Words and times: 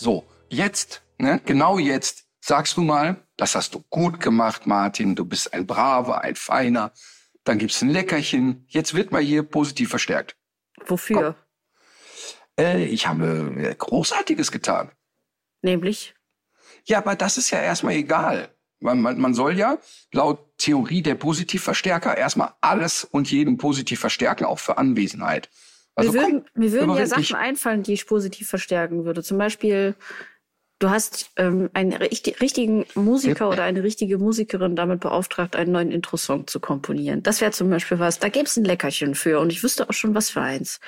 So, 0.00 0.24
jetzt, 0.48 1.02
ne, 1.18 1.42
genau 1.44 1.78
jetzt, 1.78 2.24
sagst 2.40 2.78
du 2.78 2.80
mal, 2.80 3.22
das 3.36 3.54
hast 3.54 3.74
du 3.74 3.84
gut 3.90 4.18
gemacht, 4.18 4.66
Martin, 4.66 5.14
du 5.14 5.26
bist 5.26 5.52
ein 5.52 5.66
braver, 5.66 6.22
ein 6.22 6.36
feiner. 6.36 6.92
Dann 7.44 7.58
gibt's 7.58 7.82
ein 7.82 7.90
Leckerchen. 7.90 8.64
Jetzt 8.68 8.94
wird 8.94 9.12
mal 9.12 9.20
hier 9.20 9.42
positiv 9.42 9.90
verstärkt. 9.90 10.36
Wofür? 10.86 11.36
Äh, 12.58 12.84
ich 12.84 13.08
habe 13.08 13.54
äh, 13.58 13.74
Großartiges 13.74 14.50
getan. 14.50 14.90
Nämlich? 15.60 16.14
Ja, 16.86 16.96
aber 16.96 17.14
das 17.14 17.36
ist 17.36 17.50
ja 17.50 17.60
erstmal 17.60 17.92
egal. 17.92 18.48
Man, 18.78 19.02
man, 19.02 19.20
man 19.20 19.34
soll 19.34 19.58
ja 19.58 19.76
laut 20.12 20.56
Theorie 20.56 21.02
der 21.02 21.14
Positivverstärker 21.14 22.16
erstmal 22.16 22.54
alles 22.62 23.04
und 23.04 23.30
jeden 23.30 23.58
positiv 23.58 24.00
verstärken, 24.00 24.46
auch 24.46 24.60
für 24.60 24.78
Anwesenheit. 24.78 25.50
Also 26.00 26.12
mir 26.12 26.20
würden, 26.20 26.44
mir 26.54 26.72
würden 26.72 26.90
ja 26.90 27.04
überwind 27.04 27.28
Sachen 27.28 27.36
einfallen, 27.36 27.82
die 27.82 27.92
ich 27.92 28.06
positiv 28.06 28.48
verstärken 28.48 29.04
würde. 29.04 29.22
Zum 29.22 29.38
Beispiel, 29.38 29.94
du 30.78 30.90
hast 30.90 31.30
ähm, 31.36 31.70
einen 31.74 31.92
richtig, 31.92 32.40
richtigen 32.40 32.86
Musiker 32.94 33.48
oder 33.48 33.62
eine 33.62 33.82
richtige 33.82 34.18
Musikerin 34.18 34.76
damit 34.76 35.00
beauftragt, 35.00 35.54
einen 35.54 35.72
neuen 35.72 35.92
Intro-Song 35.92 36.46
zu 36.46 36.58
komponieren. 36.58 37.22
Das 37.22 37.40
wäre 37.40 37.52
zum 37.52 37.70
Beispiel 37.70 37.98
was, 37.98 38.18
da 38.18 38.28
gäbe 38.28 38.46
es 38.46 38.56
ein 38.56 38.64
Leckerchen 38.64 39.14
für 39.14 39.40
und 39.40 39.50
ich 39.50 39.62
wüsste 39.62 39.88
auch 39.88 39.92
schon 39.92 40.14
was 40.14 40.30
für 40.30 40.40
eins. 40.40 40.80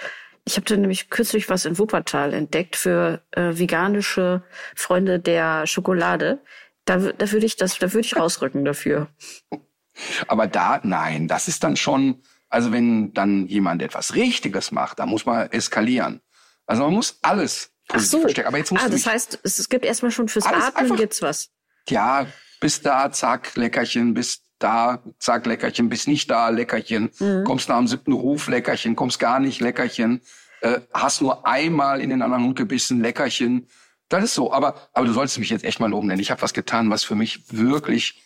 Ich 0.44 0.56
habe 0.56 0.64
da 0.64 0.76
nämlich 0.76 1.08
kürzlich 1.08 1.48
was 1.48 1.66
in 1.66 1.78
Wuppertal 1.78 2.34
entdeckt 2.34 2.74
für 2.74 3.22
äh, 3.30 3.56
veganische 3.56 4.42
Freunde 4.74 5.20
der 5.20 5.66
Schokolade. 5.66 6.40
Da, 6.84 6.96
da 6.96 7.30
würde 7.30 7.46
ich 7.46 7.56
das, 7.56 7.78
da 7.78 7.92
würde 7.92 8.06
ich 8.06 8.16
rausrücken 8.16 8.64
dafür. 8.64 9.08
Aber 10.26 10.46
da, 10.46 10.80
nein, 10.82 11.28
das 11.28 11.46
ist 11.46 11.62
dann 11.62 11.76
schon, 11.76 12.22
also 12.52 12.70
wenn 12.70 13.14
dann 13.14 13.46
jemand 13.46 13.80
etwas 13.82 14.14
Richtiges 14.14 14.72
macht, 14.72 14.98
da 14.98 15.06
muss 15.06 15.24
man 15.24 15.50
eskalieren. 15.50 16.20
Also 16.66 16.82
man 16.82 16.92
muss 16.92 17.18
alles 17.22 17.70
Ach 17.88 17.98
so. 17.98 18.20
verstärken. 18.20 18.48
Aber 18.48 18.58
jetzt 18.58 18.70
musst 18.70 18.84
ah, 18.84 18.88
das 18.90 19.06
heißt, 19.06 19.40
es, 19.42 19.68
gibt 19.70 19.86
erstmal 19.86 20.10
schon 20.10 20.28
fürs 20.28 20.44
Atmen 20.44 20.96
gibt's 20.96 21.22
was. 21.22 21.48
ja, 21.88 22.26
bis 22.60 22.82
da, 22.82 23.10
zack, 23.10 23.56
Leckerchen, 23.56 24.12
bis 24.12 24.42
da, 24.58 25.02
zack, 25.18 25.46
Leckerchen, 25.46 25.88
bis 25.88 26.06
nicht 26.06 26.30
da, 26.30 26.50
Leckerchen. 26.50 27.10
Mhm. 27.18 27.44
Kommst 27.44 27.70
nach 27.70 27.78
dem 27.78 27.88
siebten 27.88 28.12
Ruf, 28.12 28.48
Leckerchen, 28.48 28.96
kommst 28.96 29.18
gar 29.18 29.40
nicht, 29.40 29.60
Leckerchen. 29.60 30.20
Äh, 30.60 30.80
hast 30.92 31.22
nur 31.22 31.46
einmal 31.46 32.02
in 32.02 32.10
den 32.10 32.20
anderen 32.20 32.44
Hund 32.44 32.56
gebissen, 32.56 33.00
Leckerchen. 33.00 33.66
Das 34.10 34.22
ist 34.24 34.34
so. 34.34 34.52
Aber, 34.52 34.90
aber 34.92 35.06
du 35.06 35.12
solltest 35.14 35.38
mich 35.38 35.48
jetzt 35.48 35.64
echt 35.64 35.80
mal 35.80 35.90
loben, 35.90 36.08
denn 36.08 36.20
ich 36.20 36.30
habe 36.30 36.42
was 36.42 36.52
getan, 36.52 36.90
was 36.90 37.02
für 37.02 37.14
mich 37.14 37.50
wirklich 37.50 38.22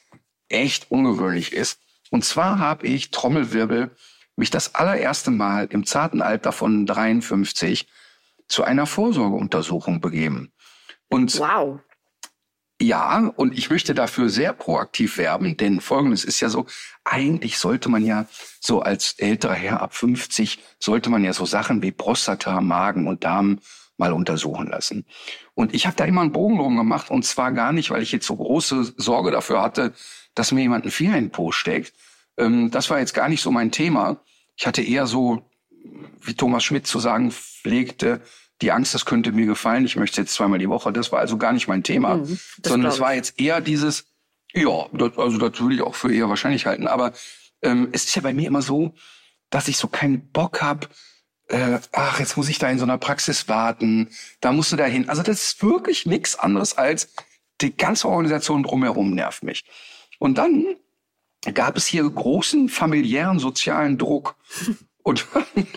echt 0.49 0.91
ungewöhnlich 0.91 1.53
ist. 1.53 1.79
Und 2.11 2.25
zwar 2.25 2.59
habe 2.59 2.87
ich 2.87 3.13
Trommelwirbel 3.13 3.93
mich 4.37 4.51
das 4.51 4.75
allererste 4.75 5.31
Mal 5.31 5.67
im 5.71 5.87
zarten 5.87 6.23
Alter 6.23 6.53
von 6.53 6.87
53 6.87 7.89
zu 8.49 8.63
einer 8.63 8.87
Vorsorgeuntersuchung 8.87 10.01
begeben. 10.01 10.53
Und 11.09 11.39
Wow. 11.39 11.81
ja, 12.81 13.33
und 13.37 13.57
ich 13.57 13.71
möchte 13.71 13.95
dafür 13.95 14.29
sehr 14.29 14.53
proaktiv 14.53 15.19
werben, 15.19 15.57
denn 15.57 15.81
folgendes 15.81 16.25
ist 16.25 16.41
ja 16.41 16.49
so, 16.49 16.67
eigentlich 17.05 17.59
sollte 17.59 17.89
man 17.89 18.05
ja 18.05 18.27
so 18.61 18.81
als 18.81 19.15
älterer 19.19 19.55
Herr 19.55 19.81
ab 19.81 19.95
50, 19.95 20.59
sollte 20.79 21.11
man 21.11 21.25
ja 21.25 21.33
so 21.33 21.47
Sachen 21.47 21.83
wie 21.83 21.93
Prostata, 21.93 22.61
Magen 22.61 23.09
und 23.09 23.25
Darm 23.25 23.61
mal 23.97 24.13
untersuchen 24.13 24.67
lassen. 24.67 25.07
Und 25.55 25.75
ich 25.75 25.87
habe 25.87 25.97
da 25.97 26.05
immer 26.05 26.21
einen 26.21 26.33
Bogen 26.33 26.59
drum 26.59 26.77
gemacht 26.77 27.11
und 27.11 27.25
zwar 27.25 27.53
gar 27.53 27.73
nicht, 27.73 27.91
weil 27.91 28.03
ich 28.03 28.13
jetzt 28.13 28.27
so 28.27 28.37
große 28.37 28.95
Sorge 28.97 29.31
dafür 29.31 29.63
hatte, 29.63 29.95
dass 30.35 30.53
mir 30.53 30.61
jemand 30.61 30.85
einen 30.85 30.91
Finger 30.93 31.17
in 31.17 31.27
den 31.27 31.33
Po 31.33 31.51
steckt. 31.51 31.95
Ähm, 32.37 32.71
das 32.71 32.91
war 32.91 32.99
jetzt 32.99 33.15
gar 33.15 33.29
nicht 33.29 33.41
so 33.41 33.51
mein 33.51 33.73
Thema. 33.73 34.21
Ich 34.57 34.67
hatte 34.67 34.83
eher 34.83 35.07
so, 35.07 35.43
wie 36.21 36.35
Thomas 36.35 36.65
Schmidt 36.65 36.87
zu 36.87 36.99
sagen 36.99 37.31
pflegte, 37.31 38.23
die 38.63 38.73
Angst, 38.73 38.95
das 38.95 39.05
könnte 39.05 39.33
mir 39.33 39.47
gefallen, 39.47 39.85
ich 39.85 39.97
möchte 39.97 40.21
jetzt 40.21 40.33
zweimal 40.35 40.59
die 40.59 40.69
Woche. 40.69 40.93
Das 40.93 41.13
war 41.13 41.21
also 41.21 41.37
gar 41.37 41.53
nicht 41.53 41.69
mein 41.69 41.83
Thema, 41.83 42.17
Mhm, 42.17 42.39
sondern 42.65 42.91
es 42.91 43.01
war 43.01 43.15
jetzt 43.15 43.39
eher 43.39 43.61
dieses, 43.61 44.07
ja, 44.55 44.87
das, 44.93 45.19
also 45.19 45.37
das 45.37 45.61
würde 45.61 45.75
ich 45.75 45.83
auch 45.83 45.95
für 45.95 46.13
eher 46.13 46.29
wahrscheinlich 46.29 46.65
halten. 46.67 46.87
Aber 46.87 47.13
ähm, 47.63 47.89
es 47.93 48.05
ist 48.05 48.15
ja 48.15 48.23
bei 48.23 48.33
mir 48.33 48.47
immer 48.47 48.63
so, 48.63 48.95
dass 49.51 49.69
ich 49.69 49.77
so 49.77 49.89
keinen 49.89 50.31
Bock 50.33 50.63
hab. 50.63 50.89
Äh, 51.49 51.79
ach, 51.93 52.19
jetzt 52.19 52.37
muss 52.37 52.49
ich 52.49 52.59
da 52.59 52.69
in 52.71 52.79
so 52.79 52.85
einer 52.85 52.99
Praxis 52.99 53.47
warten, 53.49 54.09
da 54.41 54.53
musst 54.53 54.73
du 54.73 54.77
da 54.77 54.87
hin. 54.87 55.09
Also 55.09 55.23
das 55.23 55.43
ist 55.43 55.63
wirklich 55.63 56.07
nichts 56.07 56.37
anderes 56.39 56.79
als 56.79 57.13
die 57.61 57.77
ganze 57.77 58.09
Organisation 58.09 58.63
drumherum 58.63 59.15
nervt 59.15 59.43
mich. 59.43 59.65
Und 60.19 60.39
dann 60.39 60.77
gab 61.55 61.77
es 61.77 61.87
hier 61.87 62.09
großen 62.09 62.69
familiären 62.69 63.39
sozialen 63.39 63.99
Druck. 63.99 64.37
Und 65.03 65.27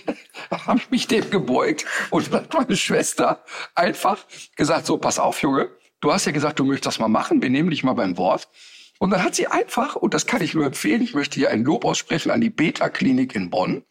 habe 0.51 0.79
ich 0.79 0.89
mich 0.89 1.07
dem 1.07 1.29
gebeugt 1.29 1.85
und 2.09 2.31
hat 2.31 2.53
meine 2.53 2.75
Schwester 2.75 3.43
einfach 3.75 4.25
gesagt, 4.55 4.87
so, 4.87 4.97
pass 4.97 5.19
auf, 5.19 5.41
Junge, 5.41 5.69
du 6.01 6.11
hast 6.11 6.25
ja 6.25 6.31
gesagt, 6.31 6.59
du 6.59 6.65
möchtest 6.65 6.87
das 6.87 6.99
mal 6.99 7.09
machen, 7.09 7.41
wir 7.41 7.49
nehmen 7.49 7.69
dich 7.69 7.83
mal 7.83 7.93
beim 7.93 8.17
Wort. 8.17 8.49
Und 8.97 9.11
dann 9.11 9.23
hat 9.23 9.35
sie 9.35 9.47
einfach, 9.47 9.95
und 9.95 10.13
das 10.13 10.25
kann 10.25 10.41
ich 10.41 10.53
nur 10.53 10.65
empfehlen, 10.65 11.01
ich 11.01 11.13
möchte 11.13 11.35
hier 11.39 11.51
ein 11.51 11.63
Lob 11.63 11.85
aussprechen 11.85 12.31
an 12.31 12.41
die 12.41 12.49
Beta-Klinik 12.49 13.35
in 13.35 13.49
Bonn, 13.49 13.83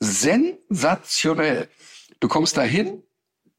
sensationell. 0.00 1.68
Du 2.20 2.28
kommst 2.28 2.56
dahin, 2.56 3.02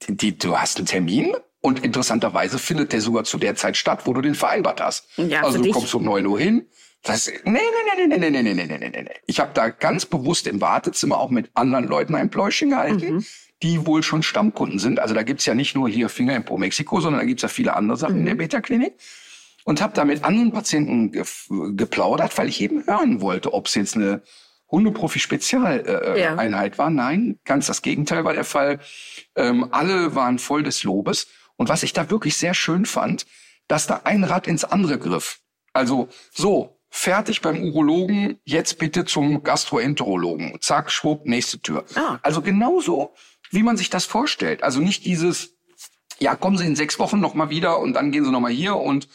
die, 0.08 0.38
du 0.38 0.60
hast 0.60 0.78
einen 0.78 0.86
Termin 0.86 1.36
und 1.62 1.84
interessanterweise 1.84 2.60
findet 2.60 2.94
der 2.94 3.02
sogar 3.02 3.24
zu 3.24 3.38
der 3.38 3.56
Zeit 3.56 3.78
statt, 3.78 4.02
wo 4.06 4.14
du 4.14 4.22
den 4.22 4.36
vereinbart 4.36 4.82
hast. 4.82 5.08
Ja, 5.18 5.44
also 5.44 5.58
du 5.58 5.64
dich. 5.64 5.74
kommst 5.74 5.96
um 5.96 6.04
9 6.04 6.26
Uhr 6.28 6.40
hin. 6.40 6.68
Das, 7.06 7.28
nee, 7.28 7.40
nee, 7.46 7.60
nee, 7.98 8.08
nee, 8.08 8.18
nee, 8.18 8.30
nee, 8.30 8.42
nee, 8.42 8.54
nee, 8.54 8.66
nee, 8.66 8.78
nee, 8.78 8.90
nee, 8.90 9.02
nee. 9.04 9.10
Ich 9.28 9.40
habe 9.40 9.52
da 9.54 9.70
ganz 9.70 10.06
bewusst 10.06 10.48
im 10.48 10.60
Wartezimmer 10.62 11.18
auch 11.20 11.30
mit 11.30 11.52
anderen 11.54 11.88
Leuten 11.88 12.16
ein 12.16 12.30
Pläuschen 12.30 12.72
gehalten, 12.72 13.26
die 13.62 13.86
wohl 13.86 14.02
schon 14.04 14.24
Stammkunden 14.24 14.80
sind. 14.80 15.00
Also 15.00 15.14
da 15.14 15.24
gibt's 15.24 15.46
ja 15.46 15.54
nicht 15.54 15.76
nur 15.76 15.88
hier 15.88 16.10
Finger 16.10 16.36
in 16.36 16.44
Pro 16.44 16.58
Mexiko, 16.58 17.00
sondern 17.00 17.22
da 17.22 17.26
gibt's 17.26 17.44
ja 17.44 17.50
viele 17.50 17.76
andere 17.76 17.98
Sachen 17.98 18.18
in 18.20 18.26
der 18.26 18.36
Beta-Klinik. 18.36 18.94
Und 19.64 19.82
habe 19.82 19.94
da 19.94 20.06
mit 20.06 20.24
anderen 20.24 20.52
Patienten 20.52 21.12
gef- 21.12 21.76
geplaudert, 21.76 22.38
weil 22.38 22.50
ich 22.50 22.62
eben 22.62 22.86
hören 22.86 23.22
wollte, 23.22 23.52
ob 23.54 23.66
es 23.68 23.74
jetzt 23.76 23.96
eine 23.96 24.22
Hundeprofi-Spezialeinheit 24.70 25.88
äh, 25.88 26.22
Ja. 26.22 26.78
War. 26.78 26.90
Nein, 26.90 27.40
ganz 27.46 27.68
das 27.68 27.82
Gegenteil 27.82 28.24
war 28.26 28.34
der 28.34 28.44
Fall. 28.44 28.80
Ähm, 29.36 29.68
alle 29.72 30.16
waren 30.16 30.40
voll 30.40 30.64
des 30.64 30.84
Lobes. 30.84 31.28
Und 31.56 31.70
was 31.70 31.84
ich 31.84 31.94
da 31.94 32.10
wirklich 32.10 32.38
sehr 32.38 32.54
schön 32.54 32.86
fand, 32.86 33.26
dass 33.68 33.88
da 33.88 34.02
ein 34.04 34.24
Rad 34.24 34.48
ins 34.48 34.64
andere 34.66 35.00
griff. 35.00 35.40
Also 35.74 36.10
so, 36.32 36.75
fertig 36.96 37.42
beim 37.42 37.62
Urologen, 37.62 38.40
jetzt 38.46 38.80
bitte 38.80 39.04
zum 39.04 39.44
Gastroenterologen. 39.44 40.58
Zack, 40.62 40.90
schwupp, 40.90 41.26
nächste 41.26 41.60
Tür. 41.60 41.84
Ah. 41.96 42.20
Also 42.24 42.42
genauso, 42.42 43.14
wie 43.52 43.64
man 43.64 43.76
sich 43.76 43.90
das 43.90 44.06
vorstellt. 44.06 44.64
Also 44.64 44.80
nicht 44.80 45.06
dieses, 45.06 45.56
ja, 46.20 46.36
kommen 46.36 46.58
Sie 46.58 46.66
in 46.66 46.78
sechs 46.78 46.98
Wochen 46.98 47.20
noch 47.20 47.34
mal 47.34 47.50
wieder 47.50 47.80
und 47.80 47.94
dann 47.94 48.12
gehen 48.12 48.24
Sie 48.24 48.32
noch 48.32 48.40
mal 48.40 48.52
hier 48.52 48.78
und 48.78 49.10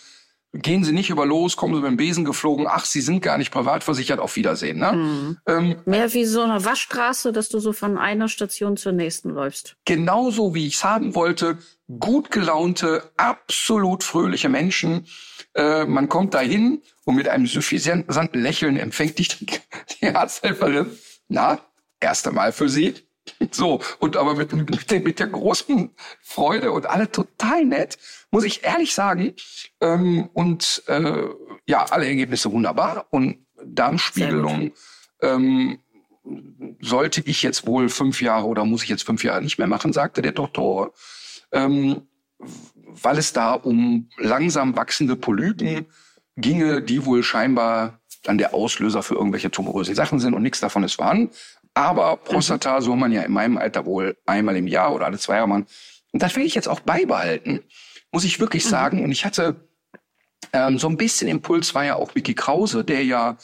gehen 0.52 0.82
Sie 0.84 0.92
nicht 0.92 1.10
über 1.10 1.26
los, 1.26 1.56
kommen 1.56 1.74
Sie 1.74 1.80
mit 1.80 1.90
dem 1.90 1.96
Besen 1.96 2.24
geflogen, 2.24 2.66
ach, 2.68 2.84
Sie 2.84 3.00
sind 3.00 3.22
gar 3.22 3.38
nicht 3.38 3.50
privat 3.50 3.84
versichert, 3.84 4.18
auf 4.18 4.34
Wiedersehen. 4.36 4.78
Ne? 4.78 5.36
Ähm, 5.46 5.76
Mehr 5.84 6.12
wie 6.12 6.24
so 6.24 6.42
eine 6.42 6.64
Waschstraße, 6.64 7.32
dass 7.32 7.48
du 7.48 7.60
so 7.60 7.72
von 7.72 7.98
einer 7.98 8.28
Station 8.28 8.76
zur 8.76 8.92
nächsten 8.92 9.30
läufst. 9.30 9.76
genauso 9.84 10.54
wie 10.54 10.66
ich 10.66 10.74
es 10.74 10.84
haben 10.84 11.14
wollte, 11.14 11.58
gut 11.98 12.30
gelaunte, 12.30 13.02
absolut 13.16 14.04
fröhliche 14.04 14.48
Menschen. 14.48 15.06
Äh, 15.54 15.84
man 15.84 16.08
kommt 16.08 16.34
dahin 16.34 16.82
und 17.04 17.16
mit 17.16 17.28
einem 17.28 17.46
suffisanten 17.46 18.40
Lächeln 18.40 18.76
empfängt 18.76 19.18
dich 19.18 19.28
die, 20.00 20.08
Arzthelferin. 20.08 20.86
Na, 21.28 21.60
erste 22.00 22.32
Mal 22.32 22.52
für 22.52 22.68
Sie. 22.68 22.94
So, 23.52 23.80
und 23.98 24.16
aber 24.16 24.34
mit, 24.34 24.52
mit, 24.52 25.04
mit 25.04 25.18
der 25.20 25.26
großen 25.28 25.90
Freude 26.20 26.72
und 26.72 26.86
alle 26.86 27.10
total 27.10 27.64
nett, 27.64 27.98
muss 28.30 28.44
ich 28.44 28.64
ehrlich 28.64 28.94
sagen. 28.94 29.34
Ähm, 29.80 30.28
und 30.32 30.82
äh, 30.86 31.24
ja, 31.66 31.84
alle 31.90 32.06
Ergebnisse 32.06 32.52
wunderbar. 32.52 33.06
Und 33.10 33.46
Darmspiegelung 33.64 34.72
ähm, 35.22 35.78
sollte 36.80 37.22
ich 37.24 37.42
jetzt 37.42 37.66
wohl 37.66 37.88
fünf 37.88 38.22
Jahre 38.22 38.46
oder 38.46 38.64
muss 38.64 38.82
ich 38.82 38.88
jetzt 38.88 39.04
fünf 39.04 39.24
Jahre 39.24 39.42
nicht 39.42 39.58
mehr 39.58 39.66
machen, 39.66 39.92
sagte 39.92 40.22
der 40.22 40.32
Doktor, 40.32 40.92
ähm, 41.52 42.02
weil 42.38 43.18
es 43.18 43.32
da 43.32 43.52
um 43.52 44.08
langsam 44.18 44.76
wachsende 44.76 45.16
Polypen 45.16 45.86
ginge, 46.36 46.82
die 46.82 47.04
wohl 47.04 47.22
scheinbar 47.22 48.00
dann 48.22 48.38
der 48.38 48.54
Auslöser 48.54 49.02
für 49.02 49.14
irgendwelche 49.14 49.50
tumorösen 49.50 49.94
Sachen 49.94 50.20
sind 50.20 50.34
und 50.34 50.42
nichts 50.42 50.60
davon 50.60 50.84
ist 50.84 50.94
vorhanden. 50.94 51.30
Aber 51.74 52.16
Prostata 52.16 52.80
soll 52.80 52.96
man 52.96 53.12
ja 53.12 53.22
in 53.22 53.32
meinem 53.32 53.56
Alter 53.56 53.86
wohl 53.86 54.16
einmal 54.26 54.56
im 54.56 54.66
Jahr 54.66 54.94
oder 54.94 55.06
alle 55.06 55.18
zwei 55.18 55.36
Jahre 55.36 55.48
machen. 55.48 55.66
Und 56.12 56.22
das 56.22 56.34
will 56.36 56.44
ich 56.44 56.54
jetzt 56.54 56.68
auch 56.68 56.80
beibehalten, 56.80 57.60
muss 58.12 58.24
ich 58.24 58.40
wirklich 58.40 58.64
Mhm. 58.64 58.68
sagen. 58.68 59.04
Und 59.04 59.12
ich 59.12 59.24
hatte 59.24 59.68
ähm, 60.52 60.78
so 60.78 60.88
ein 60.88 60.96
bisschen 60.96 61.28
Impuls 61.28 61.74
war 61.74 61.84
ja 61.84 61.96
auch 61.96 62.14
Vicky 62.14 62.34
Krause, 62.34 62.84
der 62.84 63.04
ja 63.04 63.36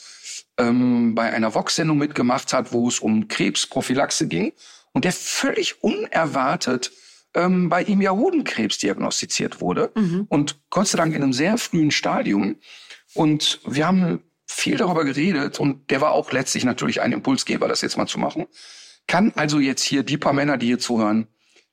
ähm, 0.57 1.15
bei 1.15 1.31
einer 1.31 1.53
Vox-Sendung 1.53 1.97
mitgemacht 1.97 2.51
hat, 2.53 2.73
wo 2.73 2.87
es 2.87 2.99
um 2.99 3.27
Krebsprophylaxe 3.27 4.27
ging 4.27 4.53
und 4.93 5.05
der 5.05 5.11
völlig 5.13 5.83
unerwartet 5.83 6.91
ähm, 7.33 7.69
bei 7.69 7.83
ihm 7.83 8.01
ja 8.01 8.11
Hodenkrebs 8.11 8.79
diagnostiziert 8.79 9.61
wurde 9.61 9.91
und 10.29 10.59
Gott 10.69 10.87
sei 10.87 10.97
Dank 10.97 11.13
in 11.15 11.21
einem 11.23 11.33
sehr 11.33 11.57
frühen 11.57 11.91
Stadium. 11.91 12.55
Und 13.13 13.59
wir 13.65 13.85
haben 13.87 14.21
viel 14.47 14.77
darüber 14.77 15.05
geredet 15.05 15.59
und 15.59 15.89
der 15.91 16.01
war 16.01 16.11
auch 16.13 16.31
letztlich 16.31 16.63
natürlich 16.65 17.01
ein 17.01 17.11
Impulsgeber, 17.11 17.67
das 17.67 17.81
jetzt 17.81 17.97
mal 17.97 18.07
zu 18.07 18.17
machen. 18.19 18.47
Kann 19.07 19.31
also 19.35 19.59
jetzt 19.59 19.83
hier 19.83 20.03
die 20.03 20.17
paar 20.17 20.33
Männer, 20.33 20.57
die 20.57 20.67
hier 20.67 20.79
zuhören, 20.79 21.27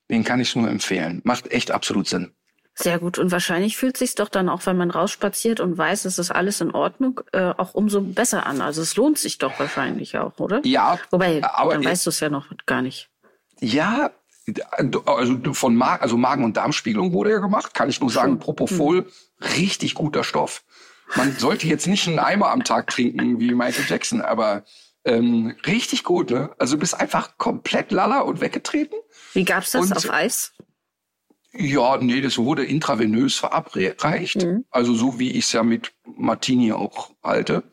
den 0.09 0.23
kann 0.23 0.39
ich 0.39 0.55
nur 0.55 0.69
empfehlen. 0.69 1.21
Macht 1.23 1.51
echt 1.51 1.71
absolut 1.71 2.07
Sinn. 2.07 2.31
Sehr 2.77 2.99
gut. 2.99 3.17
Und 3.19 3.31
wahrscheinlich 3.31 3.77
fühlt 3.77 3.95
sich's 3.97 4.15
doch 4.15 4.27
dann 4.27 4.49
auch, 4.49 4.65
wenn 4.65 4.75
man 4.75 4.91
rausspaziert 4.91 5.61
und 5.61 5.77
weiß, 5.77 6.03
es 6.05 6.19
ist 6.19 6.31
alles 6.31 6.59
in 6.59 6.71
Ordnung, 6.71 7.21
äh, 7.31 7.53
auch 7.57 7.73
umso 7.73 8.01
besser 8.01 8.45
an. 8.45 8.59
Also 8.61 8.81
es 8.81 8.95
lohnt 8.97 9.17
sich 9.17 9.37
doch 9.37 9.57
wahrscheinlich 9.59 10.17
auch, 10.17 10.37
oder? 10.39 10.59
Ja, 10.65 10.99
Wobei, 11.09 11.41
aber 11.43 11.73
dann 11.75 11.85
weißt 11.85 12.05
du 12.05 12.09
es 12.09 12.19
ja 12.19 12.29
noch 12.29 12.47
gar 12.65 12.81
nicht. 12.81 13.09
Ja, 13.61 14.11
also 15.05 15.53
von 15.53 15.75
Magen, 15.75 16.01
also 16.03 16.17
Magen- 16.17 16.43
und 16.43 16.57
Darmspiegelung 16.57 17.13
wurde 17.13 17.31
ja 17.31 17.39
gemacht, 17.39 17.73
kann 17.73 17.89
ich 17.89 18.01
nur 18.01 18.09
sagen, 18.09 18.39
Propofol, 18.39 19.07
richtig 19.57 19.95
guter 19.95 20.23
Stoff. 20.25 20.63
Man 21.15 21.35
sollte 21.37 21.67
jetzt 21.67 21.87
nicht 21.87 22.07
einen 22.07 22.19
Eimer 22.19 22.51
am 22.51 22.63
Tag 22.63 22.87
trinken 22.87 23.39
wie 23.39 23.53
Michael 23.53 23.85
Jackson, 23.87 24.21
aber 24.21 24.63
ähm, 25.05 25.55
richtig 25.65 26.03
gut, 26.03 26.31
ne? 26.31 26.49
Also 26.57 26.75
du 26.75 26.79
bist 26.79 26.99
einfach 26.99 27.37
komplett 27.37 27.91
lala 27.91 28.21
und 28.21 28.41
weggetreten. 28.41 28.97
Wie 29.33 29.45
gab's 29.45 29.71
das 29.71 29.83
Und- 29.91 29.95
auf 29.97 30.09
Eis? 30.11 30.51
Ja, 31.57 31.97
nee, 31.97 32.21
das 32.21 32.37
wurde 32.37 32.65
intravenös 32.65 33.35
verabreicht. 33.35 34.45
Also 34.69 34.93
so 34.93 35.19
wie 35.19 35.31
ich 35.31 35.45
es 35.45 35.53
ja 35.53 35.63
mit 35.63 35.93
Martini 36.05 36.73
auch 36.73 37.11
halte. 37.23 37.63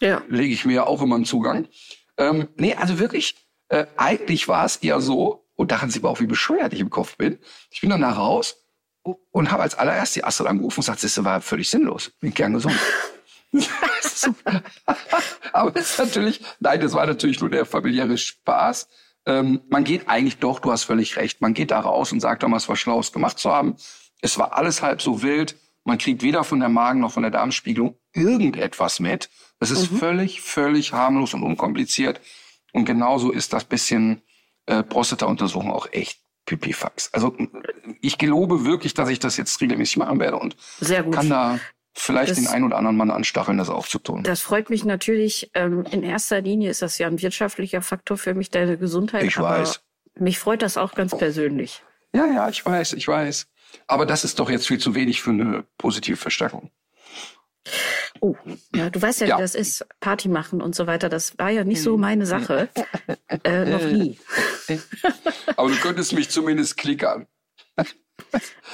Ja. 0.00 0.22
lege 0.28 0.52
ich 0.52 0.64
mir 0.64 0.74
ja 0.74 0.86
auch 0.86 1.00
immer 1.00 1.14
einen 1.14 1.24
Zugang. 1.24 1.68
Ähm, 2.16 2.48
nee, 2.56 2.74
also 2.74 2.98
wirklich, 2.98 3.36
äh, 3.68 3.86
eigentlich 3.96 4.48
war 4.48 4.64
es 4.64 4.76
eher 4.76 5.00
so, 5.00 5.46
und 5.54 5.70
daran 5.70 5.90
sieht 5.90 6.02
man 6.02 6.10
auch, 6.10 6.20
wie 6.20 6.26
bescheuert 6.26 6.72
ich 6.72 6.80
im 6.80 6.90
Kopf 6.90 7.16
bin. 7.16 7.38
Ich 7.70 7.80
bin 7.80 7.90
dann 7.90 8.00
da 8.00 8.10
raus 8.10 8.56
und 9.02 9.52
habe 9.52 9.62
als 9.62 9.76
allererst 9.76 10.16
die 10.16 10.24
Astrid 10.24 10.48
angerufen 10.48 10.80
und 10.80 10.86
gesagt, 10.86 11.04
das 11.04 11.24
war 11.24 11.40
völlig 11.40 11.70
sinnlos. 11.70 12.10
Bin 12.20 12.34
gern 12.34 12.52
gesund. 12.52 12.76
Aber 15.52 15.70
das 15.70 15.90
ist 15.90 15.98
natürlich, 15.98 16.40
nein, 16.60 16.80
das 16.80 16.94
war 16.94 17.06
natürlich 17.06 17.40
nur 17.40 17.50
der 17.50 17.66
familiäre 17.66 18.16
Spaß. 18.16 18.88
Ähm, 19.26 19.62
man 19.68 19.84
geht 19.84 20.08
eigentlich 20.08 20.38
doch, 20.38 20.58
du 20.58 20.72
hast 20.72 20.84
völlig 20.84 21.16
recht, 21.16 21.40
man 21.40 21.54
geht 21.54 21.70
da 21.70 21.80
raus 21.80 22.12
und 22.12 22.20
sagt 22.20 22.42
damals, 22.42 22.68
was 22.68 22.78
Schlaues 22.78 23.12
gemacht 23.12 23.38
zu 23.38 23.50
haben. 23.50 23.76
Es 24.20 24.38
war 24.38 24.56
alles 24.56 24.82
halb 24.82 25.00
so 25.02 25.22
wild. 25.22 25.56
Man 25.84 25.98
kriegt 25.98 26.22
weder 26.22 26.44
von 26.44 26.60
der 26.60 26.68
Magen 26.68 27.00
noch 27.00 27.12
von 27.12 27.22
der 27.22 27.32
Darmspiegelung 27.32 27.96
irgendetwas 28.12 29.00
mit. 29.00 29.30
Das 29.58 29.70
ist 29.70 29.86
völlig, 29.86 30.40
völlig 30.40 30.92
harmlos 30.92 31.34
und 31.34 31.42
unkompliziert. 31.42 32.20
Und 32.72 32.84
genauso 32.84 33.30
ist 33.30 33.52
das 33.52 33.64
bisschen 33.64 34.22
äh, 34.66 34.82
Prostata-Untersuchung 34.82 35.72
auch 35.72 35.88
echt 35.92 36.20
Pipifax. 36.46 37.12
Also 37.12 37.36
ich 38.00 38.18
gelobe 38.18 38.64
wirklich, 38.64 38.94
dass 38.94 39.08
ich 39.08 39.18
das 39.18 39.36
jetzt 39.36 39.60
regelmäßig 39.60 39.98
machen 39.98 40.18
werde 40.18 40.38
und 40.38 40.56
Sehr 40.80 41.02
gut. 41.02 41.14
kann 41.14 41.28
da 41.28 41.60
vielleicht 41.94 42.30
Das- 42.30 42.38
den 42.38 42.48
einen 42.48 42.64
oder 42.64 42.76
anderen 42.78 42.96
Mann 42.96 43.10
anstacheln, 43.10 43.58
das 43.58 43.68
auch 43.70 43.86
zu 43.86 43.98
tun. 43.98 44.22
Das 44.22 44.40
freut 44.40 44.70
mich 44.70 44.84
natürlich. 44.84 45.50
Ähm, 45.54 45.84
in 45.90 46.02
erster 46.02 46.40
Linie 46.40 46.70
ist 46.70 46.82
das 46.82 46.98
ja 46.98 47.06
ein 47.06 47.20
wirtschaftlicher 47.20 47.82
Faktor 47.82 48.16
für 48.16 48.34
mich, 48.34 48.50
deine 48.50 48.78
Gesundheit. 48.78 49.24
Ich 49.24 49.36
aber 49.38 49.50
weiß. 49.60 49.80
Mich 50.18 50.38
freut 50.38 50.62
das 50.62 50.76
auch 50.76 50.94
ganz 50.94 51.16
persönlich. 51.16 51.82
Ja, 52.14 52.26
ja, 52.26 52.48
ich 52.48 52.64
weiß, 52.64 52.92
ich 52.94 53.08
weiß. 53.08 53.46
Aber 53.86 54.04
das 54.04 54.24
ist 54.24 54.38
doch 54.38 54.50
jetzt 54.50 54.66
viel 54.68 54.78
zu 54.78 54.94
wenig 54.94 55.22
für 55.22 55.30
eine 55.30 55.64
positive 55.78 56.16
Verstärkung. 56.18 56.70
Oh, 58.20 58.34
ja, 58.74 58.90
du 58.90 59.00
weißt 59.00 59.20
ja, 59.22 59.26
Ja. 59.28 59.36
wie 59.38 59.42
das 59.42 59.54
ist, 59.54 59.86
Party 60.00 60.28
machen 60.28 60.60
und 60.60 60.74
so 60.74 60.86
weiter. 60.86 61.08
Das 61.08 61.38
war 61.38 61.50
ja 61.50 61.64
nicht 61.64 61.82
so 61.82 61.96
meine 61.96 62.26
Sache. 62.26 62.68
äh, 63.44 63.64
noch 63.64 63.82
nie. 63.84 64.18
Aber 65.56 65.68
du 65.70 65.76
könntest 65.76 66.12
mich 66.12 66.28
zumindest 66.28 66.76
klickern. 66.76 67.26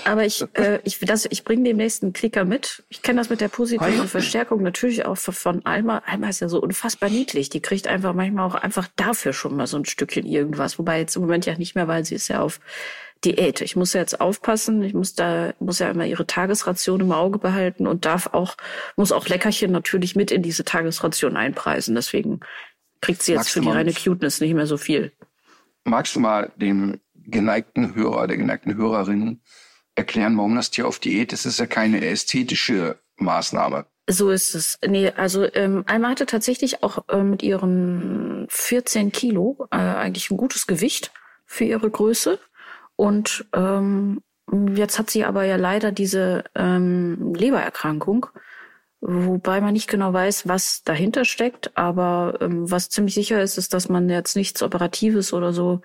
Aber 0.04 0.24
ich, 0.24 0.44
äh, 0.54 0.80
ich, 0.84 0.98
das, 1.00 1.26
ich 1.30 1.44
bringe 1.44 1.64
demnächst 1.64 2.02
einen 2.02 2.12
Klicker 2.12 2.44
mit. 2.44 2.84
Ich 2.88 3.02
kenne 3.02 3.20
das 3.20 3.30
mit 3.30 3.40
der 3.40 3.48
positiven 3.48 4.08
Verstärkung 4.08 4.62
natürlich 4.62 5.04
auch 5.04 5.16
von 5.16 5.64
Alma. 5.66 6.02
Alma 6.06 6.28
ist 6.28 6.40
ja 6.40 6.48
so 6.48 6.60
unfassbar 6.60 7.10
niedlich. 7.10 7.48
Die 7.48 7.60
kriegt 7.60 7.88
einfach 7.88 8.14
manchmal 8.14 8.46
auch 8.46 8.54
einfach 8.54 8.88
dafür 8.96 9.32
schon 9.32 9.56
mal 9.56 9.66
so 9.66 9.76
ein 9.76 9.84
Stückchen 9.84 10.26
irgendwas. 10.26 10.78
Wobei 10.78 11.00
jetzt 11.00 11.16
im 11.16 11.22
Moment 11.22 11.46
ja 11.46 11.56
nicht 11.56 11.74
mehr, 11.74 11.88
weil 11.88 12.04
sie 12.04 12.14
ist 12.14 12.28
ja 12.28 12.40
auf 12.40 12.60
Diät. 13.24 13.60
Ich 13.60 13.74
muss 13.74 13.92
ja 13.92 14.00
jetzt 14.00 14.20
aufpassen. 14.20 14.82
Ich 14.82 14.94
muss 14.94 15.14
da, 15.14 15.52
muss 15.58 15.80
ja 15.80 15.90
immer 15.90 16.06
ihre 16.06 16.26
Tagesration 16.26 17.00
im 17.00 17.12
Auge 17.12 17.38
behalten 17.38 17.86
und 17.86 18.04
darf 18.04 18.28
auch, 18.32 18.56
muss 18.96 19.12
auch 19.12 19.26
Leckerchen 19.28 19.72
natürlich 19.72 20.14
mit 20.14 20.30
in 20.30 20.42
diese 20.42 20.64
Tagesration 20.64 21.36
einpreisen. 21.36 21.94
Deswegen 21.94 22.40
kriegt 23.00 23.22
sie 23.22 23.32
jetzt 23.32 23.40
Magst 23.40 23.52
für 23.52 23.60
die 23.60 23.70
reine 23.70 23.92
Cuteness 23.92 24.40
nicht 24.40 24.54
mehr 24.54 24.66
so 24.66 24.76
viel. 24.76 25.12
Magst 25.84 26.14
du 26.14 26.20
mal 26.20 26.52
dem 26.56 27.00
geneigten 27.30 27.94
Hörer, 27.94 28.26
der 28.26 28.36
geneigten 28.36 28.76
Hörerin 28.76 29.40
erklären, 29.94 30.36
warum 30.36 30.56
das 30.56 30.70
Tier 30.70 30.86
auf 30.86 30.98
Diät 30.98 31.32
ist? 31.32 31.44
Das 31.44 31.52
ist 31.52 31.60
ja 31.60 31.66
keine 31.66 32.04
ästhetische 32.04 32.98
Maßnahme. 33.16 33.86
So 34.10 34.30
ist 34.30 34.54
es. 34.54 34.78
Nee, 34.86 35.10
also 35.10 35.46
ähm, 35.54 35.84
Alma 35.86 36.08
hatte 36.08 36.24
tatsächlich 36.24 36.82
auch 36.82 37.04
ähm, 37.10 37.30
mit 37.30 37.42
ihren 37.42 38.46
14 38.48 39.12
Kilo 39.12 39.66
äh, 39.70 39.76
eigentlich 39.76 40.30
ein 40.30 40.38
gutes 40.38 40.66
Gewicht 40.66 41.12
für 41.44 41.64
ihre 41.64 41.90
Größe. 41.90 42.38
Und 42.96 43.44
ähm, 43.52 44.22
jetzt 44.74 44.98
hat 44.98 45.10
sie 45.10 45.24
aber 45.24 45.44
ja 45.44 45.56
leider 45.56 45.92
diese 45.92 46.44
ähm, 46.54 47.34
Lebererkrankung, 47.34 48.26
wobei 49.02 49.60
man 49.60 49.74
nicht 49.74 49.90
genau 49.90 50.14
weiß, 50.14 50.48
was 50.48 50.82
dahinter 50.84 51.26
steckt. 51.26 51.76
Aber 51.76 52.38
ähm, 52.40 52.70
was 52.70 52.88
ziemlich 52.88 53.14
sicher 53.14 53.42
ist, 53.42 53.58
ist, 53.58 53.74
dass 53.74 53.90
man 53.90 54.08
jetzt 54.08 54.36
nichts 54.36 54.62
Operatives 54.62 55.34
oder 55.34 55.52
so 55.52 55.82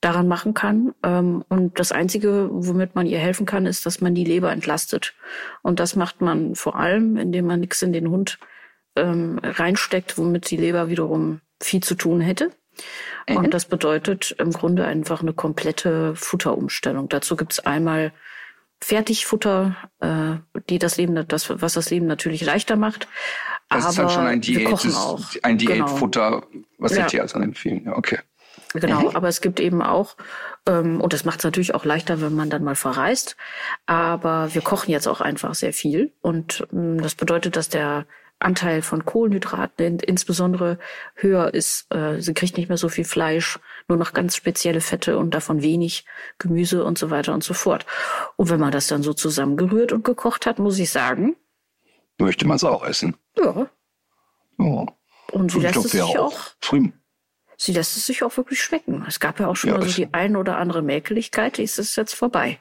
daran 0.00 0.28
machen 0.28 0.54
kann. 0.54 0.94
Ähm, 1.02 1.44
und 1.48 1.78
das 1.78 1.92
Einzige, 1.92 2.48
womit 2.50 2.94
man 2.94 3.06
ihr 3.06 3.18
helfen 3.18 3.46
kann, 3.46 3.66
ist, 3.66 3.84
dass 3.86 4.00
man 4.00 4.14
die 4.14 4.24
Leber 4.24 4.50
entlastet. 4.52 5.14
Und 5.62 5.78
das 5.80 5.96
macht 5.96 6.20
man 6.20 6.54
vor 6.54 6.76
allem, 6.76 7.16
indem 7.16 7.46
man 7.46 7.60
nichts 7.60 7.82
in 7.82 7.92
den 7.92 8.08
Hund 8.10 8.38
ähm, 8.96 9.38
reinsteckt, 9.42 10.16
womit 10.18 10.50
die 10.50 10.56
Leber 10.56 10.88
wiederum 10.88 11.40
viel 11.62 11.82
zu 11.82 11.94
tun 11.94 12.20
hätte. 12.20 12.50
Und 13.28 13.52
das 13.52 13.66
bedeutet 13.66 14.34
im 14.38 14.52
Grunde 14.52 14.86
einfach 14.86 15.20
eine 15.20 15.34
komplette 15.34 16.14
Futterumstellung. 16.16 17.08
Dazu 17.10 17.36
gibt's 17.36 17.60
einmal 17.60 18.12
Fertigfutter, 18.82 19.76
äh, 20.00 20.36
die 20.70 20.78
das 20.78 20.96
Leben, 20.96 21.14
das, 21.28 21.50
was 21.60 21.74
das 21.74 21.90
Leben 21.90 22.06
natürlich 22.06 22.42
leichter 22.42 22.76
macht. 22.76 23.06
Das 23.68 23.82
Aber 23.84 23.90
ist 23.90 23.98
dann 23.98 24.08
schon 24.08 24.26
ein 24.26 24.42
wir 24.46 24.58
Diät, 24.58 24.64
kochen 24.70 24.94
auch. 24.94 25.20
ein 25.42 25.58
Genau. 25.58 25.74
Diätfutter, 25.86 26.46
was 26.78 26.96
Ja. 26.96 27.02
die 27.02 27.10
Tierärzte 27.10 27.38
dann 27.38 27.48
empfehlen. 27.48 27.84
Ja, 27.84 27.96
okay. 27.96 28.18
Genau, 28.72 29.10
aber 29.14 29.26
es 29.28 29.40
gibt 29.40 29.58
eben 29.58 29.82
auch, 29.82 30.16
ähm, 30.66 31.00
und 31.00 31.12
das 31.12 31.24
macht 31.24 31.40
es 31.40 31.44
natürlich 31.44 31.74
auch 31.74 31.84
leichter, 31.84 32.20
wenn 32.20 32.34
man 32.34 32.50
dann 32.50 32.62
mal 32.62 32.76
verreist, 32.76 33.36
aber 33.86 34.54
wir 34.54 34.62
kochen 34.62 34.92
jetzt 34.92 35.08
auch 35.08 35.20
einfach 35.20 35.54
sehr 35.54 35.72
viel 35.72 36.12
und 36.20 36.66
ähm, 36.72 37.02
das 37.02 37.16
bedeutet, 37.16 37.56
dass 37.56 37.68
der 37.68 38.06
Anteil 38.38 38.80
von 38.82 39.04
Kohlenhydraten 39.04 39.84
in, 39.86 39.98
insbesondere 39.98 40.78
höher 41.14 41.52
ist. 41.52 41.92
Äh, 41.92 42.20
sie 42.20 42.32
kriegt 42.32 42.56
nicht 42.56 42.68
mehr 42.68 42.78
so 42.78 42.88
viel 42.88 43.04
Fleisch, 43.04 43.58
nur 43.86 43.98
noch 43.98 44.14
ganz 44.14 44.34
spezielle 44.34 44.80
Fette 44.80 45.18
und 45.18 45.34
davon 45.34 45.62
wenig 45.62 46.06
Gemüse 46.38 46.84
und 46.84 46.96
so 46.96 47.10
weiter 47.10 47.34
und 47.34 47.44
so 47.44 47.52
fort. 47.52 47.84
Und 48.36 48.48
wenn 48.48 48.60
man 48.60 48.72
das 48.72 48.86
dann 48.86 49.02
so 49.02 49.12
zusammengerührt 49.12 49.92
und 49.92 50.04
gekocht 50.04 50.46
hat, 50.46 50.58
muss 50.58 50.78
ich 50.78 50.90
sagen, 50.90 51.36
Möchte 52.18 52.46
man 52.46 52.56
es 52.56 52.64
auch 52.64 52.84
essen. 52.84 53.16
ja, 53.36 53.66
Ja. 54.58 54.86
und 55.32 55.50
sie 55.50 55.60
lässt 55.60 55.74
glaub, 55.74 55.84
es 55.84 55.90
sich 55.92 56.02
auch 56.02 56.38
Prima. 56.60 56.92
Sie 57.60 57.72
lässt 57.72 57.96
es 57.96 58.06
sich 58.06 58.22
auch 58.22 58.36
wirklich 58.36 58.62
schmecken. 58.62 59.04
Es 59.06 59.20
gab 59.20 59.38
ja 59.38 59.46
auch 59.46 59.56
schon 59.56 59.70
Ja, 59.70 59.76
mal 59.78 59.86
so 59.86 59.94
die 59.94 60.12
ein 60.14 60.34
oder 60.36 60.56
andere 60.56 60.82
Mäkeligkeit, 60.82 61.58
die 61.58 61.62
ist 61.62 61.78
es 61.78 61.94
jetzt 61.94 62.14
vorbei. 62.14 62.58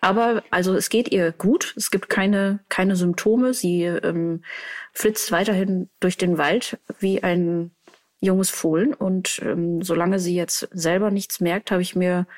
Aber 0.00 0.44
also 0.50 0.74
es 0.76 0.90
geht 0.90 1.10
ihr 1.10 1.32
gut, 1.32 1.74
es 1.76 1.90
gibt 1.90 2.08
keine, 2.08 2.60
keine 2.68 2.94
Symptome. 2.94 3.52
Sie 3.52 3.82
ähm, 3.82 4.44
flitzt 4.92 5.32
weiterhin 5.32 5.90
durch 5.98 6.16
den 6.16 6.38
Wald 6.38 6.78
wie 7.00 7.20
ein 7.24 7.72
junges 8.20 8.50
Fohlen. 8.50 8.94
Und 8.94 9.40
ähm, 9.44 9.82
solange 9.82 10.20
sie 10.20 10.36
jetzt 10.36 10.68
selber 10.70 11.10
nichts 11.10 11.40
merkt, 11.40 11.72
habe 11.72 11.82
ich 11.82 11.96
mir 11.96 12.28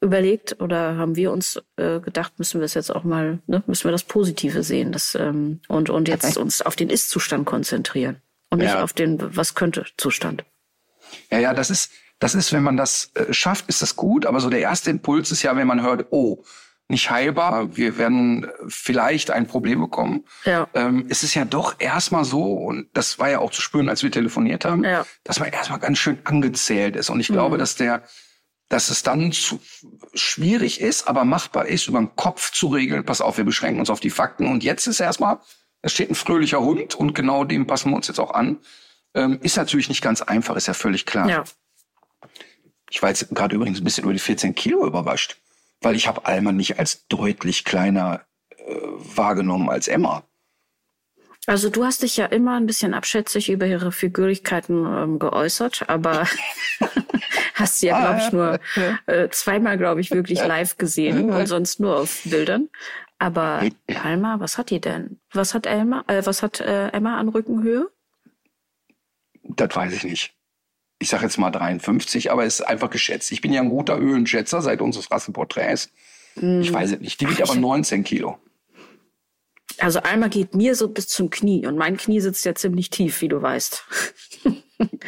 überlegt 0.00 0.60
oder 0.60 0.96
haben 0.96 1.16
wir 1.16 1.32
uns 1.32 1.60
äh, 1.76 1.98
gedacht, 1.98 2.38
müssen 2.38 2.60
wir 2.60 2.64
es 2.64 2.74
jetzt 2.74 2.94
auch 2.94 3.02
mal, 3.02 3.40
ne, 3.48 3.62
müssen 3.66 3.84
wir 3.84 3.92
das 3.92 4.04
Positive 4.04 4.62
sehen 4.62 4.92
das, 4.92 5.16
ähm, 5.16 5.60
und, 5.68 5.90
und 5.90 6.06
jetzt 6.08 6.36
uns 6.38 6.62
auf 6.62 6.76
den 6.76 6.90
Ist-Zustand 6.90 7.44
konzentrieren 7.44 8.22
und 8.50 8.60
nicht 8.60 8.68
Ja. 8.68 8.82
auf 8.84 8.92
den 8.92 9.36
Was 9.36 9.56
könnte 9.56 9.84
Zustand. 9.98 10.44
Ja, 11.30 11.38
ja, 11.38 11.54
das 11.54 11.70
ist, 11.70 11.92
das 12.18 12.34
ist, 12.34 12.52
wenn 12.52 12.62
man 12.62 12.76
das 12.76 13.10
äh, 13.14 13.32
schafft, 13.32 13.68
ist 13.68 13.82
das 13.82 13.96
gut. 13.96 14.26
Aber 14.26 14.40
so 14.40 14.50
der 14.50 14.60
erste 14.60 14.90
Impuls 14.90 15.30
ist 15.30 15.42
ja, 15.42 15.56
wenn 15.56 15.66
man 15.66 15.82
hört, 15.82 16.06
oh, 16.10 16.42
nicht 16.88 17.08
heilbar. 17.10 17.76
Wir 17.76 17.98
werden 17.98 18.48
vielleicht 18.66 19.30
ein 19.30 19.46
Problem 19.46 19.80
bekommen. 19.80 20.24
Ja. 20.44 20.66
Ähm, 20.74 21.06
es 21.08 21.22
ist 21.22 21.34
ja 21.34 21.44
doch 21.44 21.76
erstmal 21.78 22.24
so, 22.24 22.42
und 22.52 22.88
das 22.94 23.18
war 23.20 23.30
ja 23.30 23.38
auch 23.38 23.52
zu 23.52 23.62
spüren, 23.62 23.88
als 23.88 24.02
wir 24.02 24.10
telefoniert 24.10 24.64
haben, 24.64 24.82
Ja. 24.84 25.06
dass 25.22 25.38
man 25.38 25.50
erstmal 25.50 25.78
ganz 25.78 25.98
schön 25.98 26.18
angezählt 26.24 26.96
ist. 26.96 27.08
Und 27.08 27.20
ich 27.20 27.28
glaube, 27.28 27.58
dass 27.58 27.76
der, 27.76 28.02
dass 28.68 28.90
es 28.90 29.04
dann 29.04 29.30
zu 29.30 29.60
schwierig 30.14 30.80
ist, 30.80 31.08
aber 31.08 31.24
machbar 31.24 31.66
ist, 31.66 31.86
über 31.86 31.98
den 32.00 32.14
Kopf 32.16 32.50
zu 32.52 32.66
regeln. 32.68 33.04
Pass 33.04 33.20
auf, 33.20 33.36
wir 33.36 33.44
beschränken 33.44 33.80
uns 33.80 33.90
auf 33.90 34.00
die 34.00 34.10
Fakten. 34.10 34.46
Und 34.48 34.64
jetzt 34.64 34.86
ist 34.88 34.98
erstmal, 35.00 35.38
es 35.82 35.92
steht 35.92 36.10
ein 36.10 36.14
fröhlicher 36.16 36.60
Hund 36.60 36.94
und 36.96 37.14
genau 37.14 37.44
dem 37.44 37.66
passen 37.66 37.90
wir 37.90 37.96
uns 37.96 38.08
jetzt 38.08 38.18
auch 38.20 38.34
an. 38.34 38.58
Ähm, 39.14 39.38
ist 39.42 39.56
natürlich 39.56 39.88
nicht 39.88 40.02
ganz 40.02 40.22
einfach, 40.22 40.56
ist 40.56 40.68
ja 40.68 40.74
völlig 40.74 41.06
klar. 41.06 41.28
Ja. 41.28 41.44
Ich 42.90 43.02
war 43.02 43.08
jetzt 43.08 43.28
gerade 43.34 43.54
übrigens 43.54 43.80
ein 43.80 43.84
bisschen 43.84 44.04
über 44.04 44.12
die 44.12 44.18
14 44.18 44.54
Kilo 44.54 44.86
überrascht, 44.86 45.36
weil 45.80 45.94
ich 45.94 46.06
habe 46.06 46.26
Alma 46.26 46.52
nicht 46.52 46.78
als 46.78 47.06
deutlich 47.08 47.64
kleiner 47.64 48.24
äh, 48.50 48.74
wahrgenommen 49.14 49.68
als 49.68 49.88
Emma. 49.88 50.24
Also 51.46 51.70
du 51.70 51.84
hast 51.84 52.02
dich 52.02 52.16
ja 52.16 52.26
immer 52.26 52.56
ein 52.56 52.66
bisschen 52.66 52.94
abschätzig 52.94 53.50
über 53.50 53.66
ihre 53.66 53.92
Figürlichkeiten 53.92 54.86
ähm, 54.86 55.18
geäußert, 55.18 55.88
aber 55.88 56.26
hast 57.54 57.80
sie 57.80 57.86
ja, 57.86 57.98
glaube 58.00 58.20
ich, 58.20 58.32
nur 58.32 58.60
äh, 59.06 59.28
zweimal, 59.30 59.78
glaube 59.78 60.00
ich, 60.00 60.10
wirklich 60.10 60.38
live 60.44 60.76
gesehen 60.76 61.30
und 61.30 61.46
sonst 61.46 61.80
nur 61.80 61.96
auf 61.96 62.20
Bildern. 62.24 62.68
Aber 63.18 63.62
Alma, 64.02 64.40
was 64.40 64.58
hat 64.58 64.70
die 64.70 64.80
denn? 64.80 65.20
Was 65.32 65.54
hat 65.54 65.66
Elma, 65.66 66.04
äh, 66.06 66.22
was 66.24 66.42
hat 66.42 66.60
äh, 66.60 66.88
Emma 66.88 67.18
an 67.18 67.28
Rückenhöhe? 67.28 67.90
Das 69.42 69.74
weiß 69.74 69.92
ich 69.92 70.04
nicht. 70.04 70.34
Ich 70.98 71.08
sage 71.08 71.24
jetzt 71.24 71.38
mal 71.38 71.50
53, 71.50 72.30
aber 72.30 72.44
es 72.44 72.60
ist 72.60 72.66
einfach 72.66 72.90
geschätzt. 72.90 73.32
Ich 73.32 73.40
bin 73.40 73.52
ja 73.52 73.62
ein 73.62 73.70
guter 73.70 73.98
Höhenschätzer 73.98 74.60
seit 74.60 74.82
unseres 74.82 75.10
Rassenporträts. 75.10 75.90
Ich 76.36 76.72
weiß 76.72 76.92
es 76.92 77.00
nicht. 77.00 77.20
Die 77.20 77.28
wiegt 77.28 77.42
aber 77.42 77.54
19 77.54 78.04
Kilo. 78.04 78.38
Also 79.78 80.00
Alma 80.00 80.28
geht 80.28 80.54
mir 80.54 80.74
so 80.74 80.88
bis 80.88 81.08
zum 81.08 81.30
Knie 81.30 81.66
und 81.66 81.76
mein 81.76 81.96
Knie 81.96 82.20
sitzt 82.20 82.44
ja 82.44 82.54
ziemlich 82.54 82.90
tief, 82.90 83.20
wie 83.22 83.28
du 83.28 83.40
weißt. 83.40 83.84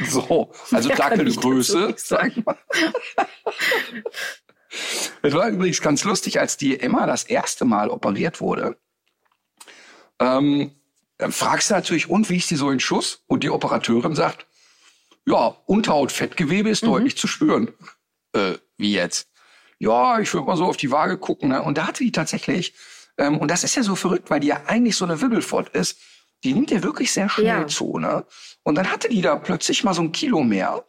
So, 0.08 0.52
also 0.70 0.88
Ja, 0.88 0.96
Dackelgröße, 0.96 1.86
nichts 1.86 2.08
sag 2.08 2.34
mal. 2.44 2.58
Es 5.22 5.34
war 5.34 5.48
übrigens 5.48 5.80
ganz 5.80 6.04
lustig, 6.04 6.40
als 6.40 6.56
die 6.56 6.80
Emma 6.80 7.06
das 7.06 7.24
erste 7.24 7.64
Mal 7.64 7.90
operiert 7.90 8.40
wurde. 8.40 8.78
Ähm, 10.18 10.72
dann 11.22 11.32
fragst 11.32 11.70
du 11.70 11.74
natürlich, 11.74 12.10
und 12.10 12.28
wie 12.30 12.36
ist 12.36 12.50
die 12.50 12.56
so 12.56 12.70
in 12.70 12.80
Schuss? 12.80 13.22
Und 13.28 13.44
die 13.44 13.50
Operateurin 13.50 14.14
sagt, 14.14 14.46
ja, 15.24 15.56
Unterhautfettgewebe 15.66 16.68
ist 16.68 16.84
deutlich 16.84 17.16
zu 17.16 17.26
spüren. 17.28 17.70
Äh, 18.32 18.54
wie 18.76 18.92
jetzt? 18.92 19.28
Ja, 19.78 20.18
ich 20.18 20.32
würde 20.34 20.46
mal 20.46 20.56
so 20.56 20.64
auf 20.64 20.76
die 20.76 20.90
Waage 20.90 21.16
gucken. 21.18 21.50
Ne? 21.50 21.62
Und 21.62 21.78
da 21.78 21.86
hatte 21.86 22.02
die 22.02 22.10
tatsächlich, 22.12 22.74
ähm, 23.18 23.38
und 23.38 23.48
das 23.50 23.62
ist 23.62 23.76
ja 23.76 23.82
so 23.84 23.94
verrückt, 23.94 24.30
weil 24.30 24.40
die 24.40 24.48
ja 24.48 24.62
eigentlich 24.66 24.96
so 24.96 25.04
eine 25.04 25.20
Wibbelfort 25.20 25.68
ist, 25.76 25.98
die 26.44 26.54
nimmt 26.54 26.70
ja 26.72 26.82
wirklich 26.82 27.12
sehr 27.12 27.28
schnell 27.28 27.46
Ja. 27.46 27.66
zu. 27.68 27.98
Ne? 27.98 28.24
Und 28.64 28.74
dann 28.74 28.90
hatte 28.90 29.08
die 29.08 29.22
da 29.22 29.36
plötzlich 29.36 29.84
mal 29.84 29.94
so 29.94 30.02
ein 30.02 30.10
Kilo 30.12 30.42
mehr. 30.42 30.84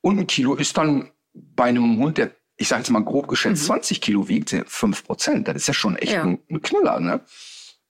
Und 0.00 0.18
ein 0.18 0.26
Kilo 0.28 0.54
ist 0.54 0.76
dann 0.76 1.10
bei 1.34 1.64
einem 1.64 1.98
Hund, 1.98 2.18
der, 2.18 2.30
ich 2.56 2.68
sage 2.68 2.82
jetzt 2.82 2.90
mal 2.90 3.02
grob 3.04 3.26
geschätzt, 3.26 3.64
20 3.64 4.00
Kilo 4.00 4.28
wiegt, 4.28 4.54
5 4.66 5.04
Prozent. 5.04 5.48
Das 5.48 5.56
ist 5.56 5.66
ja 5.66 5.74
schon 5.74 5.96
echt 5.96 6.12
Ja. 6.12 6.22
ein, 6.22 6.38
ein 6.50 6.62
Knüller. 6.62 7.00
Ne? 7.00 7.20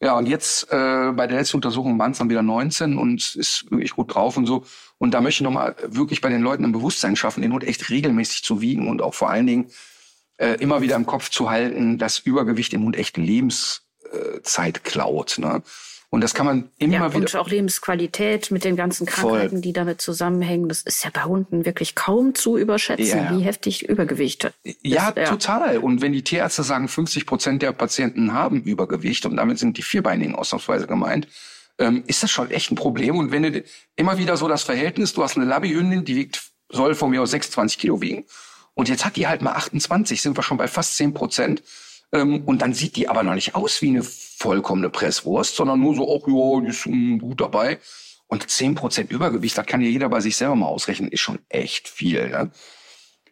Ja, 0.03 0.19
und 0.19 0.27
jetzt 0.27 0.65
äh, 0.73 1.13
bei 1.13 1.29
der 1.29 1.39
letzten 1.39 1.59
Untersuchung 1.59 1.97
waren 1.97 2.11
es 2.11 2.19
dann 2.19 2.29
wieder 2.29 2.43
19 2.43 2.99
und 2.99 3.37
ist 3.37 3.71
wirklich 3.71 3.93
gut 3.93 4.13
drauf 4.13 4.37
und 4.37 4.47
so. 4.47 4.65
Und 4.99 5.15
da 5.15 5.21
möchte 5.21 5.43
ich 5.43 5.45
nochmal 5.45 5.77
wirklich 5.87 6.21
bei 6.21 6.29
den 6.29 6.43
Leuten 6.43 6.65
ein 6.65 6.73
Bewusstsein 6.73 7.15
schaffen, 7.15 7.41
den 7.41 7.53
Hund 7.53 7.63
echt 7.63 7.89
regelmäßig 7.89 8.43
zu 8.43 8.61
wiegen 8.61 8.89
und 8.89 9.01
auch 9.01 9.15
vor 9.15 9.31
allen 9.31 9.47
Dingen 9.47 9.71
äh, 10.39 10.55
immer 10.55 10.83
wieder 10.83 10.97
im 10.97 11.07
Kopf 11.07 11.31
zu 11.31 11.51
halten, 11.51 11.99
dass 11.99 12.19
Übergewicht 12.19 12.73
dem 12.73 12.83
Hund 12.83 12.97
echt 12.97 13.17
Lebenszeit 13.17 13.83
Zeit 14.43 14.85
klaut. 14.85 15.39
Ne? 15.39 15.63
Und 16.15 16.21
das 16.21 16.35
kann 16.35 16.45
man 16.45 16.69
immer 16.77 16.93
Ja, 16.97 17.09
wieder. 17.09 17.17
und 17.21 17.37
auch 17.37 17.49
Lebensqualität 17.49 18.51
mit 18.51 18.65
den 18.65 18.77
ganzen 18.77 19.07
Krankheiten, 19.07 19.49
Voll. 19.57 19.61
die 19.63 19.73
damit 19.73 20.03
zusammenhängen. 20.03 20.69
Das 20.69 20.83
ist 20.83 21.03
ja 21.05 21.11
bei 21.11 21.23
Hunden 21.25 21.65
wirklich 21.65 21.95
kaum 21.95 22.35
zu 22.35 22.59
überschätzen, 22.59 23.19
Ja. 23.19 23.35
wie 23.35 23.41
heftig 23.41 23.89
Übergewicht 23.89 24.45
ist. 24.63 24.77
Ja, 24.83 25.11
ja. 25.17 25.25
total. 25.25 25.79
Und 25.79 26.03
wenn 26.03 26.13
die 26.13 26.23
Tierärzte 26.23 26.65
sagen, 26.65 26.87
50 26.89 27.25
Prozent 27.25 27.63
der 27.63 27.73
Patienten 27.73 28.35
haben 28.35 28.61
Übergewicht 28.63 29.25
und 29.25 29.37
damit 29.37 29.59
sind 29.59 29.79
die 29.79 29.83
Vierbeinigen 29.83 30.35
ausnahmsweise 30.35 30.87
gemeint, 30.87 31.29
ähm, 31.79 32.05
ist 32.07 32.23
das 32.23 32.31
schon 32.31 32.51
echt 32.51 32.71
ein 32.71 32.75
Problem. 32.75 33.17
Und 33.17 33.33
wenn 33.33 33.45
du 33.45 33.65
immer 33.97 34.19
wieder 34.19 34.37
so 34.37 34.49
das 34.49 34.65
Verhältnis, 34.65 35.15
du 35.15 35.23
hast 35.23 35.37
eine 35.39 35.47
Labby-Hündin, 35.47 36.05
die 36.05 36.15
wiegt, 36.17 36.43
soll 36.69 36.95
von 36.95 37.09
mir 37.11 37.23
aus 37.23 37.31
26 37.31 37.79
Kilo 37.79 38.03
wiegen. 38.03 38.25
Und 38.75 38.91
jetzt 38.91 39.07
hat 39.07 39.17
die 39.17 39.27
halt 39.29 39.41
mal 39.41 39.53
28, 39.53 40.21
sind 40.21 40.37
wir 40.37 40.43
schon 40.43 40.59
bei 40.59 40.69
fast 40.69 40.95
10 40.99 41.15
Prozent. 41.15 41.63
Ähm, 42.13 42.45
und 42.45 42.63
dann 42.63 42.75
sieht 42.75 42.97
die 42.97 43.09
aber 43.09 43.23
noch 43.23 43.35
nicht 43.35 43.55
aus 43.55 43.81
wie 43.83 43.89
eine 43.89 44.03
vollkommene 44.03 44.91
Presswurst, 44.91 45.57
sondern 45.57 45.81
nur 45.81 45.95
so, 45.95 46.05
ach 46.05 46.29
ja, 46.29 46.61
die 46.61 46.69
ist 46.69 46.87
mm, 46.87 47.19
gut 47.19 47.41
dabei. 47.41 47.79
Und 48.27 48.49
10 48.49 48.75
Prozent 48.75 49.11
Übergewicht, 49.11 49.59
das 49.59 49.67
kann 49.67 49.81
ja 49.81 49.89
jeder 49.89 50.09
bei 50.09 50.21
sich 50.21 50.37
selber 50.37 50.57
mal 50.57 50.67
ausrechnen, 50.67 51.11
ist 51.11 51.21
schon 51.21 51.39
echt 51.49 51.89
viel. 51.89 52.29
Ne? 52.31 52.51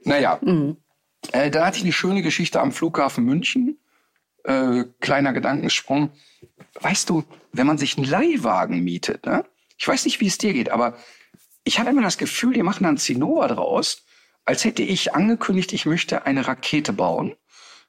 Naja, 0.05 0.39
äh, 1.33 1.51
da 1.51 1.67
hatte 1.67 1.79
ich 1.79 1.85
eine 1.85 1.93
schöne 1.93 2.23
Geschichte 2.23 2.61
am 2.61 2.73
Flughafen 2.73 3.25
München. 3.25 3.79
Äh, 4.45 4.85
kleiner 5.01 5.33
Gedankensprung. 5.33 6.11
Weißt 6.81 7.09
du, 7.11 7.25
wenn 7.53 7.67
man 7.67 7.79
sich 7.79 7.97
einen 7.97 8.07
Leihwagen 8.07 8.83
mietet, 8.83 9.27
ne? 9.27 9.45
ich 9.77 9.87
weiß 9.87 10.05
nicht, 10.05 10.21
wie 10.21 10.27
es 10.27 10.39
dir 10.39 10.53
geht, 10.53 10.71
aber 10.71 10.97
ich 11.65 11.79
habe 11.79 11.91
immer 11.91 12.03
das 12.03 12.19
Gefühl, 12.19 12.55
die 12.55 12.63
machen 12.63 12.85
dann 12.85 12.97
Zinnober 12.97 13.49
draus, 13.49 14.05
als 14.45 14.65
hätte 14.65 14.83
ich 14.83 15.15
angekündigt, 15.15 15.73
ich 15.73 15.87
möchte 15.87 16.25
eine 16.25 16.47
Rakete 16.47 16.93
bauen, 16.93 17.35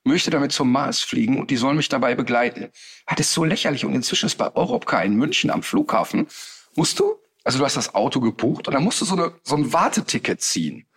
möchte 0.04 0.32
damit 0.32 0.52
zum 0.52 0.72
Mars 0.72 1.00
fliegen 1.02 1.40
und 1.40 1.52
die 1.52 1.58
sollen 1.58 1.78
mich 1.78 1.90
dabei 1.90 2.16
begleiten. 2.16 2.70
Ah, 3.06 3.16
Das 3.16 3.28
ist 3.28 3.34
so 3.34 3.44
lächerlich. 3.44 3.86
Und 3.86 3.94
inzwischen 3.94 4.26
ist 4.26 4.38
bei 4.38 4.54
Europcar 4.56 5.04
in 5.04 5.16
München 5.16 5.52
am 5.52 5.64
Flughafen, 5.64 6.28
musst 6.76 7.00
du, 7.00 7.16
also 7.44 7.60
du 7.60 7.66
hast 7.66 7.78
das 7.78 7.94
Auto 7.96 8.20
gebucht 8.20 8.68
und 8.68 8.74
dann 8.74 8.84
musst 8.84 9.02
du 9.02 9.06
so, 9.06 9.16
eine, 9.16 9.34
so 9.44 9.56
ein 9.56 9.74
Warteticket 9.74 10.42
ziehen. 10.42 10.88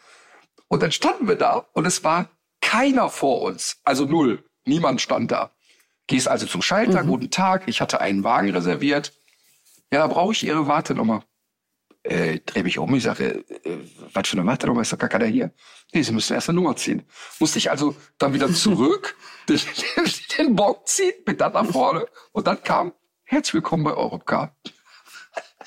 Und 0.68 0.82
dann 0.82 0.92
standen 0.92 1.28
wir 1.28 1.36
da 1.36 1.66
und 1.72 1.86
es 1.86 2.02
war 2.04 2.30
keiner 2.60 3.08
vor 3.10 3.42
uns. 3.42 3.76
Also 3.84 4.06
null. 4.06 4.44
Niemand 4.64 5.00
stand 5.00 5.30
da. 5.30 5.50
Gehst 6.06 6.28
also 6.28 6.46
zum 6.46 6.62
Schalter, 6.62 7.02
guten 7.04 7.30
Tag, 7.30 7.64
ich 7.66 7.80
hatte 7.80 8.00
einen 8.00 8.24
Wagen 8.24 8.50
reserviert. 8.50 9.12
Ja, 9.92 10.00
da 10.00 10.06
brauche 10.06 10.32
ich 10.32 10.44
Ihre 10.44 10.66
Wartenummer. 10.66 11.24
Äh, 12.04 12.40
dreh 12.44 12.62
mich 12.62 12.78
um, 12.78 12.94
ich 12.94 13.02
sage, 13.02 13.44
äh, 13.64 13.78
was 14.12 14.28
für 14.28 14.36
eine 14.36 14.46
Wartenummer 14.46 14.82
ist 14.82 14.92
doch 14.92 14.98
gar 14.98 15.08
keiner 15.08 15.24
hier. 15.24 15.52
Nee, 15.92 16.02
Sie 16.02 16.12
müssen 16.12 16.34
erst 16.34 16.50
eine 16.50 16.56
Nummer 16.56 16.76
ziehen. 16.76 17.02
Musste 17.40 17.58
ich 17.58 17.70
also 17.70 17.96
dann 18.18 18.34
wieder 18.34 18.52
zurück, 18.52 19.16
den, 19.48 19.58
den 20.38 20.54
Bock 20.54 20.86
ziehen, 20.86 21.14
bin 21.24 21.38
dann 21.38 21.54
nach 21.54 21.64
vorne 21.64 22.06
und 22.32 22.46
dann 22.46 22.62
kam, 22.62 22.92
herzlich 23.24 23.54
willkommen 23.54 23.84
bei 23.84 23.94
Europcar. 23.94 24.54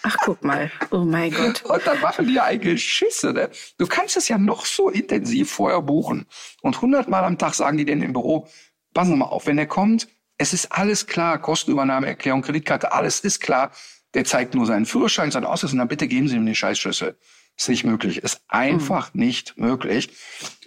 Ach, 0.03 0.15
guck 0.23 0.43
mal. 0.43 0.71
Oh 0.91 0.99
mein 0.99 1.31
Gott. 1.31 1.63
Und 1.65 1.87
dann 1.87 1.99
machen 2.01 2.27
die 2.27 2.35
ja 2.35 2.43
ein 2.43 2.61
Geschisse. 2.61 3.33
Ne? 3.33 3.49
Du 3.79 3.87
kannst 3.87 4.15
es 4.15 4.27
ja 4.27 4.37
noch 4.37 4.65
so 4.65 4.89
intensiv 4.89 5.51
vorher 5.51 5.81
buchen. 5.81 6.27
Und 6.61 6.79
hundertmal 6.81 7.23
am 7.23 7.39
Tag 7.39 7.55
sagen 7.55 7.77
die 7.77 7.85
denn 7.85 8.03
im 8.03 8.13
Büro, 8.13 8.47
passen 8.93 9.11
Sie 9.11 9.17
mal 9.17 9.25
auf, 9.25 9.47
wenn 9.47 9.57
der 9.57 9.67
kommt, 9.67 10.07
es 10.37 10.53
ist 10.53 10.71
alles 10.71 11.07
klar, 11.07 11.39
Kostenübernahmeerklärung, 11.39 12.43
Kreditkarte, 12.43 12.91
alles 12.91 13.21
ist 13.21 13.39
klar. 13.39 13.71
Der 14.13 14.25
zeigt 14.25 14.55
nur 14.55 14.65
seinen 14.65 14.85
Führerschein, 14.85 15.31
seinen 15.31 15.45
Ausweis 15.45 15.73
und 15.73 15.79
dann 15.79 15.87
bitte 15.87 16.07
geben 16.07 16.27
Sie 16.27 16.35
ihm 16.35 16.45
den 16.45 16.55
Scheißschlüssel. 16.55 17.17
Ist 17.57 17.69
nicht 17.69 17.83
möglich. 17.83 18.17
Ist 18.17 18.41
einfach 18.47 19.13
nicht 19.13 19.57
möglich. 19.57 20.09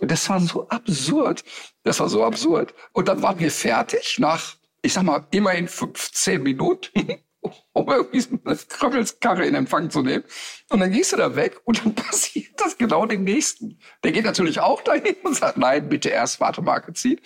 Und 0.01 0.11
das 0.11 0.29
war 0.29 0.41
so 0.41 0.69
absurd. 0.69 1.45
Das 1.85 2.01
war 2.01 2.09
so 2.09 2.25
absurd. 2.25 2.75
Und 2.93 3.09
dann 3.09 3.23
waren 3.23 3.39
wir 3.39 3.51
fertig 3.51 4.19
nach, 4.19 4.57
ich 4.83 4.93
sag 4.93 5.05
mal, 5.05 5.27
immerhin 5.31 5.69
15 5.69 6.43
Minuten. 6.43 7.23
um 7.73 7.89
irgendwie 7.89 8.21
so 8.21 8.39
eine 8.45 8.57
Kröppelskarre 8.57 9.47
in 9.47 9.55
Empfang 9.55 9.91
zu 9.91 10.03
nehmen. 10.03 10.25
Und 10.69 10.81
dann 10.81 10.93
gehst 10.93 11.13
du 11.13 11.17
da 11.17 11.37
weg 11.37 11.61
und 11.65 11.85
dann 11.85 11.95
passiert 11.95 12.61
das 12.61 12.77
genau 12.77 13.07
dem 13.07 13.25
Nächsten. 13.25 13.79
Der 14.05 14.13
geht 14.13 14.25
natürlich 14.25 14.61
auch 14.61 14.83
dahin 14.83 15.17
und 15.23 15.37
sagt, 15.37 15.57
nein, 15.57 15.89
bitte 15.89 16.11
erst 16.11 16.41
Wartemarke 16.41 16.93
ziehen. 16.93 17.21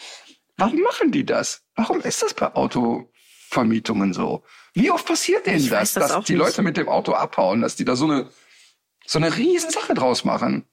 Warum 0.56 0.80
machen 0.82 1.10
die 1.10 1.26
das? 1.26 1.62
Warum 1.74 2.00
ist 2.00 2.22
das 2.22 2.34
bei 2.34 2.54
Autovermietungen 3.54 4.12
so? 4.12 4.42
Wie 4.74 4.90
oft 4.90 5.06
passiert 5.06 5.46
denn 5.46 5.68
das, 5.68 5.92
das 5.92 6.08
dass 6.08 6.24
die 6.24 6.32
nicht. 6.32 6.42
Leute 6.42 6.62
mit 6.62 6.76
dem 6.76 6.88
Auto 6.88 7.12
abhauen, 7.12 7.62
dass 7.62 7.76
die 7.76 7.84
da 7.84 7.96
so 7.96 8.06
eine, 8.06 8.28
so 9.06 9.18
eine 9.18 9.36
riesen 9.36 9.70
Sache 9.70 9.94
draus 9.94 10.24
machen? 10.24 10.64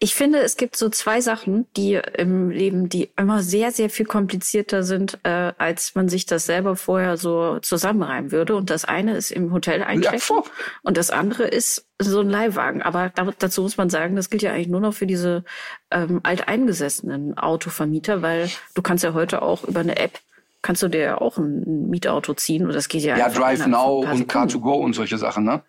Ich 0.00 0.14
finde, 0.14 0.40
es 0.40 0.56
gibt 0.56 0.76
so 0.76 0.90
zwei 0.90 1.20
Sachen, 1.20 1.66
die 1.76 1.98
im 2.18 2.50
Leben, 2.50 2.88
die 2.88 3.10
immer 3.16 3.42
sehr, 3.42 3.70
sehr 3.70 3.88
viel 3.88 4.04
komplizierter 4.04 4.82
sind, 4.82 5.20
äh, 5.22 5.52
als 5.56 5.94
man 5.94 6.08
sich 6.08 6.26
das 6.26 6.46
selber 6.46 6.74
vorher 6.74 7.16
so 7.16 7.60
zusammenreimen 7.60 8.32
würde. 8.32 8.56
Und 8.56 8.70
das 8.70 8.84
eine 8.84 9.16
ist 9.16 9.30
im 9.30 9.52
Hotel 9.52 9.82
einchecken 9.82 10.18
voll. 10.18 10.42
und 10.82 10.96
das 10.96 11.10
andere 11.10 11.44
ist 11.44 11.88
so 11.98 12.20
ein 12.20 12.28
Leihwagen. 12.28 12.82
Aber 12.82 13.10
da, 13.14 13.32
dazu 13.38 13.62
muss 13.62 13.76
man 13.76 13.88
sagen, 13.88 14.16
das 14.16 14.30
gilt 14.30 14.42
ja 14.42 14.52
eigentlich 14.52 14.68
nur 14.68 14.80
noch 14.80 14.94
für 14.94 15.06
diese 15.06 15.44
ähm, 15.92 16.20
alteingesessenen 16.24 17.38
Autovermieter, 17.38 18.20
weil 18.20 18.50
du 18.74 18.82
kannst 18.82 19.04
ja 19.04 19.14
heute 19.14 19.42
auch 19.42 19.62
über 19.62 19.80
eine 19.80 19.96
App 19.96 20.18
kannst 20.64 20.82
du 20.82 20.88
dir 20.88 21.00
ja 21.00 21.20
auch 21.20 21.36
ein 21.36 21.90
Mietauto 21.90 22.34
ziehen 22.34 22.66
und 22.66 22.74
das 22.74 22.88
geht 22.88 23.02
ja 23.02 23.16
Ja, 23.16 23.28
Drive 23.28 23.66
Now 23.66 24.00
und 24.00 24.16
Sekunden. 24.16 24.30
Car2Go 24.30 24.72
und 24.80 24.94
solche 24.94 25.18
Sachen, 25.18 25.44
ne? 25.44 25.62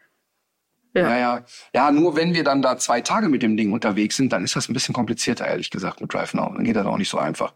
Ja. 0.93 1.09
Ja, 1.09 1.17
ja. 1.17 1.45
Ja, 1.73 1.91
nur 1.91 2.15
wenn 2.15 2.33
wir 2.33 2.45
dann 2.45 2.61
da 2.61 2.77
zwei 2.77 3.01
Tage 3.01 3.27
mit 3.27 3.43
dem 3.43 3.57
Ding 3.57 3.73
unterwegs 3.73 4.15
sind, 4.15 4.31
dann 4.31 4.45
ist 4.45 4.55
das 4.55 4.69
ein 4.69 4.73
bisschen 4.73 4.95
komplizierter, 4.95 5.45
ehrlich 5.45 5.69
gesagt, 5.69 5.99
mit 5.99 6.13
Drive 6.13 6.33
Now. 6.33 6.53
Dann 6.55 6.63
geht 6.63 6.77
das 6.77 6.85
auch 6.85 6.97
nicht 6.97 7.09
so 7.09 7.17
einfach. 7.17 7.53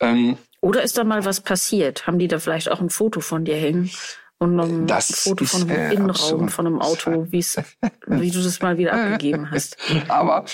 Ähm, 0.00 0.36
Oder 0.60 0.82
ist 0.82 0.98
da 0.98 1.04
mal 1.04 1.24
was 1.24 1.40
passiert? 1.40 2.08
Haben 2.08 2.18
die 2.18 2.26
da 2.26 2.40
vielleicht 2.40 2.68
auch 2.68 2.80
ein 2.80 2.90
Foto 2.90 3.20
von 3.20 3.44
dir 3.44 3.54
hängen? 3.56 3.90
Und 4.38 4.56
noch 4.56 4.64
ein 4.68 4.88
Das 4.88 5.20
Foto 5.20 5.44
von 5.44 5.62
einem 5.62 5.70
äh, 5.70 5.92
Innenraum 5.92 6.10
absurd. 6.10 6.50
von 6.50 6.66
einem 6.66 6.82
Auto, 6.82 7.26
wie's, 7.30 7.56
wie 8.08 8.32
du 8.32 8.42
das 8.42 8.60
mal 8.60 8.76
wieder 8.76 8.92
abgegeben 8.92 9.52
hast. 9.52 9.76
aber, 10.08 10.44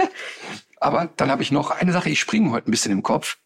aber 0.80 1.10
dann 1.16 1.30
habe 1.30 1.42
ich 1.42 1.52
noch 1.52 1.70
eine 1.70 1.92
Sache, 1.92 2.08
ich 2.08 2.18
springe 2.18 2.50
heute 2.50 2.70
ein 2.70 2.70
bisschen 2.70 2.92
im 2.92 3.02
Kopf. 3.02 3.36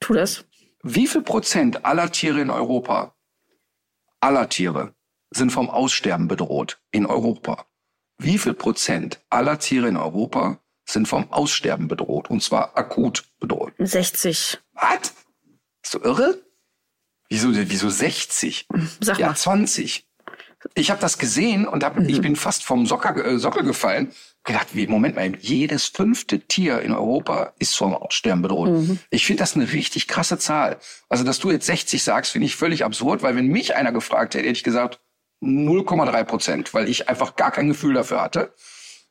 Tu 0.00 0.14
das. 0.14 0.46
Wie 0.86 1.06
viel 1.06 1.22
Prozent 1.22 1.86
aller 1.86 2.12
Tiere 2.12 2.42
in 2.42 2.50
Europa, 2.50 3.14
aller 4.20 4.50
Tiere, 4.50 4.94
sind 5.30 5.50
vom 5.50 5.70
Aussterben 5.70 6.28
bedroht 6.28 6.78
in 6.90 7.06
Europa? 7.06 7.66
Wie 8.18 8.36
viel 8.36 8.52
Prozent 8.52 9.18
aller 9.30 9.58
Tiere 9.58 9.88
in 9.88 9.96
Europa 9.96 10.60
sind 10.86 11.08
vom 11.08 11.32
Aussterben 11.32 11.88
bedroht? 11.88 12.28
Und 12.28 12.42
zwar 12.42 12.76
akut 12.76 13.24
bedroht. 13.40 13.72
60. 13.78 14.60
Was? 14.74 15.14
Bist 15.80 15.94
du 15.94 16.00
irre? 16.00 16.38
Wieso, 17.30 17.48
wieso 17.54 17.88
60? 17.88 18.68
Sag 19.00 19.18
Ja, 19.18 19.28
mal. 19.28 19.36
20. 19.36 20.06
Ich 20.74 20.90
habe 20.90 21.00
das 21.00 21.16
gesehen 21.16 21.66
und 21.66 21.82
hab, 21.82 21.98
ich 21.98 22.20
bin 22.20 22.36
fast 22.36 22.62
vom 22.62 22.84
Socker, 22.84 23.16
äh, 23.24 23.38
Sockel 23.38 23.64
gefallen. 23.64 24.12
Gedacht, 24.44 24.68
wie, 24.74 24.86
Moment 24.86 25.16
mal, 25.16 25.34
jedes 25.40 25.86
fünfte 25.86 26.40
Tier 26.40 26.82
in 26.82 26.92
Europa 26.92 27.54
ist 27.58 27.76
vom 27.76 27.94
Aussterben 27.94 28.42
bedroht. 28.42 28.68
Ich 29.10 29.24
finde 29.24 29.40
das 29.40 29.56
eine 29.56 29.72
richtig 29.72 30.06
krasse 30.06 30.38
Zahl. 30.38 30.78
Also, 31.08 31.24
dass 31.24 31.38
du 31.38 31.50
jetzt 31.50 31.64
60 31.66 32.02
sagst, 32.02 32.32
finde 32.32 32.46
ich 32.46 32.54
völlig 32.54 32.84
absurd, 32.84 33.22
weil 33.22 33.36
wenn 33.36 33.46
mich 33.46 33.74
einer 33.74 33.90
gefragt 33.90 34.34
hätte, 34.34 34.46
hätte 34.46 34.58
ich 34.58 34.64
gesagt 34.64 35.00
0,3 35.42 36.24
Prozent, 36.24 36.74
weil 36.74 36.88
ich 36.88 37.08
einfach 37.08 37.36
gar 37.36 37.52
kein 37.52 37.68
Gefühl 37.68 37.94
dafür 37.94 38.20
hatte. 38.20 38.54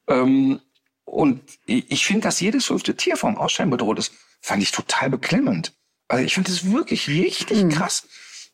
Ähm, 0.08 0.62
und 1.06 1.42
ich 1.66 2.06
finde, 2.06 2.22
dass 2.22 2.40
jedes 2.40 2.66
fünfte 2.66 2.96
Tier 2.96 3.18
vom 3.18 3.38
Aussterben 3.38 3.72
bedroht 3.72 4.00
ist, 4.00 4.14
fand 4.42 4.62
ich 4.62 4.72
total 4.72 5.10
beklemmend. 5.10 5.74
Also 6.08 6.24
ich 6.24 6.34
finde 6.36 6.52
das 6.52 6.72
wirklich 6.72 7.08
richtig 7.08 7.70
krass. 7.70 8.08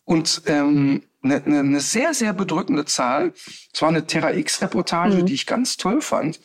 Und 0.05 0.43
ähm, 0.45 1.03
eine 1.21 1.41
ne, 1.45 1.63
ne 1.63 1.79
sehr, 1.81 2.13
sehr 2.13 2.33
bedrückende 2.33 2.85
Zahl. 2.85 3.33
Es 3.73 3.81
war 3.81 3.89
eine 3.89 4.07
Terra 4.07 4.33
X-Reportage, 4.33 5.23
die 5.23 5.33
ich 5.33 5.45
ganz 5.45 5.77
toll 5.77 6.01
fand. 6.01 6.39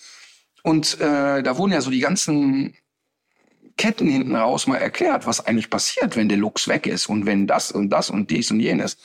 Und 0.65 0.99
äh, 0.99 1.43
da 1.43 1.59
wurden 1.59 1.73
ja 1.73 1.83
so 1.83 1.91
die 1.91 2.01
ganzen 2.01 2.75
Ketten 3.77 4.09
hinten 4.09 4.35
raus 4.35 4.67
mal 4.67 4.79
erklärt, 4.79 5.27
was 5.27 5.47
eigentlich 5.47 5.69
passiert, 5.69 6.17
wenn 6.17 6.29
der 6.29 6.39
Lux 6.39 6.69
weg 6.69 6.87
ist 6.87 7.07
und 7.07 7.27
wenn 7.27 7.47
das 7.47 7.71
und 7.71 7.91
das 7.91 8.09
und 8.09 8.31
dies 8.31 8.51
und 8.51 8.61
jenes. 8.61 8.97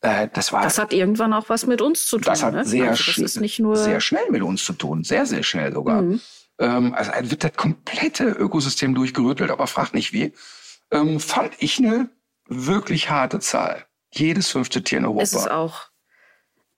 Äh, 0.00 0.28
das 0.32 0.52
war 0.52 0.62
Das 0.62 0.78
hat 0.78 0.92
irgendwann 0.92 1.32
auch 1.32 1.48
was 1.48 1.66
mit 1.66 1.80
uns 1.82 2.06
zu 2.06 2.16
tun. 2.16 2.24
das 2.24 2.42
hat 2.42 2.54
ne? 2.54 2.64
sehr, 2.64 2.90
also 2.90 3.04
das 3.06 3.18
ist 3.18 3.40
nicht 3.40 3.58
nur. 3.60 3.76
sehr 3.76 4.00
schnell 4.00 4.28
mit 4.30 4.42
uns 4.42 4.64
zu 4.64 4.72
tun. 4.72 5.04
Sehr, 5.04 5.24
sehr 5.24 5.42
schnell 5.44 5.72
sogar. 5.72 6.02
Mhm. 6.02 6.20
Ähm, 6.58 6.94
also 6.94 7.12
wird 7.30 7.44
das 7.44 7.54
komplette 7.54 8.24
Ökosystem 8.24 8.94
durchgerüttelt, 8.94 9.50
aber 9.50 9.66
frag 9.66 9.94
nicht 9.94 10.12
wie. 10.12 10.32
Ähm, 10.90 11.20
fand 11.20 11.52
ich 11.58 11.78
eine 11.78 12.08
wirklich 12.46 13.10
harte 13.10 13.40
Zahl. 13.40 13.84
Jedes 14.12 14.48
fünfte 14.48 14.82
Tier 14.82 14.98
in 14.98 15.04
Europa. 15.04 15.22
Ist 15.22 15.34
es 15.34 15.46
auch. 15.46 15.87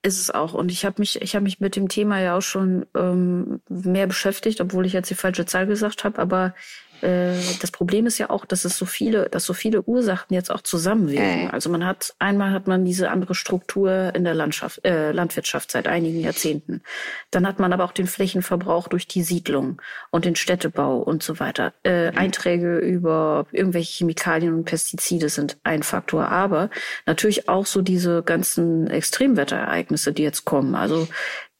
Ist 0.02 0.18
es 0.18 0.30
auch. 0.30 0.54
Und 0.54 0.70
ich 0.70 0.86
habe 0.86 0.96
mich, 0.98 1.20
ich 1.20 1.34
habe 1.34 1.42
mich 1.42 1.60
mit 1.60 1.76
dem 1.76 1.88
Thema 1.88 2.20
ja 2.20 2.36
auch 2.38 2.42
schon 2.42 2.86
ähm, 2.96 3.60
mehr 3.68 4.06
beschäftigt, 4.06 4.60
obwohl 4.62 4.86
ich 4.86 4.94
jetzt 4.94 5.10
die 5.10 5.14
falsche 5.14 5.44
Zahl 5.44 5.66
gesagt 5.66 6.04
habe. 6.04 6.18
Aber 6.18 6.54
äh, 7.02 7.34
das 7.60 7.70
Problem 7.70 8.06
ist 8.06 8.18
ja 8.18 8.30
auch, 8.30 8.44
dass 8.44 8.64
es 8.64 8.76
so 8.76 8.86
viele, 8.86 9.28
dass 9.28 9.44
so 9.44 9.52
viele 9.52 9.82
Ursachen 9.82 10.34
jetzt 10.34 10.50
auch 10.50 10.60
zusammenwirken. 10.60 11.50
Also 11.50 11.70
man 11.70 11.84
hat 11.84 12.14
einmal 12.18 12.52
hat 12.52 12.66
man 12.66 12.84
diese 12.84 13.10
andere 13.10 13.34
Struktur 13.34 14.14
in 14.14 14.24
der 14.24 14.34
Landschaft, 14.34 14.84
äh, 14.84 15.12
Landwirtschaft 15.12 15.70
seit 15.70 15.86
einigen 15.86 16.20
Jahrzehnten. 16.20 16.82
Dann 17.30 17.46
hat 17.46 17.58
man 17.58 17.72
aber 17.72 17.84
auch 17.84 17.92
den 17.92 18.06
Flächenverbrauch 18.06 18.88
durch 18.88 19.06
die 19.06 19.22
Siedlung 19.22 19.80
und 20.10 20.24
den 20.24 20.36
Städtebau 20.36 20.98
und 20.98 21.22
so 21.22 21.40
weiter. 21.40 21.72
Äh, 21.82 22.10
Einträge 22.10 22.78
über 22.78 23.46
irgendwelche 23.52 23.98
Chemikalien 23.98 24.54
und 24.54 24.64
Pestizide 24.64 25.28
sind 25.28 25.58
ein 25.62 25.82
Faktor, 25.82 26.28
aber 26.28 26.70
natürlich 27.06 27.48
auch 27.48 27.66
so 27.66 27.82
diese 27.82 28.22
ganzen 28.22 28.88
Extremwetterereignisse, 28.88 30.12
die 30.12 30.22
jetzt 30.22 30.44
kommen. 30.44 30.74
Also 30.74 31.08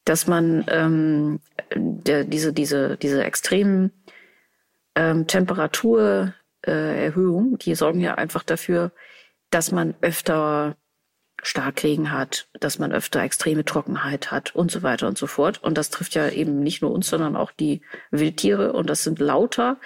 dass 0.05 0.27
man 0.27 0.65
ähm, 0.67 1.39
der, 1.75 2.23
diese 2.23 2.53
diese 2.53 2.97
diese 2.97 3.23
extremen 3.23 3.91
ähm, 4.95 5.27
Temperaturerhöhung, 5.27 7.53
äh, 7.53 7.57
die 7.57 7.75
sorgen 7.75 8.01
ja 8.01 8.15
einfach 8.15 8.43
dafür, 8.43 8.91
dass 9.49 9.71
man 9.71 9.95
öfter 10.01 10.75
Starkregen 11.43 12.11
hat, 12.11 12.47
dass 12.59 12.77
man 12.77 12.91
öfter 12.91 13.21
extreme 13.21 13.65
Trockenheit 13.65 14.31
hat 14.31 14.55
und 14.55 14.71
so 14.71 14.83
weiter 14.83 15.07
und 15.07 15.17
so 15.17 15.27
fort. 15.27 15.63
Und 15.63 15.77
das 15.77 15.89
trifft 15.89 16.13
ja 16.13 16.29
eben 16.29 16.59
nicht 16.59 16.81
nur 16.81 16.91
uns, 16.91 17.09
sondern 17.09 17.35
auch 17.35 17.51
die 17.51 17.81
Wildtiere. 18.11 18.73
Und 18.73 18.89
das 18.89 19.03
sind 19.03 19.19
lauter 19.19 19.79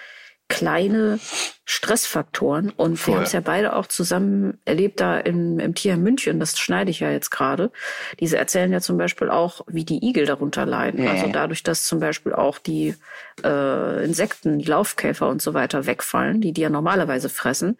kleine 0.47 1.19
Stressfaktoren. 1.65 2.69
Und 2.69 2.91
wir 2.91 2.97
Voll. 2.97 3.15
haben 3.15 3.23
es 3.23 3.31
ja 3.31 3.39
beide 3.39 3.75
auch 3.75 3.87
zusammen 3.87 4.59
erlebt 4.65 5.01
da 5.01 5.17
im, 5.17 5.59
im 5.59 5.73
Tier 5.73 5.95
in 5.95 6.03
München. 6.03 6.39
Das 6.39 6.57
schneide 6.59 6.91
ich 6.91 6.99
ja 6.99 7.09
jetzt 7.09 7.31
gerade. 7.31 7.71
Diese 8.19 8.37
erzählen 8.37 8.71
ja 8.71 8.79
zum 8.79 8.97
Beispiel 8.97 9.29
auch, 9.29 9.61
wie 9.67 9.85
die 9.85 10.07
Igel 10.07 10.25
darunter 10.25 10.65
leiden. 10.65 11.03
Ja. 11.03 11.11
Also 11.11 11.27
dadurch, 11.27 11.63
dass 11.63 11.85
zum 11.85 11.99
Beispiel 11.99 12.33
auch 12.33 12.59
die 12.59 12.95
äh, 13.43 14.05
Insekten, 14.05 14.59
die 14.59 14.65
Laufkäfer 14.65 15.27
und 15.27 15.41
so 15.41 15.53
weiter 15.53 15.85
wegfallen, 15.87 16.41
die 16.41 16.53
die 16.53 16.61
ja 16.61 16.69
normalerweise 16.69 17.29
fressen, 17.29 17.77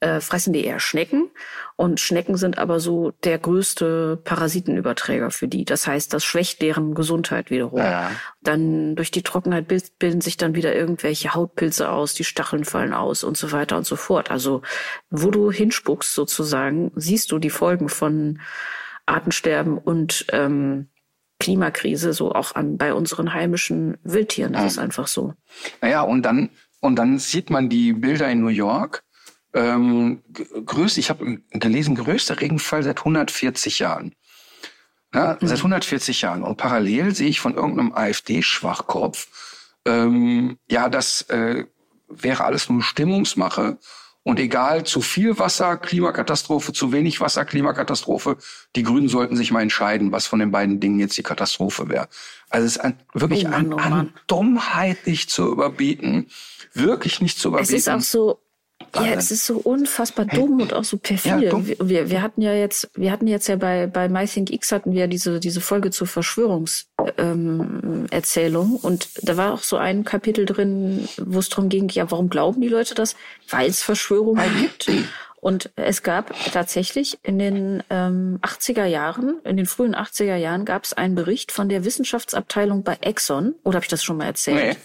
äh, 0.00 0.20
fressen 0.20 0.52
die 0.52 0.64
eher 0.64 0.80
Schnecken. 0.80 1.30
Und 1.76 2.00
Schnecken 2.00 2.36
sind 2.36 2.58
aber 2.58 2.80
so 2.80 3.12
der 3.24 3.38
größte 3.38 4.20
Parasitenüberträger 4.24 5.30
für 5.30 5.48
die. 5.48 5.64
Das 5.64 5.86
heißt, 5.86 6.12
das 6.12 6.24
schwächt 6.24 6.62
deren 6.62 6.94
Gesundheit 6.94 7.50
wiederum. 7.50 7.78
Ja. 7.78 8.10
Dann 8.42 8.94
durch 8.96 9.10
die 9.10 9.22
Trockenheit 9.22 9.68
bil- 9.68 9.82
bilden 9.98 10.20
sich 10.20 10.36
dann 10.36 10.54
wieder 10.54 10.74
irgendwelche 10.74 11.34
Hautpilze 11.34 11.90
aus, 11.90 12.14
die 12.14 12.24
Stacheln 12.24 12.64
fallen 12.64 12.92
aus 12.92 13.24
und 13.24 13.36
so 13.36 13.52
weiter 13.52 13.76
und 13.76 13.86
so 13.86 13.96
fort. 13.96 14.30
Also 14.30 14.62
wo 15.10 15.30
du 15.30 15.50
hinspuckst 15.50 16.14
sozusagen, 16.14 16.92
siehst 16.94 17.32
du 17.32 17.38
die 17.38 17.50
Folgen 17.50 17.88
von 17.88 18.40
Artensterben 19.06 19.78
und 19.78 20.26
ähm, 20.32 20.88
Klimakrise 21.38 22.12
so 22.12 22.32
auch 22.32 22.54
an 22.54 22.78
bei 22.78 22.94
unseren 22.94 23.34
heimischen 23.34 23.98
Wildtieren. 24.02 24.54
Das 24.54 24.72
ist 24.72 24.78
einfach 24.78 25.06
so. 25.06 25.34
Naja, 25.82 26.00
und 26.02 26.22
dann, 26.22 26.50
und 26.80 26.96
dann 26.96 27.18
sieht 27.18 27.50
man 27.50 27.68
die 27.68 27.92
Bilder 27.92 28.28
in 28.30 28.40
New 28.40 28.48
York. 28.48 29.02
Ähm, 29.56 30.22
größte, 30.66 31.00
ich 31.00 31.08
habe 31.08 31.38
gelesen, 31.50 31.94
größter 31.94 32.38
Regenfall 32.40 32.82
seit 32.82 32.98
140 32.98 33.78
Jahren. 33.78 34.14
Ja, 35.14 35.38
Seit 35.40 35.58
140 35.58 36.20
Jahren. 36.20 36.42
Und 36.42 36.58
parallel 36.58 37.14
sehe 37.14 37.28
ich 37.28 37.40
von 37.40 37.54
irgendeinem 37.54 37.94
AfD-Schwachkopf, 37.94 39.28
ähm, 39.86 40.58
ja, 40.70 40.90
das 40.90 41.22
äh, 41.30 41.64
wäre 42.08 42.44
alles 42.44 42.68
nur 42.68 42.82
Stimmungsmache. 42.82 43.78
Und 44.24 44.40
egal, 44.40 44.84
zu 44.84 45.00
viel 45.00 45.38
Wasser, 45.38 45.76
Klimakatastrophe, 45.78 46.72
zu 46.72 46.90
wenig 46.92 47.20
Wasser, 47.20 47.44
Klimakatastrophe. 47.44 48.36
Die 48.74 48.82
Grünen 48.82 49.08
sollten 49.08 49.36
sich 49.36 49.52
mal 49.52 49.62
entscheiden, 49.62 50.10
was 50.12 50.26
von 50.26 50.40
den 50.40 50.50
beiden 50.50 50.80
Dingen 50.80 50.98
jetzt 50.98 51.16
die 51.16 51.22
Katastrophe 51.22 51.88
wäre. 51.88 52.08
Also 52.50 52.66
es 52.66 52.72
ist 52.76 52.82
ein, 52.82 52.98
wirklich 53.14 53.44
Oh 53.46 53.52
an, 53.52 53.68
Mann, 53.68 53.72
oh 53.72 53.76
an 53.78 53.90
Mann. 53.90 54.12
Dummheit 54.26 55.06
nicht 55.06 55.30
zu 55.30 55.50
überbieten. 55.50 56.26
Wirklich 56.74 57.20
nicht 57.22 57.38
zu 57.38 57.50
Es 57.50 57.70
überbieten. 57.70 57.76
ist 57.76 57.88
auch 57.88 58.00
so, 58.00 58.40
ja, 59.04 59.12
es 59.14 59.30
ist 59.30 59.46
so 59.46 59.58
unfassbar 59.58 60.26
dumm 60.26 60.60
und 60.60 60.72
auch 60.72 60.82
so 60.84 60.96
perfide. 60.96 61.46
Ja, 61.46 61.52
wir, 61.80 62.10
wir, 62.10 62.22
hatten 62.22 62.42
ja 62.42 62.54
jetzt, 62.54 62.90
wir 62.94 63.12
hatten 63.12 63.26
jetzt 63.26 63.48
ja 63.48 63.56
bei, 63.56 63.86
bei 63.86 64.08
MyThink 64.08 64.50
X 64.50 64.72
hatten 64.72 64.92
wir 64.92 65.08
diese, 65.08 65.40
diese 65.40 65.60
Folge 65.60 65.90
zur 65.90 66.06
Verschwörungserzählung 66.06 68.70
ähm, 68.72 68.78
und 68.82 69.10
da 69.22 69.36
war 69.36 69.52
auch 69.52 69.62
so 69.62 69.76
ein 69.76 70.04
Kapitel 70.04 70.46
drin, 70.46 71.08
wo 71.18 71.38
es 71.38 71.48
darum 71.48 71.68
ging, 71.68 71.88
ja, 71.90 72.10
warum 72.10 72.30
glauben 72.30 72.60
die 72.60 72.68
Leute 72.68 72.94
das? 72.94 73.16
Weil 73.50 73.68
es 73.68 73.82
Verschwörungen 73.82 74.44
gibt. 74.58 74.90
Und 75.46 75.70
es 75.76 76.02
gab 76.02 76.34
tatsächlich 76.52 77.20
in 77.22 77.38
den 77.38 77.84
ähm, 77.88 78.40
80er 78.42 78.86
Jahren, 78.86 79.38
in 79.44 79.56
den 79.56 79.66
frühen 79.66 79.94
80er 79.94 80.34
Jahren 80.34 80.64
gab 80.64 80.82
es 80.82 80.92
einen 80.92 81.14
Bericht 81.14 81.52
von 81.52 81.68
der 81.68 81.84
Wissenschaftsabteilung 81.84 82.82
bei 82.82 82.98
Exxon, 83.00 83.54
oder 83.62 83.76
habe 83.76 83.84
ich 83.84 83.90
das 83.90 84.02
schon 84.02 84.16
mal 84.16 84.24
erzählt? 84.24 84.76
Nee. 84.76 84.78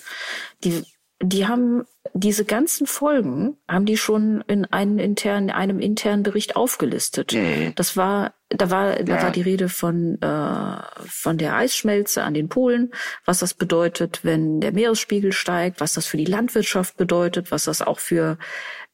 Die, 0.63 0.83
die 1.23 1.47
haben 1.47 1.87
diese 2.13 2.45
ganzen 2.45 2.87
Folgen, 2.87 3.57
haben 3.67 3.85
die 3.85 3.97
schon 3.97 4.43
in 4.47 4.65
einen 4.65 4.97
internen, 4.97 5.51
einem 5.51 5.79
internen 5.79 6.23
Bericht 6.23 6.55
aufgelistet. 6.55 7.33
Mhm. 7.33 7.73
Das 7.75 7.95
war, 7.95 8.33
da 8.49 8.71
war, 8.71 8.95
da 9.03 9.17
Ja. 9.17 9.23
war 9.23 9.31
die 9.31 9.41
Rede 9.43 9.69
von, 9.69 10.19
äh, 10.21 10.77
von 11.05 11.37
der 11.37 11.55
Eisschmelze 11.55 12.23
an 12.23 12.33
den 12.33 12.49
Polen, 12.49 12.91
was 13.23 13.39
das 13.39 13.53
bedeutet, 13.53 14.21
wenn 14.23 14.61
der 14.61 14.71
Meeresspiegel 14.71 15.31
steigt, 15.31 15.79
was 15.79 15.93
das 15.93 16.07
für 16.07 16.17
die 16.17 16.25
Landwirtschaft 16.25 16.97
bedeutet, 16.97 17.51
was 17.51 17.65
das 17.65 17.83
auch 17.83 17.99
für 17.99 18.37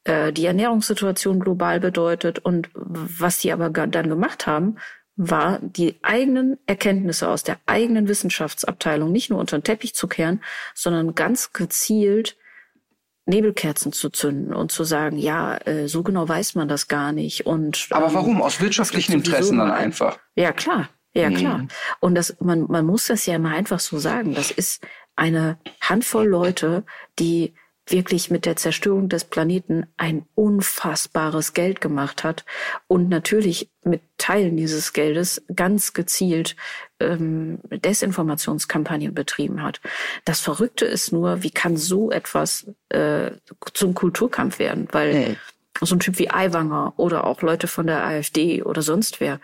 äh, 0.03 0.33
die 0.33 0.45
Ernährungssituation 0.45 1.39
global 1.39 1.79
bedeutet 1.79 2.39
und 2.39 2.69
was 2.73 3.39
die 3.39 3.53
aber 3.53 3.69
dann 3.69 4.09
gemacht 4.09 4.47
haben, 4.47 4.77
war 5.15 5.59
die 5.61 5.97
eigenen 6.03 6.57
Erkenntnisse 6.67 7.29
aus 7.29 7.41
der 7.43 7.57
eigenen 7.65 8.07
Wissenschaftsabteilung 8.07 9.11
nicht 9.11 9.29
nur 9.29 9.39
unter 9.39 9.57
den 9.57 9.63
Teppich 9.63 9.95
zu 9.95 10.07
kehren, 10.07 10.41
sondern 10.75 11.15
ganz 11.15 11.53
gezielt 11.53 12.35
Nebelkerzen 13.27 13.91
zu 13.93 14.09
zünden 14.09 14.53
und 14.53 14.71
zu 14.71 14.83
sagen, 14.83 15.17
ja, 15.17 15.57
äh, 15.65 15.87
so 15.87 16.01
genau 16.03 16.27
weiß 16.27 16.55
man 16.55 16.67
das 16.67 16.87
gar 16.87 17.11
nicht. 17.11 17.45
Und 17.45 17.87
Aber 17.91 18.07
ähm, 18.07 18.13
warum? 18.13 18.41
Aus 18.41 18.59
wirtschaftlichen 18.61 19.13
Interessen 19.13 19.57
dann 19.59 19.71
einfach. 19.71 20.17
ja, 20.35 20.51
klar. 20.51 20.89
Ja, 21.13 21.29
Mhm. 21.29 21.35
klar. 21.35 21.67
Und 21.99 22.15
das, 22.15 22.35
man, 22.39 22.65
man 22.69 22.85
muss 22.85 23.07
das 23.07 23.25
ja 23.25 23.35
immer 23.35 23.49
einfach 23.49 23.79
so 23.79 23.97
sagen. 23.97 24.35
Das 24.35 24.51
ist 24.51 24.85
eine 25.15 25.57
Handvoll 25.81 26.27
Leute, 26.27 26.83
die 27.17 27.53
wirklich 27.87 28.29
mit 28.29 28.45
der 28.45 28.55
Zerstörung 28.57 29.09
des 29.09 29.23
Planeten 29.23 29.87
ein 29.97 30.25
unfassbares 30.35 31.53
Geld 31.53 31.81
gemacht 31.81 32.23
hat 32.23 32.45
und 32.87 33.09
natürlich 33.09 33.71
mit 33.83 34.01
Teilen 34.17 34.57
dieses 34.57 34.93
Geldes 34.93 35.41
ganz 35.55 35.93
gezielt 35.93 36.55
ähm, 36.99 37.59
Desinformationskampagnen 37.69 39.13
betrieben 39.13 39.63
hat. 39.63 39.81
Das 40.25 40.39
Verrückte 40.39 40.85
ist 40.85 41.11
nur, 41.11 41.43
wie 41.43 41.51
kann 41.51 41.77
so 41.77 42.11
etwas 42.11 42.67
äh, 42.89 43.31
zum 43.73 43.93
Kulturkampf 43.93 44.59
werden? 44.59 44.87
Weil 44.91 45.13
hey. 45.13 45.37
so 45.81 45.95
ein 45.95 45.99
Typ 45.99 46.19
wie 46.19 46.31
Aiwanger 46.31 46.93
oder 46.97 47.25
auch 47.25 47.41
Leute 47.41 47.67
von 47.67 47.87
der 47.87 48.05
AfD 48.05 48.63
oder 48.63 48.81
sonst 48.81 49.19
wer, 49.19 49.39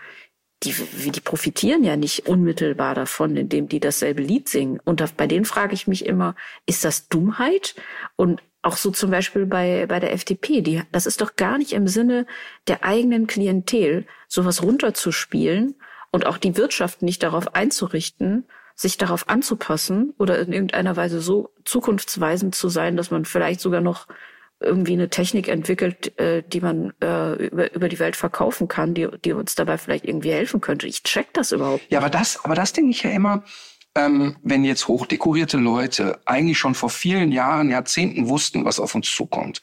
die, 0.64 0.74
die 1.12 1.22
profitieren 1.22 1.84
ja 1.84 1.96
nicht 1.96 2.28
unmittelbar 2.28 2.96
davon, 2.96 3.36
indem 3.36 3.68
die 3.68 3.80
dasselbe 3.80 4.22
Lied 4.22 4.48
singen. 4.48 4.80
Und 4.84 5.02
da, 5.02 5.08
bei 5.16 5.28
denen 5.28 5.46
frage 5.46 5.74
ich 5.74 5.88
mich 5.88 6.06
immer, 6.06 6.36
ist 6.66 6.86
das 6.86 7.10
Dummheit? 7.10 7.76
Und 8.16 8.42
auch 8.62 8.78
so 8.78 8.92
zum 8.92 9.12
Beispiel 9.12 9.46
bei, 9.46 9.86
bei 9.88 10.00
der 10.00 10.14
FDP, 10.14 10.62
die, 10.62 10.82
das 10.94 11.06
ist 11.06 11.20
doch 11.20 11.36
gar 11.36 11.58
nicht 11.58 11.74
im 11.74 11.88
Sinne 11.88 12.26
der 12.68 12.86
eigenen 12.86 13.28
Klientel, 13.28 14.06
sowas 14.30 14.64
runterzuspielen 14.64 15.76
und 16.14 16.26
auch 16.28 16.38
die 16.38 16.56
Wirtschaft 16.56 17.02
nicht 17.02 17.24
darauf 17.24 17.56
einzurichten, 17.56 18.46
sich 18.76 18.98
darauf 18.98 19.28
anzupassen 19.30 20.14
oder 20.18 20.40
in 20.40 20.54
irgendeiner 20.54 20.96
Weise 20.96 21.20
so 21.20 21.50
zukunftsweisend 21.66 22.56
zu 22.56 22.70
sein, 22.70 22.96
dass 22.96 23.12
man 23.12 23.26
vielleicht 23.26 23.60
sogar 23.60 23.82
noch 23.82 24.08
irgendwie 24.60 24.94
eine 24.94 25.10
Technik 25.10 25.48
entwickelt, 25.48 26.18
äh, 26.20 26.44
die 26.44 26.62
man 26.62 26.94
äh, 27.02 27.48
über, 27.48 27.74
über 27.74 27.90
die 27.90 28.00
Welt 28.00 28.16
verkaufen 28.16 28.68
kann, 28.68 28.94
die, 28.94 29.08
die 29.26 29.34
uns 29.34 29.56
dabei 29.56 29.78
vielleicht 29.78 30.06
irgendwie 30.06 30.32
helfen 30.32 30.62
könnte. 30.62 30.88
Ich 30.88 31.04
check 31.04 31.34
das 31.34 31.52
überhaupt. 31.52 31.84
Ja, 31.90 32.00
aber 32.00 32.10
das, 32.10 32.46
aber 32.46 32.56
das 32.56 32.74
denke 32.74 32.92
ich 32.92 33.04
ja 33.04 33.10
immer, 33.10 33.44
ähm, 33.96 34.38
wenn 34.44 34.64
jetzt 34.64 34.88
hochdekorierte 34.88 35.58
Leute 35.58 36.20
eigentlich 36.26 36.60
schon 36.60 36.76
vor 36.76 36.92
vielen 36.92 37.32
Jahren, 37.32 37.70
Jahrzehnten 37.70 38.30
wussten, 38.30 38.66
was 38.66 38.80
auf 38.80 38.96
uns 38.96 39.14
zukommt. 39.14 39.62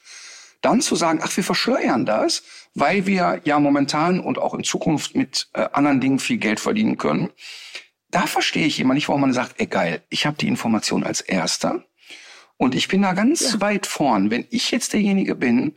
Dann 0.60 0.80
zu 0.82 0.96
sagen, 0.96 1.20
ach, 1.22 1.34
wir 1.34 1.44
verschleiern 1.44 2.04
das, 2.04 2.42
weil 2.74 3.06
wir 3.06 3.40
ja 3.44 3.59
momentan 3.59 4.20
und 4.20 4.38
auch 4.38 4.54
in 4.54 4.64
Zukunft 4.64 5.14
mit 5.14 5.48
äh, 5.54 5.68
anderen 5.72 6.00
Dingen 6.00 6.18
viel 6.18 6.38
Geld 6.38 6.61
verdienen 6.61 6.98
können. 6.98 7.30
Da 8.11 8.26
verstehe 8.26 8.66
ich 8.66 8.80
immer 8.80 8.94
nicht, 8.94 9.09
warum 9.09 9.20
man 9.20 9.33
sagt, 9.33 9.61
ey 9.61 9.66
geil, 9.66 10.02
ich 10.09 10.26
habe 10.26 10.37
die 10.37 10.48
Information 10.48 11.04
als 11.04 11.20
Erster 11.20 11.85
und 12.56 12.74
ich 12.74 12.88
bin 12.88 13.02
da 13.02 13.14
ganz 13.14 13.54
ja. 13.54 13.61
weit 13.61 13.87
vorn. 13.87 14.30
Wenn 14.30 14.46
ich 14.50 14.70
jetzt 14.70 14.92
derjenige 14.92 15.35
bin 15.35 15.76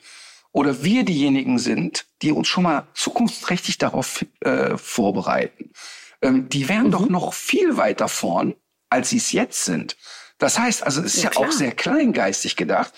oder 0.52 0.84
wir 0.84 1.04
diejenigen 1.04 1.58
sind, 1.58 2.06
die 2.22 2.32
uns 2.32 2.48
schon 2.48 2.64
mal 2.64 2.88
zukunftsträchtig 2.94 3.78
darauf 3.78 4.26
äh, 4.42 4.78
vorbereiten, 4.78 5.72
ähm, 6.22 6.50
die 6.50 6.68
wären 6.68 6.88
mhm. 6.88 6.92
doch 6.92 7.10
noch 7.10 7.34
viel 7.34 7.78
weiter 7.78 8.08
vorn, 8.08 8.56
als 8.90 9.12
sie 9.12 9.18
es 9.18 9.32
jetzt 9.32 9.64
sind. 9.66 9.96
Das 10.40 10.60
heißt, 10.60 10.84
also 10.84 11.02
es 11.02 11.16
ist 11.16 11.24
ja, 11.24 11.32
ja 11.32 11.38
auch 11.38 11.52
sehr 11.52 11.72
kleingeistig 11.72 12.56
gedacht. 12.56 12.94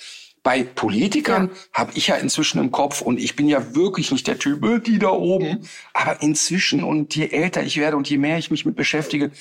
Bei 0.45 0.62
Politikern 0.62 1.47
ja. 1.47 1.55
habe 1.73 1.91
ich 1.95 2.05
ja 2.05 2.17
inzwischen 2.17 2.60
im 2.60 2.69
Kopf 2.69 3.01
und 3.01 3.19
ich 3.19 3.36
bin 3.36 3.47
ja 3.47 3.73
wirklich 3.73 4.12
nicht 4.12 4.27
der 4.27 4.38
Typ, 4.38 4.84
die 4.84 4.99
da 4.99 5.10
oben. 5.10 5.67
Aber 5.91 6.21
inzwischen 6.21 6.84
und 6.84 7.15
je 7.15 7.29
älter 7.29 7.63
ich 7.63 7.77
werde 7.77 7.97
und 7.97 8.08
je 8.08 8.19
mehr 8.19 8.38
ich 8.38 8.51
mich 8.51 8.63
mit 8.63 8.75
beschäftige, 8.75 9.31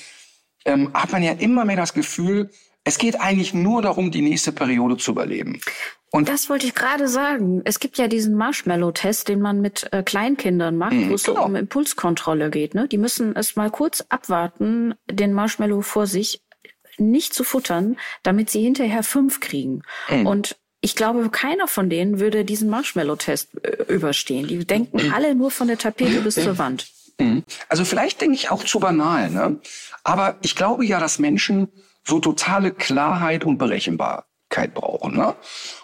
ähm, 0.65 0.89
hat 0.95 1.11
man 1.11 1.21
ja 1.21 1.33
immer 1.33 1.63
mehr 1.63 1.75
das 1.75 1.93
Gefühl, 1.93 2.49
es 2.83 2.97
geht 2.97 3.21
eigentlich 3.21 3.53
nur 3.53 3.83
darum, 3.83 4.09
die 4.09 4.23
nächste 4.23 4.51
Periode 4.51 4.97
zu 4.97 5.11
überleben. 5.11 5.61
Und 6.09 6.27
das 6.27 6.49
wollte 6.49 6.65
ich 6.65 6.73
gerade 6.73 7.07
sagen. 7.07 7.61
Es 7.65 7.79
gibt 7.79 7.99
ja 7.99 8.07
diesen 8.07 8.33
Marshmallow-Test, 8.33 9.27
den 9.27 9.41
man 9.41 9.61
mit 9.61 9.87
äh, 9.93 10.01
Kleinkindern 10.01 10.75
macht, 10.75 10.93
mhm, 10.93 11.11
wo 11.11 11.13
es 11.13 11.25
genau. 11.25 11.45
um 11.45 11.55
Impulskontrolle 11.55 12.49
geht. 12.49 12.73
Ne? 12.73 12.87
Die 12.87 12.97
müssen 12.97 13.35
es 13.35 13.55
mal 13.55 13.69
kurz 13.69 14.03
abwarten, 14.09 14.95
den 15.07 15.33
Marshmallow 15.33 15.81
vor 15.81 16.07
sich 16.07 16.41
nicht 16.97 17.35
zu 17.35 17.43
futtern, 17.43 17.95
damit 18.23 18.49
sie 18.49 18.63
hinterher 18.63 19.03
fünf 19.03 19.39
kriegen. 19.39 19.83
Mhm. 20.09 20.25
Und 20.25 20.57
ich 20.85 20.95
glaube, 20.95 21.27
keiner 21.31 21.67
von 21.67 21.89
denen 21.89 22.19
würde 22.19 22.45
diesen 22.45 22.69
Marshmallow-Test 22.69 23.49
äh, 23.63 23.91
überstehen. 23.91 24.47
Die 24.47 24.63
denken 24.65 25.07
mhm. 25.07 25.13
alle 25.13 25.33
nur 25.33 25.49
von 25.49 25.67
der 25.67 25.79
Tapete 25.79 26.21
bis 26.21 26.35
zur 26.35 26.59
Wand. 26.59 26.87
Mhm. 27.19 27.43
Also 27.69 27.85
vielleicht 27.85 28.21
denke 28.21 28.35
ich 28.35 28.51
auch 28.51 28.63
zu 28.63 28.79
banal, 28.79 29.31
ne? 29.31 29.59
Aber 30.03 30.37
ich 30.43 30.55
glaube 30.55 30.85
ja, 30.85 30.99
dass 30.99 31.17
Menschen 31.17 31.69
so 32.07 32.19
totale 32.19 32.71
Klarheit 32.71 33.45
und 33.45 33.57
Berechenbarkeit 33.57 34.75
brauchen. 34.75 35.15
Ne? 35.15 35.35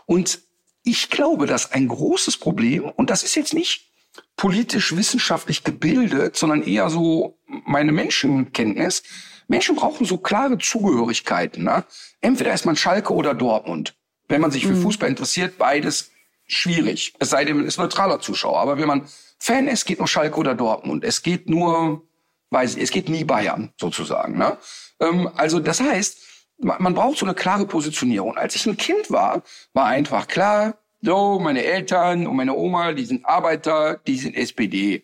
Und 0.05 0.39
ich 0.83 1.09
glaube, 1.09 1.47
dass 1.47 1.71
ein 1.71 1.87
großes 1.87 2.37
Problem, 2.37 2.83
und 2.83 3.09
das 3.09 3.23
ist 3.23 3.33
jetzt 3.33 3.55
nicht 3.55 3.89
politisch 4.37 4.95
wissenschaftlich 4.95 5.63
gebildet, 5.63 6.37
sondern 6.37 6.61
eher 6.61 6.91
so 6.91 7.39
meine 7.47 7.91
Menschenkenntnis, 7.91 9.01
Menschen 9.47 9.75
brauchen 9.75 10.05
so 10.05 10.19
klare 10.19 10.59
Zugehörigkeiten. 10.59 11.63
Ne? 11.63 11.85
Entweder 12.19 12.53
ist 12.53 12.67
man 12.67 12.75
Schalke 12.75 13.15
oder 13.15 13.33
Dortmund. 13.33 13.95
Wenn 14.31 14.39
man 14.39 14.51
sich 14.51 14.65
für 14.65 14.73
mhm. 14.73 14.81
Fußball 14.83 15.09
interessiert, 15.09 15.57
beides 15.57 16.09
schwierig. 16.47 17.13
Es 17.19 17.31
sei 17.31 17.43
denn, 17.43 17.57
man 17.57 17.65
ist 17.65 17.77
neutraler 17.77 18.21
Zuschauer. 18.21 18.59
Aber 18.61 18.77
wenn 18.77 18.87
man 18.87 19.05
Fan 19.37 19.67
ist, 19.67 19.85
geht 19.85 19.99
nur 19.99 20.07
Schalke 20.07 20.37
oder 20.37 20.55
Dortmund. 20.55 21.03
Es 21.03 21.21
geht 21.21 21.49
nur, 21.49 22.03
weiß 22.49 22.77
ich, 22.77 22.83
es 22.83 22.91
geht 22.91 23.09
nie 23.09 23.25
Bayern 23.25 23.73
sozusagen. 23.77 24.37
Ne? 24.37 24.57
Ähm, 25.01 25.29
also 25.35 25.59
das 25.59 25.81
heißt, 25.81 26.19
man 26.59 26.93
braucht 26.93 27.17
so 27.17 27.25
eine 27.25 27.35
klare 27.35 27.65
Positionierung. 27.65 28.37
Als 28.37 28.55
ich 28.55 28.65
ein 28.65 28.77
Kind 28.77 29.11
war, 29.11 29.43
war 29.73 29.87
einfach 29.87 30.27
klar, 30.27 30.77
so, 31.01 31.39
meine 31.39 31.65
Eltern 31.65 32.25
und 32.25 32.37
meine 32.37 32.55
Oma, 32.55 32.93
die 32.93 33.05
sind 33.05 33.25
Arbeiter, 33.25 33.99
die 34.07 34.17
sind 34.17 34.35
SPD. 34.35 35.03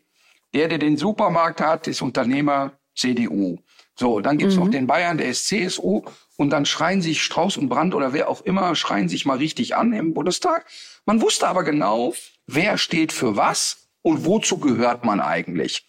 Der, 0.53 0.69
der 0.69 0.77
den 0.77 0.95
Supermarkt 0.95 1.59
hat, 1.59 1.87
ist 1.87 2.01
Unternehmer 2.01 2.71
CDU. 2.95 3.57
So, 3.99 4.19
dann 4.21 4.37
gibt's 4.37 4.55
mhm. 4.55 4.63
noch 4.63 4.69
den 4.69 4.87
Bayern, 4.87 5.17
der 5.17 5.27
ist 5.27 5.47
CSU. 5.47 6.03
Und 6.37 6.51
dann 6.51 6.65
schreien 6.65 7.01
sich 7.01 7.23
Strauß 7.23 7.57
und 7.57 7.67
Brandt 7.67 7.95
oder 7.95 8.13
wer 8.13 8.29
auch 8.29 8.41
immer, 8.41 8.75
schreien 8.75 9.09
sich 9.09 9.25
mal 9.25 9.37
richtig 9.37 9.75
an 9.75 9.91
im 9.91 10.13
Bundestag. 10.13 10.65
Man 11.05 11.21
wusste 11.21 11.47
aber 11.47 11.63
genau, 11.63 12.13
wer 12.45 12.77
steht 12.77 13.11
für 13.11 13.35
was 13.35 13.87
und 14.03 14.25
wozu 14.25 14.59
gehört 14.59 15.03
man 15.03 15.19
eigentlich. 15.19 15.87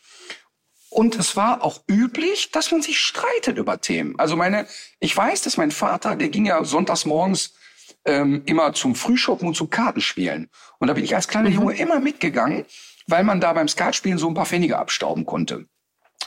Und 0.90 1.16
es 1.16 1.36
war 1.36 1.62
auch 1.62 1.82
üblich, 1.86 2.50
dass 2.50 2.70
man 2.70 2.80
sich 2.80 2.98
streitet 2.98 3.58
über 3.58 3.80
Themen. 3.80 4.18
Also 4.18 4.36
meine, 4.36 4.66
ich 5.00 5.14
weiß, 5.14 5.42
dass 5.42 5.58
mein 5.58 5.70
Vater, 5.70 6.16
der 6.16 6.30
ging 6.30 6.46
ja 6.46 6.64
sonntags 6.64 7.04
morgens 7.04 7.52
ähm, 8.06 8.42
immer 8.46 8.72
zum 8.72 8.94
Frühschoppen 8.94 9.48
und 9.48 9.54
zum 9.54 9.68
Kartenspielen. 9.68 10.48
Und 10.78 10.88
da 10.88 10.94
bin 10.94 11.04
ich 11.04 11.14
als 11.14 11.28
kleiner 11.28 11.50
mhm. 11.50 11.56
Junge 11.56 11.76
immer 11.76 12.00
mitgegangen, 12.00 12.64
weil 13.06 13.22
man 13.22 13.40
da 13.40 13.52
beim 13.52 13.68
Skatspielen 13.68 14.16
so 14.16 14.28
ein 14.28 14.34
paar 14.34 14.46
Pfennige 14.46 14.78
abstauben 14.78 15.26
konnte. 15.26 15.66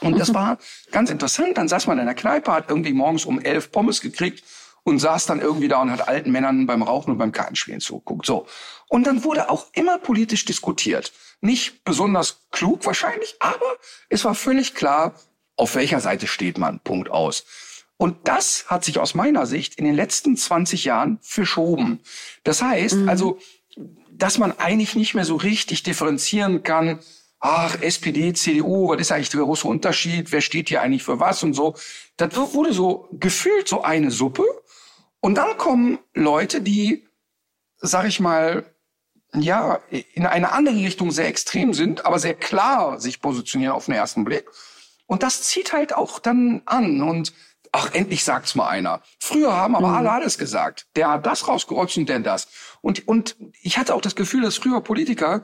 Und 0.02 0.18
das 0.18 0.34
war 0.34 0.58
ganz 0.90 1.10
interessant. 1.10 1.56
Dann 1.58 1.68
saß 1.68 1.86
man 1.86 1.98
in 1.98 2.06
der 2.06 2.14
Kneipe, 2.14 2.52
hat 2.52 2.68
irgendwie 2.68 2.92
morgens 2.92 3.24
um 3.24 3.40
elf 3.40 3.70
Pommes 3.70 4.00
gekriegt 4.00 4.44
und 4.84 4.98
saß 4.98 5.26
dann 5.26 5.40
irgendwie 5.40 5.68
da 5.68 5.80
und 5.80 5.90
hat 5.90 6.08
alten 6.08 6.32
Männern 6.32 6.66
beim 6.66 6.82
Rauchen 6.82 7.12
und 7.12 7.18
beim 7.18 7.32
Kartenspielen 7.32 7.80
zugeguckt. 7.80 8.26
So. 8.26 8.46
Und 8.88 9.06
dann 9.06 9.24
wurde 9.24 9.48
auch 9.48 9.66
immer 9.72 9.98
politisch 9.98 10.44
diskutiert. 10.44 11.12
Nicht 11.40 11.84
besonders 11.84 12.42
klug 12.50 12.84
wahrscheinlich, 12.84 13.36
aber 13.38 13.76
es 14.08 14.24
war 14.24 14.34
völlig 14.34 14.74
klar, 14.74 15.14
auf 15.56 15.74
welcher 15.74 16.00
Seite 16.00 16.26
steht 16.26 16.58
man. 16.58 16.80
Punkt 16.80 17.10
aus. 17.10 17.44
Und 17.96 18.16
das 18.26 18.64
hat 18.66 18.84
sich 18.84 18.98
aus 18.98 19.14
meiner 19.14 19.46
Sicht 19.46 19.76
in 19.76 19.84
den 19.84 19.94
letzten 19.94 20.36
20 20.36 20.84
Jahren 20.84 21.18
verschoben. 21.22 22.00
Das 22.42 22.60
heißt 22.60 22.96
mhm. 22.96 23.08
also, 23.08 23.38
dass 24.10 24.38
man 24.38 24.58
eigentlich 24.58 24.96
nicht 24.96 25.14
mehr 25.14 25.24
so 25.24 25.36
richtig 25.36 25.84
differenzieren 25.84 26.62
kann, 26.64 26.98
ach, 27.42 27.76
SPD, 27.82 28.32
CDU, 28.32 28.88
was 28.88 29.00
ist 29.00 29.12
eigentlich 29.12 29.28
der 29.28 29.40
große 29.40 29.66
Unterschied? 29.66 30.30
Wer 30.30 30.40
steht 30.40 30.68
hier 30.68 30.80
eigentlich 30.80 31.02
für 31.02 31.20
was 31.20 31.42
und 31.42 31.54
so? 31.54 31.74
Das 32.16 32.34
wurde 32.36 32.72
so 32.72 33.08
gefühlt 33.12 33.68
so 33.68 33.82
eine 33.82 34.10
Suppe. 34.10 34.44
Und 35.20 35.34
dann 35.34 35.58
kommen 35.58 35.98
Leute, 36.14 36.62
die, 36.62 37.04
sag 37.78 38.06
ich 38.06 38.20
mal, 38.20 38.64
ja, 39.34 39.80
in 40.14 40.26
eine 40.26 40.52
andere 40.52 40.76
Richtung 40.76 41.10
sehr 41.10 41.26
extrem 41.26 41.74
sind, 41.74 42.06
aber 42.06 42.18
sehr 42.18 42.34
klar 42.34 43.00
sich 43.00 43.20
positionieren 43.20 43.74
auf 43.74 43.86
den 43.86 43.94
ersten 43.94 44.24
Blick. 44.24 44.48
Und 45.06 45.22
das 45.22 45.42
zieht 45.42 45.72
halt 45.72 45.94
auch 45.94 46.20
dann 46.20 46.62
an 46.64 47.02
und 47.02 47.32
ach, 47.72 47.92
endlich 47.92 48.22
sagt's 48.22 48.54
mal 48.54 48.68
einer. 48.68 49.02
Früher 49.18 49.52
haben 49.52 49.74
aber 49.74 49.88
mhm. 49.88 49.94
alle 49.94 50.12
alles 50.12 50.38
gesagt. 50.38 50.86
Der 50.94 51.10
hat 51.10 51.26
das 51.26 51.48
rausgerotzt 51.48 51.96
und 51.96 52.08
der 52.08 52.20
das. 52.20 52.46
Und, 52.82 53.08
und 53.08 53.36
ich 53.62 53.78
hatte 53.78 53.94
auch 53.94 54.00
das 54.00 54.14
Gefühl, 54.14 54.42
dass 54.42 54.58
früher 54.58 54.80
Politiker, 54.80 55.42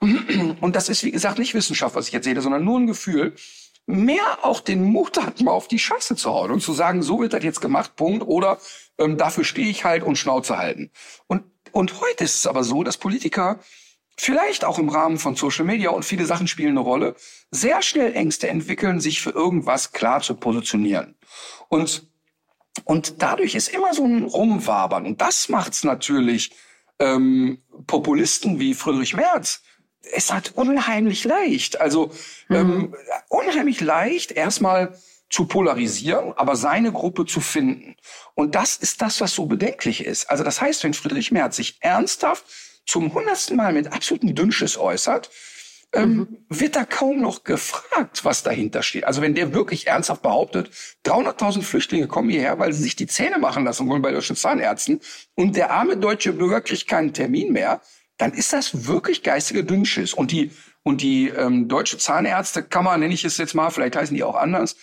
und 0.00 0.76
das 0.76 0.88
ist 0.88 1.04
wie 1.04 1.10
gesagt 1.10 1.38
nicht 1.38 1.54
Wissenschaft, 1.54 1.94
was 1.94 2.08
ich 2.08 2.14
erzähle, 2.14 2.40
sondern 2.40 2.64
nur 2.64 2.78
ein 2.78 2.86
Gefühl, 2.86 3.34
mehr 3.86 4.38
auch 4.42 4.60
den 4.60 4.84
Mut 4.84 5.16
hatten, 5.20 5.44
mal 5.44 5.52
auf 5.52 5.66
die 5.66 5.78
Scheiße 5.78 6.14
zu 6.14 6.30
hauen 6.30 6.50
und 6.50 6.60
zu 6.60 6.72
sagen, 6.72 7.02
so 7.02 7.20
wird 7.20 7.32
das 7.32 7.42
jetzt 7.42 7.60
gemacht, 7.60 7.96
Punkt, 7.96 8.26
oder 8.26 8.58
ähm, 8.98 9.16
dafür 9.16 9.44
stehe 9.44 9.68
ich 9.68 9.84
halt 9.84 10.02
und 10.02 10.16
Schnauze 10.16 10.58
halten. 10.58 10.90
Und 11.26 11.42
und 11.72 12.00
heute 12.00 12.24
ist 12.24 12.36
es 12.36 12.46
aber 12.46 12.64
so, 12.64 12.82
dass 12.82 12.96
Politiker 12.96 13.60
vielleicht 14.16 14.64
auch 14.64 14.78
im 14.78 14.88
Rahmen 14.88 15.18
von 15.18 15.36
Social 15.36 15.64
Media 15.64 15.90
und 15.90 16.04
viele 16.04 16.26
Sachen 16.26 16.48
spielen 16.48 16.70
eine 16.70 16.80
Rolle, 16.80 17.14
sehr 17.50 17.82
schnell 17.82 18.14
Ängste 18.14 18.48
entwickeln, 18.48 19.00
sich 19.00 19.20
für 19.20 19.30
irgendwas 19.30 19.92
klar 19.92 20.20
zu 20.20 20.34
positionieren. 20.34 21.16
Und, 21.68 22.08
und 22.84 23.22
dadurch 23.22 23.54
ist 23.54 23.68
immer 23.68 23.94
so 23.94 24.04
ein 24.04 24.24
Rumwabern. 24.24 25.06
Und 25.06 25.20
das 25.20 25.48
macht 25.48 25.72
es 25.72 25.84
natürlich 25.84 26.50
ähm, 26.98 27.62
Populisten 27.86 28.58
wie 28.58 28.74
Friedrich 28.74 29.14
Merz. 29.14 29.62
Es 30.12 30.32
hat 30.32 30.52
unheimlich 30.54 31.24
leicht. 31.24 31.80
Also 31.80 32.10
mhm. 32.48 32.56
ähm, 32.56 32.94
unheimlich 33.28 33.80
leicht, 33.80 34.32
erstmal 34.32 34.98
zu 35.30 35.46
polarisieren, 35.46 36.32
aber 36.36 36.56
seine 36.56 36.92
Gruppe 36.92 37.26
zu 37.26 37.40
finden. 37.40 37.96
Und 38.34 38.54
das 38.54 38.76
ist 38.76 39.02
das, 39.02 39.20
was 39.20 39.34
so 39.34 39.46
bedenklich 39.46 40.04
ist. 40.04 40.30
Also 40.30 40.42
das 40.42 40.60
heißt, 40.60 40.84
wenn 40.84 40.94
Friedrich 40.94 41.30
Merz 41.30 41.56
sich 41.56 41.78
ernsthaft 41.80 42.44
zum 42.86 43.12
hundertsten 43.12 43.56
Mal 43.56 43.72
mit 43.72 43.92
absoluten 43.92 44.34
Dünnschiss 44.34 44.78
äußert, 44.78 45.30
ähm, 45.92 46.16
mhm. 46.16 46.38
wird 46.48 46.76
da 46.76 46.84
kaum 46.84 47.20
noch 47.20 47.44
gefragt, 47.44 48.24
was 48.24 48.42
dahinter 48.42 48.82
steht. 48.82 49.04
Also 49.04 49.22
wenn 49.22 49.34
der 49.34 49.54
wirklich 49.54 49.86
ernsthaft 49.86 50.22
behauptet, 50.22 50.70
300.000 51.06 51.62
Flüchtlinge 51.62 52.08
kommen 52.08 52.28
hierher, 52.28 52.58
weil 52.58 52.72
sie 52.72 52.82
sich 52.82 52.96
die 52.96 53.06
Zähne 53.06 53.38
machen 53.38 53.64
lassen 53.64 53.88
wollen 53.88 54.02
bei 54.02 54.12
deutschen 54.12 54.36
Zahnärzten 54.36 55.00
und 55.34 55.56
der 55.56 55.70
arme 55.70 55.96
deutsche 55.96 56.32
Bürger 56.32 56.60
kriegt 56.60 56.88
keinen 56.88 57.14
Termin 57.14 57.52
mehr, 57.52 57.80
dann 58.18 58.32
ist 58.32 58.52
das 58.52 58.86
wirklich 58.86 59.22
geistige 59.22 59.64
Dünnschiss. 59.64 60.12
Und 60.12 60.32
die, 60.32 60.50
und 60.82 61.00
die 61.00 61.28
ähm, 61.28 61.68
deutsche 61.68 61.98
Zahnärztekammer, 61.98 62.96
nenne 62.98 63.14
ich 63.14 63.24
es 63.24 63.38
jetzt 63.38 63.54
mal, 63.54 63.70
vielleicht 63.70 63.96
heißen 63.96 64.14
die 64.14 64.24
auch 64.24 64.34
anders, 64.34 64.76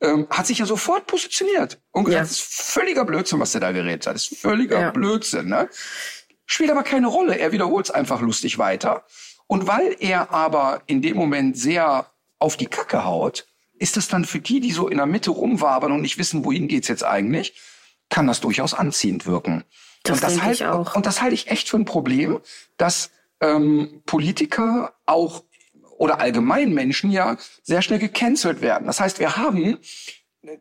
ähm, 0.00 0.26
hat 0.30 0.46
sich 0.46 0.58
ja 0.58 0.66
sofort 0.66 1.06
positioniert. 1.06 1.80
Und 1.92 2.04
gesagt, 2.04 2.18
ja. 2.18 2.22
das 2.22 2.32
ist 2.32 2.42
völliger 2.42 3.04
Blödsinn, 3.04 3.40
was 3.40 3.52
der 3.52 3.60
da 3.60 3.72
geredet 3.72 4.06
hat. 4.06 4.14
Das 4.14 4.30
ist 4.30 4.38
völliger 4.38 4.80
ja. 4.80 4.90
Blödsinn. 4.90 5.48
Ne? 5.48 5.68
Spielt 6.46 6.70
aber 6.70 6.82
keine 6.82 7.08
Rolle. 7.08 7.38
Er 7.38 7.52
wiederholt 7.52 7.86
es 7.86 7.90
einfach 7.90 8.20
lustig 8.20 8.58
weiter. 8.58 9.04
Und 9.46 9.66
weil 9.66 9.96
er 9.98 10.30
aber 10.30 10.82
in 10.86 11.02
dem 11.02 11.16
Moment 11.16 11.58
sehr 11.58 12.06
auf 12.38 12.56
die 12.56 12.66
Kacke 12.66 13.04
haut, 13.04 13.46
ist 13.78 13.96
es 13.96 14.08
dann 14.08 14.24
für 14.24 14.40
die, 14.40 14.60
die 14.60 14.72
so 14.72 14.88
in 14.88 14.96
der 14.96 15.06
Mitte 15.06 15.30
rumwabern 15.30 15.92
und 15.92 16.02
nicht 16.02 16.18
wissen, 16.18 16.44
wohin 16.44 16.68
geht's 16.68 16.88
jetzt 16.88 17.04
eigentlich, 17.04 17.54
kann 18.08 18.26
das 18.26 18.40
durchaus 18.40 18.74
anziehend 18.74 19.26
wirken. 19.26 19.64
Das 20.08 20.18
und, 20.18 20.24
das 20.24 20.42
halt, 20.42 20.54
ich 20.56 20.66
auch. 20.66 20.94
und 20.94 21.06
das 21.06 21.22
halte 21.22 21.34
ich 21.34 21.48
echt 21.48 21.68
für 21.68 21.76
ein 21.76 21.84
Problem, 21.84 22.40
dass 22.76 23.10
ähm, 23.40 24.02
Politiker 24.06 24.94
auch 25.06 25.44
oder 25.98 26.20
allgemein 26.20 26.72
Menschen 26.72 27.10
ja 27.10 27.36
sehr 27.62 27.82
schnell 27.82 27.98
gecancelt 27.98 28.60
werden. 28.60 28.86
Das 28.86 29.00
heißt, 29.00 29.18
wir 29.18 29.36
haben 29.36 29.78
äh, 30.42 30.58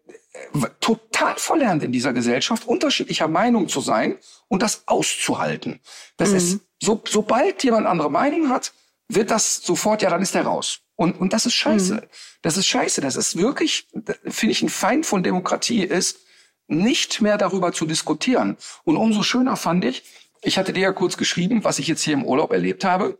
total 0.79 1.35
verlernt 1.37 1.83
in 1.83 1.91
dieser 1.91 2.13
Gesellschaft, 2.13 2.67
unterschiedlicher 2.67 3.27
Meinung 3.27 3.67
zu 3.67 3.81
sein 3.81 4.17
und 4.47 4.61
das 4.61 4.83
auszuhalten. 4.87 5.79
Das 6.17 6.31
mhm. 6.31 6.35
ist, 6.35 6.59
so, 6.81 7.01
sobald 7.07 7.63
jemand 7.63 7.87
andere 7.87 8.11
Meinung 8.11 8.49
hat, 8.49 8.73
wird 9.07 9.31
das 9.31 9.57
sofort, 9.57 10.01
ja, 10.01 10.09
dann 10.09 10.21
ist 10.21 10.35
der 10.35 10.45
raus. 10.45 10.81
Und, 10.95 11.19
und 11.19 11.31
das 11.33 11.45
ist 11.45 11.53
scheiße. 11.53 11.95
Mhm. 11.95 12.01
Das 12.41 12.57
ist 12.57 12.67
scheiße. 12.67 13.01
Das 13.01 13.15
ist 13.15 13.37
wirklich, 13.37 13.87
finde 14.25 14.51
ich, 14.51 14.61
ein 14.61 14.69
Feind 14.69 15.05
von 15.05 15.23
Demokratie 15.23 15.83
ist, 15.83 16.19
nicht 16.67 17.21
mehr 17.21 17.37
darüber 17.37 17.71
zu 17.71 17.85
diskutieren. 17.85 18.57
Und 18.83 18.97
umso 18.97 19.23
schöner 19.23 19.55
fand 19.55 19.85
ich, 19.85 20.03
ich 20.41 20.57
hatte 20.57 20.73
dir 20.73 20.81
ja 20.81 20.91
kurz 20.91 21.17
geschrieben, 21.17 21.63
was 21.63 21.79
ich 21.79 21.87
jetzt 21.87 22.03
hier 22.03 22.13
im 22.13 22.23
Urlaub 22.23 22.51
erlebt 22.51 22.83
habe. 22.83 23.17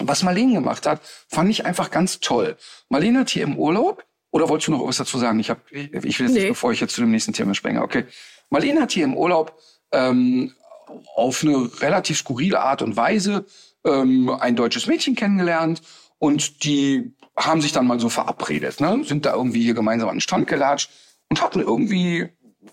Was 0.00 0.22
Marlene 0.24 0.54
gemacht 0.54 0.86
hat, 0.86 1.00
fand 1.28 1.50
ich 1.50 1.64
einfach 1.64 1.90
ganz 1.90 2.18
toll. 2.18 2.56
Marlene 2.88 3.20
hat 3.20 3.30
hier 3.30 3.44
im 3.44 3.56
Urlaub, 3.56 4.04
oder 4.32 4.48
wolltest 4.48 4.66
du 4.66 4.72
noch 4.72 4.84
was 4.84 4.96
dazu 4.96 5.18
sagen? 5.18 5.38
Ich, 5.38 5.50
hab, 5.50 5.60
ich, 5.70 5.92
will 5.92 6.02
jetzt 6.02 6.20
nee. 6.20 6.40
nicht, 6.40 6.48
bevor 6.48 6.72
ich 6.72 6.80
jetzt 6.80 6.94
zu 6.94 7.00
dem 7.00 7.12
nächsten 7.12 7.32
Thema 7.32 7.54
springe. 7.54 7.82
Okay. 7.82 8.04
Marlene 8.50 8.80
hat 8.82 8.90
hier 8.90 9.04
im 9.04 9.16
Urlaub 9.16 9.56
ähm, 9.92 10.52
auf 11.14 11.44
eine 11.44 11.70
relativ 11.80 12.18
skurrile 12.18 12.60
Art 12.60 12.82
und 12.82 12.96
Weise 12.96 13.46
ähm, 13.84 14.30
ein 14.30 14.56
deutsches 14.56 14.86
Mädchen 14.86 15.14
kennengelernt 15.14 15.82
und 16.18 16.64
die 16.64 17.14
haben 17.36 17.60
sich 17.60 17.72
dann 17.72 17.86
mal 17.86 18.00
so 18.00 18.08
verabredet, 18.08 18.80
ne? 18.80 19.02
sind 19.04 19.26
da 19.26 19.34
irgendwie 19.34 19.62
hier 19.62 19.74
gemeinsam 19.74 20.08
an 20.08 20.16
den 20.16 20.20
Strand 20.20 20.46
gelatscht 20.46 20.90
und 21.28 21.42
hatten 21.42 21.60
irgendwie, 21.60 22.28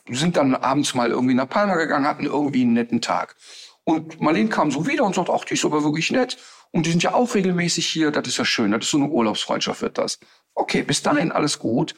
sind 0.10 0.38
dann 0.38 0.56
abends 0.56 0.94
mal 0.96 1.10
irgendwie 1.10 1.34
nach 1.34 1.50
Palma 1.50 1.76
gegangen, 1.76 2.08
hatten 2.08 2.26
irgendwie 2.26 2.62
einen 2.62 2.74
netten 2.74 3.02
Tag. 3.02 3.36
Und 3.84 4.22
Marlene 4.22 4.50
kam 4.50 4.72
so 4.72 4.88
wieder 4.88 5.04
und 5.04 5.16
sagt, 5.16 5.30
ach, 5.30 5.44
die 5.46 5.56
ist 5.56 5.66
aber 5.66 5.84
wirklich 5.84 6.12
nett. 6.12 6.38
Und 6.72 6.86
die 6.86 6.92
sind 6.92 7.04
ja 7.04 7.14
auch 7.14 7.34
regelmäßig 7.36 7.88
hier, 7.88 8.12
das 8.12 8.28
ist 8.28 8.38
ja 8.38 8.46
schön, 8.46 8.72
das 8.72 8.86
ist 8.86 8.92
so 8.92 8.98
eine 8.98 9.10
Urlaubsfreundschaft 9.10 9.82
wird 9.82 9.98
das. 9.98 10.20
Okay, 10.54 10.84
bis 10.84 11.02
dahin 11.02 11.32
alles 11.32 11.60
gut. 11.60 11.96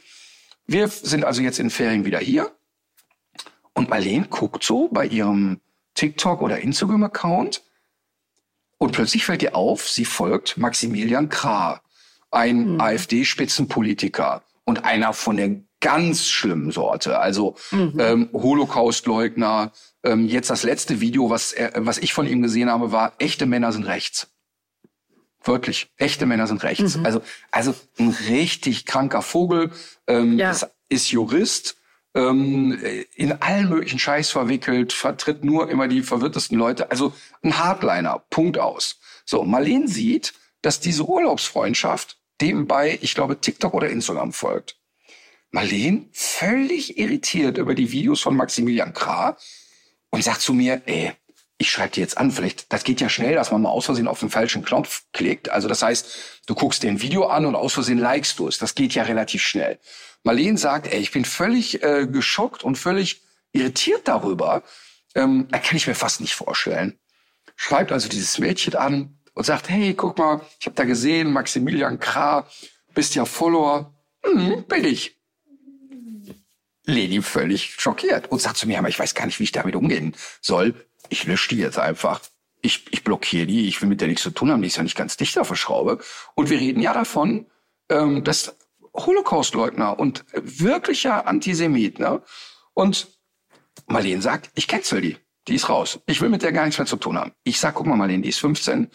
Wir 0.66 0.88
sind 0.88 1.26
also 1.26 1.42
jetzt 1.42 1.60
in 1.60 1.70
Ferien 1.70 2.06
wieder 2.06 2.20
hier. 2.20 2.52
Und 3.74 3.90
Marlene 3.90 4.28
guckt 4.28 4.64
so 4.64 4.88
bei 4.90 5.06
ihrem 5.06 5.60
TikTok 5.96 6.42
oder 6.42 6.60
Instagram-Account 6.60 7.64
und 8.84 8.92
plötzlich 8.92 9.26
fällt 9.26 9.42
ihr 9.44 9.56
auf, 9.56 9.88
sie 9.88 10.06
folgt 10.06 10.58
Maximilian 10.58 11.30
Krah, 11.30 11.82
ein 12.32 12.74
mhm. 12.74 12.82
AfD-Spitzenpolitiker 12.82 14.44
und 14.66 14.84
einer 14.84 15.14
von 15.14 15.38
der 15.38 15.56
ganz 15.84 16.28
schlimmen 16.28 16.72
Sorte. 16.72 17.20
Also 17.20 17.56
mhm. 17.70 17.94
ähm, 18.00 18.30
Holocaustleugner. 18.34 19.72
Ähm, 20.04 20.28
jetzt 20.28 20.50
das 20.50 20.64
letzte 20.64 21.00
Video, 21.02 21.30
was, 21.30 21.54
er, 21.54 21.74
was 21.86 22.00
ich 22.00 22.14
von 22.14 22.26
ihm 22.26 22.42
gesehen 22.42 22.72
habe, 22.72 22.92
war, 22.92 23.14
echte 23.20 23.46
Männer 23.46 23.72
sind 23.72 23.86
rechts. 23.86 24.28
Wirklich, 25.44 25.92
echte 25.98 26.26
Männer 26.26 26.48
sind 26.48 26.64
rechts. 26.64 26.98
Mhm. 26.98 27.06
Also, 27.06 27.22
also 27.52 27.76
ein 28.00 28.10
richtig 28.30 28.86
kranker 28.86 29.22
Vogel. 29.22 29.72
Ähm, 30.08 30.40
ja. 30.40 30.56
ist 30.90 31.12
Jurist, 31.12 31.76
ähm, 32.16 32.80
in 33.16 33.34
allen 33.34 33.70
möglichen 33.70 34.00
Scheiß 34.00 34.30
verwickelt, 34.30 34.94
vertritt 34.94 35.44
nur 35.44 35.70
immer 35.70 35.88
die 35.88 36.02
verwirrtesten 36.02 36.58
Leute. 36.58 36.92
Also 36.92 37.14
ein 37.42 37.58
Hardliner, 37.60 38.24
Punkt 38.30 38.58
aus. 38.58 39.00
So, 39.26 39.44
Marlene 39.44 39.88
sieht, 39.88 40.34
dass 40.62 40.80
diese 40.80 41.04
Urlaubsfreundschaft 41.04 42.18
dem 42.40 42.68
bei, 42.68 42.98
ich 43.02 43.16
glaube, 43.16 43.40
TikTok 43.40 43.74
oder 43.74 43.90
Instagram 43.90 44.32
folgt. 44.32 44.78
Marlene 45.54 46.08
völlig 46.12 46.98
irritiert 46.98 47.60
über 47.60 47.76
die 47.76 47.92
Videos 47.92 48.22
von 48.22 48.36
Maximilian 48.36 48.92
Krah 48.92 49.38
und 50.10 50.24
sagt 50.24 50.42
zu 50.42 50.54
mir, 50.54 50.82
ey, 50.88 51.14
ich 51.60 51.70
schreibe 51.70 51.94
dir 51.94 52.02
jetzt 52.02 52.18
an, 52.18 52.32
vielleicht, 52.32 52.74
das 52.74 52.84
geht 52.84 53.00
ja 53.00 53.08
schnell, 53.08 53.36
dass 53.36 53.52
man 53.52 53.62
mal 53.62 53.70
aus 53.70 53.86
Versehen 53.86 54.08
auf 54.08 54.20
den 54.20 54.32
falschen 54.32 54.66
Knopf 54.66 55.04
klickt. 55.14 55.50
Also 55.50 55.68
das 55.68 55.84
heißt, 55.84 56.42
du 56.48 56.56
guckst 56.56 56.82
dir 56.82 56.90
ein 56.90 57.04
Video 57.04 57.28
an 57.28 57.46
und 57.46 57.56
aus 57.56 57.74
Versehen 57.74 58.00
likest 58.00 58.40
du 58.40 58.48
es. 58.48 58.58
Das 58.58 58.74
geht 58.74 58.96
ja 58.96 59.04
relativ 59.04 59.44
schnell. 59.44 59.80
Marlene 60.24 60.58
sagt, 60.58 60.88
ey, 60.88 61.00
ich 61.00 61.12
bin 61.12 61.24
völlig 61.24 61.84
äh, 61.84 62.08
geschockt 62.08 62.64
und 62.64 62.76
völlig 62.76 63.22
irritiert 63.52 64.08
darüber. 64.08 64.64
Ähm, 65.14 65.48
das 65.52 65.62
kann 65.62 65.78
ich 65.78 65.86
mir 65.86 65.96
fast 65.96 66.20
nicht 66.20 66.34
vorstellen. 66.34 66.98
Schreibt 67.56 67.92
also 67.92 68.10
dieses 68.10 68.40
Mädchen 68.40 68.76
an 68.76 69.20
und 69.36 69.46
sagt, 69.46 69.70
hey, 69.70 69.94
guck 69.94 70.18
mal, 70.18 70.42
ich 70.60 70.66
habe 70.66 70.76
da 70.76 70.84
gesehen, 70.84 71.32
Maximilian 71.32 72.00
Krah, 72.00 72.48
bist 72.96 73.14
ja 73.14 73.26
Follower. 73.26 73.94
Hm, 74.26 74.64
bin 74.68 74.86
ich. 74.86 75.23
Leni 76.86 77.22
völlig 77.22 77.76
schockiert 77.80 78.32
und 78.32 78.42
sagt 78.42 78.58
zu 78.58 78.68
mir, 78.68 78.80
aber 78.80 78.90
ich 78.90 79.00
weiß 79.00 79.16
gar 79.16 79.26
nicht, 79.26 79.40
wie 79.40 79.44
ich 79.44 79.52
damit 79.52 79.76
umgehen 79.76 80.16
soll. 80.42 80.76
Ich 81.10 81.26
lösche 81.26 81.50
die 81.50 81.58
jetzt 81.58 81.80
einfach. 81.80 82.22
Ich, 82.62 82.86
ich 82.92 83.04
blockiere 83.04 83.46
die, 83.46 83.68
ich 83.68 83.82
will 83.82 83.90
mit 83.90 84.02
der 84.02 84.08
nichts 84.08 84.24
zu 84.24 84.32
tun 84.32 84.52
haben, 84.52 84.62
die 84.62 84.68
ist 84.68 84.78
ja 84.78 84.84
nicht 84.84 84.98
ganz 84.98 85.18
dicht 85.18 85.38
auf 85.38 85.50
der 85.50 85.56
Schraube. 85.56 86.00
Und 86.36 86.50
wir 86.50 86.60
reden 86.60 86.82
ja 86.82 86.94
davon, 86.94 87.48
ähm, 87.90 88.24
dass 88.24 88.56
Holocaustleugner 88.94 90.00
und 90.00 90.24
wirklicher 90.34 91.28
Antisemit. 91.28 92.00
Ne? 92.00 92.22
Und 92.74 93.08
Marlene 93.88 94.22
sagt, 94.22 94.52
ich 94.56 94.68
cancel 94.68 95.02
die. 95.02 95.18
Die 95.48 95.56
ist 95.56 95.68
raus. 95.68 96.00
Ich 96.06 96.22
will 96.22 96.30
mit 96.30 96.42
der 96.42 96.54
gar 96.54 96.64
nichts 96.64 96.78
mehr 96.78 96.88
zu 96.88 96.96
tun 96.96 97.18
haben. 97.18 97.34
Ich 97.44 97.60
sag, 97.60 97.76
guck 97.76 97.86
mal, 97.86 97.98
Marlene, 97.98 98.24
die 98.24 98.30
ist 98.30 98.40
15. 98.40 98.90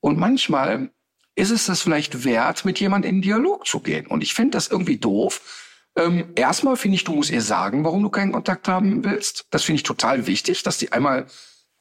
Und 0.00 0.18
manchmal 0.18 0.90
ist 1.36 1.50
es 1.50 1.66
das 1.66 1.80
vielleicht 1.80 2.24
wert, 2.24 2.64
mit 2.64 2.80
jemand 2.80 3.06
in 3.06 3.22
Dialog 3.22 3.66
zu 3.66 3.80
gehen. 3.80 4.06
Und 4.06 4.22
ich 4.22 4.34
finde 4.34 4.52
das 4.52 4.68
irgendwie 4.68 4.98
doof. 4.98 5.69
Ähm, 5.96 6.32
erstmal 6.36 6.76
finde 6.76 6.96
ich, 6.96 7.04
du 7.04 7.12
musst 7.12 7.30
ihr 7.30 7.42
sagen, 7.42 7.84
warum 7.84 8.02
du 8.02 8.10
keinen 8.10 8.32
Kontakt 8.32 8.68
haben 8.68 9.04
willst. 9.04 9.46
Das 9.50 9.64
finde 9.64 9.76
ich 9.76 9.82
total 9.82 10.26
wichtig, 10.26 10.62
dass 10.62 10.78
die 10.78 10.92
einmal 10.92 11.26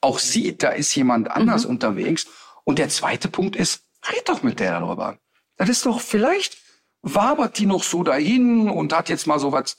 auch 0.02 0.20
sieht, 0.20 0.64
da 0.64 0.70
ist 0.70 0.96
jemand 0.96 1.30
anders 1.30 1.66
mhm. 1.66 1.72
unterwegs. 1.72 2.28
Und 2.64 2.80
der 2.80 2.90
zweite 2.90 3.28
Punkt 3.28 3.56
ist, 3.56 3.84
red 4.10 4.28
doch 4.28 4.44
mit 4.44 4.60
der 4.60 4.80
darüber. 4.80 5.18
Das 5.58 5.70
ist 5.70 5.86
doch 5.86 6.00
vielleicht 6.02 6.58
wabert 7.02 7.58
die 7.58 7.66
noch 7.66 7.84
so 7.84 8.04
dahin 8.04 8.70
und 8.70 8.94
hat 8.94 9.10
jetzt 9.10 9.28
mal 9.28 9.40
so 9.40 9.52
was 9.52 9.78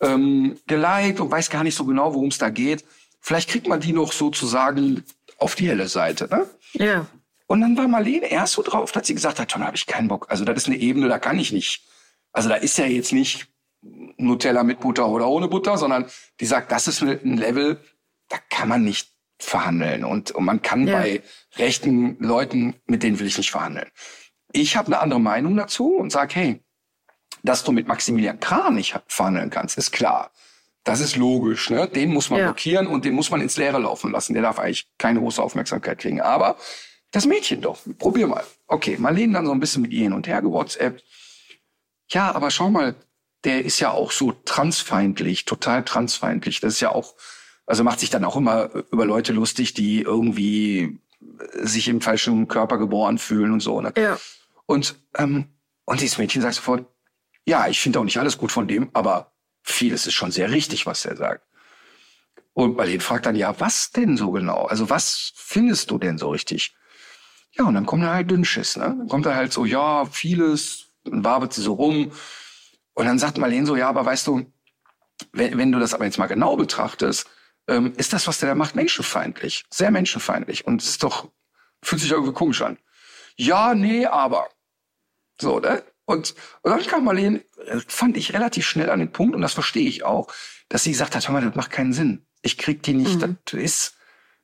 ähm, 0.00 0.58
geliked 0.66 1.20
und 1.20 1.30
weiß 1.30 1.50
gar 1.50 1.64
nicht 1.64 1.74
so 1.74 1.84
genau, 1.84 2.14
worum 2.14 2.28
es 2.28 2.38
da 2.38 2.50
geht. 2.50 2.84
Vielleicht 3.20 3.50
kriegt 3.50 3.68
man 3.68 3.80
die 3.80 3.92
noch 3.92 4.12
sozusagen 4.12 5.04
auf 5.38 5.54
die 5.54 5.68
helle 5.68 5.88
Seite. 5.88 6.28
Ne? 6.28 6.46
Ja. 6.72 7.06
Und 7.46 7.60
dann 7.60 7.76
war 7.76 7.86
Marlene 7.88 8.30
erst 8.30 8.54
so 8.54 8.62
drauf, 8.62 8.92
dass 8.92 9.06
sie 9.06 9.14
gesagt 9.14 9.38
hat, 9.38 9.54
dann 9.54 9.64
habe 9.64 9.76
ich 9.76 9.86
keinen 9.86 10.08
Bock. 10.08 10.26
Also 10.30 10.44
das 10.44 10.56
ist 10.56 10.66
eine 10.66 10.78
Ebene, 10.78 11.08
da 11.08 11.18
kann 11.18 11.38
ich 11.38 11.52
nicht. 11.52 11.84
Also 12.32 12.48
da 12.48 12.54
ist 12.54 12.78
ja 12.78 12.86
jetzt 12.86 13.12
nicht 13.12 13.48
Nutella 13.82 14.62
mit 14.62 14.80
Butter 14.80 15.08
oder 15.08 15.28
ohne 15.28 15.48
Butter, 15.48 15.76
sondern 15.76 16.06
die 16.40 16.46
sagt, 16.46 16.70
das 16.70 16.88
ist 16.88 17.02
ein 17.02 17.36
Level, 17.36 17.80
da 18.28 18.38
kann 18.48 18.68
man 18.68 18.84
nicht 18.84 19.12
verhandeln. 19.38 20.04
Und, 20.04 20.30
und 20.30 20.44
man 20.44 20.62
kann 20.62 20.86
ja. 20.86 20.98
bei 20.98 21.22
rechten 21.56 22.16
Leuten, 22.20 22.74
mit 22.86 23.02
denen 23.02 23.18
will 23.18 23.26
ich 23.26 23.38
nicht 23.38 23.50
verhandeln. 23.50 23.90
Ich 24.52 24.76
habe 24.76 24.88
eine 24.88 25.00
andere 25.00 25.20
Meinung 25.20 25.56
dazu 25.56 25.96
und 25.96 26.12
sage, 26.12 26.34
hey, 26.34 26.60
dass 27.42 27.64
du 27.64 27.72
mit 27.72 27.88
Maximilian 27.88 28.38
Krah 28.38 28.70
nicht 28.70 28.98
verhandeln 29.08 29.50
kannst, 29.50 29.76
ist 29.78 29.90
klar. 29.90 30.30
Das 30.84 31.00
ist 31.00 31.16
logisch, 31.16 31.70
ne? 31.70 31.88
Den 31.88 32.12
muss 32.12 32.30
man 32.30 32.40
ja. 32.40 32.46
blockieren 32.46 32.86
und 32.86 33.04
den 33.04 33.14
muss 33.14 33.30
man 33.30 33.40
ins 33.40 33.56
Leere 33.56 33.78
laufen 33.78 34.10
lassen. 34.10 34.34
Der 34.34 34.42
darf 34.42 34.58
eigentlich 34.58 34.88
keine 34.98 35.20
große 35.20 35.42
Aufmerksamkeit 35.42 35.98
kriegen. 35.98 36.20
Aber 36.20 36.56
das 37.12 37.26
Mädchen 37.26 37.60
doch, 37.60 37.78
probier 37.98 38.26
mal. 38.26 38.44
Okay, 38.66 38.96
Marlene 38.98 39.34
dann 39.34 39.46
so 39.46 39.52
ein 39.52 39.60
bisschen 39.60 39.82
mit 39.82 39.92
ihr 39.92 40.04
hin 40.04 40.12
und 40.12 40.26
her 40.26 40.42
gewhatsappt. 40.42 41.04
Ja, 42.10 42.32
aber 42.32 42.50
schau 42.50 42.70
mal, 42.70 42.96
der 43.44 43.64
ist 43.64 43.80
ja 43.80 43.90
auch 43.90 44.12
so 44.12 44.32
transfeindlich, 44.44 45.44
total 45.44 45.84
transfeindlich. 45.84 46.60
Das 46.60 46.74
ist 46.74 46.80
ja 46.80 46.90
auch, 46.90 47.14
also 47.66 47.84
macht 47.84 48.00
sich 48.00 48.10
dann 48.10 48.24
auch 48.24 48.36
immer 48.36 48.70
über 48.90 49.04
Leute 49.04 49.32
lustig, 49.32 49.74
die 49.74 50.00
irgendwie 50.02 51.00
sich 51.54 51.88
im 51.88 52.00
falschen 52.00 52.48
Körper 52.48 52.78
geboren 52.78 53.18
fühlen 53.18 53.52
und 53.52 53.60
so. 53.60 53.80
Ne? 53.80 53.92
Ja. 53.96 54.18
Und, 54.66 54.96
ähm, 55.16 55.46
und 55.84 56.00
dieses 56.00 56.18
Mädchen 56.18 56.42
sagt 56.42 56.54
sofort, 56.54 56.86
Ja, 57.44 57.66
ich 57.68 57.80
finde 57.80 57.98
auch 57.98 58.04
nicht 58.04 58.18
alles 58.18 58.38
gut 58.38 58.52
von 58.52 58.68
dem, 58.68 58.90
aber 58.92 59.32
vieles 59.62 60.06
ist 60.06 60.14
schon 60.14 60.30
sehr 60.30 60.50
richtig, 60.50 60.86
was 60.86 61.04
er 61.04 61.16
sagt. 61.16 61.44
Und 62.54 62.76
Marlene 62.76 63.00
fragt 63.00 63.26
dann, 63.26 63.34
ja, 63.36 63.58
was 63.60 63.92
denn 63.92 64.16
so 64.16 64.30
genau? 64.30 64.66
Also 64.66 64.90
was 64.90 65.32
findest 65.34 65.90
du 65.90 65.98
denn 65.98 66.18
so 66.18 66.30
richtig? 66.30 66.74
Ja, 67.52 67.64
und 67.64 67.74
dann 67.74 67.86
kommt 67.86 68.02
da 68.02 68.14
halt 68.14 68.30
Dünnschiss, 68.30 68.76
ne? 68.76 68.94
Dann 68.98 69.08
kommt 69.08 69.26
da 69.26 69.34
halt 69.34 69.52
so, 69.52 69.64
ja, 69.64 70.06
vieles, 70.06 70.86
dann 71.04 71.24
wabert 71.24 71.52
sie 71.52 71.62
so 71.62 71.74
rum. 71.74 72.12
Und 72.94 73.06
dann 73.06 73.18
sagt 73.18 73.38
Marlene 73.38 73.66
so, 73.66 73.76
ja, 73.76 73.88
aber 73.88 74.04
weißt 74.04 74.26
du, 74.26 74.52
wenn, 75.32 75.56
wenn 75.58 75.72
du 75.72 75.78
das 75.78 75.94
aber 75.94 76.04
jetzt 76.04 76.18
mal 76.18 76.26
genau 76.26 76.56
betrachtest, 76.56 77.28
ähm, 77.68 77.92
ist 77.96 78.12
das, 78.12 78.26
was 78.26 78.38
der 78.38 78.50
da 78.50 78.54
macht, 78.54 78.74
menschenfeindlich. 78.74 79.64
Sehr 79.70 79.90
menschenfeindlich. 79.90 80.66
Und 80.66 80.82
es 80.82 80.90
ist 80.90 81.02
doch, 81.02 81.30
fühlt 81.82 82.02
sich 82.02 82.10
irgendwie 82.10 82.32
komisch 82.32 82.62
an. 82.62 82.78
Ja, 83.36 83.74
nee, 83.74 84.06
aber. 84.06 84.48
So, 85.40 85.60
ne? 85.60 85.82
Und, 86.04 86.34
und 86.62 86.70
dann 86.70 86.82
kam 86.82 87.04
Marlene, 87.04 87.44
äh, 87.66 87.80
fand 87.86 88.16
ich 88.16 88.34
relativ 88.34 88.66
schnell 88.66 88.90
an 88.90 88.98
den 88.98 89.12
Punkt, 89.12 89.34
und 89.34 89.40
das 89.40 89.54
verstehe 89.54 89.88
ich 89.88 90.04
auch, 90.04 90.32
dass 90.68 90.84
sie 90.84 90.90
gesagt 90.90 91.14
hat, 91.14 91.26
hör 91.26 91.32
mal, 91.32 91.44
das 91.44 91.54
macht 91.54 91.70
keinen 91.70 91.92
Sinn. 91.92 92.26
Ich 92.42 92.58
krieg 92.58 92.82
die 92.82 92.94
nicht, 92.94 93.20
mhm. 93.20 93.38
das 93.44 93.54
ist, 93.54 93.96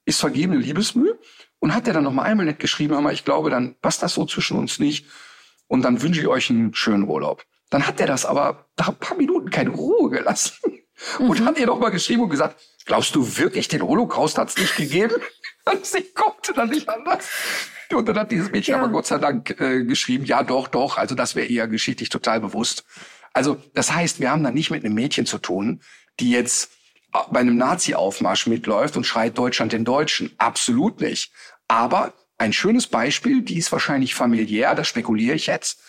ist 0.04 0.20
vergebene 0.20 0.60
Liebesmühe. 0.60 1.18
Und 1.58 1.74
hat 1.74 1.88
er 1.88 1.94
dann 1.94 2.04
noch 2.04 2.12
mal 2.12 2.22
einmal 2.22 2.46
nett 2.46 2.60
geschrieben, 2.60 3.02
mal, 3.02 3.12
ich 3.12 3.24
glaube, 3.24 3.50
dann 3.50 3.74
passt 3.80 4.02
das 4.02 4.14
so 4.14 4.24
zwischen 4.24 4.56
uns 4.56 4.78
nicht. 4.78 5.06
Und 5.66 5.82
dann 5.82 6.00
wünsche 6.00 6.20
ich 6.20 6.28
euch 6.28 6.50
einen 6.50 6.72
schönen 6.72 7.02
Urlaub. 7.02 7.44
Dann 7.70 7.86
hat 7.86 8.00
er 8.00 8.06
das 8.06 8.24
aber 8.24 8.66
nach 8.76 8.88
ein 8.88 8.96
paar 8.96 9.16
Minuten 9.16 9.50
keine 9.50 9.70
Ruhe 9.70 10.10
gelassen. 10.10 10.54
Mhm. 11.20 11.30
Und 11.30 11.44
hat 11.44 11.58
ihr 11.58 11.66
noch 11.66 11.78
mal 11.78 11.90
geschrieben 11.90 12.22
und 12.22 12.30
gesagt, 12.30 12.60
glaubst 12.84 13.14
du 13.14 13.36
wirklich, 13.38 13.68
den 13.68 13.82
Holocaust 13.82 14.36
hat 14.36 14.48
es 14.48 14.58
nicht 14.58 14.76
gegeben? 14.76 15.14
Und 15.64 15.86
sie 15.86 16.02
konnte 16.02 16.52
dann 16.52 16.70
nicht 16.70 16.88
anders. 16.88 17.28
Und 17.92 18.08
dann 18.08 18.18
hat 18.18 18.32
dieses 18.32 18.50
Mädchen 18.50 18.72
ja. 18.72 18.80
aber 18.80 18.90
Gott 18.90 19.06
sei 19.06 19.18
Dank 19.18 19.60
äh, 19.60 19.84
geschrieben, 19.84 20.24
ja 20.24 20.42
doch, 20.42 20.66
doch, 20.66 20.98
also 20.98 21.14
das 21.14 21.36
wäre 21.36 21.46
ihr 21.46 21.68
geschichtlich 21.68 22.08
total 22.08 22.40
bewusst. 22.40 22.84
Also 23.32 23.62
das 23.74 23.92
heißt, 23.92 24.18
wir 24.18 24.30
haben 24.30 24.42
da 24.42 24.50
nicht 24.50 24.70
mit 24.70 24.84
einem 24.84 24.94
Mädchen 24.94 25.24
zu 25.24 25.38
tun, 25.38 25.82
die 26.18 26.30
jetzt 26.30 26.72
bei 27.30 27.40
einem 27.40 27.56
Nazi-Aufmarsch 27.56 28.46
mitläuft 28.46 28.96
und 28.96 29.04
schreit 29.04 29.38
Deutschland 29.38 29.72
den 29.72 29.84
Deutschen. 29.84 30.32
Absolut 30.38 31.00
nicht. 31.00 31.32
Aber 31.68 32.12
ein 32.38 32.52
schönes 32.52 32.86
Beispiel, 32.86 33.42
die 33.42 33.58
ist 33.58 33.72
wahrscheinlich 33.72 34.14
familiär, 34.14 34.74
das 34.74 34.88
spekuliere 34.88 35.36
ich 35.36 35.46
jetzt, 35.46 35.80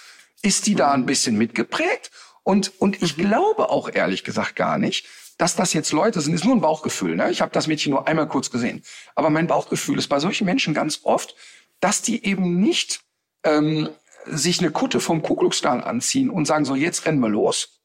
ist 0.41 0.67
die 0.67 0.75
da 0.75 0.91
ein 0.91 1.05
bisschen 1.05 1.37
mitgeprägt. 1.37 2.11
Und, 2.43 2.71
und 2.79 3.01
ich 3.01 3.15
glaube 3.15 3.69
auch 3.69 3.89
ehrlich 3.93 4.23
gesagt 4.23 4.55
gar 4.55 4.77
nicht, 4.77 5.05
dass 5.37 5.55
das 5.55 5.73
jetzt 5.73 5.93
Leute 5.93 6.19
sind, 6.19 6.33
ist 6.33 6.45
nur 6.45 6.55
ein 6.55 6.61
Bauchgefühl. 6.61 7.15
Ne? 7.15 7.31
Ich 7.31 7.41
habe 7.41 7.51
das 7.51 7.67
Mädchen 7.67 7.91
nur 7.91 8.07
einmal 8.07 8.27
kurz 8.27 8.49
gesehen. 8.51 8.83
Aber 9.15 9.29
mein 9.29 9.47
Bauchgefühl 9.47 9.97
ist 9.97 10.07
bei 10.07 10.19
solchen 10.19 10.45
Menschen 10.45 10.73
ganz 10.73 11.01
oft, 11.03 11.35
dass 11.79 12.01
die 12.01 12.25
eben 12.25 12.59
nicht 12.59 13.01
ähm, 13.43 13.89
sich 14.25 14.59
eine 14.59 14.71
Kutte 14.71 14.99
vom 14.99 15.21
Ku 15.21 15.35
Klux 15.35 15.61
Klan 15.61 15.81
anziehen 15.81 16.29
und 16.29 16.45
sagen 16.45 16.65
so, 16.65 16.75
jetzt 16.75 17.05
rennen 17.05 17.21
wir 17.21 17.29
los. 17.29 17.79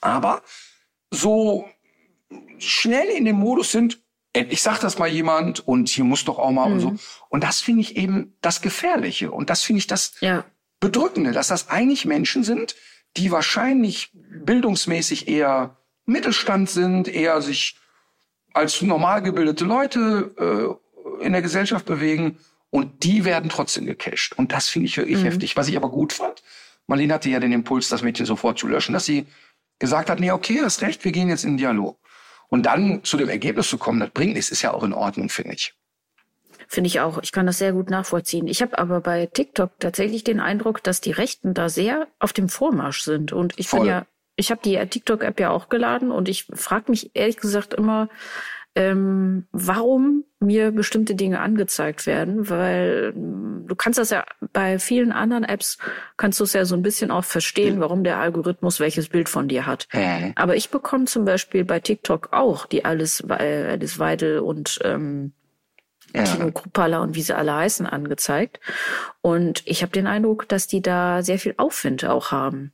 Aber 0.00 0.42
so 1.10 1.66
schnell 2.58 3.08
in 3.08 3.24
dem 3.24 3.36
Modus 3.36 3.72
sind, 3.72 4.00
endlich 4.32 4.62
sagt 4.62 4.82
das 4.82 4.98
mal 4.98 5.08
jemand 5.08 5.66
und 5.66 5.88
hier 5.88 6.04
muss 6.04 6.24
doch 6.24 6.38
auch 6.38 6.50
mal 6.50 6.66
mhm. 6.66 6.72
und 6.72 6.80
so. 6.80 6.90
Mhm. 6.90 6.98
Und 7.30 7.44
das 7.44 7.60
finde 7.60 7.82
ich 7.82 7.96
eben 7.96 8.36
das 8.40 8.60
Gefährliche. 8.62 9.30
Und 9.30 9.50
das 9.50 9.62
finde 9.62 9.78
ich 9.78 9.86
das 9.86 10.14
ja. 10.20 10.44
Bedrückende, 10.82 11.30
dass 11.30 11.46
das 11.46 11.70
eigentlich 11.70 12.06
Menschen 12.06 12.42
sind, 12.42 12.74
die 13.16 13.30
wahrscheinlich 13.30 14.10
bildungsmäßig 14.12 15.28
eher 15.28 15.76
Mittelstand 16.06 16.68
sind, 16.68 17.06
eher 17.06 17.40
sich 17.40 17.76
als 18.52 18.82
normal 18.82 19.22
gebildete 19.22 19.64
Leute 19.64 20.78
äh, 21.20 21.24
in 21.24 21.32
der 21.32 21.40
Gesellschaft 21.40 21.86
bewegen 21.86 22.38
und 22.70 23.04
die 23.04 23.24
werden 23.24 23.48
trotzdem 23.48 23.86
gecasht. 23.86 24.34
Und 24.36 24.50
das 24.50 24.68
finde 24.68 24.86
ich 24.86 24.96
wirklich 24.96 25.18
mhm. 25.18 25.24
heftig. 25.24 25.56
Was 25.56 25.68
ich 25.68 25.76
aber 25.76 25.88
gut 25.88 26.12
fand, 26.12 26.42
Marlene 26.88 27.14
hatte 27.14 27.30
ja 27.30 27.38
den 27.38 27.52
Impuls, 27.52 27.88
das 27.88 28.02
Mädchen 28.02 28.26
sofort 28.26 28.58
zu 28.58 28.66
löschen, 28.66 28.92
dass 28.92 29.04
sie 29.04 29.26
gesagt 29.78 30.10
hat, 30.10 30.18
nee, 30.18 30.32
okay, 30.32 30.60
hast 30.64 30.82
recht, 30.82 31.04
wir 31.04 31.12
gehen 31.12 31.28
jetzt 31.28 31.44
in 31.44 31.50
den 31.50 31.58
Dialog. 31.58 31.96
Und 32.48 32.66
dann 32.66 33.04
zu 33.04 33.16
dem 33.16 33.28
Ergebnis 33.28 33.68
zu 33.68 33.78
kommen, 33.78 34.00
das 34.00 34.10
bringt 34.10 34.34
nichts, 34.34 34.50
ist 34.50 34.62
ja 34.62 34.74
auch 34.74 34.82
in 34.82 34.92
Ordnung, 34.92 35.28
finde 35.28 35.54
ich. 35.54 35.74
Finde 36.72 36.88
ich 36.88 37.00
auch. 37.00 37.22
Ich 37.22 37.32
kann 37.32 37.44
das 37.44 37.58
sehr 37.58 37.74
gut 37.74 37.90
nachvollziehen. 37.90 38.46
Ich 38.46 38.62
habe 38.62 38.78
aber 38.78 39.02
bei 39.02 39.26
TikTok 39.26 39.78
tatsächlich 39.78 40.24
den 40.24 40.40
Eindruck, 40.40 40.82
dass 40.82 41.02
die 41.02 41.10
Rechten 41.10 41.52
da 41.52 41.68
sehr 41.68 42.08
auf 42.18 42.32
dem 42.32 42.48
Vormarsch 42.48 43.02
sind. 43.02 43.30
Und 43.34 43.52
ich 43.58 43.70
bin 43.70 43.84
ja, 43.84 44.06
ich 44.36 44.50
habe 44.50 44.62
die 44.64 44.78
TikTok-App 44.78 45.38
ja 45.38 45.50
auch 45.50 45.68
geladen 45.68 46.10
und 46.10 46.30
ich 46.30 46.46
frage 46.54 46.90
mich 46.90 47.10
ehrlich 47.12 47.36
gesagt 47.36 47.74
immer, 47.74 48.08
ähm, 48.74 49.44
warum 49.52 50.24
mir 50.40 50.70
bestimmte 50.70 51.14
Dinge 51.14 51.40
angezeigt 51.40 52.06
werden, 52.06 52.48
weil 52.48 53.12
mm, 53.12 53.66
du 53.66 53.74
kannst 53.74 53.98
das 53.98 54.08
ja 54.08 54.24
bei 54.54 54.78
vielen 54.78 55.12
anderen 55.12 55.44
Apps 55.44 55.76
kannst 56.16 56.40
du 56.40 56.44
es 56.44 56.54
ja 56.54 56.64
so 56.64 56.74
ein 56.74 56.80
bisschen 56.80 57.10
auch 57.10 57.24
verstehen, 57.24 57.80
warum 57.80 58.02
der 58.02 58.16
Algorithmus 58.16 58.80
welches 58.80 59.10
Bild 59.10 59.28
von 59.28 59.46
dir 59.46 59.66
hat. 59.66 59.88
Aber 60.36 60.56
ich 60.56 60.70
bekomme 60.70 61.04
zum 61.04 61.26
Beispiel 61.26 61.66
bei 61.66 61.80
TikTok 61.80 62.32
auch 62.32 62.64
die 62.64 62.86
Alice, 62.86 63.22
Alice 63.28 63.98
Weidel 63.98 64.38
und 64.38 64.78
ähm, 64.84 65.34
ja. 66.14 66.24
Tino 66.24 66.50
Kruppala 66.50 66.98
und 66.98 67.14
wie 67.14 67.22
sie 67.22 67.36
alle 67.36 67.54
heißen 67.54 67.86
angezeigt. 67.86 68.60
Und 69.20 69.62
ich 69.66 69.82
habe 69.82 69.92
den 69.92 70.06
Eindruck, 70.06 70.48
dass 70.48 70.66
die 70.66 70.82
da 70.82 71.22
sehr 71.22 71.38
viel 71.38 71.54
Aufwind 71.56 72.04
auch 72.04 72.30
haben. 72.30 72.72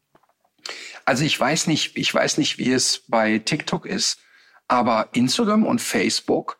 Also 1.04 1.24
ich 1.24 1.38
weiß 1.38 1.66
nicht, 1.66 1.96
ich 1.96 2.12
weiß 2.12 2.38
nicht, 2.38 2.58
wie 2.58 2.72
es 2.72 3.02
bei 3.08 3.38
TikTok 3.38 3.86
ist. 3.86 4.20
Aber 4.66 5.08
Instagram 5.12 5.64
und 5.64 5.80
Facebook 5.80 6.58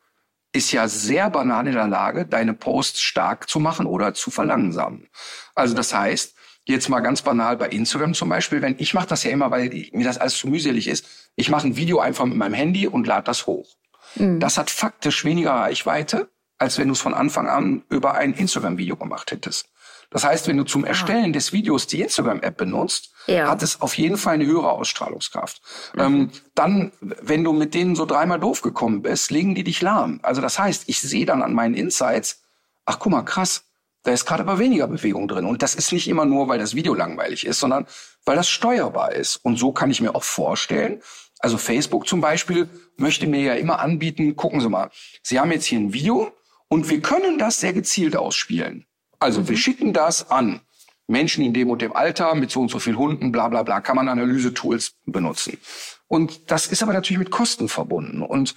ist 0.52 0.72
ja 0.72 0.88
sehr 0.88 1.28
banal 1.28 1.66
in 1.66 1.74
der 1.74 1.88
Lage, 1.88 2.26
deine 2.26 2.54
Posts 2.54 3.00
stark 3.00 3.48
zu 3.50 3.60
machen 3.60 3.86
oder 3.86 4.14
zu 4.14 4.30
verlangsamen. 4.30 5.08
Also 5.54 5.74
das 5.74 5.92
heißt, 5.92 6.34
jetzt 6.64 6.88
mal 6.88 7.00
ganz 7.00 7.22
banal 7.22 7.56
bei 7.56 7.68
Instagram 7.68 8.14
zum 8.14 8.30
Beispiel, 8.30 8.62
wenn 8.62 8.76
ich 8.78 8.94
mache 8.94 9.08
das 9.08 9.24
ja 9.24 9.30
immer, 9.30 9.50
weil 9.50 9.68
mir 9.92 10.04
das 10.04 10.18
alles 10.18 10.38
zu 10.38 10.48
mühselig 10.48 10.88
ist, 10.88 11.06
ich 11.36 11.50
mache 11.50 11.66
ein 11.66 11.76
Video 11.76 11.98
einfach 11.98 12.24
mit 12.24 12.36
meinem 12.36 12.54
Handy 12.54 12.86
und 12.86 13.06
lade 13.06 13.24
das 13.24 13.46
hoch. 13.46 13.76
Mhm. 14.14 14.40
Das 14.40 14.56
hat 14.56 14.70
faktisch 14.70 15.24
weniger 15.24 15.52
Reichweite, 15.52 16.30
als 16.58 16.78
wenn 16.78 16.88
du 16.88 16.92
es 16.92 17.00
von 17.00 17.14
Anfang 17.14 17.48
an 17.48 17.82
über 17.88 18.14
ein 18.14 18.34
Instagram-Video 18.34 18.96
gemacht 18.96 19.30
hättest. 19.30 19.68
Das 20.10 20.24
heißt, 20.24 20.48
wenn 20.48 20.56
du 20.56 20.64
zum 20.64 20.84
ah. 20.84 20.88
Erstellen 20.88 21.32
des 21.32 21.52
Videos 21.52 21.86
die 21.86 22.00
Instagram-App 22.00 22.56
benutzt, 22.56 23.10
ja. 23.26 23.48
hat 23.48 23.62
es 23.62 23.80
auf 23.80 23.96
jeden 23.98 24.16
Fall 24.16 24.34
eine 24.34 24.46
höhere 24.46 24.70
Ausstrahlungskraft. 24.70 25.60
Mhm. 25.94 26.00
Ähm, 26.00 26.30
dann, 26.54 26.92
wenn 27.00 27.44
du 27.44 27.52
mit 27.52 27.74
denen 27.74 27.94
so 27.94 28.06
dreimal 28.06 28.40
doof 28.40 28.62
gekommen 28.62 29.02
bist, 29.02 29.30
legen 29.30 29.54
die 29.54 29.64
dich 29.64 29.82
lahm. 29.82 30.20
Also 30.22 30.40
das 30.40 30.58
heißt, 30.58 30.84
ich 30.86 31.00
sehe 31.00 31.26
dann 31.26 31.42
an 31.42 31.52
meinen 31.52 31.74
Insights, 31.74 32.42
ach 32.86 32.98
guck 32.98 33.12
mal, 33.12 33.22
krass, 33.22 33.64
da 34.04 34.12
ist 34.12 34.24
gerade 34.24 34.42
aber 34.42 34.58
weniger 34.58 34.86
Bewegung 34.86 35.28
drin. 35.28 35.44
Und 35.44 35.62
das 35.62 35.74
ist 35.74 35.92
nicht 35.92 36.08
immer 36.08 36.24
nur, 36.24 36.48
weil 36.48 36.58
das 36.58 36.74
Video 36.74 36.94
langweilig 36.94 37.44
ist, 37.44 37.60
sondern 37.60 37.86
weil 38.24 38.36
das 38.36 38.48
steuerbar 38.48 39.12
ist. 39.12 39.36
Und 39.36 39.58
so 39.58 39.72
kann 39.72 39.90
ich 39.90 40.00
mir 40.00 40.14
auch 40.14 40.24
vorstellen, 40.24 41.02
also 41.40 41.58
Facebook 41.58 42.08
zum 42.08 42.20
Beispiel 42.20 42.68
möchte 42.96 43.26
mir 43.26 43.42
ja 43.42 43.54
immer 43.54 43.80
anbieten, 43.80 44.34
gucken 44.36 44.60
Sie 44.60 44.68
mal, 44.68 44.90
Sie 45.22 45.38
haben 45.38 45.52
jetzt 45.52 45.66
hier 45.66 45.78
ein 45.78 45.92
Video 45.92 46.32
und 46.68 46.90
wir 46.90 47.00
können 47.00 47.38
das 47.38 47.60
sehr 47.60 47.72
gezielt 47.72 48.16
ausspielen. 48.16 48.86
Also 49.18 49.40
mhm. 49.40 49.48
wir 49.48 49.56
schicken 49.56 49.92
das 49.92 50.30
an 50.30 50.60
Menschen 51.06 51.42
in 51.42 51.54
dem 51.54 51.70
und 51.70 51.80
dem 51.80 51.94
Alter 51.94 52.34
mit 52.34 52.50
so 52.50 52.60
und 52.60 52.70
so 52.70 52.78
viel 52.78 52.96
Hunden, 52.96 53.32
bla 53.32 53.48
bla 53.48 53.62
bla, 53.62 53.80
kann 53.80 53.96
man 53.96 54.08
Analyse-Tools 54.08 54.96
benutzen. 55.06 55.58
Und 56.06 56.50
das 56.50 56.66
ist 56.66 56.82
aber 56.82 56.92
natürlich 56.92 57.18
mit 57.18 57.30
Kosten 57.30 57.68
verbunden. 57.68 58.22
Und 58.22 58.54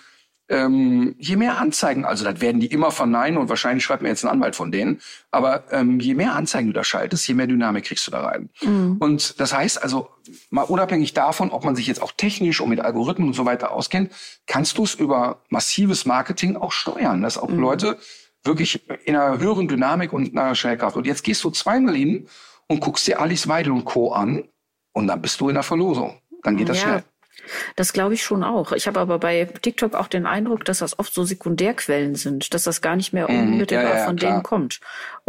ähm, 0.51 1.15
je 1.17 1.37
mehr 1.37 1.57
Anzeigen, 1.57 2.03
also 2.03 2.25
das 2.25 2.41
werden 2.41 2.59
die 2.59 2.67
immer 2.67 2.91
verneinen 2.91 3.37
und 3.37 3.47
wahrscheinlich 3.47 3.85
schreibt 3.85 4.03
mir 4.03 4.09
jetzt 4.09 4.25
ein 4.25 4.29
Anwalt 4.29 4.55
von 4.55 4.71
denen, 4.71 4.99
aber 5.31 5.63
ähm, 5.71 6.01
je 6.01 6.13
mehr 6.13 6.35
Anzeigen 6.35 6.67
du 6.67 6.73
da 6.73 6.83
schaltest, 6.83 7.25
je 7.27 7.33
mehr 7.33 7.47
Dynamik 7.47 7.85
kriegst 7.85 8.05
du 8.05 8.11
da 8.11 8.21
rein. 8.21 8.49
Mhm. 8.61 8.97
Und 8.99 9.39
das 9.39 9.53
heißt 9.53 9.81
also, 9.81 10.09
mal 10.49 10.63
unabhängig 10.63 11.13
davon, 11.13 11.51
ob 11.51 11.63
man 11.63 11.77
sich 11.77 11.87
jetzt 11.87 12.01
auch 12.01 12.11
technisch 12.11 12.59
und 12.59 12.69
mit 12.69 12.81
Algorithmen 12.81 13.29
und 13.29 13.33
so 13.33 13.45
weiter 13.45 13.71
auskennt, 13.71 14.11
kannst 14.45 14.77
du 14.77 14.83
es 14.83 14.93
über 14.93 15.39
massives 15.49 16.05
Marketing 16.05 16.57
auch 16.57 16.73
steuern, 16.73 17.21
dass 17.21 17.37
auch 17.37 17.49
mhm. 17.49 17.59
Leute 17.59 17.97
wirklich 18.43 18.87
in 19.05 19.15
einer 19.15 19.39
höheren 19.39 19.69
Dynamik 19.69 20.11
und 20.11 20.37
einer 20.37 20.55
Schnellkraft. 20.55 20.97
Und 20.97 21.07
jetzt 21.07 21.23
gehst 21.23 21.43
du 21.45 21.49
zweimal 21.51 21.95
hin 21.95 22.27
und 22.67 22.81
guckst 22.81 23.07
dir 23.07 23.21
Alice 23.21 23.47
Weidel 23.47 23.71
und 23.71 23.85
Co. 23.85 24.11
an 24.11 24.43
und 24.91 25.07
dann 25.07 25.21
bist 25.21 25.39
du 25.39 25.47
in 25.47 25.55
der 25.55 25.63
Verlosung. 25.63 26.19
Dann 26.43 26.57
geht 26.57 26.67
das 26.67 26.81
ja. 26.81 26.83
schnell. 26.83 27.03
Das 27.75 27.93
glaube 27.93 28.13
ich 28.13 28.23
schon 28.23 28.43
auch. 28.43 28.71
Ich 28.71 28.87
habe 28.87 28.99
aber 28.99 29.19
bei 29.19 29.45
TikTok 29.45 29.95
auch 29.95 30.07
den 30.07 30.25
Eindruck, 30.25 30.65
dass 30.65 30.79
das 30.79 30.97
oft 30.99 31.13
so 31.13 31.23
Sekundärquellen 31.23 32.15
sind, 32.15 32.53
dass 32.53 32.63
das 32.63 32.81
gar 32.81 32.95
nicht 32.95 33.13
mehr 33.13 33.29
mhm. 33.29 33.39
unmittelbar 33.39 33.93
ja, 33.93 33.97
ja, 33.99 34.05
von 34.05 34.15
klar. 34.15 34.31
denen 34.31 34.43
kommt. 34.43 34.79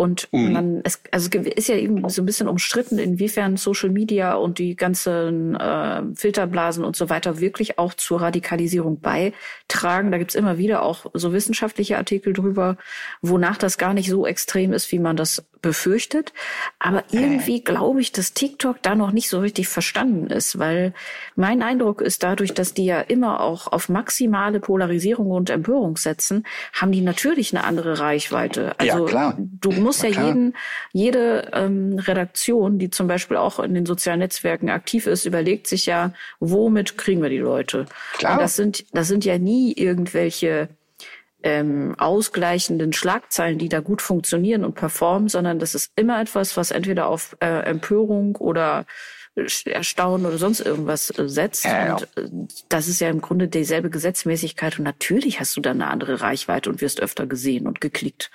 Und 0.02 0.26
mhm. 0.32 0.52
man, 0.52 0.80
es, 0.82 1.00
also 1.12 1.30
ist 1.38 1.68
ja 1.68 1.76
eben 1.76 2.08
so 2.08 2.22
ein 2.22 2.26
bisschen 2.26 2.48
umstritten, 2.48 2.98
inwiefern 2.98 3.56
Social 3.56 3.88
Media 3.88 4.34
und 4.34 4.58
die 4.58 4.74
ganzen 4.74 5.54
äh, 5.54 6.02
Filterblasen 6.16 6.82
und 6.82 6.96
so 6.96 7.08
weiter 7.08 7.38
wirklich 7.38 7.78
auch 7.78 7.94
zur 7.94 8.20
Radikalisierung 8.20 8.98
beitragen. 8.98 10.10
Da 10.10 10.18
gibt's 10.18 10.34
immer 10.34 10.58
wieder 10.58 10.82
auch 10.82 11.06
so 11.14 11.32
wissenschaftliche 11.32 11.98
Artikel 11.98 12.32
drüber, 12.32 12.78
wonach 13.20 13.58
das 13.58 13.78
gar 13.78 13.94
nicht 13.94 14.08
so 14.08 14.26
extrem 14.26 14.72
ist, 14.72 14.90
wie 14.90 14.98
man 14.98 15.14
das 15.14 15.44
befürchtet. 15.62 16.32
Aber 16.80 17.04
irgendwie 17.12 17.62
glaube 17.62 18.00
ich, 18.00 18.10
dass 18.10 18.34
TikTok 18.34 18.82
da 18.82 18.96
noch 18.96 19.12
nicht 19.12 19.28
so 19.28 19.38
richtig 19.38 19.68
verstanden 19.68 20.26
ist, 20.26 20.58
weil 20.58 20.92
mein 21.36 21.62
Eindruck 21.62 22.00
ist 22.00 22.24
dadurch, 22.24 22.52
dass 22.52 22.74
die 22.74 22.86
ja 22.86 23.00
immer 23.00 23.40
auch 23.40 23.68
auf 23.68 23.88
maximale 23.88 24.58
Polarisierung 24.58 25.30
und 25.30 25.48
Empörung 25.48 25.96
setzen, 25.96 26.44
haben 26.72 26.90
die 26.90 27.00
natürlich 27.00 27.54
eine 27.54 27.62
andere 27.62 28.00
Reichweite. 28.00 28.74
Also 28.78 28.98
Ja, 28.98 29.04
klar. 29.04 29.38
du 29.38 29.70
musst 29.70 29.91
Na 30.00 30.08
ja 30.08 30.14
klar. 30.14 30.26
jeden, 30.26 30.56
jede 30.92 31.50
ähm, 31.52 31.98
Redaktion, 31.98 32.78
die 32.78 32.90
zum 32.90 33.06
Beispiel 33.08 33.36
auch 33.36 33.58
in 33.58 33.74
den 33.74 33.86
sozialen 33.86 34.20
Netzwerken 34.20 34.70
aktiv 34.70 35.06
ist, 35.06 35.26
überlegt 35.26 35.66
sich 35.66 35.86
ja, 35.86 36.12
womit 36.40 36.96
kriegen 36.96 37.22
wir 37.22 37.30
die 37.30 37.38
Leute? 37.38 37.86
Klar. 38.18 38.34
Und 38.34 38.42
das 38.42 38.56
sind, 38.56 38.84
das 38.92 39.08
sind 39.08 39.24
ja 39.24 39.38
nie 39.38 39.72
irgendwelche 39.72 40.68
ähm, 41.42 41.94
ausgleichenden 41.98 42.92
Schlagzeilen, 42.92 43.58
die 43.58 43.68
da 43.68 43.80
gut 43.80 44.02
funktionieren 44.02 44.64
und 44.64 44.74
performen, 44.74 45.28
sondern 45.28 45.58
das 45.58 45.74
ist 45.74 45.92
immer 45.96 46.20
etwas, 46.20 46.56
was 46.56 46.70
entweder 46.70 47.08
auf 47.08 47.36
äh, 47.40 47.64
Empörung 47.64 48.36
oder 48.36 48.86
Erstaunen 49.34 50.26
oder 50.26 50.36
sonst 50.36 50.60
irgendwas 50.60 51.10
äh, 51.18 51.28
setzt. 51.28 51.64
Ja, 51.64 51.86
ja. 51.86 51.94
Und 51.94 52.02
äh, 52.16 52.28
das 52.68 52.88
ist 52.88 53.00
ja 53.00 53.08
im 53.08 53.20
Grunde 53.20 53.48
dieselbe 53.48 53.90
Gesetzmäßigkeit 53.90 54.78
und 54.78 54.84
natürlich 54.84 55.40
hast 55.40 55.56
du 55.56 55.60
dann 55.60 55.80
eine 55.80 55.90
andere 55.90 56.20
Reichweite 56.20 56.68
und 56.68 56.80
wirst 56.80 57.00
öfter 57.00 57.26
gesehen 57.26 57.66
und 57.66 57.80
geklickt. 57.80 58.30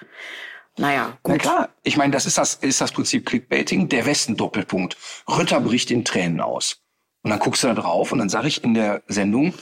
Naja, 0.77 1.17
Na 1.25 1.33
gut. 1.33 1.41
klar, 1.41 1.69
ich 1.83 1.97
meine, 1.97 2.11
das 2.13 2.25
ist 2.25 2.37
das, 2.37 2.55
ist 2.55 2.79
das 2.81 2.91
Prinzip 2.91 3.25
Clickbaiting. 3.25 3.89
Der 3.89 4.05
Westen 4.05 4.35
Doppelpunkt. 4.37 4.95
Rütter 5.27 5.59
bricht 5.59 5.89
in 5.91 6.05
Tränen 6.05 6.39
aus. 6.39 6.77
Und 7.23 7.31
dann 7.31 7.39
guckst 7.39 7.63
du 7.63 7.67
da 7.67 7.73
drauf 7.73 8.11
und 8.11 8.19
dann 8.19 8.29
sage 8.29 8.47
ich 8.47 8.63
in 8.63 8.73
der 8.73 9.01
Sendung, 9.07 9.53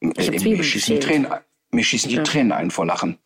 äh, 0.00 0.30
mir 0.40 0.62
schießen 0.62 0.94
die. 0.94 1.00
Tränen, 1.00 1.32
ein- 1.32 1.40
mir 1.72 1.84
schießen 1.84 2.08
die 2.10 2.22
Tränen 2.22 2.52
ein 2.52 2.70
vor 2.70 2.84
Lachen. 2.86 3.18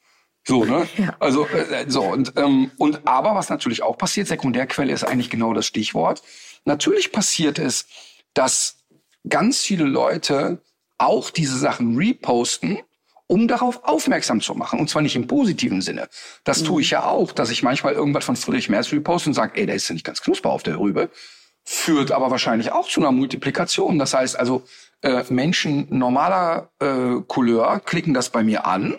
So, 0.47 0.65
ne? 0.65 0.87
Ja. 0.97 1.17
Also, 1.19 1.47
äh, 1.47 1.87
so, 1.89 2.03
und, 2.05 2.35
ähm, 2.37 2.71
und 2.79 3.07
aber 3.07 3.35
was 3.35 3.49
natürlich 3.49 3.83
auch 3.83 3.99
passiert, 3.99 4.29
Sekundärquelle 4.29 4.93
ist 4.93 5.05
eigentlich 5.05 5.31
genau 5.31 5.53
das 5.55 5.67
Stichwort. 5.67 6.23
Natürlich 6.65 7.13
passiert 7.13 7.59
es, 7.59 7.87
dass 8.33 8.85
ganz 9.29 9.61
viele 9.61 9.85
Leute 9.85 10.63
auch 10.99 11.31
diese 11.31 11.59
Sachen 11.59 11.97
reposten, 11.97 12.79
um 13.27 13.49
darauf 13.49 13.85
aufmerksam 13.85 14.41
zu 14.41 14.55
machen. 14.55 14.79
Und 14.81 14.91
zwar 14.91 15.03
nicht 15.03 15.17
im 15.17 15.27
positiven 15.27 15.81
Sinne. 15.81 16.09
Das 16.45 16.63
tue 16.63 16.83
ich 16.83 16.91
ja 16.91 17.05
auch, 17.05 17.33
dass 17.33 17.51
ich 17.51 17.63
manchmal 17.63 17.95
irgendwas 17.95 18.25
von 18.25 18.37
Friedrich 18.37 18.69
Merz 18.69 18.93
reposte 18.93 19.31
und 19.31 19.35
sage, 19.35 19.59
ey, 19.61 19.67
der 19.67 19.75
ist 19.75 19.89
ja 19.89 19.95
nicht 19.95 20.05
ganz 20.05 20.21
knusper 20.21 20.51
auf 20.51 20.63
der 20.63 20.79
Rübe. 20.79 21.11
Führt 21.65 22.13
aber 22.13 22.31
wahrscheinlich 22.31 22.73
auch 22.73 22.89
zu 22.89 23.01
einer 23.01 23.13
Multiplikation. 23.13 23.99
Das 23.99 24.13
heißt 24.13 24.39
also, 24.39 24.65
äh, 25.01 25.25
Menschen 25.31 25.87
normaler 25.91 26.71
äh, 26.81 27.21
Couleur 27.27 27.81
klicken 27.81 28.13
das 28.13 28.29
bei 28.29 28.43
mir 28.43 28.67
an 28.67 28.99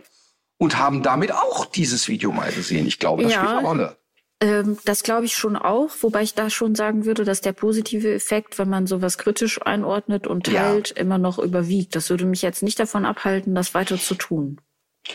und 0.57 0.78
haben 0.80 1.03
damit 1.03 1.32
auch 1.32 1.65
dieses 1.65 2.07
Video 2.07 2.32
mal 2.32 2.51
gesehen. 2.51 2.88
Ich 2.88 2.97
glaube, 2.99 3.23
das 3.23 3.34
Ja. 3.34 3.39
spielt 3.39 3.57
eine 3.57 3.67
Rolle. 3.67 3.97
Ähm, 4.42 4.78
das 4.84 5.04
glaube 5.04 5.26
ich 5.26 5.36
schon 5.36 5.56
auch, 5.56 5.92
wobei 6.02 6.22
ich 6.22 6.34
da 6.34 6.50
schon 6.50 6.76
sagen 6.76 7.06
würde, 7.06 7.24
dass 7.24 7.42
der 7.42 7.54
positive 7.54 8.14
Effekt, 8.14 8.60
wenn 8.60 8.70
man 8.70 8.86
sowas 8.86 9.18
kritisch 9.18 9.62
einordnet 9.62 10.28
und 10.28 10.48
Ja. 10.48 10.72
teilt, 10.72 10.92
immer 10.92 11.18
noch 11.18 11.40
überwiegt. 11.40 11.96
Das 11.96 12.10
würde 12.10 12.26
mich 12.26 12.42
jetzt 12.42 12.62
nicht 12.62 12.80
davon 12.80 13.06
abhalten, 13.06 13.56
das 13.56 13.74
weiter 13.74 13.98
zu 13.98 14.16
tun. 14.16 14.60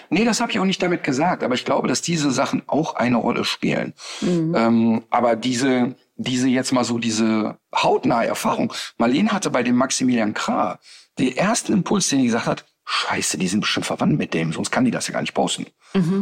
Nee, 0.09 0.25
das 0.25 0.41
habe 0.41 0.53
ich 0.53 0.59
auch 0.59 0.65
nicht 0.65 0.83
damit 0.83 1.03
gesagt, 1.03 1.43
aber 1.43 1.55
ich 1.55 1.65
glaube, 1.65 1.89
dass 1.89 2.01
diese 2.01 2.31
Sachen 2.31 2.63
auch 2.69 2.95
eine 2.95 3.17
Rolle 3.17 3.45
spielen. 3.45 3.93
Ähm, 4.23 5.03
aber 5.11 5.35
diese, 5.35 5.97
diese 6.17 6.49
jetzt 6.49 6.73
mal 6.73 6.85
so 6.85 6.99
diese 6.99 7.59
hautnahe 7.75 8.27
Erfahrung. 8.27 8.73
Marlene 8.99 9.33
hatte 9.33 9.51
bei 9.51 9.65
dem 9.65 9.75
Maximilian 9.75 10.33
Krah 10.33 10.79
den 11.19 11.37
ersten 11.37 11.73
Impuls, 11.73 12.09
den 12.09 12.21
die 12.21 12.27
gesagt 12.27 12.47
hat, 12.47 12.65
Scheiße, 12.85 13.37
die 13.37 13.49
sind 13.49 13.61
bestimmt 13.61 13.87
verwandt 13.87 14.17
mit 14.19 14.33
dem, 14.33 14.53
sonst 14.53 14.71
kann 14.71 14.85
die 14.85 14.91
das 14.91 15.07
ja 15.09 15.13
gar 15.13 15.21
nicht 15.21 15.35
posten. 15.35 15.67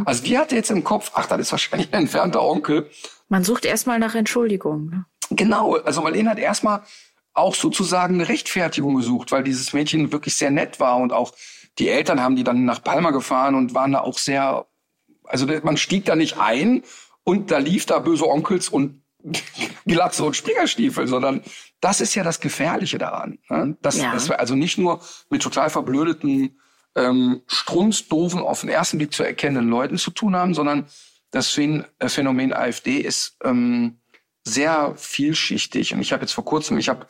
Also 0.05 0.25
die 0.25 0.39
hatte 0.39 0.55
jetzt 0.55 0.71
im 0.71 0.83
Kopf, 0.85 1.11
ach, 1.15 1.27
das 1.27 1.41
ist 1.41 1.53
wahrscheinlich 1.53 1.93
ein 1.93 2.03
entfernter 2.03 2.43
Onkel. 2.43 2.91
Man 3.29 3.45
sucht 3.45 3.65
erstmal 3.65 3.99
nach 3.99 4.15
Entschuldigung. 4.15 4.89
Ne? 4.91 5.05
Genau, 5.31 5.77
also 5.77 6.01
Marlene 6.03 6.31
hat 6.31 6.39
erstmal 6.39 6.83
auch 7.35 7.55
sozusagen 7.55 8.15
eine 8.15 8.29
Rechtfertigung 8.29 8.97
gesucht, 8.97 9.31
weil 9.33 9.45
dieses 9.45 9.73
Mädchen 9.73 10.11
wirklich 10.11 10.37
sehr 10.37 10.51
nett 10.51 10.81
war 10.81 10.97
und 10.97 11.13
auch 11.13 11.33
die 11.79 11.89
Eltern 11.89 12.21
haben 12.21 12.35
die 12.37 12.45
dann 12.45 12.65
nach 12.65 12.83
Palma 12.83 13.11
gefahren 13.11 13.55
und 13.55 13.75
waren 13.75 13.93
da 13.93 14.01
auch 14.01 14.19
sehr, 14.19 14.67
also 15.25 15.47
man 15.63 15.77
stieg 15.77 16.05
da 16.07 16.17
nicht 16.17 16.39
ein 16.39 16.83
und 17.23 17.51
da 17.51 17.59
lief 17.59 17.87
da 17.87 17.99
böse 17.99 18.27
Onkels 18.27 18.69
und 18.69 19.03
Glatze 19.87 20.25
und 20.25 20.35
Springerstiefel, 20.35 21.07
sondern 21.07 21.43
das 21.81 22.01
ist 22.01 22.15
ja 22.15 22.25
das 22.25 22.41
Gefährliche 22.41 22.99
daran. 22.99 23.39
Ne? 23.49 23.77
Dass, 23.83 23.99
Ja. 23.99 24.13
dass 24.13 24.29
wir 24.29 24.41
also 24.41 24.55
nicht 24.55 24.79
nur 24.79 25.01
mit 25.31 25.43
total 25.43 25.71
verblödeten, 25.71 26.59
ähm, 26.99 27.43
strunzdoofen, 27.47 28.41
auf 28.41 28.61
den 28.61 28.71
ersten 28.71 28.99
Blick 28.99 29.13
zu 29.13 29.23
erkennenden 29.23 29.71
Leuten 29.71 29.97
zu 29.97 30.11
tun 30.11 30.37
haben, 30.37 30.55
sondern 30.55 30.87
das 31.31 31.57
äh, 31.57 31.85
Phänomen 32.07 32.53
AfD 32.53 32.99
ist 32.99 33.37
ähm, 33.45 33.99
sehr 34.45 34.95
vielschichtig. 34.97 35.95
Und 35.95 36.01
ich 36.01 36.13
habe 36.13 36.23
jetzt 36.23 36.33
vor 36.33 36.45
kurzem, 36.45 36.79
ich 36.79 36.89
habe 36.89 37.07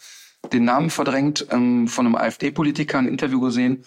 den 0.52 0.64
Namen 0.64 0.90
verdrängt, 0.90 1.46
ähm, 1.50 1.88
von 1.88 2.06
einem 2.06 2.16
AfD-Politiker 2.16 2.98
ein 2.98 3.08
Interview 3.08 3.40
gesehen, 3.40 3.84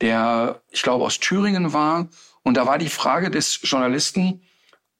der, 0.00 0.62
ich 0.70 0.82
glaube, 0.82 1.04
aus 1.04 1.18
Thüringen 1.18 1.72
war. 1.72 2.08
Und 2.42 2.56
da 2.56 2.66
war 2.66 2.78
die 2.78 2.88
Frage 2.88 3.30
des 3.30 3.60
Journalisten, 3.62 4.42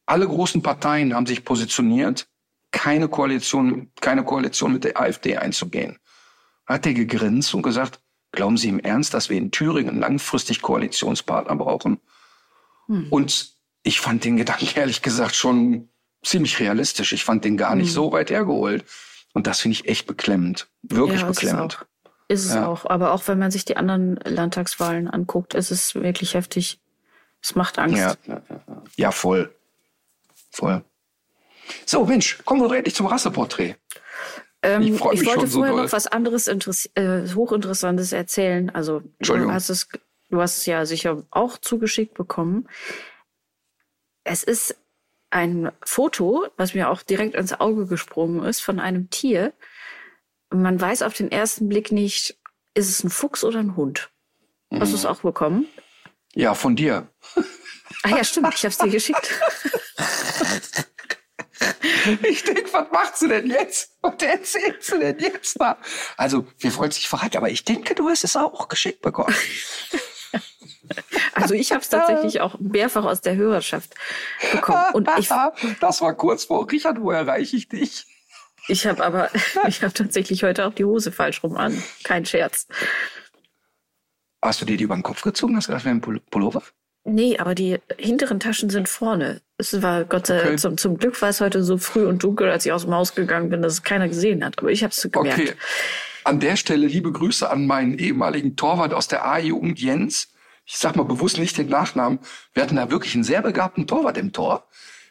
alle 0.07 0.26
großen 0.26 0.62
Parteien 0.62 1.14
haben 1.14 1.26
sich 1.26 1.45
positioniert, 1.45 2.26
keine 2.70 3.09
Koalition, 3.09 3.91
keine 4.01 4.24
Koalition 4.24 4.72
mit 4.72 4.85
der 4.85 5.01
AfD 5.01 5.37
einzugehen. 5.37 5.99
Hat 6.66 6.87
er 6.87 6.95
gegrinst 6.95 7.55
und 7.55 7.62
gesagt, 7.62 8.01
glauben 8.35 8.57
Sie 8.57 8.68
im 8.68 8.80
Ernst, 8.80 9.14
dass 9.14 9.30
wir 9.30 9.39
in 9.39 9.51
Thüringen 9.51 9.99
langfristig 9.99 10.62
Koalitionspartner 10.62 11.57
brauchen? 11.57 12.01
Und 13.11 13.55
ich 13.82 14.01
fand 14.01 14.24
den 14.24 14.37
Gedanken 14.37 14.68
ehrlich 14.76 15.03
gesagt 15.03 15.35
schon 15.35 15.89
ziemlich 16.22 16.59
realistisch. 16.61 17.12
Ich 17.12 17.24
fand 17.24 17.45
den 17.45 17.57
gar 17.57 17.74
nicht 17.74 17.93
so 17.93 18.12
weit 18.12 18.30
hergeholt. 18.30 18.85
Und 19.32 19.47
das 19.47 19.61
finde 19.61 19.74
ich 19.76 19.89
echt 19.89 20.07
beklemmend. 20.07 20.68
Wirklich 20.82 21.20
Ja, 21.20 21.28
ist 21.28 21.37
es 21.39 21.41
beklemmend. 21.43 21.78
auch. 21.80 21.87
Ist 22.28 22.45
es 22.47 22.55
Ja. 22.55 22.66
auch. 22.66 22.87
Aber 22.87 23.12
auch 23.12 23.26
wenn 23.28 23.39
man 23.39 23.51
sich 23.51 23.64
die 23.64 23.76
anderen 23.76 24.16
Landtagswahlen 24.16 25.09
anguckt, 25.09 25.55
ist 25.55 25.70
es 25.70 25.95
wirklich 25.95 26.35
heftig. 26.35 26.78
Es 27.43 27.55
macht 27.55 27.78
Angst. 27.78 27.99
Ja, 27.99 28.14
ja, 28.97 29.11
voll. 29.11 29.55
Voll. 30.51 30.82
So, 31.85 32.05
Mensch, 32.07 32.39
kommen 32.45 32.62
wir 32.62 32.74
endlich 32.76 32.95
zum 32.95 33.07
Rasseporträt. 33.07 33.74
Ähm, 34.64 34.82
Ich 34.82 34.88
ich 34.94 35.20
mich 35.20 35.26
wollte 35.26 35.46
so 35.46 35.58
vorher 35.58 35.74
doll. 35.74 35.84
noch 35.84 35.92
was 35.92 36.06
anderes 36.06 36.48
äh, 36.48 37.28
hochinteressantes 37.34 38.12
erzählen. 38.12 38.70
Also 38.70 39.02
du 39.20 39.52
hast 39.52 39.68
es, 39.68 39.88
du 40.30 40.40
hast 40.40 40.56
es 40.58 40.66
ja 40.66 40.86
sicher 40.86 41.22
auch 41.30 41.58
zugeschickt 41.58 42.14
bekommen. 42.14 42.66
Es 44.24 44.42
ist 44.42 44.74
ein 45.28 45.70
Foto, 45.84 46.46
was 46.56 46.72
mir 46.74 46.88
auch 46.88 47.02
direkt 47.02 47.34
ins 47.34 47.52
Auge 47.60 47.86
gesprungen 47.86 48.42
ist, 48.44 48.60
von 48.60 48.80
einem 48.80 49.10
Tier. 49.10 49.52
Man 50.50 50.80
weiß 50.80 51.02
auf 51.02 51.12
den 51.12 51.30
ersten 51.30 51.68
Blick 51.68 51.92
nicht, 51.92 52.38
ist 52.72 52.88
es 52.88 53.04
ein 53.04 53.10
Fuchs 53.10 53.44
oder 53.44 53.58
ein 53.58 53.76
Hund? 53.76 54.10
Hast 54.72 54.92
du 54.92 54.96
es 54.96 55.04
auch 55.04 55.20
bekommen? 55.20 55.66
Ja, 56.34 56.54
von 56.54 56.74
dir. 56.74 57.06
Ah 58.02 58.08
ja, 58.16 58.24
stimmt, 58.24 58.54
ich 58.54 58.64
habe 58.64 58.70
es 58.72 58.78
dir 58.78 58.88
geschickt. 58.90 59.30
Ich 62.22 62.42
denke, 62.44 62.72
was 62.72 62.90
macht 62.90 63.16
sie 63.16 63.28
denn 63.28 63.46
jetzt? 63.46 63.96
Was 64.02 64.14
erzählt 64.22 64.82
sie 64.82 64.98
denn 64.98 65.18
jetzt 65.18 65.61
da? 65.61 65.78
Also, 66.16 66.46
wir 66.59 66.74
wollen 66.76 66.90
es 66.90 66.96
nicht 66.96 67.09
verraten, 67.09 67.36
aber 67.36 67.50
ich 67.50 67.64
denke, 67.64 67.94
du 67.94 68.09
hast 68.09 68.24
es 68.24 68.36
auch 68.36 68.68
geschickt 68.68 69.02
bekommen. 69.02 69.34
Also 71.32 71.55
ich 71.55 71.72
habe 71.72 71.80
es 71.80 71.88
tatsächlich 71.88 72.40
auch 72.40 72.59
mehrfach 72.61 73.05
aus 73.05 73.20
der 73.22 73.36
Hörerschaft 73.36 73.94
bekommen. 74.52 74.84
Und 74.92 75.09
ich, 75.18 75.28
das 75.80 76.00
war 76.02 76.14
kurz 76.14 76.44
vor 76.44 76.70
Richard, 76.70 77.00
wo 77.00 77.11
erreiche 77.11 77.57
ich 77.57 77.68
dich? 77.68 78.07
ich 78.68 78.86
habe 78.86 79.02
aber, 79.05 79.30
ich 79.66 79.82
habe 79.82 79.92
tatsächlich 79.94 80.42
heute 80.44 80.66
auch 80.66 80.74
die 80.74 80.84
Hose 80.84 81.11
falsch 81.11 81.42
rum 81.42 81.57
an. 81.57 81.82
Kein 82.05 82.26
Scherz. 82.26 82.66
Hast 84.42 84.61
du 84.61 84.66
dir 84.66 84.76
die 84.76 84.84
über 84.84 84.94
den 84.94 85.02
Kopf 85.02 85.22
gezogen? 85.22 85.57
Hast 85.57 85.68
du 85.68 85.72
gedacht, 85.72 85.80
das 85.80 85.84
wäre 85.86 85.96
ein 85.96 86.02
Pul- 86.02 86.20
Pullover? 86.30 86.62
Nee, 87.05 87.36
aber 87.38 87.55
die 87.55 87.78
hinteren 87.98 88.40
Taschen 88.40 88.70
sind 88.70 88.88
vorne. 88.88 89.42
Es 89.59 89.82
war 89.82 90.05
Gott 90.05 90.26
sei 90.26 90.40
Okay. 90.40 90.57
zum, 90.57 90.78
zum 90.78 90.96
Glück 90.96 91.20
war 91.20 91.28
es 91.28 91.40
heute 91.40 91.62
so 91.62 91.76
früh 91.76 92.07
und 92.07 92.22
dunkel, 92.22 92.50
als 92.50 92.64
ich 92.64 92.72
aus 92.72 92.84
dem 92.84 92.94
Haus 92.94 93.14
gegangen 93.14 93.50
bin, 93.50 93.61
dass 93.62 93.74
es 93.74 93.82
keiner 93.82 94.09
gesehen 94.09 94.44
hat. 94.44 94.59
Aber 94.59 94.70
ich 94.70 94.82
habe 94.82 94.90
es 94.90 95.09
gemerkt. 95.11 95.38
Okay. 95.38 95.52
An 96.24 96.40
der 96.40 96.57
Stelle 96.57 96.86
liebe 96.86 97.12
Grüße 97.12 97.48
an 97.48 97.66
meinen 97.66 97.98
ehemaligen 97.98 98.57
Torwart 98.57 98.94
aus 98.94 99.07
der 99.09 99.26
A-Jugend, 99.26 99.78
Jens. 99.78 100.28
Ich 100.64 100.78
sag 100.78 100.96
mal 100.96 101.05
bewusst 101.05 101.38
nicht 101.38 101.59
den 101.59 101.68
Nachnamen. 101.68 102.18
Wir 102.55 102.62
hatten 102.62 102.76
da 102.76 102.90
wirklich 102.90 103.14
einen 103.14 103.24
sehr 103.24 103.42
begabten 103.42 103.86
Torwart 103.86 104.16
im 104.16 104.32
Tor. 104.32 104.66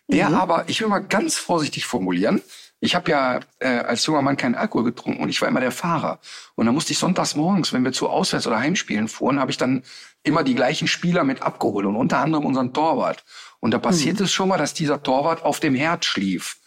Der 0.08 0.30
aber, 0.30 0.66
ich 0.68 0.82
will 0.82 0.88
mal 0.88 1.00
ganz 1.00 1.38
vorsichtig 1.38 1.86
formulieren, 1.86 2.42
ich 2.84 2.96
habe 2.96 3.10
ja 3.10 3.40
äh, 3.60 3.78
als 3.78 4.06
junger 4.06 4.22
Mann 4.22 4.36
keinen 4.36 4.56
Alkohol 4.56 4.84
getrunken 4.84 5.24
und 5.24 5.30
ich 5.30 5.42
war 5.42 5.48
immer 5.48 5.62
der 5.62 5.72
Fahrer. 5.72 6.20
Und 6.56 6.66
dann 6.66 6.76
musste 6.76 6.92
ich 6.92 7.00
sonntags 7.00 7.34
morgens, 7.34 7.72
wenn 7.72 7.86
wir 7.86 7.94
zu 7.94 8.10
Auswärts- 8.10 8.46
oder 8.46 8.60
Heimspielen 8.60 9.08
fuhren, 9.08 9.40
habe 9.40 9.52
ich 9.52 9.58
dann 9.58 9.84
immer 10.24 10.44
die 10.44 10.54
gleichen 10.54 10.90
Spieler 10.90 11.24
mit 11.24 11.42
abgeholt 11.42 11.86
und 11.86 11.96
unter 11.96 12.18
anderem 12.18 12.46
unseren 12.46 12.74
Torwart. 12.74 13.24
Und 13.62 13.72
da 13.72 13.80
passiert 13.80 14.20
es 14.20 14.34
schon 14.34 14.50
mal, 14.50 14.58
dass 14.58 14.74
dieser 14.74 15.02
Torwart 15.02 15.44
auf 15.44 15.62
dem 15.62 15.76
Herd 15.76 16.04
schlief 16.04 16.58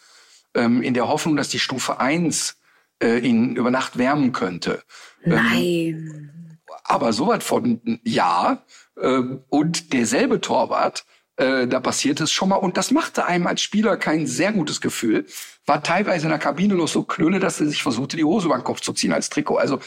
ähm, 0.55 0.81
in 0.81 0.95
der 0.95 1.07
Hoffnung, 1.07 1.37
dass 1.37 1.49
die 1.49 1.59
Stufe 1.59 1.99
1 1.99 2.57
äh, 2.99 3.19
ihn 3.19 3.55
über 3.55 3.69
Nacht 3.69 3.99
wärmen 3.99 4.31
könnte. 4.31 4.81
Nein. 5.23 6.57
Aber 6.83 7.13
so 7.13 7.27
weit 7.27 7.43
von 7.43 7.99
ja. 8.03 8.63
ähm, 8.99 9.43
und 9.49 9.93
derselbe 9.93 10.41
Torwart, 10.41 11.05
äh, 11.37 11.67
da 11.67 11.79
passiert 11.79 12.19
es 12.21 12.31
schon 12.31 12.49
mal. 12.49 12.55
Und 12.57 12.77
das 12.77 12.91
machte 12.91 13.25
einem 13.25 13.47
als 13.47 13.61
Spieler 13.61 13.97
kein 13.97 14.27
sehr 14.27 14.51
gutes 14.51 14.81
Gefühl. 14.81 15.25
War 15.65 15.81
teilweise 15.83 16.25
in 16.25 16.29
der 16.29 16.39
Kabine 16.39 16.75
noch 16.75 16.87
so 16.87 17.03
knölle, 17.03 17.39
dass 17.39 17.59
er 17.61 17.67
sich 17.67 17.81
versuchte, 17.83 18.17
die 18.17 18.23
Hose 18.23 18.47
über 18.47 18.57
den 18.57 18.63
Kopf 18.63 18.81
zu 18.81 18.93
ziehen 18.93 19.13
als 19.13 19.29
Trikot. 19.29 19.57
Also 19.57 19.79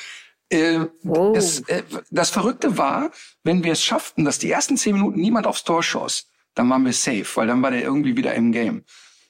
Äh, 0.53 0.86
Wow. 1.05 1.32
das, 1.34 1.61
äh, 1.68 1.84
das 2.11 2.30
Verrückte 2.30 2.76
war, 2.76 3.12
wenn 3.44 3.62
wir 3.62 3.70
es 3.72 3.84
schafften, 3.84 4.24
dass 4.24 4.40
die 4.40 4.51
ersten 4.51 4.76
zehn 4.76 4.94
Minuten 4.94 5.20
niemand 5.20 5.46
aufs 5.46 5.62
Tor 5.62 5.80
schoss, 5.84 6.26
dann 6.57 6.68
waren 6.68 6.84
wir 6.84 6.92
safe, 6.92 7.26
weil 7.36 7.46
dann 7.46 7.62
war 7.62 7.70
der 7.70 7.82
irgendwie 7.82 8.16
wieder 8.16 8.34
im 8.34 8.51
Game. 8.51 8.82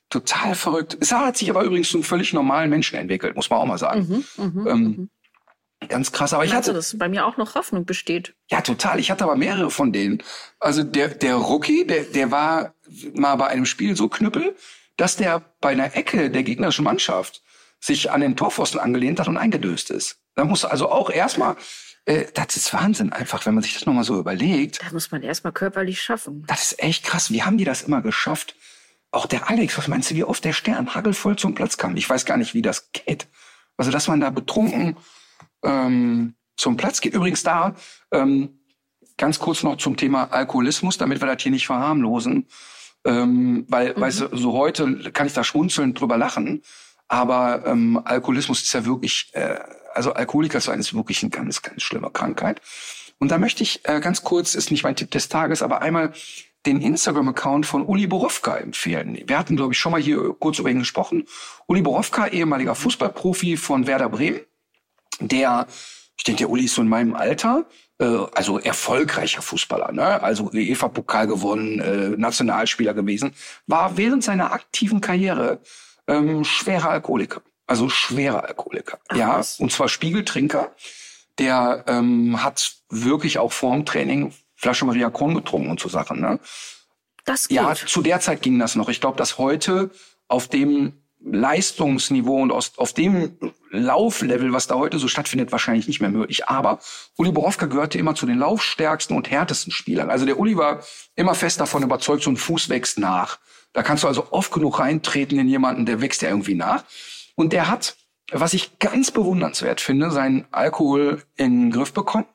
Total 0.08 0.54
verrückt. 0.54 0.96
Es 0.98 1.12
hat 1.12 1.36
sich 1.36 1.50
aber 1.50 1.62
übrigens 1.62 1.90
zu 1.90 1.98
einem 1.98 2.04
völlig 2.04 2.32
normalen 2.32 2.70
Menschen 2.70 2.98
entwickelt, 2.98 3.36
muss 3.36 3.50
man 3.50 3.58
auch 3.60 3.66
mal 3.66 3.76
sagen. 3.78 4.24
ähm, 4.66 5.10
Ganz 5.88 6.12
krass. 6.12 6.32
Aber 6.34 6.44
ich 6.44 6.52
Also, 6.52 6.68
hatte, 6.68 6.74
dass 6.74 6.96
bei 6.98 7.08
mir 7.08 7.26
auch 7.26 7.36
noch 7.36 7.54
Hoffnung 7.54 7.84
besteht. 7.86 8.34
ja, 8.50 8.60
total. 8.60 9.00
Ich 9.00 9.10
hatte 9.10 9.24
aber 9.24 9.36
mehrere 9.36 9.70
von 9.70 9.92
denen. 9.92 10.22
Also 10.58 10.82
der, 10.82 11.08
der 11.08 11.36
Rookie, 11.36 11.86
der, 11.86 12.04
der 12.04 12.30
war 12.30 12.74
mal 13.14 13.36
bei 13.36 13.46
einem 13.48 13.66
Spiel 13.66 13.96
so 13.96 14.08
knüppel, 14.08 14.54
dass 14.96 15.16
der 15.16 15.42
bei 15.60 15.70
einer 15.70 15.96
Ecke 15.96 16.30
der 16.30 16.42
gegnerischen 16.42 16.84
Mannschaft 16.84 17.42
sich 17.80 18.10
an 18.10 18.20
den 18.20 18.36
Torpfosten 18.36 18.78
angelehnt 18.78 19.18
hat 19.20 19.28
und 19.28 19.38
eingedöst 19.38 19.90
ist. 19.90 20.18
Da 20.34 20.44
muss 20.44 20.66
also 20.66 20.90
auch 20.90 21.08
erstmal, 21.08 21.56
äh, 22.04 22.26
das 22.34 22.56
ist 22.56 22.72
Wahnsinn 22.74 23.10
einfach, 23.12 23.46
wenn 23.46 23.54
man 23.54 23.62
sich 23.62 23.72
das 23.72 23.86
nochmal 23.86 24.04
so 24.04 24.18
überlegt. 24.18 24.80
Da 24.82 24.92
muss 24.92 25.10
man 25.10 25.22
erstmal 25.22 25.54
körperlich 25.54 26.02
schaffen. 26.02 26.44
Das 26.46 26.72
ist 26.72 26.82
echt 26.82 27.04
krass. 27.04 27.30
Wie 27.30 27.42
haben 27.42 27.56
die 27.56 27.64
das 27.64 27.82
immer 27.82 28.02
geschafft? 28.02 28.54
Auch 29.12 29.24
der 29.26 29.48
Alex, 29.48 29.78
was 29.78 29.88
meinst 29.88 30.10
du, 30.10 30.14
wie 30.14 30.24
oft 30.24 30.44
der 30.44 30.52
Stern 30.52 30.94
hagelvoll 30.94 31.36
zum 31.36 31.54
Platz 31.54 31.78
kam? 31.78 31.96
Ich 31.96 32.08
weiß 32.08 32.26
gar 32.26 32.36
nicht, 32.36 32.52
wie 32.52 32.62
das 32.62 32.92
geht. 32.92 33.26
Also, 33.78 33.90
dass 33.90 34.08
man 34.08 34.20
da 34.20 34.28
betrunken 34.28 34.98
ähm, 35.64 36.34
zum 36.56 36.76
Platz 36.76 37.00
geht. 37.00 37.14
Übrigens 37.14 37.42
da, 37.42 37.74
ähm, 38.12 38.60
ganz 39.16 39.38
kurz 39.38 39.62
noch 39.62 39.76
zum 39.76 39.96
Thema 39.96 40.24
Alkoholismus, 40.24 40.98
damit 40.98 41.20
wir 41.20 41.26
das 41.26 41.42
hier 41.42 41.52
nicht 41.52 41.66
verharmlosen. 41.66 42.46
Ähm, 43.04 43.64
weil, 43.68 43.98
weißt 43.98 44.20
du, 44.20 44.36
so 44.36 44.52
heute 44.52 45.10
kann 45.12 45.26
ich 45.26 45.32
da 45.32 45.44
schmunzeln 45.44 45.94
drüber 45.94 46.16
lachen. 46.16 46.62
Aber 47.08 47.66
ähm, 47.66 48.00
Alkoholismus 48.04 48.62
ist 48.62 48.72
ja 48.72 48.84
wirklich, 48.84 49.30
äh, 49.32 49.58
also 49.94 50.12
Alkoholiker 50.12 50.60
sein 50.60 50.78
ist 50.78 50.94
wirklich 50.94 51.22
eine 51.22 51.30
ganz, 51.30 51.62
ganz 51.62 51.82
schlimme 51.82 52.10
Krankheit. 52.10 52.60
Und 53.18 53.30
da 53.30 53.38
möchte 53.38 53.62
ich 53.62 53.80
äh, 53.84 54.00
ganz 54.00 54.22
kurz, 54.22 54.54
ist 54.54 54.70
nicht 54.70 54.84
mein 54.84 54.96
Tipp 54.96 55.10
des 55.10 55.28
Tages, 55.28 55.62
aber 55.62 55.82
einmal 55.82 56.12
den 56.66 56.80
Instagram-Account 56.80 57.66
von 57.66 57.84
Uli 57.84 58.06
Borowka 58.06 58.56
empfehlen. 58.56 59.18
Wir 59.26 59.38
hatten, 59.38 59.56
glaube 59.56 59.72
ich, 59.72 59.78
schon 59.78 59.92
mal 59.92 60.00
hier 60.00 60.34
kurz 60.38 60.58
über 60.58 60.70
ihn 60.70 60.80
gesprochen. 60.80 61.26
Uli 61.66 61.82
Borowka, 61.82 62.26
ehemaliger 62.26 62.74
Fußballprofi 62.74 63.56
von 63.56 63.86
Werder 63.86 64.08
Bremen, 64.08 64.40
der, 65.18 65.66
ich 66.16 66.24
denke, 66.24 66.38
der 66.38 66.50
Uli 66.50 66.64
ist 66.64 66.74
so 66.74 66.82
in 66.82 66.88
meinem 66.88 67.14
Alter, 67.14 67.66
äh, 67.98 68.04
also 68.34 68.58
erfolgreicher 68.58 69.42
Fußballer, 69.42 69.92
ne? 69.92 70.22
also 70.22 70.50
UEFA-Pokal 70.52 71.26
gewonnen, 71.26 71.80
äh, 71.80 72.08
Nationalspieler 72.10 72.94
gewesen, 72.94 73.34
war 73.66 73.96
während 73.96 74.24
seiner 74.24 74.52
aktiven 74.52 75.00
Karriere 75.00 75.60
ähm, 76.06 76.44
schwerer 76.44 76.90
Alkoholiker. 76.90 77.42
Also 77.66 77.88
schwerer 77.88 78.44
Alkoholiker. 78.44 78.98
Ach, 79.08 79.16
ja, 79.16 79.38
was? 79.38 79.60
und 79.60 79.70
zwar 79.70 79.88
Spiegeltrinker. 79.88 80.74
Der 81.38 81.84
ähm, 81.86 82.42
hat 82.42 82.74
wirklich 82.88 83.38
auch 83.38 83.52
vorm 83.52 83.86
Training 83.86 84.32
Flasche 84.56 84.84
Maria 84.84 85.08
Kron 85.08 85.34
getrunken 85.34 85.70
und 85.70 85.80
so 85.80 85.88
Sachen. 85.88 86.20
Ne? 86.20 86.38
Das 87.24 87.48
geht. 87.48 87.56
Ja, 87.56 87.74
zu 87.74 88.02
der 88.02 88.20
Zeit 88.20 88.42
ging 88.42 88.58
das 88.58 88.74
noch. 88.74 88.88
Ich 88.88 89.00
glaube, 89.00 89.16
dass 89.16 89.38
heute 89.38 89.90
auf 90.28 90.48
dem 90.48 90.99
Leistungsniveau 91.22 92.40
und 92.40 92.52
aus, 92.52 92.72
auf 92.76 92.92
dem 92.92 93.36
Lauflevel, 93.70 94.52
was 94.52 94.66
da 94.66 94.76
heute 94.76 94.98
so 94.98 95.06
stattfindet, 95.06 95.52
wahrscheinlich 95.52 95.86
nicht 95.86 96.00
mehr 96.00 96.10
möglich. 96.10 96.48
Aber 96.48 96.80
Uli 97.16 97.30
Borowka 97.30 97.66
gehörte 97.66 97.98
immer 97.98 98.14
zu 98.14 98.26
den 98.26 98.38
laufstärksten 98.38 99.16
und 99.16 99.30
härtesten 99.30 99.72
Spielern. 99.72 100.10
Also 100.10 100.24
der 100.24 100.38
Uli 100.38 100.56
war 100.56 100.82
immer 101.16 101.34
fest 101.34 101.60
davon 101.60 101.82
überzeugt, 101.82 102.22
so 102.22 102.30
ein 102.30 102.36
Fuß 102.36 102.68
wächst 102.68 102.98
nach. 102.98 103.38
Da 103.72 103.82
kannst 103.82 104.02
du 104.02 104.08
also 104.08 104.28
oft 104.30 104.52
genug 104.52 104.80
reintreten 104.80 105.38
in 105.38 105.48
jemanden, 105.48 105.86
der 105.86 106.00
wächst 106.00 106.22
ja 106.22 106.30
irgendwie 106.30 106.54
nach. 106.54 106.84
Und 107.36 107.52
der 107.52 107.68
hat, 107.68 107.96
was 108.32 108.54
ich 108.54 108.78
ganz 108.78 109.10
bewundernswert 109.10 109.80
finde, 109.80 110.10
seinen 110.10 110.46
Alkohol 110.50 111.22
in 111.36 111.60
den 111.60 111.70
Griff 111.70 111.92
bekommen 111.92 112.26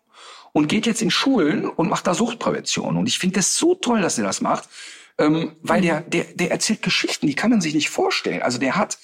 und 0.54 0.68
geht 0.68 0.86
jetzt 0.86 1.02
in 1.02 1.12
Schulen 1.12 1.68
und 1.68 1.90
macht 1.90 2.08
da 2.08 2.14
Suchtprävention. 2.14 2.96
Und 2.96 3.08
ich 3.08 3.20
finde 3.20 3.36
das 3.36 3.56
so 3.56 3.76
toll, 3.76 4.02
dass 4.02 4.18
er 4.18 4.24
das 4.24 4.40
macht, 4.40 4.70
ähm, 5.18 5.56
weil 5.62 5.82
der, 5.82 6.02
der, 6.02 6.26
der 6.34 6.52
erzählt 6.52 6.82
Geschichten, 6.82 7.28
die 7.28 7.36
kann 7.36 7.52
man 7.52 7.62
sich 7.62 7.74
nicht 7.74 7.90
vorstellen. 7.90 8.42
Also 8.42 8.58
der 8.58 8.76
hat, 8.76 8.98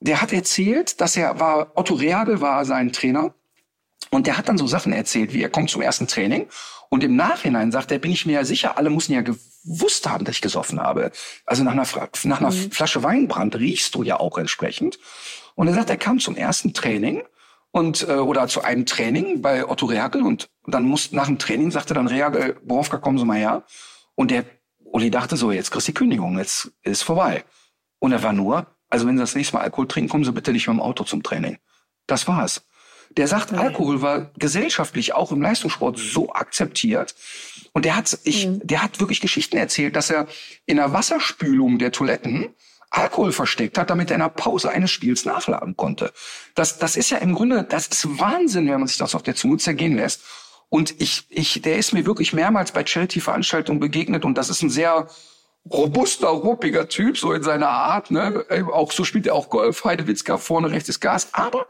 der 0.00 0.20
hat 0.20 0.32
erzählt, 0.32 1.00
dass 1.00 1.16
er 1.16 1.40
war, 1.40 1.72
Otto 1.74 1.94
Reagel 1.94 2.40
war 2.40 2.64
sein 2.64 2.92
Trainer 2.92 3.34
und 4.10 4.26
der 4.26 4.36
hat 4.38 4.48
dann 4.48 4.58
so 4.58 4.66
Sachen 4.66 4.92
erzählt, 4.92 5.32
wie 5.32 5.42
er 5.42 5.50
kommt 5.50 5.70
zum 5.70 5.82
ersten 5.82 6.06
Training 6.06 6.46
und 6.88 7.04
im 7.04 7.16
Nachhinein 7.16 7.72
sagt 7.72 7.90
er, 7.90 7.98
bin 7.98 8.12
ich 8.12 8.26
mir 8.26 8.32
ja 8.32 8.44
sicher, 8.44 8.78
alle 8.78 8.90
müssen 8.90 9.12
ja 9.12 9.22
gewusst 9.22 10.08
haben, 10.08 10.24
dass 10.24 10.36
ich 10.36 10.40
gesoffen 10.40 10.80
habe. 10.80 11.10
Also 11.44 11.64
nach 11.64 11.72
einer, 11.72 11.84
Fra- 11.84 12.08
nach 12.24 12.40
einer 12.40 12.52
Flasche 12.52 13.02
Weinbrand 13.02 13.56
riechst 13.56 13.94
du 13.94 14.02
ja 14.02 14.18
auch 14.20 14.38
entsprechend. 14.38 14.98
Und 15.54 15.68
er 15.68 15.74
sagt, 15.74 15.90
er 15.90 15.96
kam 15.96 16.20
zum 16.20 16.36
ersten 16.36 16.72
Training 16.72 17.22
und 17.72 18.08
äh, 18.08 18.12
oder 18.12 18.48
zu 18.48 18.62
einem 18.62 18.86
Training 18.86 19.42
bei 19.42 19.68
Otto 19.68 19.86
Reagel 19.86 20.22
und 20.22 20.48
dann 20.66 20.84
muss 20.84 21.12
nach 21.12 21.26
dem 21.26 21.38
Training 21.38 21.70
sagte 21.70 21.92
dann 21.92 22.06
Reagel, 22.06 22.56
Borowka, 22.62 22.98
kommen 22.98 23.18
Sie 23.18 23.24
mal 23.24 23.36
her. 23.36 23.64
Und 24.14 24.30
der 24.30 24.44
Uli 24.92 25.10
dachte 25.10 25.36
so, 25.36 25.52
jetzt 25.52 25.70
kriegst 25.70 25.88
du 25.88 25.92
die 25.92 25.98
Kündigung, 25.98 26.38
jetzt 26.38 26.72
ist 26.82 27.02
vorbei. 27.02 27.44
Und 27.98 28.12
er 28.12 28.22
war 28.22 28.32
nur, 28.32 28.66
also 28.88 29.06
wenn 29.06 29.16
Sie 29.16 29.22
das 29.22 29.34
nächste 29.34 29.56
Mal 29.56 29.62
Alkohol 29.62 29.88
trinken, 29.88 30.10
kommen 30.10 30.24
Sie 30.24 30.32
bitte 30.32 30.52
nicht 30.52 30.66
mit 30.66 30.76
dem 30.76 30.80
Auto 30.80 31.04
zum 31.04 31.22
Training. 31.22 31.58
Das 32.06 32.26
war's. 32.26 32.62
Der 33.16 33.26
sagt, 33.26 33.52
Alkohol 33.52 34.02
war 34.02 34.30
gesellschaftlich 34.38 35.14
auch 35.14 35.32
im 35.32 35.40
Leistungssport 35.40 35.98
so 35.98 36.32
akzeptiert. 36.32 37.14
Und 37.72 37.84
der 37.84 37.96
hat, 37.96 38.18
ich, 38.24 38.48
der 38.62 38.82
hat 38.82 39.00
wirklich 39.00 39.20
Geschichten 39.20 39.56
erzählt, 39.56 39.96
dass 39.96 40.10
er 40.10 40.26
in 40.66 40.76
der 40.76 40.92
Wasserspülung 40.92 41.78
der 41.78 41.92
Toiletten 41.92 42.54
Alkohol 42.90 43.32
versteckt 43.32 43.78
hat, 43.78 43.90
damit 43.90 44.10
er 44.10 44.14
in 44.14 44.22
der 44.22 44.28
Pause 44.28 44.70
eines 44.70 44.90
Spiels 44.90 45.24
nachladen 45.24 45.76
konnte. 45.76 46.12
Das, 46.54 46.78
das 46.78 46.96
ist 46.96 47.10
ja 47.10 47.18
im 47.18 47.34
Grunde, 47.34 47.64
das 47.64 47.88
ist 47.88 48.18
Wahnsinn, 48.18 48.66
wenn 48.68 48.80
man 48.80 48.88
sich 48.88 48.98
das 48.98 49.14
auf 49.14 49.22
der 49.22 49.34
Zunge 49.34 49.58
zergehen 49.58 49.96
lässt. 49.96 50.22
Und 50.70 51.00
ich, 51.00 51.24
ich, 51.30 51.62
der 51.62 51.78
ist 51.78 51.92
mir 51.92 52.04
wirklich 52.04 52.32
mehrmals 52.32 52.72
bei 52.72 52.84
Charity-Veranstaltungen 52.84 53.80
begegnet 53.80 54.24
und 54.24 54.36
das 54.36 54.50
ist 54.50 54.62
ein 54.62 54.70
sehr 54.70 55.08
robuster, 55.70 56.28
ruppiger 56.28 56.88
Typ, 56.88 57.18
so 57.18 57.32
in 57.32 57.42
seiner 57.42 57.68
Art. 57.68 58.10
Ne? 58.10 58.44
Äh, 58.48 58.62
Auch 58.62 58.92
so 58.92 59.04
spielt 59.04 59.26
er 59.26 59.34
auch 59.34 59.48
Golf. 59.48 59.84
Heidewitzka 59.84 60.38
vorne 60.38 60.70
rechts 60.70 60.88
ist 60.88 61.00
Gas. 61.00 61.28
Aber 61.32 61.66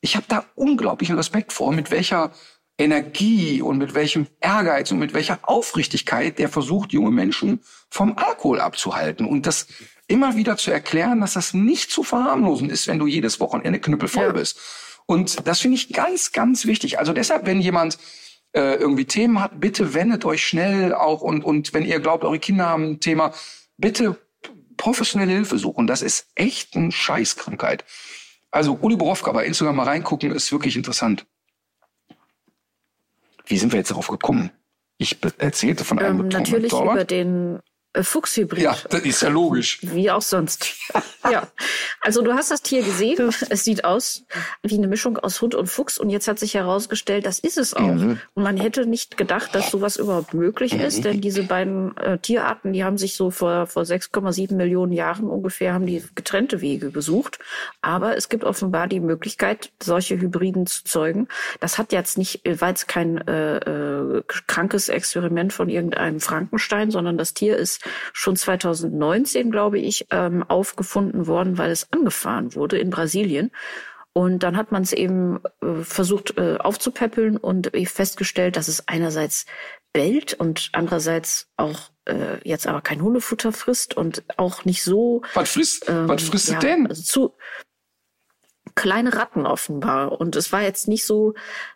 ich 0.00 0.16
habe 0.16 0.26
da 0.28 0.44
unglaublichen 0.54 1.16
Respekt 1.16 1.52
vor, 1.52 1.72
mit 1.72 1.90
welcher 1.90 2.30
Energie 2.78 3.60
und 3.60 3.78
mit 3.78 3.94
welchem 3.94 4.28
Ehrgeiz 4.40 4.90
und 4.92 4.98
mit 4.98 5.12
welcher 5.12 5.40
Aufrichtigkeit 5.42 6.38
der 6.38 6.48
versucht, 6.48 6.92
junge 6.92 7.10
Menschen 7.10 7.60
vom 7.90 8.16
Alkohol 8.16 8.60
abzuhalten 8.60 9.26
und 9.26 9.46
das 9.46 9.66
immer 10.06 10.36
wieder 10.36 10.56
zu 10.56 10.70
erklären, 10.70 11.20
dass 11.20 11.32
das 11.34 11.54
nicht 11.54 11.90
zu 11.90 12.04
verharmlosen 12.04 12.70
ist, 12.70 12.86
wenn 12.86 12.98
du 12.98 13.06
jedes 13.06 13.40
Wochenende 13.40 13.80
knüppelvoll 13.80 14.26
Ja. 14.26 14.32
bist. 14.32 14.58
Und 15.06 15.46
das 15.48 15.60
finde 15.60 15.76
ich 15.76 15.92
ganz, 15.92 16.32
ganz 16.32 16.66
wichtig. 16.66 16.98
Also 16.98 17.12
deshalb, 17.12 17.46
wenn 17.46 17.60
jemand 17.60 17.98
äh, 18.52 18.74
irgendwie 18.74 19.04
Themen 19.04 19.40
hat, 19.40 19.60
bitte 19.60 19.94
wendet 19.94 20.24
euch 20.24 20.46
schnell 20.46 20.94
auch 20.94 21.20
und, 21.20 21.44
und 21.44 21.74
wenn 21.74 21.84
ihr 21.84 22.00
glaubt, 22.00 22.24
eure 22.24 22.38
Kinder 22.38 22.66
haben 22.66 22.84
ein 22.84 23.00
Thema, 23.00 23.32
bitte 23.76 24.16
professionelle 24.76 25.32
Hilfe 25.32 25.58
suchen. 25.58 25.86
Das 25.86 26.02
ist 26.02 26.28
echt 26.34 26.76
eine 26.76 26.90
Scheißkrankheit. 26.92 27.84
Also 28.50 28.78
Uli 28.80 28.96
Borowka 28.96 29.32
bei 29.32 29.44
Instagram 29.44 29.76
mal 29.76 29.84
reingucken, 29.84 30.30
ist 30.32 30.50
wirklich 30.52 30.76
interessant. 30.76 31.26
Wie 33.44 33.58
sind 33.58 33.72
wir 33.72 33.78
jetzt 33.78 33.90
darauf 33.90 34.08
gekommen? 34.08 34.50
Ich 34.96 35.18
erzählte 35.38 35.84
von 35.84 35.98
einem 35.98 36.20
ähm, 36.20 36.28
natürlich 36.28 36.72
über 36.72 37.04
den 37.04 37.60
Fuchshybrid. 37.94 38.62
Ja, 38.62 38.76
das 38.90 39.02
ist 39.02 39.22
ja 39.22 39.28
logisch. 39.28 39.78
Wie 39.82 40.10
auch 40.10 40.22
sonst. 40.22 40.74
ja. 41.30 41.48
Also 42.00 42.22
du 42.22 42.34
hast 42.34 42.50
das 42.50 42.62
Tier 42.62 42.82
gesehen. 42.82 43.34
Es 43.48 43.64
sieht 43.64 43.84
aus 43.84 44.24
wie 44.62 44.76
eine 44.76 44.88
Mischung 44.88 45.16
aus 45.18 45.40
Hund 45.40 45.54
und 45.54 45.68
Fuchs. 45.68 45.98
Und 45.98 46.10
jetzt 46.10 46.28
hat 46.28 46.38
sich 46.38 46.54
herausgestellt, 46.54 47.24
das 47.26 47.38
ist 47.38 47.58
es 47.58 47.74
auch. 47.74 47.94
Mhm. 47.94 48.20
Und 48.34 48.42
man 48.42 48.56
hätte 48.56 48.86
nicht 48.86 49.16
gedacht, 49.16 49.54
dass 49.54 49.70
sowas 49.70 49.96
überhaupt 49.96 50.34
möglich 50.34 50.74
ist. 50.74 51.04
Denn 51.04 51.20
diese 51.20 51.42
beiden 51.44 51.96
äh, 51.96 52.18
Tierarten, 52.18 52.72
die 52.72 52.84
haben 52.84 52.98
sich 52.98 53.16
so 53.16 53.30
vor, 53.30 53.66
vor 53.66 53.82
6,7 53.82 54.54
Millionen 54.54 54.92
Jahren 54.92 55.28
ungefähr, 55.28 55.72
haben 55.72 55.86
die 55.86 56.04
getrennte 56.14 56.60
Wege 56.60 56.90
gesucht. 56.90 57.38
Aber 57.80 58.16
es 58.16 58.28
gibt 58.28 58.44
offenbar 58.44 58.86
die 58.86 59.00
Möglichkeit, 59.00 59.70
solche 59.82 60.20
Hybriden 60.20 60.66
zu 60.66 60.84
zeugen. 60.84 61.26
Das 61.60 61.78
hat 61.78 61.92
jetzt 61.92 62.18
nicht, 62.18 62.44
äh, 62.46 62.60
war 62.60 62.68
jetzt 62.68 62.86
kein 62.86 63.18
äh, 63.26 63.56
äh, 63.56 64.22
krankes 64.46 64.88
Experiment 64.88 65.52
von 65.52 65.68
irgendeinem 65.68 66.20
Frankenstein, 66.20 66.90
sondern 66.90 67.16
das 67.16 67.34
Tier 67.34 67.56
ist 67.56 67.77
schon 68.12 68.36
2019, 68.36 69.50
glaube 69.50 69.78
ich, 69.78 70.06
ähm, 70.10 70.42
aufgefunden 70.42 71.26
worden, 71.26 71.58
weil 71.58 71.70
es 71.70 71.92
angefahren 71.92 72.54
wurde 72.54 72.78
in 72.78 72.90
Brasilien. 72.90 73.50
Und 74.12 74.42
dann 74.42 74.56
hat 74.56 74.72
man 74.72 74.82
es 74.82 74.92
eben 74.92 75.40
äh, 75.62 75.82
versucht 75.82 76.36
äh, 76.38 76.56
aufzupäppeln 76.56 77.36
und 77.36 77.70
festgestellt, 77.86 78.56
dass 78.56 78.66
es 78.66 78.88
einerseits 78.88 79.46
bellt 79.92 80.34
und 80.34 80.70
andererseits 80.72 81.48
auch 81.56 81.90
äh, 82.06 82.38
jetzt 82.42 82.66
aber 82.66 82.80
kein 82.80 83.02
Hundefutter 83.02 83.52
frisst 83.52 83.96
und 83.96 84.24
auch 84.36 84.64
nicht 84.64 84.82
so 84.82 85.22
Was 85.34 85.52
frisst, 85.52 85.88
ähm, 85.88 86.08
was 86.08 86.22
frisst 86.24 86.50
ja, 86.50 86.58
denn? 86.58 86.86
Also 86.88 87.02
zu 87.02 87.34
kleine 88.78 89.12
Ratten 89.14 89.44
offenbar. 89.44 90.20
Und 90.20 90.36
es 90.36 90.52
war 90.52 90.62
jetzt 90.62 90.86
nicht 90.86 91.04
so 91.04 91.34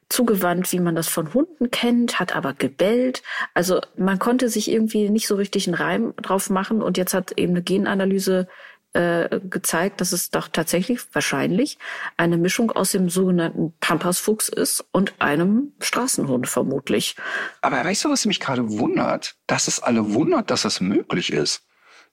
zugewandt, 0.08 0.70
wie 0.70 0.78
man 0.78 0.94
das 0.94 1.08
von 1.08 1.34
Hunden 1.34 1.72
kennt, 1.72 2.20
hat 2.20 2.36
aber 2.36 2.54
gebellt. 2.54 3.24
Also 3.54 3.80
man 3.96 4.20
konnte 4.20 4.48
sich 4.48 4.70
irgendwie 4.70 5.10
nicht 5.10 5.26
so 5.26 5.34
richtig 5.34 5.66
einen 5.66 5.74
Reim 5.74 6.14
drauf 6.22 6.48
machen. 6.48 6.80
Und 6.80 6.96
jetzt 6.96 7.12
hat 7.12 7.32
eben 7.32 7.54
eine 7.54 7.62
Genanalyse 7.62 8.46
äh, 8.92 9.40
gezeigt, 9.50 10.00
dass 10.00 10.12
es 10.12 10.30
doch 10.30 10.46
tatsächlich 10.46 11.00
wahrscheinlich 11.12 11.76
eine 12.16 12.36
Mischung 12.36 12.70
aus 12.70 12.92
dem 12.92 13.10
sogenannten 13.10 13.74
Pampasfuchs 13.80 14.48
ist 14.48 14.84
und 14.92 15.14
einem 15.18 15.72
Straßenhund 15.80 16.46
vermutlich. 16.46 17.16
Aber 17.62 17.84
weißt 17.84 18.04
du, 18.04 18.10
was 18.10 18.26
mich 18.26 18.38
gerade 18.38 18.78
wundert? 18.78 19.34
Dass 19.48 19.66
es 19.66 19.82
alle 19.82 20.14
wundert, 20.14 20.52
dass 20.52 20.62
das 20.62 20.80
möglich 20.80 21.32
ist. 21.32 21.62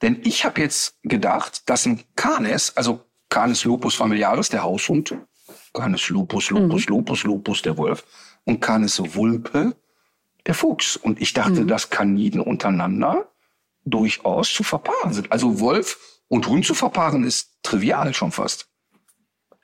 Denn 0.01 0.21
ich 0.23 0.45
habe 0.45 0.61
jetzt 0.61 0.95
gedacht, 1.03 1.69
dass 1.69 1.85
ein 1.85 2.01
Canis, 2.15 2.73
also 2.75 3.05
Canis 3.29 3.63
lupus 3.63 3.95
familiaris, 3.95 4.49
der 4.49 4.63
Haushund, 4.63 5.15
Canis 5.73 6.09
lupus, 6.09 6.49
lupus, 6.49 6.87
mhm. 6.87 6.95
lupus, 6.95 7.23
lupus, 7.23 7.61
der 7.61 7.77
Wolf, 7.77 8.03
und 8.45 8.59
Canis 8.59 9.01
vulpe, 9.15 9.75
der 10.45 10.53
Fuchs. 10.53 10.97
Und 10.97 11.21
ich 11.21 11.33
dachte, 11.33 11.61
mhm. 11.61 11.67
dass 11.67 11.89
Kaniden 11.89 12.41
untereinander 12.41 13.29
durchaus 13.85 14.53
zu 14.53 14.63
verpaaren 14.63 15.13
sind. 15.13 15.31
Also 15.31 15.59
Wolf 15.59 16.19
und 16.27 16.47
Hund 16.47 16.65
zu 16.65 16.73
verpaaren 16.73 17.23
ist 17.23 17.57
trivial 17.63 18.13
schon 18.13 18.31
fast. 18.31 18.67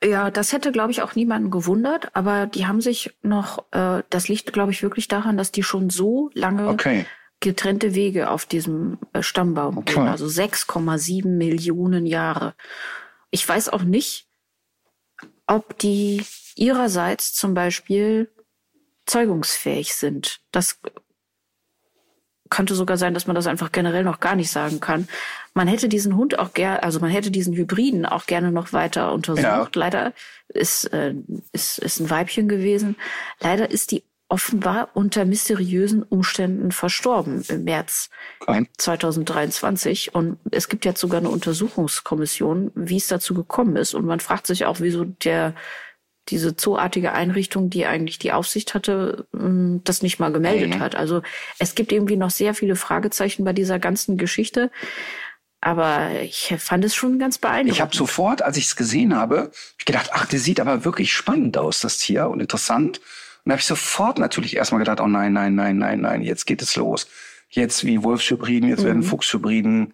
Ja, 0.04 0.30
das 0.30 0.52
hätte, 0.52 0.72
glaube 0.72 0.92
ich, 0.92 1.02
auch 1.02 1.16
niemanden 1.16 1.50
gewundert, 1.50 2.16
aber 2.16 2.48
die 2.48 2.68
haben 2.68 2.82
sich 2.82 3.18
noch, 3.22 3.66
äh, 3.72 4.04
das 4.10 4.28
liegt, 4.28 4.52
glaube 4.54 4.72
ich, 4.72 4.84
wirklich 4.84 5.08
daran, 5.08 5.38
dass 5.38 5.52
die 5.52 5.64
schon 5.64 5.90
so 5.90 6.30
lange 6.34 6.68
okay. 6.68 7.06
getrennte 7.40 7.96
Wege 7.96 8.30
auf 8.30 8.46
diesem 8.46 9.00
äh, 9.14 9.24
Stammbaum 9.24 9.78
okay. 9.78 9.96
gehen, 9.96 10.08
also 10.08 10.26
6,7 10.26 11.28
Millionen 11.28 12.06
Jahre. 12.06 12.56
Ich 13.36 13.46
weiß 13.46 13.68
auch 13.68 13.84
nicht, 13.84 14.30
ob 15.46 15.78
die 15.78 16.26
ihrerseits 16.56 17.34
zum 17.34 17.54
Beispiel 17.54 18.32
zeugungsfähig 19.06 19.94
sind. 19.94 20.40
Das 20.54 20.80
könnte 22.50 22.76
sogar 22.76 22.96
sein, 22.96 23.14
dass 23.14 23.28
man 23.28 23.36
das 23.36 23.48
einfach 23.48 23.74
generell 23.74 24.06
noch 24.06 24.22
gar 24.22 24.36
nicht 24.36 24.50
sagen 24.50 24.80
kann. 24.80 25.10
Man 25.54 25.68
hätte 25.68 25.90
diesen 25.90 26.16
Hund 26.16 26.40
auch 26.40 26.54
gerne, 26.54 26.82
also 26.82 27.02
man 27.02 27.10
hätte 27.10 27.30
diesen 27.30 27.54
Hybriden 27.54 28.06
auch 28.06 28.26
gerne 28.26 28.54
noch 28.54 28.72
weiter 28.72 29.12
untersucht. 29.12 29.44
Ja. 29.44 29.70
Leider 29.74 30.14
ist, 30.48 30.86
äh, 30.94 31.14
ist, 31.52 31.80
ist 31.80 32.00
ein 32.00 32.10
Weibchen 32.10 32.48
gewesen. 32.48 32.96
Leider 33.42 33.70
ist 33.70 33.92
die 33.92 34.06
offenbar 34.28 34.90
unter 34.94 35.26
mysteriösen 35.26 36.02
Umständen 36.04 36.72
verstorben 36.72 37.44
im 37.48 37.64
März 37.64 38.10
okay. 38.42 38.68
2023. 38.78 40.16
Und 40.16 40.40
es 40.52 40.68
gibt 40.68 40.86
jetzt 40.86 41.00
sogar 41.00 41.20
eine 41.20 41.30
Untersuchungskommission, 41.30 42.72
wie 42.74 42.98
es 42.98 43.08
dazu 43.08 43.34
gekommen 43.34 43.76
ist. 43.76 43.94
Und 43.94 44.06
man 44.06 44.20
fragt 44.20 44.48
sich 44.48 44.66
auch, 44.66 44.80
wieso 44.80 45.06
der 45.06 45.54
diese 46.30 46.56
zooartige 46.56 47.12
Einrichtung, 47.12 47.70
die 47.70 47.86
eigentlich 47.86 48.18
die 48.18 48.32
Aufsicht 48.32 48.74
hatte, 48.74 49.28
ähm, 49.34 49.82
das 49.84 50.02
nicht 50.02 50.20
mal 50.20 50.32
gemeldet 50.32 50.76
mhm. 50.76 50.80
hat. 50.80 50.96
Also 50.96 51.22
es 51.60 51.76
gibt 51.76 51.92
irgendwie 51.92 52.18
noch 52.18 52.32
sehr 52.32 52.56
viele 52.56 52.76
Fragezeichen 52.76 53.44
bei 53.44 53.54
dieser 53.54 53.78
ganzen 53.78 54.18
Geschichte. 54.18 54.72
Aber 55.62 56.12
ich 56.22 56.54
fand 56.58 56.84
es 56.86 56.96
schon 56.96 57.18
ganz 57.20 57.38
beeindruckend. 57.38 57.74
Ich 57.74 57.82
habe 57.82 57.96
sofort, 57.96 58.42
als 58.42 58.58
ich 58.58 58.66
es 58.66 58.76
gesehen 58.76 59.16
habe, 59.16 59.52
gedacht, 59.86 60.12
ach, 60.14 60.26
das 60.26 60.44
sieht 60.44 60.60
aber 60.60 60.86
wirklich 60.86 61.14
spannend 61.14 61.58
aus, 61.58 61.80
das 61.80 61.98
Tier, 61.98 62.28
und 62.28 62.40
interessant. 62.40 63.02
Und 63.46 63.52
habe 63.52 63.60
ich 63.60 63.66
sofort 63.66 64.20
natürlich 64.20 64.56
erstmal 64.56 64.80
gedacht, 64.80 65.00
oh 65.00 65.08
nein, 65.08 65.34
nein, 65.34 65.56
nein, 65.56 65.78
nein, 65.78 66.02
nein, 66.02 66.22
jetzt 66.24 66.46
geht 66.46 66.62
es 66.62 66.76
los. 66.76 67.08
Jetzt 67.50 67.86
wie 67.86 68.04
Wolfshybriden, 68.04 68.70
jetzt 68.70 68.82
mhm. 68.82 68.88
werden 68.88 69.04
Fuchshybriden 69.04 69.94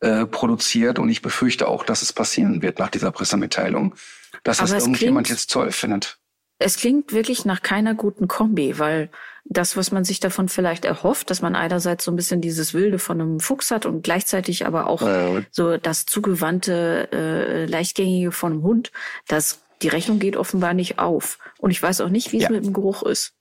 äh, 0.00 0.26
produziert 0.26 0.98
und 0.98 1.08
ich 1.08 1.22
befürchte 1.22 1.66
auch, 1.66 1.84
dass 1.84 2.02
es 2.02 2.12
passieren 2.12 2.62
wird 2.62 2.78
nach 2.78 2.90
dieser 2.90 3.10
Pressemitteilung 3.10 3.94
dass 4.42 4.60
Aber 4.60 4.68
das 4.68 4.84
irgendjemand 4.84 5.26
klingt, 5.26 5.40
jetzt 5.40 5.50
toll 5.50 5.72
findet. 5.72 6.18
Es 6.58 6.76
klingt 6.76 7.12
wirklich 7.12 7.44
nach 7.44 7.62
keiner 7.62 7.94
guten 7.94 8.28
Kombi, 8.28 8.78
weil 8.78 9.10
das, 9.44 9.76
was 9.76 9.90
man 9.90 10.04
sich 10.04 10.20
davon 10.20 10.48
vielleicht 10.48 10.84
erhofft, 10.84 11.30
dass 11.30 11.42
man 11.42 11.56
einerseits 11.56 12.04
so 12.04 12.12
ein 12.12 12.16
bisschen 12.16 12.40
dieses 12.40 12.74
Wilde 12.74 12.98
von 12.98 13.20
einem 13.20 13.40
Fuchs 13.40 13.70
hat 13.70 13.86
und 13.86 14.02
gleichzeitig 14.02 14.66
aber 14.66 14.86
auch 14.86 15.02
ja. 15.02 15.42
so 15.50 15.76
das 15.78 16.06
zugewandte, 16.06 17.08
äh, 17.12 17.64
leichtgängige 17.64 18.32
von 18.32 18.52
einem 18.52 18.62
Hund, 18.62 18.92
das 19.26 19.62
die 19.82 19.88
Rechnung 19.88 20.18
geht 20.18 20.36
offenbar 20.36 20.74
nicht 20.74 20.98
auf. 20.98 21.38
Und 21.58 21.70
ich 21.70 21.82
weiß 21.82 22.00
auch 22.00 22.08
nicht, 22.08 22.32
wie 22.32 22.38
es 22.38 22.44
ja. 22.44 22.50
mit 22.50 22.64
dem 22.64 22.72
Geruch 22.72 23.02
ist. 23.02 23.34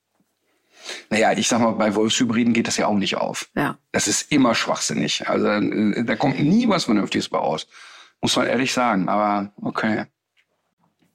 Naja, 1.09 1.33
ich 1.33 1.47
sag 1.47 1.59
mal, 1.59 1.71
bei 1.71 1.95
Wolfshybriden 1.95 2.53
geht 2.53 2.67
das 2.67 2.77
ja 2.77 2.87
auch 2.87 2.95
nicht 2.95 3.17
auf. 3.17 3.49
Ja. 3.55 3.77
Das 3.91 4.07
ist 4.07 4.31
immer 4.31 4.55
schwachsinnig. 4.55 5.27
Also 5.27 5.47
äh, 5.47 6.03
da 6.03 6.15
kommt 6.15 6.39
nie 6.39 6.69
was 6.69 6.85
Vernünftiges 6.85 7.29
bei 7.29 7.37
raus. 7.37 7.67
Muss 8.21 8.35
man 8.35 8.47
ehrlich 8.47 8.73
sagen. 8.73 9.09
Aber 9.09 9.51
okay. 9.61 10.05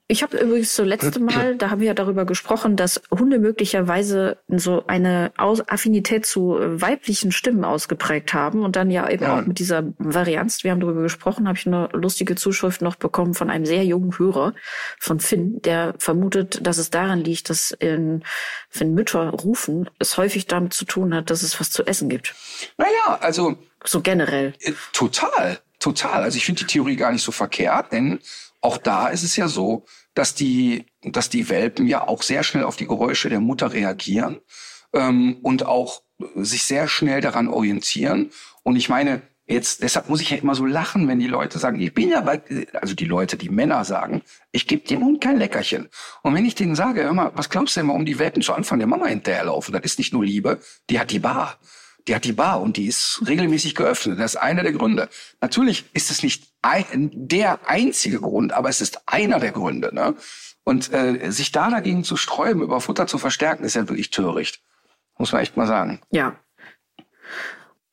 Ich 0.07 0.23
habe 0.23 0.37
übrigens 0.37 0.77
so 0.77 0.85
letzte 0.85 1.19
Mal, 1.19 1.57
da 1.57 1.71
haben 1.71 1.81
wir 1.81 1.87
ja 1.87 1.95
darüber 1.95 2.27
gesprochen, 2.27 2.77
dass 2.77 3.01
Hunde 3.11 3.39
möglicherweise 3.39 4.37
so 4.49 4.87
eine 4.87 5.33
Affinität 5.37 6.27
zu 6.27 6.59
weiblichen 6.61 7.33
Stimmen 7.33 7.65
ausgeprägt 7.65 8.35
haben 8.35 8.65
und 8.65 8.77
dann 8.77 8.91
ja 8.91 9.09
eben 9.09 9.23
ja. 9.23 9.39
auch 9.39 9.47
mit 9.47 9.59
dieser 9.59 9.85
Varianz, 9.97 10.63
wir 10.63 10.73
haben 10.73 10.81
darüber 10.81 11.01
gesprochen, 11.01 11.49
habe 11.49 11.57
ich 11.57 11.67
eine 11.67 11.89
lustige 11.95 12.35
Zuschrift 12.35 12.83
noch 12.83 12.97
bekommen 12.97 13.33
von 13.33 13.49
einem 13.49 13.65
sehr 13.65 13.83
jungen 13.87 14.19
Hörer 14.19 14.53
von 14.99 15.21
Finn, 15.21 15.63
der 15.63 15.95
vermutet, 15.97 16.67
dass 16.67 16.77
es 16.77 16.91
daran 16.91 17.21
liegt, 17.21 17.49
dass 17.49 17.71
in, 17.71 18.25
wenn 18.75 18.93
Mütter 18.93 19.31
rufen, 19.31 19.89
es 19.99 20.19
häufig 20.19 20.47
damit 20.47 20.75
zu 20.75 20.85
tun 20.85 21.15
hat, 21.15 21.31
dass 21.31 21.43
es 21.43 21.59
was 21.61 21.71
zu 21.71 21.83
essen 21.87 22.11
gibt. 22.11 22.35
Naja, 22.77 23.21
also 23.21 23.57
so 23.83 24.03
generell. 24.03 24.53
Äh, 24.61 24.73
total, 24.93 25.61
total. 25.79 26.23
Also 26.25 26.37
ich 26.37 26.45
finde 26.45 26.61
die 26.61 26.67
Theorie 26.67 26.97
gar 26.97 27.11
nicht 27.11 27.23
so 27.23 27.33
verkehrt, 27.33 27.91
denn 27.91 28.21
auch 28.65 28.79
da 28.79 29.09
ist 29.09 29.23
es 29.23 29.37
ja 29.37 29.47
so, 29.47 29.85
dass 30.15 30.35
die, 30.35 30.87
dass 31.03 31.29
die 31.29 31.51
Welpen 31.51 31.87
ja 31.87 32.09
auch 32.09 32.23
sehr 32.23 32.43
schnell 32.43 32.65
auf 32.65 32.77
die 32.77 32.87
Geräusche 32.87 33.29
der 33.29 33.41
Mutter 33.41 33.75
reagieren 33.75 34.41
ähm, 34.95 35.37
und 35.43 35.67
auch 35.67 36.03
sich 36.37 36.65
sehr 36.65 36.89
schnell 36.89 37.21
daran 37.21 37.49
orientieren. 37.49 38.31
Und 38.63 38.77
ich 38.77 38.89
meine, 38.89 39.21
jetzt, 39.47 39.83
deshalb 39.83 40.09
muss 40.09 40.23
ich 40.23 40.31
ja 40.31 40.39
immer 40.39 40.55
so 40.55 40.65
lachen, 40.65 41.09
wenn 41.09 41.19
die 41.19 41.27
Leute 41.27 41.59
sagen, 41.59 41.79
ich 41.79 41.93
bin 41.93 42.09
ja 42.09 42.23
bei, 42.23 42.41
also 42.73 42.95
die 42.95 43.05
Leute, 43.05 43.37
die 43.37 43.51
Männer 43.51 43.85
sagen, 43.85 44.23
ich 44.51 44.67
gebe 44.67 44.89
dem 44.89 45.05
Hund 45.05 45.21
kein 45.21 45.37
Leckerchen. 45.37 45.91
Und 46.23 46.35
wenn 46.35 46.47
ich 46.47 46.55
denen 46.55 46.75
sage, 46.75 47.05
hör 47.05 47.13
mal, 47.13 47.33
was 47.35 47.51
glaubst 47.51 47.77
du 47.77 47.81
denn, 47.81 47.89
warum 47.89 48.07
die 48.07 48.19
Welpen 48.19 48.41
zu 48.41 48.55
Anfang 48.55 48.79
der 48.79 48.89
Mama 48.89 49.07
hinterherlaufen? 49.07 49.75
Das 49.75 49.85
ist 49.85 49.99
nicht 49.99 50.15
nur 50.15 50.25
Liebe, 50.25 50.59
die 50.89 50.99
hat 50.99 51.11
die 51.11 51.19
Bar 51.19 51.59
die 52.07 52.15
hat 52.15 52.25
die 52.25 52.33
Bar 52.33 52.61
und 52.61 52.77
die 52.77 52.87
ist 52.87 53.23
regelmäßig 53.27 53.75
geöffnet. 53.75 54.19
Das 54.19 54.35
ist 54.35 54.41
einer 54.41 54.63
der 54.63 54.73
Gründe. 54.73 55.09
Natürlich 55.41 55.85
ist 55.95 56.11
es 56.11 56.23
nicht 56.23 56.54
ein, 56.65 57.11
der 57.13 57.69
einzige 57.69 58.21
Grund, 58.21 58.53
aber 58.53 58.69
es 58.69 58.81
ist 58.81 59.03
einer 59.07 59.39
der 59.39 59.53
Gründe. 59.53 59.95
Ne? 59.95 60.15
Und 60.65 60.93
äh, 60.93 61.31
sich 61.31 61.53
da 61.53 61.71
dagegen 61.71 62.05
zu 62.05 62.17
sträuben, 62.17 62.63
über 62.63 62.81
Futter 62.81 63.07
zu 63.07 63.19
verstärken, 63.19 63.65
ist 63.65 63.75
ja 63.75 63.89
wirklich 63.89 64.11
töricht. 64.11 64.63
Muss 65.19 65.33
man 65.33 65.43
echt 65.43 65.57
mal 65.57 65.67
sagen. 65.67 66.01
Ja. 66.11 66.37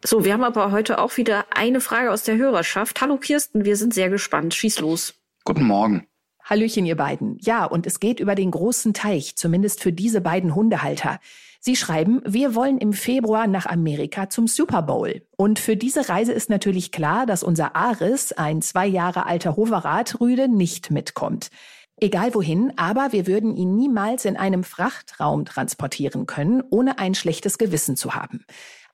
So, 0.03 0.26
wir 0.26 0.34
haben 0.34 0.43
aber 0.43 0.72
heute 0.72 0.97
auch 0.99 1.17
wieder 1.17 1.45
eine 1.51 1.82
Frage 1.82 2.11
aus 2.11 2.24
der 2.24 2.38
Hörerschaft. 2.38 3.01
Hallo 3.01 3.17
Kirsten, 3.17 3.65
wir 3.65 3.76
sind 3.76 3.93
sehr 3.93 4.09
gespannt. 4.09 4.53
Schieß 4.53 4.80
los. 4.80 5.13
Guten 5.43 5.63
Morgen. 5.63 6.07
Hallöchen, 6.43 6.86
ihr 6.86 6.95
beiden. 6.95 7.38
Ja, 7.39 7.65
und 7.65 7.86
es 7.86 7.99
geht 7.99 8.19
über 8.19 8.36
den 8.36 8.51
großen 8.51 8.93
Teich, 8.93 9.36
zumindest 9.36 9.82
für 9.82 9.93
diese 9.93 10.22
beiden 10.22 10.55
Hundehalter. 10.55 11.19
Sie 11.64 11.76
schreiben, 11.76 12.24
wir 12.26 12.55
wollen 12.55 12.80
im 12.80 12.91
Februar 12.91 13.45
nach 13.45 13.68
Amerika 13.68 14.32
zum 14.32 14.47
Super 14.47 14.82
Bowl. 14.82 15.22
Und 15.38 15.59
für 15.59 15.78
diese 15.78 16.09
Reise 16.09 16.32
ist 16.32 16.49
natürlich 16.49 16.91
klar, 16.91 17.28
dass 17.28 17.43
unser 17.43 17.76
Aris, 17.76 18.32
ein 18.32 18.64
zwei 18.64 18.88
Jahre 18.88 19.28
alter 19.28 19.55
Hoverrad-Rüde, 19.57 20.47
nicht 20.47 20.89
mitkommt. 20.89 21.51
Egal 21.97 22.34
wohin, 22.34 22.74
aber 22.78 23.12
wir 23.12 23.28
würden 23.28 23.55
ihn 23.55 23.76
niemals 23.76 24.26
in 24.26 24.38
einem 24.38 24.64
Frachtraum 24.64 25.45
transportieren 25.45 26.26
können, 26.26 26.64
ohne 26.72 26.97
ein 26.97 27.14
schlechtes 27.14 27.59
Gewissen 27.59 27.95
zu 27.95 28.16
haben. 28.16 28.43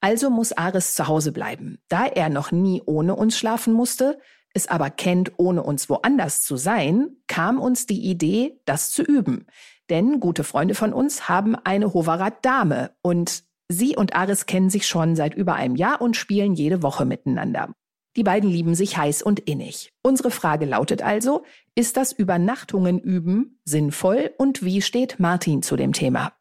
Also 0.01 0.29
muss 0.29 0.51
Aris 0.51 0.93
zu 0.93 1.07
Hause 1.07 1.31
bleiben. 1.31 1.77
Da 1.87 2.05
er 2.05 2.27
noch 2.27 2.51
nie 2.51 2.81
ohne 2.85 3.15
uns 3.15 3.37
schlafen 3.37 3.71
musste, 3.71 4.19
es 4.53 4.67
aber 4.67 4.89
kennt, 4.89 5.31
ohne 5.37 5.63
uns 5.63 5.89
woanders 5.89 6.41
zu 6.41 6.57
sein, 6.57 7.15
kam 7.27 7.59
uns 7.59 7.85
die 7.85 8.09
Idee, 8.09 8.59
das 8.65 8.91
zu 8.91 9.03
üben. 9.03 9.45
Denn 9.89 10.19
gute 10.19 10.43
Freunde 10.43 10.75
von 10.75 10.93
uns 10.93 11.29
haben 11.29 11.55
eine 11.55 11.93
Hoverrad-Dame 11.93 12.91
und 13.01 13.43
sie 13.69 13.95
und 13.95 14.15
Aris 14.15 14.45
kennen 14.45 14.69
sich 14.69 14.87
schon 14.87 15.15
seit 15.15 15.33
über 15.33 15.55
einem 15.55 15.75
Jahr 15.75 16.01
und 16.01 16.15
spielen 16.15 16.53
jede 16.53 16.83
Woche 16.83 17.05
miteinander. 17.05 17.73
Die 18.17 18.23
beiden 18.23 18.49
lieben 18.49 18.73
sich 18.73 18.97
heiß 18.97 19.21
und 19.21 19.39
innig. 19.39 19.93
Unsere 20.01 20.31
Frage 20.31 20.65
lautet 20.65 21.03
also, 21.03 21.45
ist 21.75 21.97
das 21.97 22.11
Übernachtungen 22.11 22.99
üben 22.99 23.59
sinnvoll 23.63 24.31
und 24.37 24.65
wie 24.65 24.81
steht 24.81 25.19
Martin 25.19 25.61
zu 25.61 25.75
dem 25.75 25.93
Thema? 25.93 26.33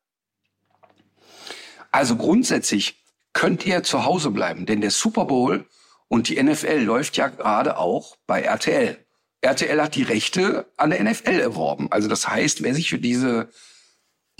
Also 1.92 2.16
grundsätzlich 2.16 3.04
könnt 3.34 3.66
ihr 3.66 3.82
zu 3.82 4.06
Hause 4.06 4.30
bleiben, 4.30 4.64
denn 4.64 4.80
der 4.80 4.90
Super 4.90 5.26
Bowl 5.26 5.66
und 6.08 6.28
die 6.28 6.42
NFL 6.42 6.80
läuft 6.80 7.16
ja 7.18 7.28
gerade 7.28 7.76
auch 7.76 8.16
bei 8.26 8.40
RTL. 8.40 9.05
RTL 9.40 9.82
hat 9.82 9.94
die 9.94 10.02
Rechte 10.02 10.66
an 10.76 10.90
der 10.90 11.02
NFL 11.02 11.40
erworben. 11.40 11.88
Also 11.90 12.08
das 12.08 12.28
heißt, 12.28 12.62
wer 12.62 12.74
sich 12.74 12.90
für 12.90 12.98
diese 12.98 13.48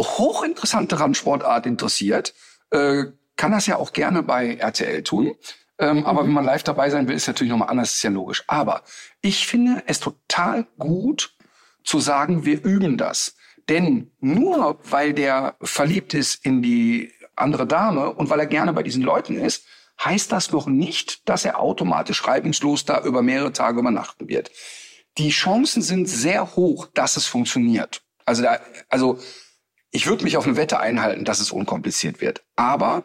hochinteressante 0.00 0.98
Randsportart 0.98 1.66
interessiert, 1.66 2.34
äh, 2.70 3.04
kann 3.36 3.52
das 3.52 3.66
ja 3.66 3.76
auch 3.76 3.92
gerne 3.92 4.22
bei 4.22 4.56
RTL 4.56 5.02
tun. 5.02 5.34
Ähm. 5.78 6.06
Aber 6.06 6.24
wenn 6.24 6.32
man 6.32 6.44
live 6.44 6.62
dabei 6.62 6.90
sein 6.90 7.08
will, 7.08 7.16
ist 7.16 7.26
natürlich 7.26 7.50
nochmal 7.50 7.70
anders, 7.70 7.94
ist 7.94 8.02
ja 8.02 8.10
logisch. 8.10 8.44
Aber 8.46 8.82
ich 9.20 9.46
finde 9.46 9.82
es 9.86 10.00
total 10.00 10.66
gut 10.78 11.36
zu 11.84 12.00
sagen, 12.00 12.44
wir 12.44 12.64
üben 12.64 12.96
das. 12.96 13.36
Denn 13.68 14.12
nur 14.20 14.78
weil 14.84 15.12
der 15.12 15.56
verliebt 15.60 16.14
ist 16.14 16.44
in 16.44 16.62
die 16.62 17.12
andere 17.34 17.66
Dame 17.66 18.12
und 18.12 18.30
weil 18.30 18.40
er 18.40 18.46
gerne 18.46 18.72
bei 18.72 18.82
diesen 18.82 19.02
Leuten 19.02 19.36
ist, 19.36 19.66
heißt 20.02 20.30
das 20.32 20.52
noch 20.52 20.66
nicht, 20.66 21.28
dass 21.28 21.44
er 21.44 21.60
automatisch 21.60 22.26
reibungslos 22.26 22.84
da 22.84 23.02
über 23.02 23.22
mehrere 23.22 23.52
Tage 23.52 23.80
übernachten 23.80 24.28
wird. 24.28 24.50
Die 25.18 25.30
Chancen 25.30 25.82
sind 25.82 26.08
sehr 26.08 26.56
hoch, 26.56 26.88
dass 26.94 27.16
es 27.16 27.26
funktioniert. 27.26 28.02
Also, 28.24 28.42
da, 28.42 28.60
also 28.88 29.18
ich 29.90 30.06
würde 30.06 30.24
mich 30.24 30.36
auf 30.36 30.46
eine 30.46 30.56
Wette 30.56 30.80
einhalten, 30.80 31.24
dass 31.24 31.40
es 31.40 31.50
unkompliziert 31.50 32.20
wird. 32.20 32.44
Aber 32.54 33.04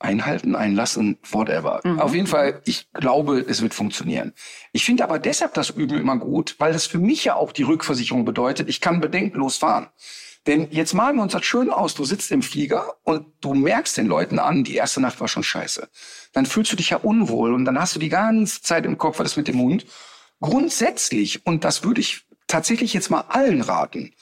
einhalten, 0.00 0.56
einlassen, 0.56 1.18
whatever. 1.30 1.80
Mhm. 1.84 2.00
Auf 2.00 2.14
jeden 2.14 2.26
Fall, 2.26 2.62
ich 2.64 2.90
glaube, 2.92 3.40
es 3.40 3.62
wird 3.62 3.74
funktionieren. 3.74 4.32
Ich 4.72 4.84
finde 4.84 5.04
aber 5.04 5.18
deshalb 5.18 5.54
das 5.54 5.70
Üben 5.70 5.98
immer 5.98 6.16
gut, 6.18 6.56
weil 6.58 6.72
das 6.72 6.86
für 6.86 6.98
mich 6.98 7.24
ja 7.24 7.34
auch 7.36 7.52
die 7.52 7.62
Rückversicherung 7.62 8.24
bedeutet, 8.24 8.68
ich 8.68 8.80
kann 8.80 9.00
bedenkenlos 9.00 9.58
fahren. 9.58 9.88
Denn 10.46 10.68
jetzt 10.70 10.94
malen 10.94 11.16
wir 11.16 11.22
uns 11.22 11.34
das 11.34 11.44
schön 11.44 11.68
aus. 11.68 11.94
Du 11.94 12.04
sitzt 12.06 12.30
im 12.32 12.42
Flieger 12.42 12.94
und 13.04 13.26
du 13.42 13.52
merkst 13.52 13.98
den 13.98 14.06
Leuten 14.06 14.38
an, 14.38 14.64
die 14.64 14.74
erste 14.74 15.00
Nacht 15.00 15.20
war 15.20 15.28
schon 15.28 15.42
scheiße. 15.42 15.88
Dann 16.32 16.46
fühlst 16.46 16.72
du 16.72 16.76
dich 16.76 16.90
ja 16.90 16.96
unwohl 16.96 17.52
und 17.52 17.66
dann 17.66 17.78
hast 17.78 17.94
du 17.94 18.00
die 18.00 18.08
ganze 18.08 18.62
Zeit 18.62 18.86
im 18.86 18.96
Kopf, 18.96 19.18
was 19.18 19.32
ist 19.32 19.36
mit 19.36 19.48
dem 19.48 19.60
Hund. 19.60 19.84
Grundsätzlich, 20.40 21.46
und 21.46 21.64
das 21.64 21.84
würde 21.84 22.00
ich 22.00 22.24
tatsächlich 22.46 22.94
jetzt 22.94 23.10
mal 23.10 23.24
allen 23.28 23.60
raten, 23.60 24.14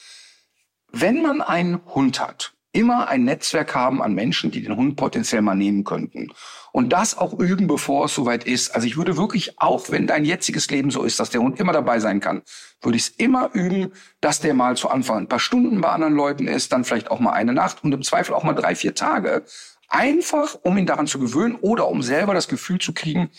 wenn 0.91 1.21
man 1.21 1.41
einen 1.41 1.79
Hund 1.85 2.19
hat, 2.19 2.53
immer 2.71 3.07
ein 3.07 3.23
Netzwerk 3.23 3.73
haben 3.73 4.01
an 4.01 4.13
Menschen, 4.13 4.51
die 4.51 4.61
den 4.61 4.75
Hund 4.75 4.95
potenziell 4.95 5.41
mal 5.41 5.55
nehmen 5.55 5.83
könnten. 5.83 6.31
Und 6.71 6.93
das 6.93 7.17
auch 7.17 7.33
üben, 7.39 7.65
bevor 7.65 8.05
es 8.05 8.13
soweit 8.13 8.43
ist. 8.43 8.75
Also 8.75 8.85
ich 8.85 8.95
würde 8.95 9.17
wirklich, 9.17 9.59
auch 9.59 9.89
wenn 9.89 10.05
dein 10.05 10.23
jetziges 10.23 10.69
Leben 10.69 10.91
so 10.91 11.03
ist, 11.03 11.19
dass 11.19 11.31
der 11.31 11.41
Hund 11.41 11.59
immer 11.59 11.73
dabei 11.73 11.99
sein 11.99 12.19
kann, 12.19 12.43
würde 12.81 12.97
ich 12.97 13.03
es 13.03 13.09
immer 13.09 13.49
üben, 13.53 13.91
dass 14.21 14.39
der 14.39 14.53
mal 14.53 14.77
zu 14.77 14.89
Anfang 14.89 15.17
ein 15.17 15.27
paar 15.27 15.39
Stunden 15.39 15.81
bei 15.81 15.89
anderen 15.89 16.13
Leuten 16.13 16.47
ist, 16.47 16.71
dann 16.71 16.83
vielleicht 16.83 17.09
auch 17.09 17.19
mal 17.19 17.31
eine 17.31 17.53
Nacht 17.53 17.83
und 17.83 17.91
im 17.91 18.03
Zweifel 18.03 18.35
auch 18.35 18.43
mal 18.43 18.53
drei, 18.53 18.75
vier 18.75 18.93
Tage. 18.93 19.43
Einfach, 19.87 20.55
um 20.61 20.77
ihn 20.77 20.85
daran 20.85 21.07
zu 21.07 21.17
gewöhnen 21.17 21.55
oder 21.55 21.87
um 21.87 22.03
selber 22.03 22.35
das 22.35 22.47
Gefühl 22.47 22.77
zu 22.77 22.93
kriegen, 22.93 23.31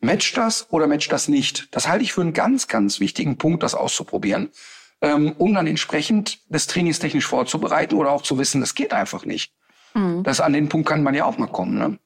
matcht 0.00 0.36
das 0.36 0.66
oder 0.70 0.86
matcht 0.86 1.12
das 1.12 1.28
nicht. 1.28 1.68
Das 1.70 1.88
halte 1.88 2.04
ich 2.04 2.12
für 2.12 2.22
einen 2.22 2.32
ganz, 2.32 2.68
ganz 2.68 3.00
wichtigen 3.00 3.38
Punkt, 3.38 3.62
das 3.62 3.74
auszuprobieren 3.74 4.50
ähm, 5.02 5.34
um 5.38 5.54
dann 5.54 5.66
entsprechend 5.66 6.40
das 6.48 6.66
trainingstechnisch 6.66 7.26
vorzubereiten 7.26 7.94
oder 7.96 8.10
auch 8.10 8.22
zu 8.22 8.38
wissen, 8.38 8.60
das 8.60 8.74
geht 8.74 8.92
einfach 8.92 9.24
nicht. 9.24 9.52
Mhm. 9.94 10.22
Das 10.22 10.40
an 10.40 10.52
den 10.52 10.68
Punkt 10.68 10.88
kann 10.88 11.02
man 11.02 11.14
ja 11.14 11.24
auch 11.24 11.38
mal 11.38 11.46
kommen. 11.46 11.78
Ne? 11.78 11.98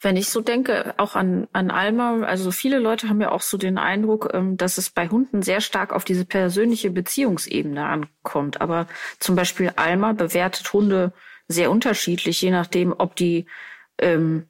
Wenn 0.00 0.16
ich 0.16 0.30
so 0.30 0.40
denke, 0.40 0.94
auch 0.96 1.14
an, 1.16 1.48
an 1.52 1.70
Alma, 1.70 2.22
also 2.22 2.50
viele 2.52 2.78
Leute 2.78 3.08
haben 3.08 3.20
ja 3.20 3.32
auch 3.32 3.42
so 3.42 3.58
den 3.58 3.78
Eindruck, 3.78 4.30
ähm, 4.32 4.56
dass 4.56 4.78
es 4.78 4.90
bei 4.90 5.08
Hunden 5.08 5.42
sehr 5.42 5.60
stark 5.60 5.92
auf 5.92 6.04
diese 6.04 6.24
persönliche 6.24 6.90
Beziehungsebene 6.90 7.84
ankommt. 7.84 8.60
Aber 8.60 8.86
zum 9.18 9.34
Beispiel 9.34 9.72
Alma 9.76 10.12
bewertet 10.12 10.72
Hunde 10.72 11.12
sehr 11.48 11.70
unterschiedlich, 11.70 12.40
je 12.40 12.52
nachdem, 12.52 12.94
ob 12.96 13.16
die, 13.16 13.46
ähm, 13.98 14.46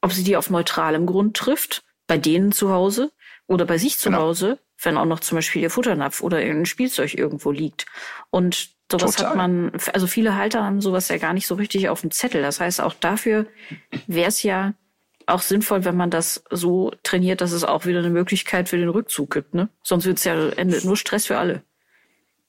ob 0.00 0.12
sie 0.12 0.24
die 0.24 0.36
auf 0.36 0.48
neutralem 0.48 1.04
Grund 1.04 1.36
trifft, 1.36 1.84
bei 2.08 2.18
denen 2.18 2.50
zu 2.50 2.70
Hause 2.70 3.12
oder 3.46 3.64
bei 3.64 3.78
sich 3.78 3.98
zu 3.98 4.10
genau. 4.10 4.22
Hause 4.22 4.58
wenn 4.82 4.96
auch 4.96 5.04
noch 5.04 5.20
zum 5.20 5.36
Beispiel 5.36 5.62
ihr 5.62 5.70
Futternapf 5.70 6.22
oder 6.22 6.40
irgendein 6.40 6.66
Spielzeug 6.66 7.14
irgendwo 7.14 7.50
liegt. 7.50 7.86
Und 8.30 8.70
sowas 8.90 9.16
Total. 9.16 9.30
hat 9.30 9.36
man, 9.36 9.72
also 9.92 10.06
viele 10.06 10.36
Halter 10.36 10.64
haben 10.64 10.80
sowas 10.80 11.08
ja 11.08 11.18
gar 11.18 11.32
nicht 11.32 11.46
so 11.46 11.56
richtig 11.56 11.88
auf 11.88 12.00
dem 12.00 12.10
Zettel. 12.10 12.42
Das 12.42 12.60
heißt, 12.60 12.80
auch 12.80 12.94
dafür 12.94 13.46
wäre 14.06 14.28
es 14.28 14.42
ja 14.42 14.74
auch 15.26 15.42
sinnvoll, 15.42 15.84
wenn 15.84 15.96
man 15.96 16.10
das 16.10 16.42
so 16.50 16.92
trainiert, 17.02 17.40
dass 17.40 17.52
es 17.52 17.64
auch 17.64 17.84
wieder 17.84 17.98
eine 17.98 18.10
Möglichkeit 18.10 18.68
für 18.68 18.78
den 18.78 18.88
Rückzug 18.88 19.30
gibt. 19.30 19.54
Ne? 19.54 19.68
Sonst 19.82 20.06
wird 20.06 20.18
es 20.18 20.24
ja 20.24 20.48
endet 20.50 20.84
nur 20.84 20.96
Stress 20.96 21.26
für 21.26 21.38
alle. 21.38 21.62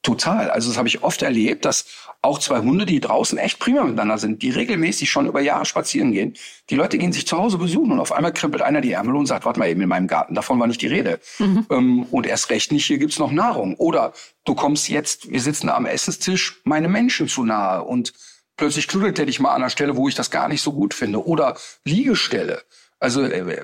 Total. 0.02 0.50
Also 0.50 0.70
das 0.70 0.78
habe 0.78 0.88
ich 0.88 1.04
oft 1.04 1.22
erlebt, 1.22 1.66
dass 1.66 1.86
auch 2.22 2.40
zwei 2.40 2.60
Hunde, 2.60 2.86
die 2.86 3.02
draußen 3.02 3.38
echt 3.38 3.60
prima 3.60 3.84
miteinander 3.84 4.18
sind, 4.18 4.42
die 4.42 4.50
regelmäßig 4.50 5.10
schon 5.10 5.26
über 5.26 5.42
Jahre 5.42 5.66
spazieren 5.66 6.14
gehen. 6.14 6.36
Die 6.70 6.76
Leute 6.76 6.98
gehen 6.98 7.12
sich 7.12 7.28
zu 7.28 7.38
Hause 7.38 7.58
besuchen 7.58 7.92
und 7.92 8.00
auf 8.00 8.14
einmal 8.14 8.32
kribbelt 8.32 8.62
einer 8.62 8.80
die 8.80 8.94
Ärmel 8.94 9.16
und 9.16 9.26
sagt, 9.26 9.46
warte 9.46 9.60
mal 9.60 9.68
eben 9.70 9.82
in 9.82 9.90
meinem 9.90 10.08
Garten, 10.08 10.36
davon 10.36 10.60
war 10.60 10.68
nicht 10.68 10.82
die 10.82 10.88
Rede. 10.88 11.20
Mhm. 11.40 11.66
Ähm, 11.70 12.04
und 12.12 12.26
erst 12.26 12.50
recht 12.50 12.72
nicht, 12.72 12.86
hier 12.86 12.98
gibt's 12.98 13.20
noch 13.20 13.32
Nahrung. 13.32 13.76
Oder 13.76 14.14
du 14.46 14.56
kommst 14.56 14.88
jetzt, 14.88 15.30
wir 15.32 15.42
sitzen 15.42 15.70
am 15.70 15.86
Essenstisch, 15.86 16.62
meine 16.64 16.88
Menschen 16.88 17.28
zu 17.28 17.44
nahe 17.44 17.84
und 17.84 18.14
plötzlich 18.56 18.88
kludelt 18.88 19.18
der 19.18 19.26
dich 19.26 19.42
mal 19.42 19.50
an 19.50 19.64
einer 19.64 19.70
Stelle, 19.70 19.98
wo 19.98 20.08
ich 20.08 20.16
das 20.16 20.32
gar 20.32 20.48
nicht 20.48 20.62
so 20.62 20.72
gut 20.72 20.94
finde. 20.94 21.26
Oder 21.26 21.58
Liegestelle. 21.84 22.64
Also 23.00 23.24
äh, 23.24 23.64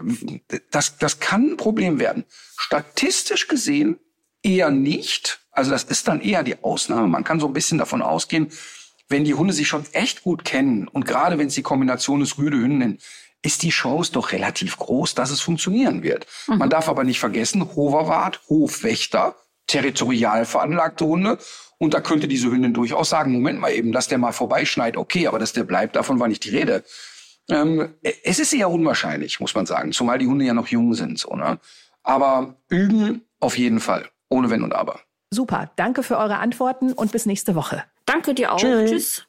das, 0.71 0.97
das 0.97 1.19
kann 1.19 1.51
ein 1.51 1.57
Problem 1.57 1.99
werden. 1.99 2.25
Statistisch 2.57 3.47
gesehen 3.47 3.99
eher 4.43 4.69
nicht, 4.69 5.44
also 5.55 5.71
das 5.71 5.83
ist 5.83 6.07
dann 6.07 6.21
eher 6.21 6.43
die 6.43 6.63
Ausnahme. 6.63 7.07
Man 7.07 7.23
kann 7.23 7.39
so 7.39 7.47
ein 7.47 7.53
bisschen 7.53 7.77
davon 7.77 8.01
ausgehen, 8.01 8.51
wenn 9.09 9.23
die 9.23 9.33
Hunde 9.33 9.53
sich 9.53 9.67
schon 9.67 9.85
echt 9.91 10.23
gut 10.23 10.45
kennen 10.45 10.87
und 10.87 11.05
gerade 11.05 11.37
wenn 11.37 11.47
es 11.47 11.55
die 11.55 11.61
Kombination 11.61 12.21
ist 12.21 12.37
Rüde 12.37 12.57
Hündin, 12.57 12.99
ist 13.41 13.61
die 13.61 13.69
Chance 13.69 14.11
doch 14.11 14.31
relativ 14.31 14.77
groß, 14.77 15.13
dass 15.13 15.29
es 15.29 15.41
funktionieren 15.41 16.01
wird. 16.03 16.25
Mhm. 16.47 16.57
Man 16.57 16.69
darf 16.69 16.89
aber 16.89 17.03
nicht 17.03 17.19
vergessen, 17.19 17.75
Hoverwart, 17.75 18.41
Hofwächter, 18.49 19.35
territorial 19.67 20.45
veranlagte 20.45 21.05
Hunde. 21.05 21.37
Und 21.77 21.93
da 21.93 22.01
könnte 22.01 22.27
diese 22.27 22.49
Hündin 22.49 22.73
durchaus 22.73 23.09
sagen, 23.09 23.33
Moment 23.33 23.59
mal 23.59 23.71
eben, 23.71 23.91
dass 23.91 24.07
der 24.07 24.17
mal 24.17 24.31
vorbeischneit, 24.31 24.97
okay, 24.97 25.27
aber 25.27 25.39
dass 25.39 25.53
der 25.53 25.63
bleibt, 25.63 25.95
davon 25.95 26.19
war 26.19 26.27
nicht 26.27 26.43
die 26.45 26.49
Rede. 26.49 26.83
Ähm, 27.49 27.93
es 28.23 28.39
ist 28.39 28.53
eher 28.53 28.69
unwahrscheinlich, 28.69 29.39
muss 29.39 29.53
man 29.53 29.65
sagen, 29.65 29.91
zumal 29.91 30.17
die 30.17 30.27
Hunde 30.27 30.45
ja 30.45 30.53
noch 30.53 30.67
jung 30.67 30.93
sind. 30.93 31.19
So, 31.19 31.35
ne? 31.35 31.59
Aber 32.01 32.55
üben 32.69 33.21
auf 33.39 33.57
jeden 33.57 33.79
Fall, 33.79 34.09
ohne 34.29 34.49
Wenn 34.49 34.63
und 34.63 34.73
Aber. 34.73 35.01
Super, 35.31 35.71
danke 35.75 36.03
für 36.03 36.17
eure 36.17 36.37
Antworten 36.37 36.93
und 36.93 37.11
bis 37.11 37.25
nächste 37.25 37.55
Woche. 37.55 37.83
Danke 38.05 38.33
dir 38.33 38.53
auch. 38.53 38.57
Tschüss. 38.57 38.89
Tschüss. 38.91 39.27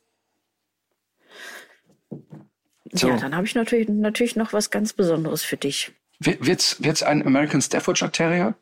So. 2.93 3.09
Ja, 3.09 3.17
dann 3.17 3.35
habe 3.35 3.47
ich 3.47 3.55
natürlich, 3.55 3.89
natürlich 3.89 4.37
noch 4.37 4.53
was 4.53 4.71
ganz 4.71 4.93
Besonderes 4.93 5.43
für 5.43 5.57
dich. 5.57 5.93
Wird's, 6.21 6.83
wird's 6.83 7.03
ein 7.03 7.27
American 7.27 7.61
Staffordshire 7.61 8.11
Terrier? 8.11 8.55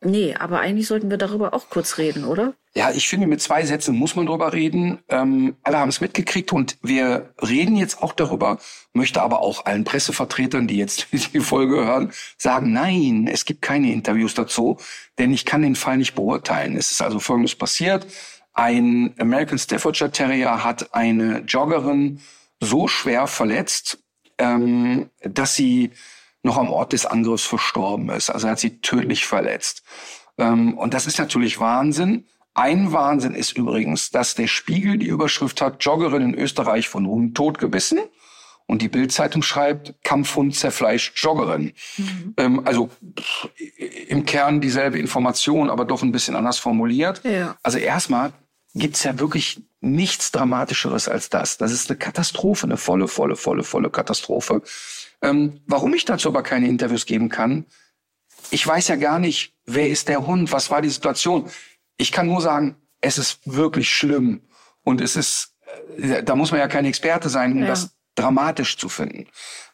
Nee, 0.00 0.36
aber 0.38 0.60
eigentlich 0.60 0.86
sollten 0.86 1.10
wir 1.10 1.16
darüber 1.16 1.54
auch 1.54 1.70
kurz 1.70 1.98
reden, 1.98 2.24
oder? 2.24 2.54
Ja, 2.74 2.92
ich 2.92 3.08
finde, 3.08 3.26
mit 3.26 3.42
zwei 3.42 3.64
Sätzen 3.64 3.96
muss 3.96 4.14
man 4.14 4.26
drüber 4.26 4.52
reden. 4.52 5.00
Ähm, 5.08 5.56
alle 5.64 5.78
haben 5.78 5.88
es 5.88 6.00
mitgekriegt 6.00 6.52
und 6.52 6.78
wir 6.82 7.34
reden 7.42 7.74
jetzt 7.74 8.00
auch 8.00 8.12
darüber, 8.12 8.58
möchte 8.92 9.20
aber 9.22 9.40
auch 9.40 9.66
allen 9.66 9.82
Pressevertretern, 9.82 10.68
die 10.68 10.76
jetzt 10.76 11.08
die 11.12 11.40
Folge 11.40 11.84
hören, 11.84 12.12
sagen, 12.36 12.72
nein, 12.72 13.28
es 13.30 13.44
gibt 13.44 13.60
keine 13.60 13.92
Interviews 13.92 14.34
dazu, 14.34 14.78
denn 15.18 15.32
ich 15.32 15.44
kann 15.44 15.62
den 15.62 15.74
Fall 15.74 15.96
nicht 15.96 16.14
beurteilen. 16.14 16.76
Es 16.76 16.92
ist 16.92 17.02
also 17.02 17.18
Folgendes 17.18 17.56
passiert. 17.56 18.06
Ein 18.52 19.14
American 19.18 19.58
Staffordshire 19.58 20.12
Terrier 20.12 20.62
hat 20.62 20.94
eine 20.94 21.40
Joggerin 21.40 22.20
so 22.60 22.86
schwer 22.86 23.26
verletzt, 23.26 23.98
ähm, 24.38 25.10
dass 25.22 25.56
sie 25.56 25.90
noch 26.42 26.56
am 26.56 26.70
Ort 26.70 26.92
des 26.92 27.06
Angriffs 27.06 27.44
verstorben 27.44 28.08
ist. 28.10 28.30
Also 28.30 28.46
er 28.46 28.52
hat 28.52 28.60
sie 28.60 28.80
tödlich 28.80 29.26
verletzt. 29.26 29.82
Ähm, 30.38 30.78
und 30.78 30.94
das 30.94 31.06
ist 31.06 31.18
natürlich 31.18 31.60
Wahnsinn. 31.60 32.26
Ein 32.54 32.92
Wahnsinn 32.92 33.34
ist 33.34 33.56
übrigens, 33.56 34.10
dass 34.10 34.34
der 34.34 34.46
Spiegel 34.46 34.98
die 34.98 35.06
Überschrift 35.06 35.60
hat, 35.60 35.84
Joggerin 35.84 36.22
in 36.22 36.34
Österreich 36.34 36.88
von 36.88 37.06
Hund 37.06 37.36
totgebissen. 37.36 38.00
Und 38.66 38.82
die 38.82 38.88
Bildzeitung 38.88 39.42
schreibt, 39.42 39.94
Kampfhund 40.04 40.54
zerfleischt 40.54 41.16
Joggerin. 41.16 41.72
Mhm. 41.96 42.34
Ähm, 42.36 42.66
also 42.66 42.90
pff, 43.18 43.48
im 44.08 44.26
Kern 44.26 44.60
dieselbe 44.60 44.98
Information, 44.98 45.70
aber 45.70 45.86
doch 45.86 46.02
ein 46.02 46.12
bisschen 46.12 46.36
anders 46.36 46.58
formuliert. 46.58 47.22
Ja. 47.24 47.56
Also 47.62 47.78
erstmal 47.78 48.32
gibt's 48.74 49.04
ja 49.04 49.18
wirklich 49.18 49.62
nichts 49.80 50.32
Dramatischeres 50.32 51.08
als 51.08 51.30
das. 51.30 51.56
Das 51.56 51.72
ist 51.72 51.88
eine 51.88 51.98
Katastrophe, 51.98 52.66
eine 52.66 52.76
volle, 52.76 53.08
volle, 53.08 53.36
volle, 53.36 53.62
volle 53.62 53.90
Katastrophe. 53.90 54.62
Ähm, 55.22 55.60
warum 55.66 55.94
ich 55.94 56.04
dazu 56.04 56.28
aber 56.28 56.42
keine 56.42 56.68
Interviews 56.68 57.06
geben 57.06 57.28
kann, 57.28 57.66
ich 58.50 58.66
weiß 58.66 58.88
ja 58.88 58.96
gar 58.96 59.18
nicht, 59.18 59.54
wer 59.66 59.88
ist 59.88 60.08
der 60.08 60.26
Hund, 60.26 60.52
was 60.52 60.70
war 60.70 60.80
die 60.80 60.88
Situation. 60.88 61.50
Ich 61.96 62.12
kann 62.12 62.26
nur 62.26 62.40
sagen, 62.40 62.76
es 63.00 63.18
ist 63.18 63.40
wirklich 63.44 63.90
schlimm 63.90 64.42
und 64.84 65.00
es 65.00 65.16
ist, 65.16 65.54
äh, 65.96 66.22
da 66.22 66.36
muss 66.36 66.50
man 66.50 66.60
ja 66.60 66.68
kein 66.68 66.84
Experte 66.84 67.28
sein, 67.28 67.52
um 67.52 67.60
ja. 67.60 67.66
das 67.66 67.90
dramatisch 68.14 68.76
zu 68.76 68.88
finden. 68.88 69.26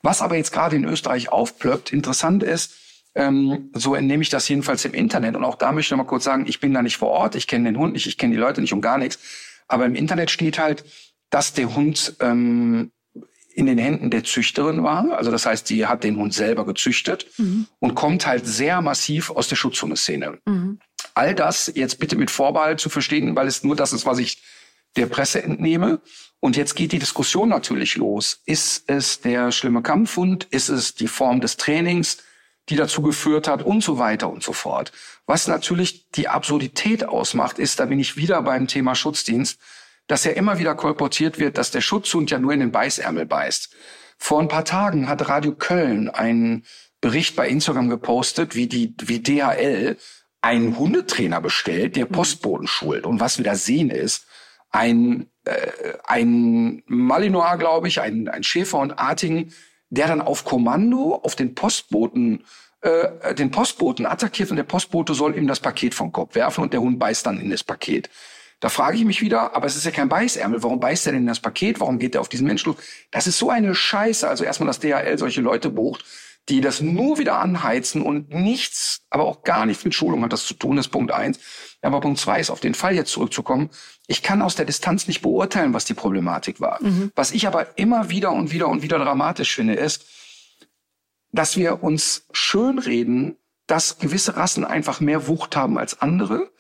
Was 0.02 0.20
aber 0.20 0.36
jetzt 0.36 0.52
gerade 0.52 0.76
in 0.76 0.84
Österreich 0.84 1.30
aufplöppt, 1.30 1.92
interessant 1.92 2.42
ist, 2.42 2.74
ähm, 3.14 3.70
so 3.74 3.94
entnehme 3.94 4.22
ich 4.22 4.28
das 4.28 4.48
jedenfalls 4.48 4.84
im 4.84 4.92
Internet. 4.92 5.36
Und 5.36 5.44
auch 5.44 5.54
da 5.54 5.72
möchte 5.72 5.88
ich 5.88 5.90
noch 5.92 6.04
mal 6.04 6.08
kurz 6.08 6.24
sagen, 6.24 6.46
ich 6.46 6.60
bin 6.60 6.74
da 6.74 6.82
nicht 6.82 6.96
vor 6.96 7.10
Ort, 7.10 7.36
ich 7.36 7.46
kenne 7.46 7.70
den 7.70 7.78
Hund 7.78 7.92
nicht, 7.92 8.06
ich 8.06 8.18
kenne 8.18 8.34
die 8.34 8.40
Leute 8.40 8.60
nicht 8.60 8.72
und 8.72 8.80
gar 8.80 8.98
nichts. 8.98 9.18
Aber 9.68 9.86
im 9.86 9.94
Internet 9.94 10.30
steht 10.30 10.58
halt, 10.58 10.84
dass 11.30 11.54
der 11.54 11.74
Hund 11.74 12.16
ähm, 12.20 12.90
in 13.54 13.66
den 13.66 13.78
Händen 13.78 14.10
der 14.10 14.24
Züchterin 14.24 14.82
war. 14.82 15.16
Also 15.16 15.30
das 15.30 15.46
heißt, 15.46 15.70
die 15.70 15.86
hat 15.86 16.02
den 16.02 16.16
Hund 16.16 16.34
selber 16.34 16.66
gezüchtet 16.66 17.26
mhm. 17.38 17.66
und 17.78 17.94
kommt 17.94 18.26
halt 18.26 18.46
sehr 18.46 18.82
massiv 18.82 19.30
aus 19.30 19.48
der 19.48 19.56
Schutzhundeszene. 19.56 20.38
Mhm. 20.44 20.80
All 21.14 21.34
das 21.34 21.70
jetzt 21.74 22.00
bitte 22.00 22.16
mit 22.16 22.32
Vorbehalt 22.32 22.80
zu 22.80 22.88
verstehen, 22.88 23.36
weil 23.36 23.46
es 23.46 23.62
nur 23.62 23.76
das 23.76 23.92
ist, 23.92 24.06
was 24.06 24.18
ich 24.18 24.42
der 24.96 25.06
Presse 25.06 25.42
entnehme. 25.42 26.00
Und 26.40 26.56
jetzt 26.56 26.74
geht 26.74 26.92
die 26.92 26.98
Diskussion 26.98 27.48
natürlich 27.48 27.96
los. 27.96 28.42
Ist 28.44 28.84
es 28.88 29.20
der 29.20 29.52
schlimme 29.52 29.82
Kampfhund? 29.82 30.44
Ist 30.50 30.68
es 30.68 30.94
die 30.94 31.08
Form 31.08 31.40
des 31.40 31.56
Trainings, 31.56 32.18
die 32.68 32.76
dazu 32.76 33.02
geführt 33.02 33.46
hat 33.46 33.62
und 33.62 33.82
so 33.82 33.98
weiter 33.98 34.28
und 34.30 34.42
so 34.42 34.52
fort? 34.52 34.92
Was 35.26 35.46
natürlich 35.46 36.10
die 36.10 36.28
Absurdität 36.28 37.04
ausmacht, 37.04 37.60
ist, 37.60 37.78
da 37.78 37.86
bin 37.86 38.00
ich 38.00 38.16
wieder 38.16 38.42
beim 38.42 38.66
Thema 38.66 38.94
Schutzdienst, 38.96 39.60
dass 40.06 40.24
ja 40.24 40.32
immer 40.32 40.58
wieder 40.58 40.74
kolportiert 40.74 41.38
wird, 41.38 41.58
dass 41.58 41.70
der 41.70 41.80
Schutzhund 41.80 42.30
ja 42.30 42.38
nur 42.38 42.52
in 42.52 42.60
den 42.60 42.72
Beißärmel 42.72 43.26
beißt. 43.26 43.74
Vor 44.18 44.40
ein 44.40 44.48
paar 44.48 44.64
Tagen 44.64 45.08
hat 45.08 45.28
Radio 45.28 45.54
Köln 45.54 46.08
einen 46.08 46.64
Bericht 47.00 47.36
bei 47.36 47.48
Instagram 47.48 47.88
gepostet, 47.88 48.54
wie 48.54 48.66
die, 48.66 48.94
wie 49.02 49.20
DHL 49.20 49.96
einen 50.40 50.78
Hundetrainer 50.78 51.40
bestellt, 51.40 51.96
der 51.96 52.06
Postboten 52.06 52.66
schult. 52.66 53.06
Und 53.06 53.20
was 53.20 53.38
wir 53.38 53.44
da 53.44 53.54
sehen 53.54 53.90
ist, 53.90 54.26
ein, 54.70 55.30
äh, 55.44 55.68
ein 56.04 56.82
Malinois, 56.86 57.56
glaube 57.56 57.88
ich, 57.88 58.00
ein, 58.00 58.28
ein 58.28 58.42
Schäfer 58.42 58.78
und 58.78 58.98
Artigen, 58.98 59.52
der 59.88 60.08
dann 60.08 60.20
auf 60.20 60.44
Kommando 60.44 61.14
auf 61.22 61.36
den 61.36 61.54
Postboten 61.54 62.44
äh, 62.84 63.34
den 63.34 63.50
Postboten 63.50 64.04
attackiert 64.04 64.50
und 64.50 64.56
der 64.56 64.64
Postbote 64.64 65.14
soll 65.14 65.36
ihm 65.36 65.46
das 65.46 65.60
Paket 65.60 65.94
vom 65.94 66.12
Kopf 66.12 66.34
werfen 66.34 66.62
und 66.62 66.72
der 66.72 66.80
Hund 66.80 66.98
beißt 66.98 67.24
dann 67.24 67.40
in 67.40 67.50
das 67.50 67.64
Paket. 67.64 68.10
Da 68.64 68.70
frage 68.70 68.96
ich 68.96 69.04
mich 69.04 69.20
wieder, 69.20 69.54
aber 69.54 69.66
es 69.66 69.76
ist 69.76 69.84
ja 69.84 69.90
kein 69.90 70.08
Beißärmel. 70.08 70.62
Warum 70.62 70.80
beißt 70.80 71.04
er 71.04 71.12
denn 71.12 71.20
in 71.20 71.26
das 71.26 71.38
Paket? 71.38 71.80
Warum 71.80 71.98
geht 71.98 72.14
er 72.14 72.22
auf 72.22 72.30
diesen 72.30 72.46
Menschen 72.46 72.72
los? 72.72 72.82
Das 73.10 73.26
ist 73.26 73.36
so 73.36 73.50
eine 73.50 73.74
Scheiße. 73.74 74.26
Also 74.26 74.42
erstmal, 74.42 74.66
dass 74.68 74.80
DHL 74.80 75.18
solche 75.18 75.42
Leute 75.42 75.68
bucht, 75.68 76.06
die 76.48 76.62
das 76.62 76.80
nur 76.80 77.18
wieder 77.18 77.40
anheizen 77.40 78.00
und 78.00 78.30
nichts, 78.30 79.02
aber 79.10 79.24
auch 79.26 79.42
gar 79.42 79.66
nichts 79.66 79.84
mit 79.84 79.94
Schulung 79.94 80.22
hat 80.22 80.32
das 80.32 80.46
zu 80.46 80.54
tun, 80.54 80.76
das 80.76 80.86
ist 80.86 80.92
Punkt 80.92 81.12
eins. 81.12 81.40
Aber 81.82 82.00
Punkt 82.00 82.18
zwei 82.18 82.40
ist, 82.40 82.48
auf 82.48 82.60
den 82.60 82.72
Fall 82.72 82.94
jetzt 82.94 83.10
zurückzukommen. 83.10 83.68
Ich 84.06 84.22
kann 84.22 84.40
aus 84.40 84.54
der 84.54 84.64
Distanz 84.64 85.08
nicht 85.08 85.20
beurteilen, 85.20 85.74
was 85.74 85.84
die 85.84 85.92
Problematik 85.92 86.58
war. 86.58 86.82
Mhm. 86.82 87.12
Was 87.14 87.32
ich 87.32 87.46
aber 87.46 87.76
immer 87.76 88.08
wieder 88.08 88.32
und 88.32 88.50
wieder 88.50 88.68
und 88.68 88.82
wieder 88.82 88.98
dramatisch 88.98 89.54
finde, 89.54 89.74
ist, 89.74 90.06
dass 91.32 91.58
wir 91.58 91.82
uns 91.82 92.28
schönreden, 92.32 93.36
dass 93.66 93.98
gewisse 93.98 94.38
Rassen 94.38 94.64
einfach 94.64 95.00
mehr 95.00 95.26
Wucht 95.28 95.54
haben 95.54 95.76
als 95.76 96.00
andere 96.00 96.50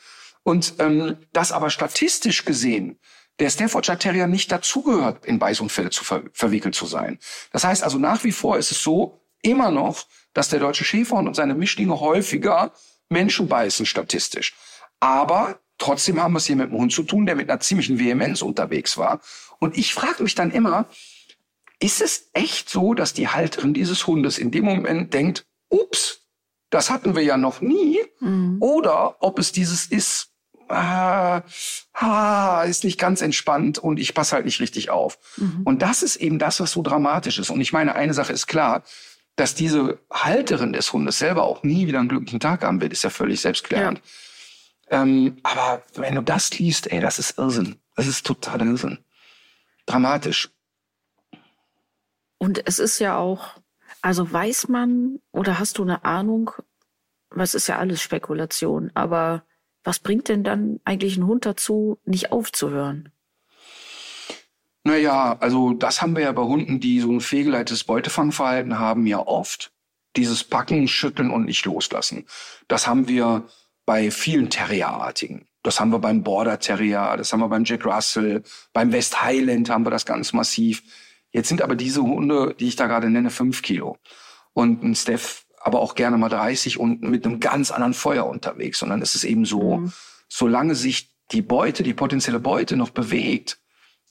und 0.44 0.74
ähm, 0.78 1.16
dass 1.32 1.50
aber 1.50 1.70
statistisch 1.70 2.44
gesehen 2.44 2.98
der 3.40 3.50
Staffordshire 3.50 3.98
Terrier 3.98 4.28
nicht 4.28 4.52
dazugehört, 4.52 5.26
in 5.26 5.40
Beißunfälle 5.40 5.90
zu 5.90 6.04
ver 6.04 6.22
verwickelt 6.32 6.76
zu 6.76 6.86
sein. 6.86 7.18
Das 7.50 7.64
heißt 7.64 7.82
also 7.82 7.98
nach 7.98 8.22
wie 8.22 8.30
vor 8.30 8.58
ist 8.58 8.70
es 8.70 8.82
so 8.82 9.20
immer 9.42 9.72
noch, 9.72 10.06
dass 10.32 10.48
der 10.48 10.60
deutsche 10.60 10.84
Schäferhund 10.84 11.26
und 11.26 11.34
seine 11.34 11.54
Mischlinge 11.54 11.98
häufiger 11.98 12.72
Menschen 13.08 13.48
beißen 13.48 13.86
statistisch. 13.86 14.54
Aber 15.00 15.58
trotzdem 15.78 16.22
haben 16.22 16.34
wir 16.34 16.38
es 16.38 16.46
hier 16.46 16.56
mit 16.56 16.70
einem 16.70 16.78
Hund 16.78 16.92
zu 16.92 17.02
tun, 17.02 17.26
der 17.26 17.34
mit 17.34 17.50
einer 17.50 17.60
ziemlichen 17.60 17.98
Vehemenz 17.98 18.42
unterwegs 18.42 18.96
war. 18.96 19.20
Und 19.58 19.76
ich 19.76 19.92
frage 19.94 20.22
mich 20.22 20.34
dann 20.34 20.50
immer, 20.50 20.86
ist 21.80 22.00
es 22.00 22.30
echt 22.32 22.70
so, 22.70 22.94
dass 22.94 23.12
die 23.12 23.28
Halterin 23.28 23.74
dieses 23.74 24.06
Hundes 24.06 24.38
in 24.38 24.50
dem 24.50 24.64
Moment 24.64 25.12
denkt, 25.12 25.46
ups, 25.68 26.22
das 26.70 26.90
hatten 26.90 27.14
wir 27.14 27.22
ja 27.22 27.36
noch 27.36 27.60
nie? 27.60 27.98
Mhm. 28.20 28.56
Oder 28.60 29.22
ob 29.22 29.38
es 29.38 29.52
dieses 29.52 29.86
ist, 29.86 30.33
ah, 30.74 31.42
ah, 31.92 32.62
ist 32.64 32.84
nicht 32.84 32.98
ganz 32.98 33.22
entspannt 33.22 33.78
und 33.78 33.98
ich 33.98 34.14
passe 34.14 34.36
halt 34.36 34.44
nicht 34.44 34.60
richtig 34.60 34.90
auf. 34.90 35.18
Mhm. 35.36 35.62
Und 35.64 35.82
das 35.82 36.02
ist 36.02 36.16
eben 36.16 36.38
das, 36.38 36.60
was 36.60 36.72
so 36.72 36.82
dramatisch 36.82 37.38
ist. 37.38 37.50
Und 37.50 37.60
ich 37.60 37.72
meine, 37.72 37.94
eine 37.94 38.14
Sache 38.14 38.32
ist 38.32 38.46
klar, 38.46 38.82
dass 39.36 39.54
diese 39.54 39.98
Halterin 40.12 40.72
des 40.72 40.92
Hundes 40.92 41.18
selber 41.18 41.44
auch 41.44 41.62
nie 41.62 41.86
wieder 41.86 41.98
einen 41.98 42.08
glücklichen 42.08 42.40
Tag 42.40 42.62
haben 42.62 42.80
wird, 42.80 42.92
ist 42.92 43.04
ja 43.04 43.10
völlig 43.10 43.40
selbstklärend. 43.40 44.00
Ja. 44.90 45.02
Ähm, 45.02 45.38
aber 45.42 45.82
wenn 45.94 46.14
du 46.14 46.22
das 46.22 46.56
liest, 46.58 46.92
ey, 46.92 47.00
das 47.00 47.18
ist 47.18 47.38
Irrsinn. 47.38 47.76
Das 47.96 48.06
ist 48.06 48.26
total 48.26 48.66
Irrsinn. 48.66 48.98
Dramatisch. 49.86 50.50
Und 52.38 52.66
es 52.66 52.78
ist 52.78 52.98
ja 52.98 53.16
auch, 53.16 53.54
also 54.02 54.30
weiß 54.30 54.68
man 54.68 55.20
oder 55.32 55.58
hast 55.58 55.78
du 55.78 55.82
eine 55.82 56.04
Ahnung, 56.04 56.50
was 57.30 57.54
ist 57.54 57.66
ja 57.66 57.78
alles 57.78 58.02
Spekulation, 58.02 58.90
aber 58.94 59.44
was 59.84 59.98
bringt 59.98 60.28
denn 60.28 60.42
dann 60.42 60.80
eigentlich 60.84 61.16
ein 61.16 61.26
Hund 61.26 61.46
dazu, 61.46 61.98
nicht 62.04 62.32
aufzuhören? 62.32 63.10
Naja, 64.82 65.36
also 65.40 65.72
das 65.72 66.02
haben 66.02 66.16
wir 66.16 66.24
ja 66.24 66.32
bei 66.32 66.42
Hunden, 66.42 66.80
die 66.80 67.00
so 67.00 67.10
ein 67.10 67.20
fehlgeleitetes 67.20 67.84
Beutefangverhalten 67.84 68.78
haben, 68.78 69.06
ja 69.06 69.18
oft. 69.18 69.72
Dieses 70.16 70.44
Packen, 70.44 70.88
Schütteln 70.88 71.30
und 71.30 71.46
nicht 71.46 71.64
loslassen. 71.64 72.26
Das 72.68 72.86
haben 72.86 73.08
wir 73.08 73.46
bei 73.86 74.10
vielen 74.10 74.50
Terrierartigen. 74.50 75.46
Das 75.62 75.80
haben 75.80 75.90
wir 75.90 75.98
beim 75.98 76.22
Border 76.22 76.58
Terrier, 76.58 77.14
das 77.16 77.32
haben 77.32 77.40
wir 77.40 77.48
beim 77.48 77.64
Jack 77.64 77.86
Russell, 77.86 78.42
beim 78.74 78.92
West 78.92 79.22
Highland 79.22 79.70
haben 79.70 79.86
wir 79.86 79.90
das 79.90 80.04
ganz 80.04 80.34
massiv. 80.34 80.82
Jetzt 81.32 81.48
sind 81.48 81.62
aber 81.62 81.74
diese 81.74 82.02
Hunde, 82.02 82.54
die 82.60 82.68
ich 82.68 82.76
da 82.76 82.86
gerade 82.86 83.08
nenne, 83.08 83.30
fünf 83.30 83.62
Kilo. 83.62 83.96
Und 84.52 84.82
ein 84.84 84.94
Steph 84.94 85.43
aber 85.64 85.80
auch 85.80 85.94
gerne 85.94 86.18
mal 86.18 86.28
30 86.28 86.78
und 86.78 87.02
mit 87.02 87.24
einem 87.24 87.40
ganz 87.40 87.70
anderen 87.70 87.94
Feuer 87.94 88.26
unterwegs. 88.26 88.78
Sondern 88.78 89.00
es 89.00 89.14
ist 89.14 89.24
eben 89.24 89.46
so, 89.46 89.78
mhm. 89.78 89.92
solange 90.28 90.74
sich 90.74 91.10
die 91.32 91.40
Beute, 91.40 91.82
die 91.82 91.94
potenzielle 91.94 92.38
Beute 92.38 92.76
noch 92.76 92.90
bewegt, 92.90 93.58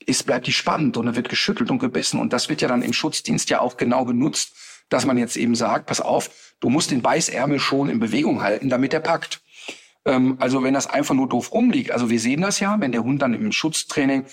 ist, 0.03 0.25
bleibt 0.25 0.47
die 0.47 0.51
spannend 0.51 0.97
und 0.97 1.05
dann 1.05 1.15
wird 1.15 1.29
geschüttelt 1.29 1.69
und 1.69 1.77
gebissen. 1.77 2.19
Und 2.19 2.33
das 2.33 2.49
wird 2.49 2.61
ja 2.61 2.67
dann 2.67 2.81
im 2.81 2.91
Schutzdienst 2.91 3.51
ja 3.51 3.61
auch 3.61 3.77
genau 3.77 4.03
genutzt, 4.03 4.55
dass 4.89 5.05
man 5.05 5.15
jetzt 5.17 5.37
eben 5.37 5.53
sagt, 5.53 5.85
pass 5.85 6.01
auf, 6.01 6.31
du 6.59 6.69
musst 6.69 6.89
den 6.89 7.03
Beißärmel 7.03 7.59
schon 7.59 7.87
in 7.87 7.99
Bewegung 7.99 8.41
halten, 8.41 8.69
damit 8.69 8.91
er 8.91 8.99
packt. 8.99 9.41
Ähm, 10.05 10.37
also 10.39 10.63
wenn 10.63 10.73
das 10.73 10.87
einfach 10.87 11.13
nur 11.13 11.29
doof 11.29 11.53
rumliegt, 11.53 11.91
also 11.91 12.09
wir 12.09 12.19
sehen 12.19 12.41
das 12.41 12.59
ja, 12.59 12.79
wenn 12.79 12.91
der 12.91 13.03
Hund 13.03 13.21
dann 13.21 13.35
im 13.35 13.51
Schutztraining 13.51 14.25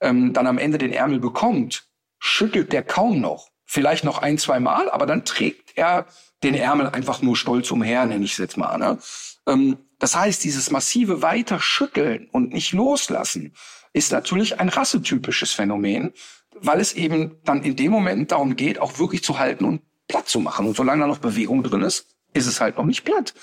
ähm, 0.00 0.32
dann 0.32 0.48
am 0.48 0.58
Ende 0.58 0.78
den 0.78 0.92
Ärmel 0.92 1.20
bekommt, 1.20 1.86
schüttelt 2.18 2.72
der 2.72 2.82
kaum 2.82 3.20
noch. 3.20 3.50
Vielleicht 3.64 4.02
noch 4.02 4.18
ein, 4.18 4.36
zwei 4.36 4.58
Mal, 4.58 4.90
aber 4.90 5.06
dann 5.06 5.24
trägt 5.24 5.65
er 5.76 6.06
den 6.42 6.54
Ärmel 6.54 6.88
einfach 6.88 7.22
nur 7.22 7.36
stolz 7.36 7.70
umher, 7.70 8.04
nenne 8.06 8.24
ich 8.24 8.32
es 8.32 8.38
jetzt 8.38 8.56
mal. 8.56 8.76
Ne? 8.78 8.98
Ähm, 9.46 9.78
das 9.98 10.16
heißt, 10.16 10.44
dieses 10.44 10.70
massive 10.70 11.22
weiter 11.22 11.60
schütteln 11.60 12.28
und 12.32 12.52
nicht 12.52 12.72
loslassen 12.72 13.54
ist 13.92 14.12
natürlich 14.12 14.60
ein 14.60 14.68
rassetypisches 14.68 15.52
Phänomen, 15.52 16.12
weil 16.54 16.80
es 16.80 16.92
eben 16.92 17.36
dann 17.44 17.62
in 17.62 17.76
dem 17.76 17.92
Moment 17.92 18.32
darum 18.32 18.56
geht, 18.56 18.78
auch 18.78 18.98
wirklich 18.98 19.24
zu 19.24 19.38
halten 19.38 19.64
und 19.64 19.82
platt 20.08 20.28
zu 20.28 20.40
machen. 20.40 20.66
Und 20.66 20.76
solange 20.76 21.02
da 21.02 21.06
noch 21.06 21.18
Bewegung 21.18 21.62
drin 21.62 21.82
ist, 21.82 22.06
ist 22.34 22.46
es 22.46 22.60
halt 22.60 22.76
noch 22.76 22.84
nicht 22.84 23.04
platt. 23.04 23.34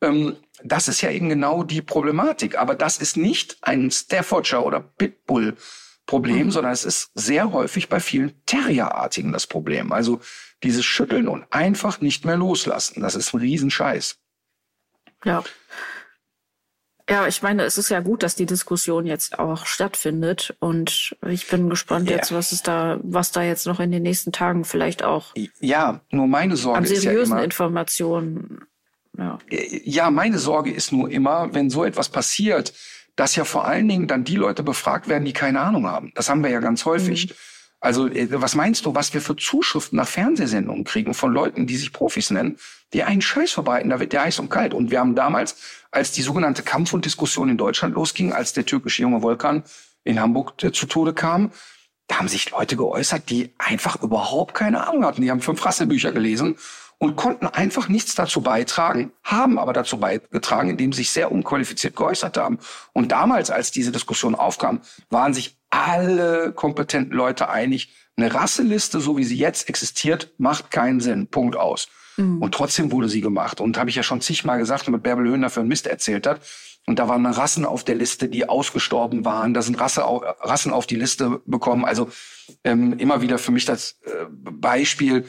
Ähm, 0.00 0.36
das 0.62 0.88
ist 0.88 1.00
ja 1.00 1.10
eben 1.10 1.28
genau 1.28 1.64
die 1.64 1.82
Problematik. 1.82 2.58
Aber 2.58 2.74
das 2.74 2.98
ist 2.98 3.16
nicht 3.16 3.58
ein 3.62 3.90
Staffordshire 3.90 4.62
oder 4.62 4.80
Pitbull 4.80 5.56
Problem, 6.06 6.46
mhm. 6.46 6.50
sondern 6.52 6.72
es 6.72 6.84
ist 6.84 7.10
sehr 7.14 7.52
häufig 7.52 7.88
bei 7.88 8.00
vielen 8.00 8.32
Terrierartigen 8.46 9.32
das 9.32 9.46
Problem. 9.46 9.92
Also 9.92 10.20
dieses 10.62 10.84
Schütteln 10.84 11.28
und 11.28 11.44
einfach 11.50 12.00
nicht 12.00 12.24
mehr 12.24 12.36
loslassen. 12.36 13.00
Das 13.00 13.14
ist 13.14 13.34
ein 13.34 13.40
Riesenscheiß. 13.40 14.18
Ja. 15.24 15.44
Ja, 17.08 17.28
ich 17.28 17.40
meine, 17.40 17.62
es 17.62 17.78
ist 17.78 17.88
ja 17.88 18.00
gut, 18.00 18.24
dass 18.24 18.34
die 18.34 18.46
Diskussion 18.46 19.06
jetzt 19.06 19.38
auch 19.38 19.66
stattfindet 19.66 20.56
und 20.58 21.16
ich 21.24 21.46
bin 21.46 21.70
gespannt 21.70 22.10
ja. 22.10 22.16
jetzt, 22.16 22.32
was 22.32 22.50
ist 22.50 22.66
da, 22.66 22.98
was 23.02 23.30
da 23.30 23.42
jetzt 23.42 23.66
noch 23.66 23.78
in 23.78 23.92
den 23.92 24.02
nächsten 24.02 24.32
Tagen 24.32 24.64
vielleicht 24.64 25.04
auch. 25.04 25.32
Ja, 25.60 26.00
nur 26.10 26.26
meine 26.26 26.56
Sorge 26.56 26.78
an 26.78 26.84
seriösen 26.84 27.12
ist 27.12 27.28
ja 27.30 27.36
immer, 27.36 27.44
Informationen. 27.44 28.66
Ja. 29.16 29.38
ja, 29.48 30.10
meine 30.10 30.38
Sorge 30.38 30.72
ist 30.72 30.92
nur 30.92 31.08
immer, 31.08 31.54
wenn 31.54 31.70
so 31.70 31.84
etwas 31.84 32.08
passiert, 32.08 32.74
dass 33.16 33.34
ja 33.34 33.44
vor 33.44 33.66
allen 33.66 33.88
Dingen 33.88 34.06
dann 34.06 34.24
die 34.24 34.36
Leute 34.36 34.62
befragt 34.62 35.08
werden, 35.08 35.24
die 35.24 35.32
keine 35.32 35.60
Ahnung 35.60 35.86
haben. 35.86 36.12
Das 36.14 36.28
haben 36.28 36.42
wir 36.42 36.50
ja 36.50 36.60
ganz 36.60 36.84
häufig. 36.84 37.30
Mhm. 37.30 37.34
Also 37.80 38.08
äh, 38.08 38.28
was 38.30 38.54
meinst 38.54 38.86
du, 38.86 38.94
was 38.94 39.12
wir 39.14 39.20
für 39.20 39.36
Zuschriften 39.36 39.96
nach 39.96 40.08
Fernsehsendungen 40.08 40.84
kriegen 40.84 41.14
von 41.14 41.32
Leuten, 41.32 41.66
die 41.66 41.76
sich 41.76 41.92
Profis 41.92 42.30
nennen, 42.30 42.58
die 42.92 43.02
einen 43.02 43.22
Scheiß 43.22 43.52
verbreiten, 43.52 43.90
da 43.90 44.00
wird 44.00 44.12
der 44.12 44.22
heiß 44.22 44.38
und 44.38 44.50
kalt. 44.50 44.74
Und 44.74 44.90
wir 44.90 45.00
haben 45.00 45.14
damals, 45.14 45.56
als 45.90 46.12
die 46.12 46.22
sogenannte 46.22 46.62
Kampf- 46.62 46.92
und 46.92 47.04
Diskussion 47.04 47.48
in 47.48 47.56
Deutschland 47.56 47.94
losging, 47.94 48.32
als 48.32 48.52
der 48.52 48.66
türkische 48.66 49.02
junge 49.02 49.22
Volkan 49.22 49.64
in 50.04 50.20
Hamburg 50.20 50.62
äh, 50.62 50.72
zu 50.72 50.86
Tode 50.86 51.14
kam, 51.14 51.50
da 52.08 52.18
haben 52.18 52.28
sich 52.28 52.50
Leute 52.50 52.76
geäußert, 52.76 53.30
die 53.30 53.52
einfach 53.58 54.00
überhaupt 54.02 54.54
keine 54.54 54.86
Ahnung 54.86 55.04
hatten. 55.04 55.22
Die 55.22 55.30
haben 55.30 55.40
fünf 55.40 55.64
Rassebücher 55.64 56.12
gelesen 56.12 56.56
und 56.98 57.16
konnten 57.16 57.46
einfach 57.46 57.88
nichts 57.88 58.14
dazu 58.14 58.40
beitragen, 58.40 59.12
haben 59.22 59.58
aber 59.58 59.72
dazu 59.72 59.98
beigetragen, 59.98 60.70
indem 60.70 60.92
sie 60.92 60.98
sich 60.98 61.10
sehr 61.10 61.30
unqualifiziert 61.30 61.94
geäußert 61.94 62.38
haben. 62.38 62.58
Und 62.92 63.12
damals, 63.12 63.50
als 63.50 63.70
diese 63.70 63.92
Diskussion 63.92 64.34
aufkam, 64.34 64.80
waren 65.10 65.34
sich 65.34 65.58
alle 65.70 66.52
kompetenten 66.52 67.14
Leute 67.14 67.48
einig, 67.48 67.92
eine 68.16 68.32
Rasseliste, 68.32 69.00
so 69.00 69.18
wie 69.18 69.24
sie 69.24 69.36
jetzt 69.36 69.68
existiert, 69.68 70.32
macht 70.38 70.70
keinen 70.70 71.00
Sinn. 71.00 71.26
Punkt 71.26 71.56
aus. 71.56 71.88
Mhm. 72.16 72.40
Und 72.40 72.54
trotzdem 72.54 72.90
wurde 72.90 73.10
sie 73.10 73.20
gemacht. 73.20 73.60
Und 73.60 73.78
habe 73.78 73.90
ich 73.90 73.96
ja 73.96 74.02
schon 74.02 74.22
zigmal 74.22 74.58
gesagt, 74.58 74.88
mit 74.88 75.02
Bärbel 75.02 75.28
Höhner 75.28 75.50
für 75.50 75.60
einen 75.60 75.68
Mist 75.68 75.86
erzählt 75.86 76.26
hat. 76.26 76.40
Und 76.86 76.98
da 76.98 77.08
waren 77.08 77.26
Rassen 77.26 77.66
auf 77.66 77.84
der 77.84 77.96
Liste, 77.96 78.28
die 78.28 78.48
ausgestorben 78.48 79.24
waren. 79.24 79.52
Da 79.52 79.60
sind 79.60 79.78
Rasse, 79.78 80.02
Rassen 80.02 80.72
auf 80.72 80.86
die 80.86 80.96
Liste 80.96 81.42
bekommen. 81.44 81.84
Also 81.84 82.08
ähm, 82.64 82.94
immer 82.98 83.20
wieder 83.20 83.38
für 83.38 83.52
mich 83.52 83.64
das 83.64 83.98
äh, 84.04 84.26
Beispiel, 84.30 85.26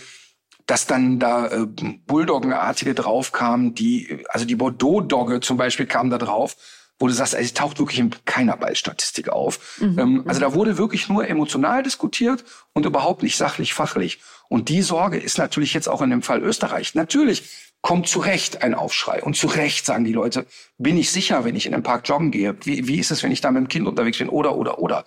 dass 0.68 0.86
dann 0.86 1.18
da 1.18 1.48
äh, 1.48 1.66
Bulldoggenartige 2.06 2.94
draufkamen, 2.94 3.74
die, 3.74 4.24
also 4.30 4.46
die 4.46 4.56
Bordeaux-Dogge 4.56 5.40
zum 5.40 5.58
Beispiel 5.58 5.86
kam 5.86 6.10
da 6.10 6.18
drauf, 6.18 6.58
wo 7.00 7.08
du 7.08 7.14
sagst, 7.14 7.36
ey, 7.36 7.44
sie 7.44 7.54
taucht 7.54 7.80
wirklich 7.80 8.00
in 8.00 8.12
keiner 8.26 8.58
Ballstatistik 8.58 9.30
auf. 9.30 9.80
Mhm. 9.80 10.00
Ähm, 10.00 10.24
also 10.28 10.42
da 10.42 10.54
wurde 10.54 10.78
wirklich 10.78 11.10
nur 11.10 11.28
emotional 11.28 11.84
diskutiert 11.84 12.44
und 12.74 12.86
überhaupt 12.86 13.24
nicht 13.24 13.38
sachlich, 13.38 13.74
fachlich. 13.74 14.20
Und 14.50 14.70
die 14.70 14.82
Sorge 14.82 15.18
ist 15.18 15.38
natürlich 15.38 15.74
jetzt 15.74 15.88
auch 15.88 16.02
in 16.02 16.10
dem 16.10 16.22
Fall 16.22 16.42
Österreich. 16.42 16.96
Natürlich 16.96 17.50
kommt 17.82 18.08
zu 18.08 18.20
Recht 18.20 18.62
ein 18.62 18.74
Aufschrei. 18.74 19.24
Und 19.24 19.38
zu 19.38 19.48
Recht 19.48 19.86
sagen 19.86 20.04
die 20.04 20.14
Leute, 20.14 20.48
bin 20.78 20.98
ich 20.98 21.12
sicher, 21.12 21.46
wenn 21.46 21.56
ich 21.56 21.66
in 21.66 21.72
den 21.72 21.84
Park 21.84 22.08
joggen 22.10 22.32
gehe? 22.32 22.58
Wie, 22.64 22.88
wie 22.88 23.00
ist 23.00 23.12
es, 23.12 23.24
wenn 23.24 23.32
ich 23.32 23.42
da 23.42 23.52
mit 23.52 23.62
dem 23.62 23.68
Kind 23.70 23.88
unterwegs 23.88 24.18
bin? 24.18 24.30
Oder, 24.30 24.56
oder, 24.56 24.80
oder. 24.80 25.06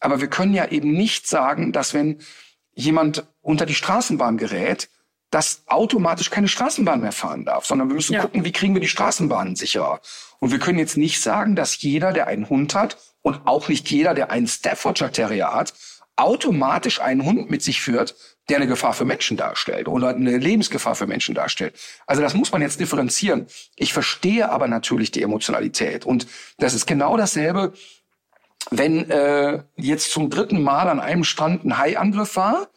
Aber 0.00 0.20
wir 0.20 0.28
können 0.28 0.54
ja 0.54 0.66
eben 0.66 0.92
nicht 0.92 1.28
sagen, 1.28 1.72
dass 1.72 1.94
wenn 1.94 2.18
jemand 2.74 3.26
unter 3.40 3.66
die 3.66 3.74
Straßenbahn 3.74 4.36
gerät, 4.38 4.88
das 5.36 5.64
automatisch 5.66 6.30
keine 6.30 6.48
Straßenbahn 6.48 7.02
mehr 7.02 7.12
fahren 7.12 7.44
darf, 7.44 7.66
sondern 7.66 7.88
wir 7.88 7.94
müssen 7.94 8.14
Ja. 8.14 8.22
gucken, 8.22 8.46
wie 8.46 8.52
kriegen 8.52 8.72
wir 8.72 8.80
die 8.80 8.88
Straßenbahnen 8.88 9.54
sicherer. 9.54 10.00
Und 10.38 10.50
wir 10.50 10.58
können 10.58 10.78
jetzt 10.78 10.96
nicht 10.96 11.20
sagen, 11.20 11.54
dass 11.56 11.82
jeder, 11.82 12.14
der 12.14 12.26
einen 12.26 12.48
Hund 12.48 12.74
hat 12.74 12.96
und 13.20 13.42
auch 13.46 13.68
nicht 13.68 13.90
jeder, 13.90 14.14
der 14.14 14.30
einen 14.30 14.46
Staffordshire 14.46 15.12
Terrier 15.12 15.52
hat, 15.52 15.74
automatisch 16.16 17.02
einen 17.02 17.22
Hund 17.26 17.50
mit 17.50 17.62
sich 17.62 17.82
führt, 17.82 18.14
der 18.48 18.56
eine 18.56 18.66
Gefahr 18.66 18.94
für 18.94 19.04
Menschen 19.04 19.36
darstellt 19.36 19.88
oder 19.88 20.08
eine 20.08 20.38
Lebensgefahr 20.38 20.94
für 20.94 21.06
Menschen 21.06 21.34
darstellt. 21.34 21.74
Also 22.06 22.22
das 22.22 22.32
muss 22.32 22.50
man 22.50 22.62
jetzt 22.62 22.80
differenzieren. 22.80 23.46
Ich 23.74 23.92
verstehe 23.92 24.48
aber 24.48 24.68
natürlich 24.68 25.10
die 25.10 25.20
Emotionalität 25.22 26.06
und 26.06 26.26
das 26.56 26.72
ist 26.72 26.86
genau 26.86 27.18
dasselbe, 27.18 27.74
wenn 28.70 29.10
äh, 29.10 29.62
jetzt 29.76 30.10
zum 30.12 30.30
dritten 30.30 30.62
Mal 30.62 30.88
an 30.88 30.98
einem 30.98 31.24
Strand 31.24 31.66
ein 31.66 31.76
Haiangriff 31.76 32.36
war, 32.36 32.68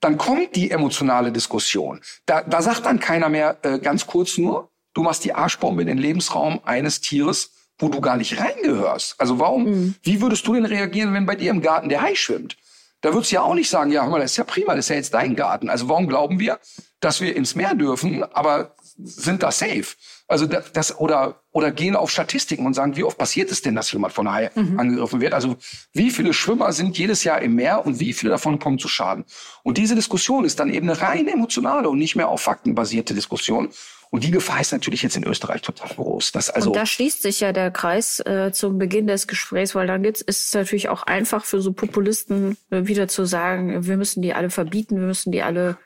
dann 0.00 0.18
kommt 0.18 0.56
die 0.56 0.70
emotionale 0.70 1.32
Diskussion. 1.32 2.00
Da, 2.26 2.42
da 2.42 2.62
sagt 2.62 2.86
dann 2.86 3.00
keiner 3.00 3.28
mehr 3.28 3.58
äh, 3.62 3.78
ganz 3.78 4.06
kurz 4.06 4.38
nur, 4.38 4.70
du 4.94 5.02
machst 5.02 5.24
die 5.24 5.34
Arschbombe 5.34 5.82
in 5.82 5.88
den 5.88 5.98
Lebensraum 5.98 6.60
eines 6.64 7.00
Tieres, 7.00 7.52
wo 7.78 7.88
du 7.88 8.00
gar 8.00 8.16
nicht 8.16 8.40
reingehörst. 8.40 9.16
Also 9.18 9.38
warum, 9.38 9.94
wie 10.02 10.20
würdest 10.20 10.46
du 10.46 10.54
denn 10.54 10.64
reagieren, 10.64 11.12
wenn 11.12 11.26
bei 11.26 11.34
dir 11.34 11.50
im 11.50 11.60
Garten 11.60 11.88
der 11.88 12.02
Hai 12.02 12.14
schwimmt? 12.14 12.56
Da 13.02 13.12
würdest 13.12 13.30
du 13.30 13.36
ja 13.36 13.42
auch 13.42 13.54
nicht 13.54 13.68
sagen, 13.68 13.92
ja, 13.92 14.02
hör 14.02 14.10
mal, 14.10 14.20
das 14.20 14.32
ist 14.32 14.38
ja 14.38 14.44
prima, 14.44 14.74
das 14.74 14.86
ist 14.86 14.88
ja 14.88 14.96
jetzt 14.96 15.14
dein 15.14 15.36
Garten. 15.36 15.68
Also 15.68 15.88
warum 15.88 16.08
glauben 16.08 16.40
wir, 16.40 16.58
dass 17.00 17.20
wir 17.20 17.36
ins 17.36 17.54
Meer 17.54 17.74
dürfen, 17.74 18.24
aber 18.24 18.74
sind 18.98 19.42
da 19.42 19.52
safe? 19.52 19.96
Also 20.28 20.46
das, 20.46 20.98
oder 20.98 21.42
oder 21.52 21.70
gehen 21.70 21.96
auf 21.96 22.10
Statistiken 22.10 22.66
und 22.66 22.74
sagen, 22.74 22.96
wie 22.96 23.04
oft 23.04 23.16
passiert 23.16 23.50
es 23.50 23.62
denn, 23.62 23.74
dass 23.74 23.92
jemand 23.92 24.12
von 24.12 24.30
Hai 24.30 24.50
angegriffen 24.54 25.20
wird? 25.20 25.32
Also 25.32 25.56
wie 25.92 26.10
viele 26.10 26.34
Schwimmer 26.34 26.72
sind 26.72 26.98
jedes 26.98 27.24
Jahr 27.24 27.40
im 27.40 27.54
Meer 27.54 27.86
und 27.86 28.00
wie 28.00 28.12
viele 28.12 28.30
davon 28.30 28.58
kommen 28.58 28.78
zu 28.78 28.88
Schaden? 28.88 29.24
Und 29.62 29.78
diese 29.78 29.94
Diskussion 29.94 30.44
ist 30.44 30.58
dann 30.58 30.72
eben 30.72 30.90
eine 30.90 31.00
rein 31.00 31.28
emotionale 31.28 31.88
und 31.88 31.98
nicht 31.98 32.16
mehr 32.16 32.28
auf 32.28 32.42
Fakten 32.42 32.74
basierte 32.74 33.14
Diskussion. 33.14 33.70
Und 34.10 34.24
die 34.24 34.30
Gefahr 34.30 34.60
ist 34.60 34.72
natürlich 34.72 35.02
jetzt 35.02 35.16
in 35.16 35.24
Österreich 35.24 35.62
total 35.62 35.88
groß. 35.94 36.32
Das 36.32 36.50
also 36.50 36.70
und 36.70 36.76
da 36.76 36.86
schließt 36.86 37.22
sich 37.22 37.40
ja 37.40 37.52
der 37.52 37.70
Kreis 37.70 38.20
äh, 38.20 38.52
zum 38.52 38.78
Beginn 38.78 39.06
des 39.06 39.26
Gesprächs, 39.26 39.74
weil 39.74 39.86
dann 39.86 40.02
geht's, 40.02 40.20
ist 40.20 40.46
es 40.46 40.54
natürlich 40.54 40.88
auch 40.88 41.02
einfach 41.02 41.44
für 41.44 41.60
so 41.60 41.72
Populisten 41.72 42.56
äh, 42.70 42.86
wieder 42.86 43.08
zu 43.08 43.24
sagen, 43.24 43.86
wir 43.86 43.96
müssen 43.96 44.22
die 44.22 44.32
alle 44.34 44.50
verbieten, 44.50 45.00
wir 45.00 45.06
müssen 45.06 45.32
die 45.32 45.42
alle 45.42 45.76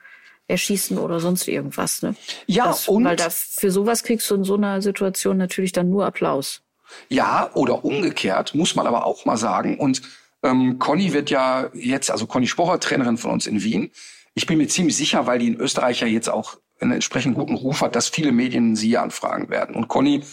erschießen 0.51 0.97
oder 0.97 1.19
sonst 1.19 1.47
irgendwas. 1.47 2.01
Ne? 2.03 2.15
Ja, 2.45 2.67
das, 2.67 2.87
und- 2.87 3.05
weil 3.05 3.15
da 3.15 3.29
für 3.29 3.71
sowas 3.71 4.03
kriegst 4.03 4.29
du 4.29 4.35
in 4.35 4.43
so 4.43 4.55
einer 4.55 4.81
Situation 4.81 5.37
natürlich 5.37 5.71
dann 5.71 5.89
nur 5.89 6.05
Applaus. 6.05 6.61
Ja, 7.09 7.49
oder 7.53 7.83
umgekehrt, 7.85 8.53
muss 8.53 8.75
man 8.75 8.85
aber 8.85 9.05
auch 9.05 9.25
mal 9.25 9.37
sagen. 9.37 9.79
Und 9.79 10.01
ähm, 10.43 10.77
Conny 10.77 11.13
wird 11.13 11.29
ja 11.29 11.69
jetzt, 11.73 12.11
also 12.11 12.27
Conny 12.27 12.47
Spocher, 12.47 12.79
Trainerin 12.79 13.17
von 13.17 13.31
uns 13.31 13.47
in 13.47 13.63
Wien. 13.63 13.91
Ich 14.33 14.45
bin 14.45 14.57
mir 14.57 14.67
ziemlich 14.67 14.97
sicher, 14.97 15.25
weil 15.25 15.39
die 15.39 15.47
in 15.47 15.55
Österreich 15.55 16.01
ja 16.01 16.07
jetzt 16.07 16.29
auch 16.29 16.57
einen 16.79 16.91
entsprechend 16.93 17.35
guten 17.35 17.55
Ruf 17.55 17.81
hat, 17.81 17.95
dass 17.95 18.09
viele 18.09 18.31
Medien 18.31 18.75
sie 18.75 18.97
anfragen 18.97 19.49
werden. 19.49 19.75
Und 19.75 19.87
Conny 19.87 20.23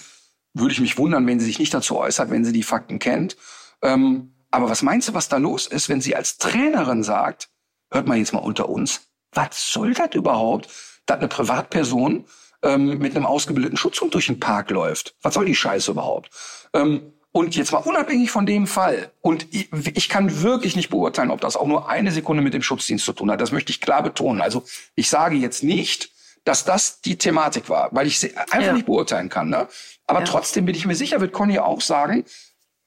würde 0.54 0.72
ich 0.72 0.80
mich 0.80 0.98
wundern, 0.98 1.26
wenn 1.26 1.38
sie 1.38 1.46
sich 1.46 1.58
nicht 1.58 1.74
dazu 1.74 1.96
äußert, 1.96 2.30
wenn 2.30 2.44
sie 2.44 2.52
die 2.52 2.62
Fakten 2.62 2.98
kennt. 2.98 3.36
Ähm, 3.82 4.32
aber 4.50 4.68
was 4.70 4.82
meinst 4.82 5.08
du, 5.08 5.14
was 5.14 5.28
da 5.28 5.36
los 5.36 5.66
ist, 5.66 5.88
wenn 5.88 6.00
sie 6.00 6.16
als 6.16 6.38
Trainerin 6.38 7.02
sagt, 7.02 7.50
hört 7.90 8.06
mal 8.08 8.16
jetzt 8.18 8.32
mal 8.32 8.38
unter 8.40 8.68
uns, 8.68 9.07
was 9.32 9.72
soll 9.72 9.94
das 9.94 10.14
überhaupt, 10.14 10.68
dass 11.06 11.18
eine 11.18 11.28
Privatperson 11.28 12.24
ähm, 12.62 12.98
mit 12.98 13.14
einem 13.14 13.26
ausgebildeten 13.26 13.76
Schutzhund 13.76 14.14
durch 14.14 14.26
den 14.26 14.40
Park 14.40 14.70
läuft? 14.70 15.14
Was 15.22 15.34
soll 15.34 15.44
die 15.46 15.54
Scheiße 15.54 15.90
überhaupt? 15.90 16.30
Ähm, 16.74 17.12
und 17.30 17.54
jetzt 17.56 17.72
mal 17.72 17.78
unabhängig 17.78 18.30
von 18.30 18.46
dem 18.46 18.66
Fall, 18.66 19.12
und 19.20 19.46
ich, 19.54 19.68
ich 19.94 20.08
kann 20.08 20.42
wirklich 20.42 20.74
nicht 20.76 20.88
beurteilen, 20.88 21.30
ob 21.30 21.40
das 21.40 21.56
auch 21.56 21.66
nur 21.66 21.88
eine 21.88 22.10
Sekunde 22.10 22.42
mit 22.42 22.54
dem 22.54 22.62
Schutzdienst 22.62 23.04
zu 23.04 23.12
tun 23.12 23.30
hat. 23.30 23.40
Das 23.40 23.52
möchte 23.52 23.70
ich 23.70 23.80
klar 23.80 24.02
betonen. 24.02 24.40
Also 24.40 24.64
ich 24.94 25.08
sage 25.08 25.36
jetzt 25.36 25.62
nicht, 25.62 26.10
dass 26.44 26.64
das 26.64 27.00
die 27.02 27.18
Thematik 27.18 27.68
war, 27.68 27.90
weil 27.92 28.06
ich 28.06 28.18
sie 28.18 28.34
einfach 28.36 28.62
Ja. 28.62 28.72
nicht 28.72 28.86
beurteilen 28.86 29.28
kann. 29.28 29.50
Ne? 29.50 29.68
Aber 30.06 30.20
Ja. 30.20 30.24
trotzdem 30.24 30.64
bin 30.64 30.74
ich 30.74 30.86
mir 30.86 30.96
sicher, 30.96 31.20
wird 31.20 31.32
Conny 31.32 31.58
auch 31.58 31.82
sagen, 31.82 32.24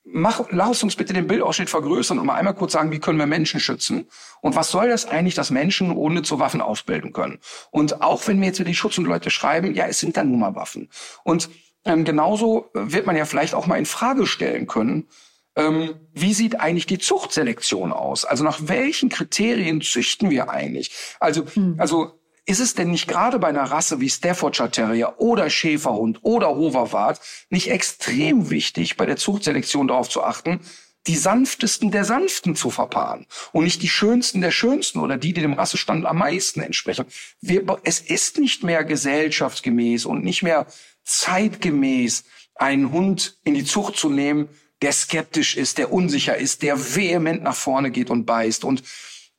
mach, 0.04 0.45
lass 0.49 0.84
uns 0.84 0.95
bitte 0.95 1.14
den 1.14 1.28
Bildausschnitt 1.28 1.70
vergrößern 1.70 2.20
und 2.20 2.26
mal 2.26 2.36
einmal 2.36 2.56
kurz 2.56 2.74
sagen, 2.74 2.91
wie 2.91 2.99
können 2.99 3.20
wir 3.20 3.26
Menschen 3.26 3.60
schützen? 3.60 4.08
Und 4.41 4.56
was 4.56 4.72
soll 4.72 4.89
das 4.89 5.06
eigentlich, 5.06 5.36
dass 5.36 5.52
Menschen 5.52 5.91
ohne 5.91 6.22
zu 6.24 6.39
Waffen 6.39 6.62
ausbilden 6.62 7.14
können? 7.14 7.39
Und 7.70 8.02
auch 8.02 8.28
wenn 8.28 8.39
mir 8.39 8.47
jetzt 8.47 8.60
wieder 8.60 8.70
die 8.70 8.76
Schutz- 8.76 8.97
und 8.97 9.06
Leute 9.06 9.30
schreiben, 9.30 9.74
ja, 9.74 9.86
es 9.88 9.99
sind 9.99 10.18
dann 10.18 10.32
nun 10.32 10.39
mal 10.39 10.56
Waffen. 10.56 10.89
Und 11.24 11.49
ähm, 11.86 12.04
genauso 12.04 12.70
wird 12.74 13.06
man 13.06 13.16
ja 13.16 13.26
vielleicht 13.26 13.54
auch 13.54 13.68
mal 13.68 13.78
in 13.78 13.86
Frage 13.86 14.26
stellen 14.28 14.68
können, 14.68 15.08
ähm, 15.56 15.95
wie 16.14 16.34
sieht 16.34 16.60
eigentlich 16.60 16.86
die 16.86 16.99
Zuchtselektion 16.99 17.91
aus? 17.91 18.24
Also 18.24 18.43
nach 18.43 18.60
welchen 18.64 19.10
Kriterien 19.10 19.82
züchten 19.82 20.30
wir 20.30 20.49
eigentlich? 20.49 20.91
Also, 21.20 21.45
also 21.78 22.20
ist 22.46 22.60
es 22.60 22.74
denn 22.74 22.89
nicht 22.89 23.08
gerade 23.08 23.39
bei 23.39 23.48
einer 23.48 23.64
Rasse 23.64 24.02
wie 24.02 24.10
Staffordshire 24.10 24.72
Terrier 24.72 25.16
oder 25.18 25.50
Schäferhund 25.50 26.20
oder 26.24 26.50
Hoverwart 26.50 27.22
nicht 27.50 27.70
extrem 27.70 28.50
wichtig, 28.50 28.98
bei 28.98 29.06
der 29.06 29.18
Zuchtselektion 29.18 29.88
darauf 29.88 30.10
zu 30.10 30.24
achten, 30.24 30.60
die 31.08 31.16
sanftesten 31.16 31.92
der 31.92 32.06
sanften 32.06 32.56
zu 32.56 32.70
verpaaren 32.70 33.26
und 33.54 33.64
nicht 33.64 33.82
die 33.82 33.89
schönsten 33.89 34.42
der 34.42 34.52
schönsten 34.52 35.00
oder 35.00 35.18
die, 35.18 35.34
die 35.34 35.42
dem 35.42 35.54
Rassestand 35.54 36.06
am 36.06 36.18
meisten 36.20 36.62
entsprechen. 36.62 37.06
Wir, 37.42 37.64
es 37.84 38.00
ist 38.00 38.38
nicht 38.38 38.64
mehr 38.64 38.84
gesellschaftsgemäß 38.84 40.06
und 40.06 40.24
nicht 40.24 40.44
mehr 40.44 40.68
zeitgemäß, 41.04 42.24
einen 42.56 42.92
Hund 42.92 43.38
in 43.44 43.56
die 43.56 43.66
Zucht 43.66 43.96
zu 43.98 44.10
nehmen, 44.10 44.50
der 44.82 44.92
skeptisch 44.94 45.58
ist, 45.58 45.78
der 45.78 45.92
unsicher 45.92 46.38
ist, 46.38 46.62
der 46.62 46.96
vehement 46.96 47.44
nach 47.44 47.56
vorne 47.56 47.92
geht 47.92 48.10
und 48.10 48.26
beißt. 48.26 48.64
Und, 48.64 48.84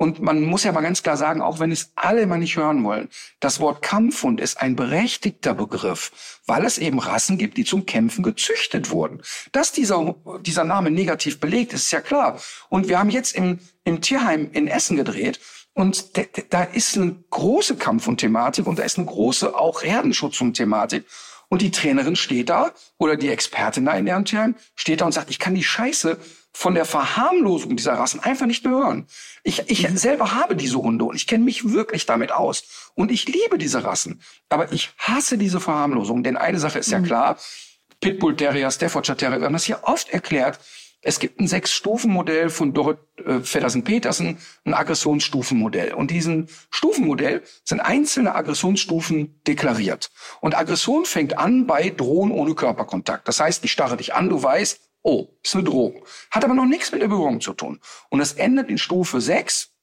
und 0.03 0.21
man 0.21 0.41
muss 0.43 0.65
ja 0.65 0.73
mal 0.73 0.81
ganz 0.81 1.05
klar 1.05 1.17
sagen, 1.17 1.41
auch 1.41 1.61
wenn 1.61 1.71
es 1.71 1.93
alle 1.95 2.27
mal 2.27 2.39
nicht 2.39 2.57
hören 2.57 2.83
wollen, 2.83 3.09
das 3.39 3.61
Wort 3.61 3.83
Kampfhund 3.83 4.41
ist 4.41 4.61
ein 4.61 4.75
berechtigter 4.75 5.55
Begriff, 5.55 6.41
weil 6.45 6.65
es 6.65 6.79
eben 6.79 6.99
Rassen 6.99 7.39
gibt, 7.39 7.57
die 7.57 7.65
zum 7.65 7.87
Kämpfen 7.87 8.25
gezüchtet 8.25 8.91
wurden. 8.91 9.23
Dass 9.53 9.71
dieser, 9.71 10.17
dieser 10.41 10.65
Name 10.65 10.91
negativ 10.91 11.39
belegt 11.39 11.73
ist, 11.73 11.93
ja 11.93 12.01
klar. 12.01 12.41
Und 12.69 12.89
wir 12.89 12.99
haben 12.99 13.11
jetzt 13.11 13.37
im, 13.37 13.61
im 13.85 14.01
Tierheim 14.01 14.51
in 14.53 14.67
Essen 14.67 14.97
gedreht. 14.97 15.39
Und 15.73 16.17
de- 16.17 16.27
de- 16.27 16.47
da 16.51 16.65
ist 16.65 16.97
eine 16.97 17.15
große 17.31 17.77
Kampfhund-Thematik 17.77 18.67
und 18.67 18.81
da 18.81 18.83
ist 18.83 18.99
eine 18.99 19.07
große 19.07 19.55
auch 19.57 19.85
Herdenschutz-Thematik. 19.85 21.05
Und 21.49 21.63
die 21.63 21.71
Trainerin 21.71 22.17
steht 22.17 22.49
da 22.49 22.73
oder 22.99 23.15
die 23.17 23.29
Expertin 23.29 23.85
da 23.85 23.93
in 23.93 24.07
deren 24.07 24.25
Tierheim 24.25 24.57
steht 24.75 25.01
da 25.01 25.05
und 25.05 25.13
sagt, 25.13 25.31
ich 25.31 25.39
kann 25.39 25.55
die 25.55 25.63
Scheiße 25.63 26.19
von 26.53 26.75
der 26.75 26.85
Verharmlosung 26.85 27.77
dieser 27.77 27.95
Rassen 27.95 28.21
einfach 28.21 28.47
nicht 28.47 28.65
mehr 28.65 28.75
hören. 28.75 29.07
Ich, 29.43 29.71
ich 29.71 29.89
selber 29.99 30.35
habe 30.35 30.55
diese 30.55 30.79
Hunde 30.79 31.05
und 31.05 31.17
ich 31.17 31.27
kenne 31.27 31.45
mich 31.45 31.73
wirklich 31.73 32.07
damit 32.07 32.31
aus. 32.31 32.91
Und 32.95 33.11
ich 33.11 33.27
liebe 33.27 33.59
diese 33.59 33.85
Rassen. 33.85 34.23
Aber 34.49 34.73
ich 34.73 34.91
hasse 34.99 35.39
diese 35.39 35.61
Verharmlosung. 35.61 36.23
Denn 36.23 36.37
eine 36.37 36.59
Sache 36.59 36.79
ist 36.79 36.91
ja 36.91 37.01
klar, 37.01 37.39
Pitbull 38.01 38.37
Terrier, 38.37 38.71
Staffordshire 38.71 39.17
Terrier, 39.17 39.41
wir 39.41 39.47
haben 39.47 39.53
das 39.55 39.65
hier 39.65 39.81
oft 39.85 40.11
erklärt. 40.11 40.61
Es 41.05 41.19
gibt 41.19 41.41
ein 41.41 41.49
Sechs-Stufen-Modell 41.49 42.49
von 42.49 42.75
Dorrit 42.75 42.99
äh, 43.25 43.41
Feddersen-Petersen, 43.41 44.39
ein 44.65 44.75
Aggressionsstufenmodell. 44.75 45.95
Und 45.95 46.13
diesen 46.13 46.49
Stufenmodell 46.71 47.43
sind 47.65 47.81
einzelne 47.81 48.35
Aggressionsstufen 48.37 49.41
deklariert. 49.47 50.13
Und 50.41 50.57
Aggression 50.57 51.05
fängt 51.05 51.39
an 51.39 51.67
bei 51.67 51.91
Drohen 51.91 52.31
ohne 52.31 52.55
Körperkontakt. 52.55 53.27
Das 53.27 53.41
heißt, 53.41 53.65
ich 53.65 53.73
starre 53.73 53.97
dich 53.97 54.15
an, 54.15 54.29
du 54.29 54.41
weißt, 54.41 54.81
oh, 55.03 55.29
ist 55.43 55.55
eine 55.55 55.65
Drohung. 55.65 56.05
Hat 56.31 56.45
aber 56.45 56.55
noch 56.55 56.67
nichts 56.67 56.93
mit 56.93 57.03
der 57.03 57.09
Berührung 57.09 57.41
zu 57.41 57.53
tun. 57.53 57.81
Und 58.09 58.21
es 58.21 58.33
endet 58.35 58.69
in 58.69 58.79
Stufe 58.79 59.21
6, 59.21 59.75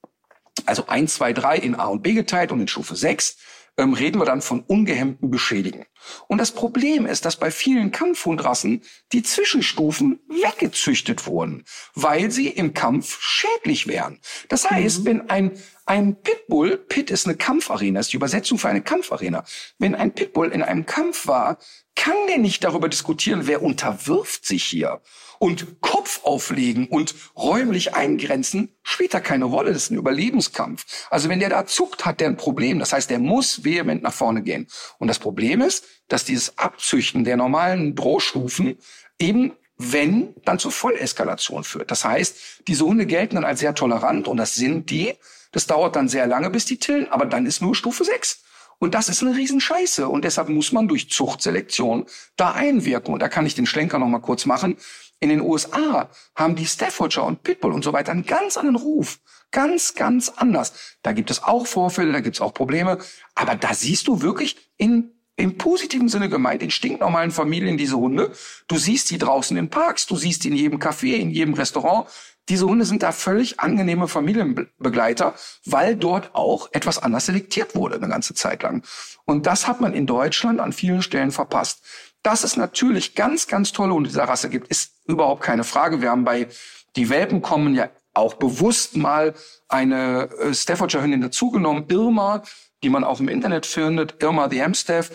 also 0.66 0.88
1, 0.88 1.14
2, 1.16 1.34
3 1.34 1.58
in 1.58 1.76
A 1.76 1.86
und 1.86 2.02
B 2.02 2.14
geteilt 2.14 2.52
und 2.52 2.62
in 2.62 2.68
Stufe 2.68 2.96
6 2.96 3.38
ähm, 3.80 3.94
reden 3.94 4.20
wir 4.20 4.26
dann 4.26 4.42
von 4.42 4.62
ungehemmtem 4.62 5.32
Beschädigen. 5.32 5.86
Und 6.28 6.38
das 6.38 6.52
Problem 6.52 7.06
ist, 7.06 7.26
dass 7.26 7.38
bei 7.38 7.50
vielen 7.50 7.92
Kampfhundrassen 7.92 8.84
die 9.14 9.24
Zwischenstufen 9.24 10.20
weggezüchtet 10.28 11.26
wurden, 11.26 11.64
weil 11.96 12.30
sie 12.30 12.50
im 12.50 12.74
Kampf 12.74 13.18
schädlich 13.22 13.88
wären. 13.88 14.20
Das 14.50 14.70
heißt, 14.70 15.06
wenn 15.06 15.30
ein, 15.30 15.52
ein 15.86 16.22
Pitbull, 16.22 16.78
Pit 16.78 17.10
ist 17.10 17.26
eine 17.26 17.38
Kampfarena, 17.38 18.02
ist 18.02 18.12
die 18.12 18.18
Übersetzung 18.18 18.58
für 18.58 18.70
eine 18.70 18.82
Kampfarena. 18.82 19.46
Wenn 19.78 19.96
ein 19.96 20.14
Pitbull 20.14 20.50
in 20.50 20.62
einem 20.62 20.86
Kampf 20.86 21.28
war, 21.28 21.58
kann 22.00 22.16
der 22.30 22.38
nicht 22.38 22.64
darüber 22.64 22.88
diskutieren, 22.88 23.42
wer 23.44 23.62
unterwirft 23.62 24.46
sich 24.46 24.64
hier. 24.64 25.02
Und 25.38 25.82
Kopf 25.82 26.22
auflegen 26.24 26.88
und 26.88 27.14
räumlich 27.36 27.94
eingrenzen 27.94 28.74
spielt 28.84 29.14
da 29.14 29.20
keine 29.20 29.44
Rolle. 29.46 29.74
Das 29.74 29.84
ist 29.84 29.92
ein 29.92 29.98
Überlebenskampf. 29.98 30.86
Also 31.10 31.28
wenn 31.28 31.42
der 31.42 31.50
da 31.50 31.66
zuckt, 31.66 32.06
hat 32.06 32.22
der 32.22 32.30
ein 32.30 32.38
Problem. 32.38 32.80
Das 32.80 32.94
heißt, 32.94 33.10
der 33.10 33.20
muss 33.20 33.66
vehement 33.66 34.02
nach 34.02 34.14
vorne 34.14 34.44
gehen. 34.44 34.68
Und 34.98 35.10
das 35.10 35.20
Problem 35.20 35.62
ist, 35.62 35.86
dass 36.08 36.24
dieses 36.24 36.58
Abzüchten 36.58 37.26
der 37.26 37.36
normalen 37.36 37.96
Drohstufen 37.96 38.78
eben 39.20 39.52
wenn, 39.78 40.36
dann 40.46 40.60
zur 40.60 40.72
Volleskalation 40.72 41.66
führt. 41.66 41.92
Das 41.92 42.06
heißt, 42.06 42.64
diese 42.68 42.86
Hunde 42.86 43.06
gelten 43.06 43.36
dann 43.36 43.46
als 43.46 43.60
sehr 43.60 43.76
tolerant 43.76 44.28
und 44.30 44.38
das 44.38 44.56
sind 44.56 44.90
die. 44.90 45.16
Das 45.52 45.68
dauert 45.68 45.98
dann 45.98 46.08
sehr 46.08 46.28
lange, 46.28 46.50
bis 46.50 46.66
die 46.66 46.78
tillen, 46.78 47.10
aber 47.10 47.26
dann 47.26 47.46
ist 47.46 47.62
nur 47.62 47.76
Stufe 47.76 48.06
6. 48.06 48.44
Und 48.80 48.96
das 48.96 49.10
ist 49.10 49.22
eine 49.22 49.36
Riesenscheiße. 49.36 50.08
Und 50.08 50.24
deshalb 50.24 50.50
muss 50.50 50.72
man 50.72 50.88
durch 50.88 51.10
Zuchtselektion 51.10 52.06
da 52.38 52.52
einwirken. 52.54 53.14
Und 53.14 53.22
da 53.22 53.30
kann 53.30 53.46
ich 53.46 53.56
den 53.56 53.66
Schlenker 53.66 54.00
noch 54.00 54.08
mal 54.08 54.20
kurz 54.20 54.46
machen. 54.46 54.78
In 55.20 55.30
den 55.30 55.42
USA 55.42 56.10
haben 56.36 56.56
die 56.56 56.66
Staffordshire 56.66 57.26
und 57.26 57.44
Pitbull 57.44 57.74
und 57.74 57.84
so 57.84 57.92
weiter 57.92 58.12
einen 58.12 58.26
ganz 58.26 58.58
anderen 58.58 58.78
Ruf. 58.78 59.20
ganz, 59.52 59.96
ganz 59.96 60.30
anders. 60.30 60.98
Da 61.02 61.12
gibt 61.12 61.32
es 61.32 61.44
auch 61.44 61.66
Vorfälle, 61.66 62.12
da 62.12 62.20
gibt 62.20 62.36
es 62.36 62.42
auch 62.42 62.54
Probleme, 62.54 63.00
aber 63.34 63.56
da 63.56 63.74
siehst 63.74 64.08
du 64.08 64.22
wirklich 64.22 64.56
in 64.78 65.12
im 65.40 65.58
positiven 65.58 66.10
Sinne 66.10 66.28
gemeint, 66.28 66.62
in 66.62 66.70
stinknormalen 66.70 67.32
Familien 67.32 67.78
diese 67.78 67.98
Hunde. 67.98 68.34
Du 68.68 68.78
siehst 68.78 69.10
die 69.10 69.18
draußen 69.18 69.56
in 69.56 69.70
Parks, 69.70 70.06
du 70.06 70.18
siehst 70.18 70.44
die 70.44 70.50
in 70.50 70.56
jedem 70.56 70.80
Café, 70.80 71.14
in 71.14 71.32
jedem 71.32 71.54
Restaurant. 71.54 72.08
Diese 72.50 72.66
Hunde 72.66 72.86
sind 72.86 73.04
da 73.04 73.12
völlig 73.12 73.60
angenehme 73.60 74.08
Familienbegleiter, 74.08 75.36
weil 75.66 75.96
dort 75.96 76.34
auch 76.34 76.70
etwas 76.72 76.98
anders 76.98 77.28
selektiert 77.28 77.76
wurde 77.76 77.96
eine 77.96 78.10
ganze 78.10 78.34
Zeit 78.34 78.64
lang. 78.64 78.84
Und 79.26 79.46
das 79.46 79.68
hat 79.68 79.82
man 79.82 79.94
in 79.94 80.08
Deutschland 80.08 80.60
an 80.60 80.74
vielen 80.74 81.04
Stellen 81.04 81.32
verpasst. 81.32 81.84
Dass 82.24 82.44
es 82.44 82.58
natürlich 82.58 83.16
ganz, 83.16 83.48
ganz 83.48 83.72
tolle 83.72 83.94
Hunde 83.94 84.10
dieser 84.10 84.24
Rasse 84.24 84.50
gibt, 84.50 84.68
ist 84.68 84.94
überhaupt 85.06 85.44
keine 85.44 85.64
Frage. 85.64 86.02
Wir 86.02 86.10
haben 86.10 86.26
bei 86.26 86.48
die 86.96 87.10
Welpen 87.10 87.42
kommen 87.42 87.76
ja 87.76 87.90
auch 88.14 88.34
bewusst 88.34 88.98
mal 88.98 89.34
eine 89.68 90.30
äh, 90.40 90.54
Staffordshire 90.54 91.04
Hündin 91.04 91.22
dazugenommen, 91.22 91.86
Irma, 91.88 92.44
die 92.84 92.90
man 92.90 93.04
auch 93.04 93.20
im 93.20 93.30
Internet 93.30 93.66
findet, 93.66 94.22
Irma 94.22 94.50
the 94.50 94.62
Amstaff. 94.62 95.12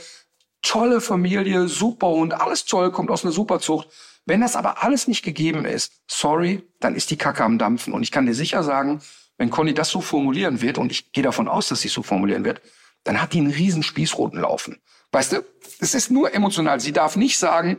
Tolle 0.63 1.01
Familie, 1.01 1.69
super 1.69 2.07
Hund, 2.07 2.33
alles 2.33 2.65
toll, 2.65 2.91
kommt 2.91 3.11
aus 3.11 3.25
einer 3.25 3.33
Superzucht. 3.33 3.89
Wenn 4.27 4.41
das 4.41 4.57
aber 4.57 4.83
alles 4.83 5.07
nicht 5.07 5.23
gegeben 5.23 5.65
ist, 5.65 5.93
sorry, 6.09 6.63
dann 6.81 6.95
ist 6.95 7.11
die 7.11 7.17
Kacke 7.17 7.45
am 7.45 7.59
Dampfen. 7.59 7.93
Und 7.93 8.03
ich 8.03 8.11
kann 8.11 8.27
dir 8.27 8.35
sicher 8.35 8.63
sagen, 8.63 9.01
wenn 9.37 9.51
Conny 9.51 9.75
das 9.75 9.91
so 9.91 10.01
formulieren 10.01 10.63
wird, 10.63 10.79
und 10.79 10.91
ich 10.91 11.13
gehe 11.13 11.25
davon 11.25 11.49
aus, 11.49 11.69
dass 11.69 11.81
sie 11.81 11.89
so 11.89 12.03
formulieren 12.03 12.45
wird, 12.45 12.63
dann 13.03 13.21
hat 13.21 13.33
die 13.33 13.39
einen 13.39 13.51
riesen 13.51 13.83
Spießroten 13.83 14.41
laufen. 14.41 14.81
Weißt 15.13 15.33
du, 15.33 15.45
es 15.79 15.95
ist 15.95 16.11
nur 16.11 16.35
emotional. 16.35 16.81
Sie 16.81 16.93
darf 16.93 17.17
nicht 17.17 17.39
sagen, 17.39 17.79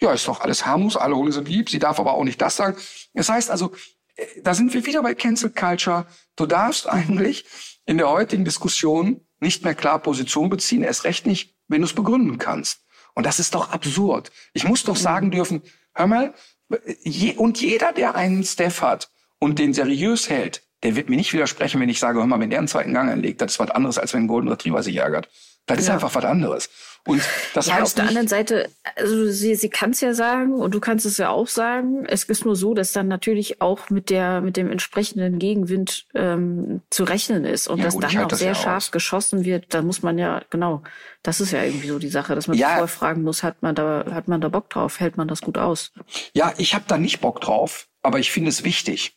ja, 0.00 0.12
ist 0.12 0.28
doch 0.28 0.40
alles 0.40 0.64
harmlos, 0.64 0.96
alle 0.96 1.16
Hunde 1.16 1.32
sind 1.32 1.48
lieb. 1.48 1.68
Sie 1.68 1.78
darf 1.78 1.98
aber 1.98 2.14
auch 2.14 2.24
nicht 2.24 2.40
das 2.40 2.56
sagen. 2.56 2.76
Das 3.12 3.28
heißt 3.28 3.50
also, 3.50 3.72
äh, 4.16 4.26
da 4.42 4.54
sind 4.54 4.72
wir 4.72 4.86
wieder 4.86 5.02
bei 5.02 5.14
Cancel 5.14 5.50
Culture. 5.50 6.06
Du 6.36 6.46
darfst 6.46 6.88
eigentlich 6.88 7.44
in 7.84 7.98
der 7.98 8.08
heutigen 8.08 8.44
Diskussion 8.44 9.20
nicht 9.40 9.64
mehr 9.64 9.74
klar 9.74 9.98
Position 9.98 10.48
beziehen, 10.48 10.82
erst 10.82 11.04
recht 11.04 11.26
nicht, 11.26 11.56
wenn 11.68 11.80
du 11.80 11.86
es 11.86 11.94
begründen 11.94 12.38
kannst. 12.38 12.80
Und 13.14 13.26
das 13.26 13.40
ist 13.40 13.54
doch 13.54 13.70
absurd. 13.70 14.30
Ich 14.52 14.64
muss 14.64 14.84
doch 14.84 14.96
sagen 14.96 15.30
dürfen, 15.30 15.62
hör 16.00 16.06
mal, 16.06 16.34
je, 17.02 17.36
und 17.36 17.60
jeder, 17.60 17.92
der 17.92 18.14
einen 18.14 18.42
Staff 18.42 18.82
hat 18.82 19.10
und 19.38 19.58
den 19.58 19.74
seriös 19.74 20.28
hält, 20.28 20.62
der 20.82 20.96
wird 20.96 21.10
mir 21.10 21.16
nicht 21.16 21.32
widersprechen, 21.32 21.80
wenn 21.80 21.88
ich 21.88 21.98
sage, 21.98 22.18
hör 22.18 22.26
mal, 22.26 22.40
wenn 22.40 22.50
der 22.50 22.58
einen 22.58 22.68
zweiten 22.68 22.94
Gang 22.94 23.10
einlegt, 23.10 23.40
das 23.40 23.52
ist 23.52 23.58
was 23.58 23.70
anderes, 23.70 23.98
als 23.98 24.14
wenn 24.14 24.24
ein 24.24 24.28
Golden 24.28 24.48
Retriever 24.48 24.82
sich 24.82 24.96
ärgert. 24.96 25.28
Das 25.66 25.78
ist 25.78 25.90
einfach 25.90 26.14
was 26.14 26.24
anderes. 26.24 26.70
Und 27.06 27.22
das 27.54 27.66
ja, 27.66 27.82
auf 27.82 27.94
der 27.94 28.08
anderen 28.08 28.28
Seite, 28.28 28.68
also 28.94 29.30
sie, 29.30 29.54
sie 29.54 29.70
kann 29.70 29.90
es 29.90 30.00
ja 30.02 30.12
sagen 30.12 30.54
und 30.54 30.74
du 30.74 30.80
kannst 30.80 31.06
es 31.06 31.16
ja 31.16 31.30
auch 31.30 31.48
sagen. 31.48 32.04
Es 32.06 32.24
ist 32.24 32.44
nur 32.44 32.56
so, 32.56 32.74
dass 32.74 32.92
dann 32.92 33.08
natürlich 33.08 33.62
auch 33.62 33.88
mit 33.88 34.10
der 34.10 34.42
mit 34.42 34.56
dem 34.58 34.70
entsprechenden 34.70 35.38
Gegenwind 35.38 36.06
ähm, 36.14 36.82
zu 36.90 37.04
rechnen 37.04 37.44
ist 37.46 37.68
und 37.68 37.78
Ja, 37.78 37.84
dass 37.84 37.94
gut, 37.94 38.04
dann 38.04 38.18
auch 38.18 38.28
das 38.28 38.40
sehr 38.40 38.48
ja 38.48 38.54
scharf 38.54 38.84
aus. 38.84 38.90
geschossen 38.92 39.44
wird. 39.46 39.72
Da 39.72 39.80
muss 39.82 40.02
man 40.02 40.18
ja 40.18 40.42
genau. 40.50 40.82
Das 41.22 41.40
ist 41.40 41.52
ja 41.52 41.62
irgendwie 41.64 41.88
so 41.88 41.98
die 41.98 42.08
Sache, 42.08 42.34
dass 42.34 42.48
man 42.48 42.56
Ja. 42.58 42.66
sich 42.66 42.72
vorher 42.74 42.88
fragen 42.88 43.22
muss, 43.22 43.42
hat 43.42 43.62
man 43.62 43.74
da 43.74 44.04
hat 44.12 44.28
man 44.28 44.40
da 44.42 44.48
Bock 44.48 44.68
drauf, 44.68 45.00
hält 45.00 45.16
man 45.16 45.26
das 45.26 45.40
gut 45.40 45.56
aus? 45.58 45.92
ja, 46.34 46.52
ich 46.58 46.74
habe 46.74 46.84
da 46.86 46.98
nicht 46.98 47.20
Bock 47.20 47.40
drauf, 47.40 47.88
aber 48.02 48.18
ich 48.18 48.30
finde 48.30 48.50
es 48.50 48.62
wichtig. 48.64 49.16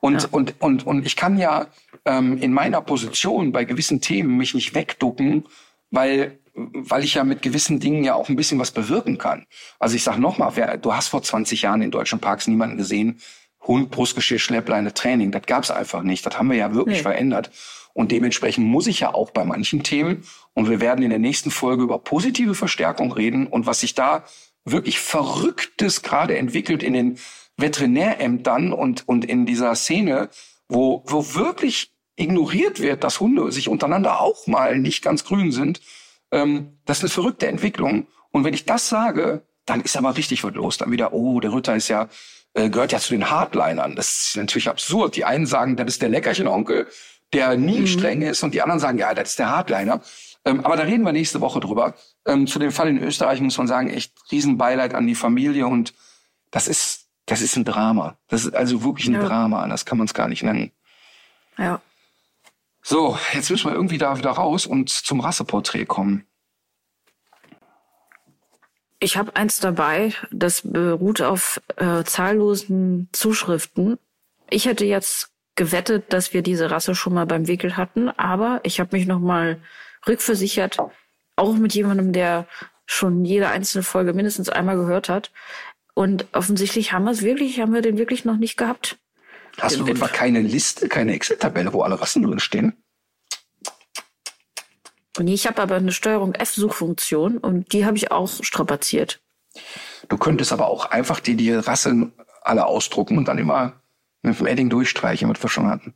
Und, 0.00 0.22
Ja. 0.22 0.28
und, 0.32 0.54
und, 0.60 0.86
und 0.86 1.06
ich 1.06 1.14
kann 1.14 1.38
ja 1.38 1.66
ähm, 2.06 2.38
in 2.38 2.52
meiner 2.52 2.80
Position 2.80 3.52
bei 3.52 3.64
gewissen 3.64 4.00
Themen 4.00 4.36
mich 4.36 4.54
nicht 4.54 4.74
wegducken, 4.74 5.44
weil, 5.90 6.38
weil 6.54 7.04
ich 7.04 7.14
ja 7.14 7.24
mit 7.24 7.42
gewissen 7.42 7.80
Dingen 7.80 8.04
ja 8.04 8.14
auch 8.14 8.28
ein 8.28 8.36
bisschen 8.36 8.58
was 8.58 8.70
bewirken 8.70 9.18
kann. 9.18 9.46
Also 9.78 9.96
ich 9.96 10.02
sage 10.02 10.20
nochmal, 10.20 10.78
du 10.80 10.94
hast 10.94 11.08
vor 11.08 11.22
20 11.22 11.62
Jahren 11.62 11.82
in 11.82 11.90
deutschen 11.90 12.18
Parks 12.20 12.46
niemanden 12.46 12.76
gesehen, 12.76 13.20
Hund, 13.66 13.90
Brustgeschirr, 13.90 14.38
Schleppleine, 14.38 14.92
Training. 14.92 15.30
Das 15.30 15.42
gab's 15.46 15.70
einfach 15.70 16.02
nicht. 16.02 16.26
Das 16.26 16.36
haben 16.36 16.50
wir 16.50 16.56
ja 16.56 16.74
wirklich 16.74 16.98
Nee. 16.98 17.02
verändert. 17.02 17.50
Und 17.94 18.10
dementsprechend 18.10 18.66
muss 18.66 18.86
ich 18.86 19.00
ja 19.00 19.14
auch 19.14 19.30
bei 19.30 19.44
manchen 19.44 19.82
Themen, 19.82 20.24
und 20.54 20.68
wir 20.68 20.80
werden 20.80 21.02
in 21.02 21.10
der 21.10 21.18
nächsten 21.18 21.50
Folge 21.50 21.82
über 21.82 21.98
positive 21.98 22.54
Verstärkung 22.54 23.12
reden 23.12 23.46
und 23.46 23.66
was 23.66 23.80
sich 23.80 23.94
da 23.94 24.24
wirklich 24.64 24.98
Verrücktes 24.98 26.02
gerade 26.02 26.36
entwickelt 26.36 26.82
in 26.82 26.92
den 26.92 27.18
Veterinärämtern 27.56 28.72
und, 28.72 29.08
und 29.08 29.24
in 29.24 29.46
dieser 29.46 29.74
Szene, 29.74 30.28
wo, 30.68 31.02
wo 31.06 31.34
wirklich 31.34 31.92
ignoriert 32.16 32.80
wird, 32.80 33.04
dass 33.04 33.20
Hunde 33.20 33.50
sich 33.52 33.68
untereinander 33.68 34.20
auch 34.20 34.46
mal 34.46 34.78
nicht 34.78 35.02
ganz 35.02 35.24
grün 35.24 35.52
sind. 35.52 35.80
Ähm, 36.32 36.78
das 36.84 36.98
ist 36.98 37.04
eine 37.04 37.10
verrückte 37.10 37.46
Entwicklung. 37.46 38.06
Und 38.30 38.44
wenn 38.44 38.54
ich 38.54 38.64
das 38.64 38.88
sage, 38.88 39.42
dann 39.66 39.80
ist 39.82 39.96
aber 39.96 40.16
richtig 40.16 40.42
was 40.42 40.54
los. 40.54 40.78
Dann 40.78 40.90
wieder, 40.90 41.12
oh, 41.12 41.38
der 41.40 41.54
Ritter 41.54 41.76
ist 41.76 41.88
ja, 41.88 42.08
äh, 42.54 42.68
gehört 42.70 42.92
ja 42.92 42.98
zu 42.98 43.12
den 43.12 43.30
Hardlinern. 43.30 43.94
Das 43.94 44.28
ist 44.28 44.36
natürlich 44.36 44.68
absurd. 44.68 45.14
Die 45.16 45.24
einen 45.24 45.46
sagen, 45.46 45.76
das 45.76 45.86
ist 45.88 46.02
der 46.02 46.08
Leckerchenonkel, 46.08 46.88
der 47.32 47.56
nie 47.56 47.86
streng 47.86 48.22
ist, 48.22 48.42
und 48.42 48.52
die 48.54 48.62
anderen 48.62 48.80
sagen, 48.80 48.98
ja, 48.98 49.14
das 49.14 49.30
ist 49.30 49.38
der 49.38 49.50
Hardliner. 49.50 50.02
Ähm, 50.44 50.64
aber 50.64 50.76
da 50.76 50.82
reden 50.82 51.04
wir 51.04 51.12
nächste 51.12 51.40
Woche 51.40 51.60
drüber. 51.60 51.94
Ähm, 52.26 52.46
zu 52.46 52.58
dem 52.58 52.72
Fall 52.72 52.88
in 52.88 52.98
Österreich 52.98 53.40
muss 53.40 53.56
man 53.58 53.68
sagen, 53.68 53.90
echt 53.90 54.12
Riesenbeileid 54.30 54.94
an 54.94 55.06
die 55.06 55.14
Familie 55.14 55.66
und 55.66 55.94
das 56.50 56.66
ist, 56.68 57.06
das 57.26 57.40
ist 57.40 57.56
ein 57.56 57.64
Drama. 57.64 58.16
Das 58.28 58.44
ist 58.44 58.54
also 58.54 58.82
wirklich 58.82 59.06
ein 59.08 59.14
Ja. 59.14 59.24
Drama. 59.24 59.66
Das 59.68 59.84
kann 59.84 59.98
man 59.98 60.06
es 60.06 60.14
gar 60.14 60.28
nicht 60.28 60.42
nennen. 60.42 60.72
Ja. 61.56 61.80
So, 62.82 63.16
jetzt 63.32 63.48
müssen 63.48 63.70
wir 63.70 63.74
irgendwie 63.74 63.98
da 63.98 64.18
wieder 64.18 64.30
raus 64.30 64.66
und 64.66 64.90
zum 64.90 65.20
Rasseporträt 65.20 65.86
kommen. 65.86 66.26
Ich 68.98 69.16
habe 69.16 69.34
eins 69.34 69.60
dabei, 69.60 70.14
das 70.30 70.62
beruht 70.64 71.22
auf 71.22 71.60
äh, 71.76 72.04
zahllosen 72.04 73.08
Zuschriften. 73.12 73.98
Ich 74.50 74.66
hätte 74.66 74.84
jetzt 74.84 75.30
gewettet, 75.54 76.12
dass 76.12 76.32
wir 76.32 76.42
diese 76.42 76.70
Rasse 76.70 76.94
schon 76.94 77.14
mal 77.14 77.26
beim 77.26 77.46
Wickel 77.46 77.76
hatten, 77.76 78.08
aber 78.10 78.60
ich 78.62 78.80
habe 78.80 78.96
mich 78.96 79.06
noch 79.06 79.18
mal 79.18 79.60
rückversichert, 80.06 80.78
auch 81.36 81.54
mit 81.54 81.74
jemandem, 81.74 82.12
der 82.12 82.46
schon 82.86 83.24
jede 83.24 83.48
einzelne 83.48 83.82
Folge 83.82 84.12
mindestens 84.12 84.48
einmal 84.48 84.76
gehört 84.76 85.08
hat. 85.08 85.30
Und 85.94 86.26
offensichtlich 86.32 86.92
haben 86.92 87.04
wir 87.04 87.12
es 87.12 87.22
wirklich, 87.22 87.60
haben 87.60 87.74
wir 87.74 87.82
den 87.82 87.98
wirklich 87.98 88.24
noch 88.24 88.36
nicht 88.36 88.56
gehabt. 88.56 88.98
Hast 89.60 89.78
du 89.78 89.84
Den 89.84 89.96
etwa 89.96 90.08
keine 90.08 90.40
Liste, 90.40 90.88
keine 90.88 91.12
Excel-Tabelle, 91.14 91.72
wo 91.72 91.82
alle 91.82 92.00
Rassen 92.00 92.22
drin 92.22 92.38
stehen? 92.40 92.82
Nee, 95.18 95.34
ich 95.34 95.46
habe 95.46 95.60
aber 95.60 95.76
eine 95.76 95.92
Steuerung 95.92 96.34
F-Suchfunktion 96.34 97.36
und 97.38 97.72
die 97.72 97.84
habe 97.84 97.96
ich 97.98 98.10
auch 98.10 98.30
strapaziert. 98.42 99.20
Du 100.08 100.16
könntest 100.16 100.52
aber 100.52 100.68
auch 100.68 100.86
einfach 100.86 101.20
die, 101.20 101.36
die 101.36 101.52
Rassen 101.52 102.12
alle 102.40 102.64
ausdrucken 102.66 103.18
und 103.18 103.28
dann 103.28 103.38
immer 103.38 103.80
mit 104.22 104.38
dem 104.38 104.46
Edding 104.46 104.70
durchstreichen, 104.70 105.28
was 105.28 105.42
wir 105.42 105.50
schon 105.50 105.66
hatten. 105.66 105.94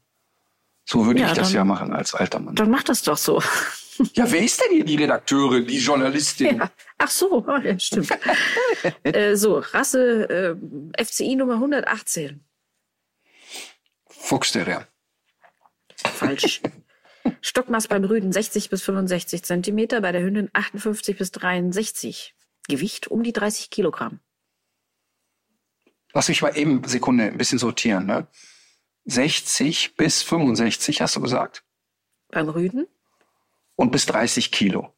So 0.85 1.07
würde 1.07 1.21
Ja, 1.21 1.29
ich 1.29 1.33
das 1.33 1.49
dann- 1.49 1.57
ja 1.57 1.65
machen 1.65 1.93
als 1.95 2.15
alter 2.15 2.39
Mann. 2.41 2.55
Dann 2.55 2.71
mach 2.71 2.83
das 2.83 3.03
doch 3.03 3.17
so. 3.17 3.43
Ja, 4.13 4.31
wer 4.31 4.43
ist 4.43 4.61
denn 4.61 4.73
hier 4.77 4.85
die 4.85 4.97
Redakteurin, 4.97 5.67
die 5.67 5.79
Journalistin? 5.79 6.59
Ja. 6.59 6.71
Ach 6.99 7.09
so, 7.09 7.45
ja, 7.65 7.79
stimmt. 7.79 8.11
äh, 9.05 9.35
so, 9.37 9.59
Rasse 9.61 10.57
äh, 10.99 11.03
FCI 11.05 11.35
Nummer 11.37 11.55
118. 11.55 12.45
Fuchsterrier. 14.27 14.89
Falsch. 15.97 16.61
Stockmaß 17.43 17.87
beim 17.87 18.05
Rüden 18.05 18.33
60 18.33 18.71
bis 18.71 18.83
65 18.83 19.45
Zentimeter, 19.45 20.01
bei 20.01 20.11
der 20.11 20.23
Hündin 20.23 20.51
58 20.53 21.17
bis 21.17 21.31
63. 21.31 22.35
Gewicht 22.69 23.07
um 23.07 23.23
die 23.23 23.33
30 23.33 23.71
Kilogramm. 23.71 24.19
Lass 26.13 26.29
mich 26.29 26.43
mal 26.43 26.57
eben 26.57 26.83
Sekunde 26.85 27.25
ein 27.25 27.39
bisschen 27.39 27.59
sortieren. 27.61 28.07
Ne? 28.07 28.27
60 29.05 29.95
bis 29.97 30.23
65, 30.25 31.01
hast 31.01 31.15
du 31.15 31.21
gesagt? 31.21 31.65
Beim 32.29 32.49
Rüden? 32.49 32.89
Und 33.77 33.93
bis 33.93 34.07
30 34.07 34.51
Kilo. 34.51 34.93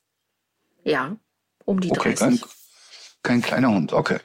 Ja, 0.84 1.18
um 1.66 1.80
die 1.80 1.90
Okay, 1.90 2.14
30. 2.14 2.40
kein, 2.40 2.50
kein 3.22 3.42
kleiner 3.42 3.68
Hund. 3.68 3.92
Okay. 3.92 4.20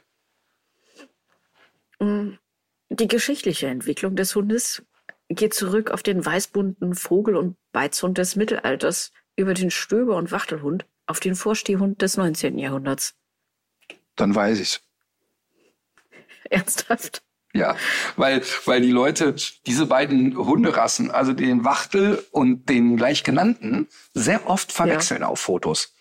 Die 1.99 3.07
geschichtliche 3.07 3.67
Entwicklung 3.67 4.15
des 4.15 4.35
Hundes 4.35 4.83
geht 5.29 5.53
zurück 5.53 5.91
auf 5.91 6.03
den 6.03 6.25
weißbunten 6.25 6.95
Vogel- 6.95 7.37
und 7.37 7.57
Beizhund 7.71 8.17
des 8.17 8.35
Mittelalters 8.35 9.11
über 9.35 9.53
den 9.53 9.71
Stöber- 9.71 10.17
und 10.17 10.31
Wachtelhund 10.31 10.85
auf 11.05 11.19
den 11.19 11.35
Vorstehhund 11.35 12.01
des 12.01 12.17
19. 12.17 12.57
Jahrhunderts. 12.57 13.15
Dann 14.15 14.33
weiß 14.35 14.59
ich's. 14.59 14.81
Ernsthaft? 16.49 17.23
Ja, 17.55 17.75
weil, 18.15 18.41
weil 18.65 18.81
die 18.81 18.91
Leute 18.91 19.35
diese 19.67 19.85
beiden 19.85 20.35
Hunderassen, 20.35 21.11
also 21.11 21.33
den 21.33 21.63
Wachtel 21.63 22.23
und 22.31 22.67
den 22.67 22.97
gleich 22.97 23.23
genannten, 23.23 23.87
sehr 24.13 24.49
oft 24.49 24.71
verwechseln 24.71 25.23
auf 25.23 25.39
Fotos. 25.39 25.93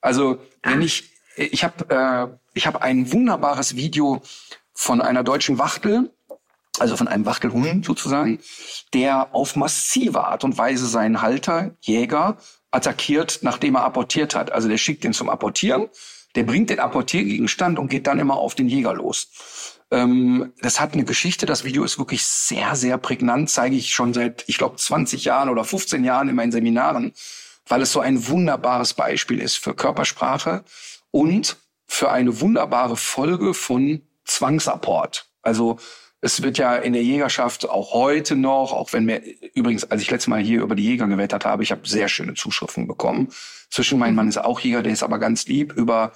Also 0.00 0.40
wenn 0.64 0.82
ich, 0.82 1.12
ich 1.36 1.62
habe 1.62 1.90
äh, 1.90 2.36
ich 2.54 2.66
hab 2.66 2.82
ein 2.82 3.12
wunderbares 3.12 3.76
Video 3.76 4.20
von 4.72 5.00
einer 5.00 5.22
deutschen 5.22 5.58
Wachtel, 5.58 6.10
also 6.80 6.96
von 6.96 7.08
einem 7.08 7.26
Wachtelhund 7.26 7.84
sozusagen, 7.84 8.38
der 8.92 9.34
auf 9.34 9.56
massive 9.56 10.24
Art 10.24 10.44
und 10.44 10.58
Weise 10.58 10.86
seinen 10.86 11.22
Halter, 11.22 11.76
Jäger, 11.80 12.36
attackiert, 12.70 13.40
nachdem 13.42 13.76
er 13.76 13.84
apportiert 13.84 14.34
hat. 14.34 14.52
Also 14.52 14.68
der 14.68 14.78
schickt 14.78 15.04
ihn 15.04 15.12
zum 15.12 15.28
Apportieren, 15.28 15.88
der 16.34 16.44
bringt 16.44 16.70
den 16.70 16.80
Apportiergegenstand 16.80 17.78
und 17.78 17.88
geht 17.88 18.06
dann 18.06 18.18
immer 18.18 18.36
auf 18.36 18.54
den 18.54 18.68
Jäger 18.68 18.94
los. 18.94 19.28
Ähm, 19.90 20.52
das 20.60 20.80
hat 20.80 20.94
eine 20.94 21.04
Geschichte. 21.04 21.46
Das 21.46 21.64
Video 21.64 21.84
ist 21.84 21.98
wirklich 21.98 22.24
sehr, 22.24 22.74
sehr 22.76 22.98
prägnant. 22.98 23.50
Zeige 23.50 23.76
ich 23.76 23.90
schon 23.90 24.12
seit, 24.12 24.44
ich 24.46 24.58
glaube, 24.58 24.76
20 24.76 25.24
Jahren 25.24 25.48
oder 25.48 25.64
15 25.64 26.04
Jahren 26.04 26.28
in 26.28 26.34
meinen 26.34 26.52
Seminaren, 26.52 27.12
weil 27.68 27.82
es 27.82 27.92
so 27.92 28.00
ein 28.00 28.28
wunderbares 28.28 28.94
Beispiel 28.94 29.40
ist 29.40 29.56
für 29.56 29.74
Körpersprache 29.74 30.64
und 31.10 31.56
für 31.86 32.10
eine 32.10 32.40
wunderbare 32.40 32.96
Folge 32.96 33.54
von 33.54 34.02
Zwangsapport. 34.24 35.26
Also 35.42 35.78
es 36.20 36.42
wird 36.42 36.58
ja 36.58 36.76
in 36.76 36.92
der 36.92 37.02
Jägerschaft 37.02 37.68
auch 37.68 37.92
heute 37.92 38.36
noch, 38.36 38.72
auch 38.72 38.92
wenn 38.92 39.04
mir 39.04 39.22
übrigens, 39.54 39.84
als 39.84 40.02
ich 40.02 40.10
letztes 40.10 40.28
Mal 40.28 40.40
hier 40.40 40.62
über 40.62 40.74
die 40.74 40.84
Jäger 40.84 41.06
gewettert 41.06 41.44
habe, 41.44 41.62
ich 41.62 41.70
habe 41.70 41.86
sehr 41.86 42.08
schöne 42.08 42.34
Zuschriften 42.34 42.86
bekommen. 42.86 43.28
Zwischen 43.70 43.98
mein 43.98 44.14
Mann 44.14 44.28
ist 44.28 44.38
auch 44.38 44.60
Jäger, 44.60 44.82
der 44.82 44.92
ist 44.92 45.02
aber 45.02 45.18
ganz 45.18 45.46
lieb 45.46 45.72
über, 45.72 46.12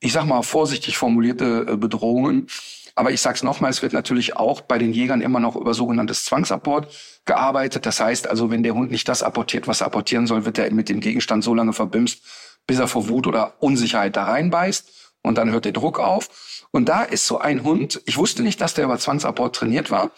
ich 0.00 0.12
sag 0.12 0.26
mal 0.26 0.42
vorsichtig 0.42 0.96
formulierte 0.98 1.66
äh, 1.68 1.76
Bedrohungen. 1.76 2.48
Aber 2.94 3.10
ich 3.10 3.22
sage 3.22 3.36
es 3.36 3.42
nochmal, 3.42 3.70
es 3.70 3.80
wird 3.80 3.94
natürlich 3.94 4.36
auch 4.36 4.60
bei 4.60 4.76
den 4.76 4.92
Jägern 4.92 5.22
immer 5.22 5.40
noch 5.40 5.56
über 5.56 5.72
sogenanntes 5.72 6.24
Zwangsapport 6.26 6.88
gearbeitet. 7.24 7.86
Das 7.86 8.00
heißt 8.00 8.28
also, 8.28 8.50
wenn 8.50 8.62
der 8.62 8.74
Hund 8.74 8.90
nicht 8.90 9.08
das 9.08 9.22
apportiert, 9.22 9.66
was 9.66 9.80
er 9.80 9.86
apportieren 9.86 10.26
soll, 10.26 10.44
wird 10.44 10.58
er 10.58 10.70
mit 10.72 10.90
dem 10.90 11.00
Gegenstand 11.00 11.42
so 11.42 11.54
lange 11.54 11.72
verbimst, 11.72 12.22
bis 12.66 12.78
er 12.78 12.88
vor 12.88 13.08
Wut 13.08 13.26
oder 13.26 13.54
Unsicherheit 13.62 14.14
da 14.14 14.24
reinbeißt. 14.24 14.90
Und 15.22 15.38
dann 15.38 15.52
hört 15.52 15.64
der 15.64 15.72
Druck 15.72 15.98
auf. 15.98 16.51
Und 16.72 16.88
da 16.88 17.02
ist 17.02 17.26
so 17.26 17.38
ein 17.38 17.64
Hund, 17.64 18.00
ich 18.06 18.16
wusste 18.16 18.42
nicht, 18.42 18.60
dass 18.62 18.72
der 18.72 18.86
über 18.86 18.98
Zwangsapport 18.98 19.54
trainiert 19.54 19.90
war, 19.90 20.10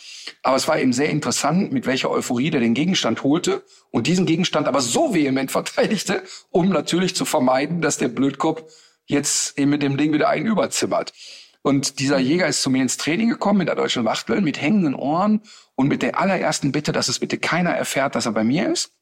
aber 0.45 0.57
es 0.57 0.69
war 0.69 0.79
eben 0.79 0.93
sehr 0.93 1.11
interessant, 1.11 1.73
mit 1.73 1.85
welcher 1.85 2.11
Euphorie 2.11 2.51
der 2.51 2.61
den 2.61 2.75
Gegenstand 2.75 3.25
holte 3.25 3.65
und 3.91 4.07
diesen 4.07 4.25
Gegenstand 4.25 4.69
aber 4.69 4.81
so 4.81 5.13
vehement 5.13 5.51
verteidigte, 5.51 6.23
um 6.51 6.69
natürlich 6.69 7.17
zu 7.17 7.25
vermeiden, 7.25 7.81
dass 7.81 7.99
der 7.99 8.07
Blödkopf 8.09 8.63
jetzt 9.07 9.59
eben 9.59 9.71
mit 9.71 9.83
dem 9.83 9.97
Ding 9.97 10.13
wieder 10.13 10.29
einen 10.29 10.47
überzimmert. 10.47 11.13
Und 11.63 11.99
dieser 11.99 12.19
Jäger 12.19 12.47
ist 12.47 12.63
zu 12.63 12.71
mir 12.71 12.83
ins 12.83 12.99
Training 12.99 13.31
gekommen 13.31 13.59
mit 13.59 13.69
der 13.69 13.75
deutschen 13.75 14.05
Wachtel, 14.05 14.41
mit 14.41 14.61
hängenden 14.61 14.95
Ohren 14.95 15.41
und 15.75 15.89
mit 15.89 16.03
der 16.03 16.21
allerersten 16.21 16.71
Bitte, 16.71 16.93
dass 16.93 17.09
es 17.09 17.19
bitte 17.19 17.39
keiner 17.39 17.71
erfährt, 17.71 18.15
dass 18.15 18.27
er 18.27 18.33
bei 18.33 18.45
mir 18.45 18.71
ist. 18.71 18.93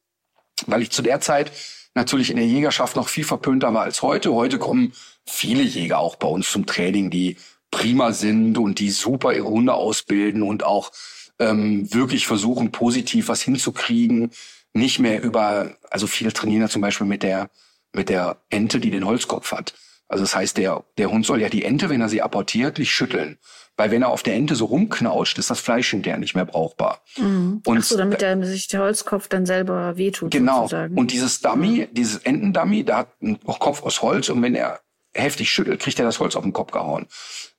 Weil 0.65 0.81
ich 0.81 0.89
zu 0.89 1.03
der 1.03 1.21
Zeit 1.21 1.51
natürlich 1.93 2.31
in 2.31 2.37
der 2.37 2.47
Jägerschaft 2.47 2.95
noch 2.95 3.09
viel 3.09 3.25
verpönter 3.25 3.73
war 3.73 3.83
als 3.83 4.01
heute. 4.01 4.33
Heute 4.33 4.57
kommen 4.57 4.93
viele 5.25 5.63
Jäger 5.63 5.99
auch 5.99 6.15
bei 6.15 6.27
uns 6.27 6.51
zum 6.51 6.65
Training, 6.65 7.09
die 7.09 7.37
prima 7.71 8.11
sind 8.13 8.57
und 8.57 8.79
die 8.79 8.91
super 8.91 9.33
ihre 9.33 9.47
Hunde 9.47 9.73
ausbilden 9.73 10.43
und 10.43 10.63
auch 10.63 10.91
ähm, 11.39 11.91
wirklich 11.93 12.27
versuchen, 12.27 12.71
positiv 12.71 13.27
was 13.27 13.41
hinzukriegen. 13.41 14.31
Nicht 14.73 14.99
mehr 14.99 15.21
über, 15.21 15.75
also 15.89 16.07
viele 16.07 16.33
trainieren 16.33 16.61
ja 16.61 16.69
zum 16.69 16.81
Beispiel 16.81 17.07
mit 17.07 17.23
der, 17.23 17.49
mit 17.93 18.09
der 18.09 18.37
Ente, 18.49 18.79
die 18.79 18.91
den 18.91 19.05
Holzkopf 19.05 19.51
hat. 19.51 19.73
Also 20.07 20.23
das 20.23 20.35
heißt, 20.35 20.57
der, 20.57 20.83
der 20.97 21.09
Hund 21.09 21.25
soll 21.25 21.41
ja 21.41 21.49
die 21.49 21.63
Ente, 21.63 21.89
wenn 21.89 22.01
er 22.01 22.09
sie 22.09 22.21
apportiert, 22.21 22.77
nicht 22.77 22.91
schütteln. 22.91 23.39
Weil 23.75 23.89
wenn 23.89 24.03
er 24.03 24.09
auf 24.09 24.21
der 24.21 24.35
Ente 24.35 24.55
so 24.55 24.65
rumknautscht, 24.65 25.39
ist 25.39 25.49
das 25.49 25.59
Fleisch 25.59 25.89
hinterher 25.89 26.19
nicht 26.19 26.35
mehr 26.35 26.45
brauchbar. 26.45 27.01
Mhm. 27.17 27.63
Und 27.65 27.79
Ach 27.79 27.83
so, 27.83 27.97
damit 27.97 28.21
der, 28.21 28.43
sich 28.45 28.67
der 28.67 28.81
Holzkopf 28.81 29.27
dann 29.27 29.47
selber 29.47 29.97
wehtut. 29.97 30.31
Genau. 30.31 30.61
Sozusagen. 30.61 30.95
Und 30.95 31.11
dieses 31.11 31.41
Dummy, 31.41 31.87
dieses 31.91 32.17
Entendummy, 32.17 32.83
da 32.83 32.97
hat 32.97 33.21
ein 33.23 33.39
Kopf 33.41 33.81
aus 33.81 34.03
Holz 34.03 34.29
und 34.29 34.43
wenn 34.43 34.53
er 34.53 34.82
heftig 35.15 35.49
schüttelt, 35.51 35.79
kriegt 35.79 35.99
er 35.99 36.05
das 36.05 36.19
Holz 36.19 36.35
auf 36.35 36.43
den 36.43 36.53
Kopf 36.53 36.71
gehauen. 36.71 37.07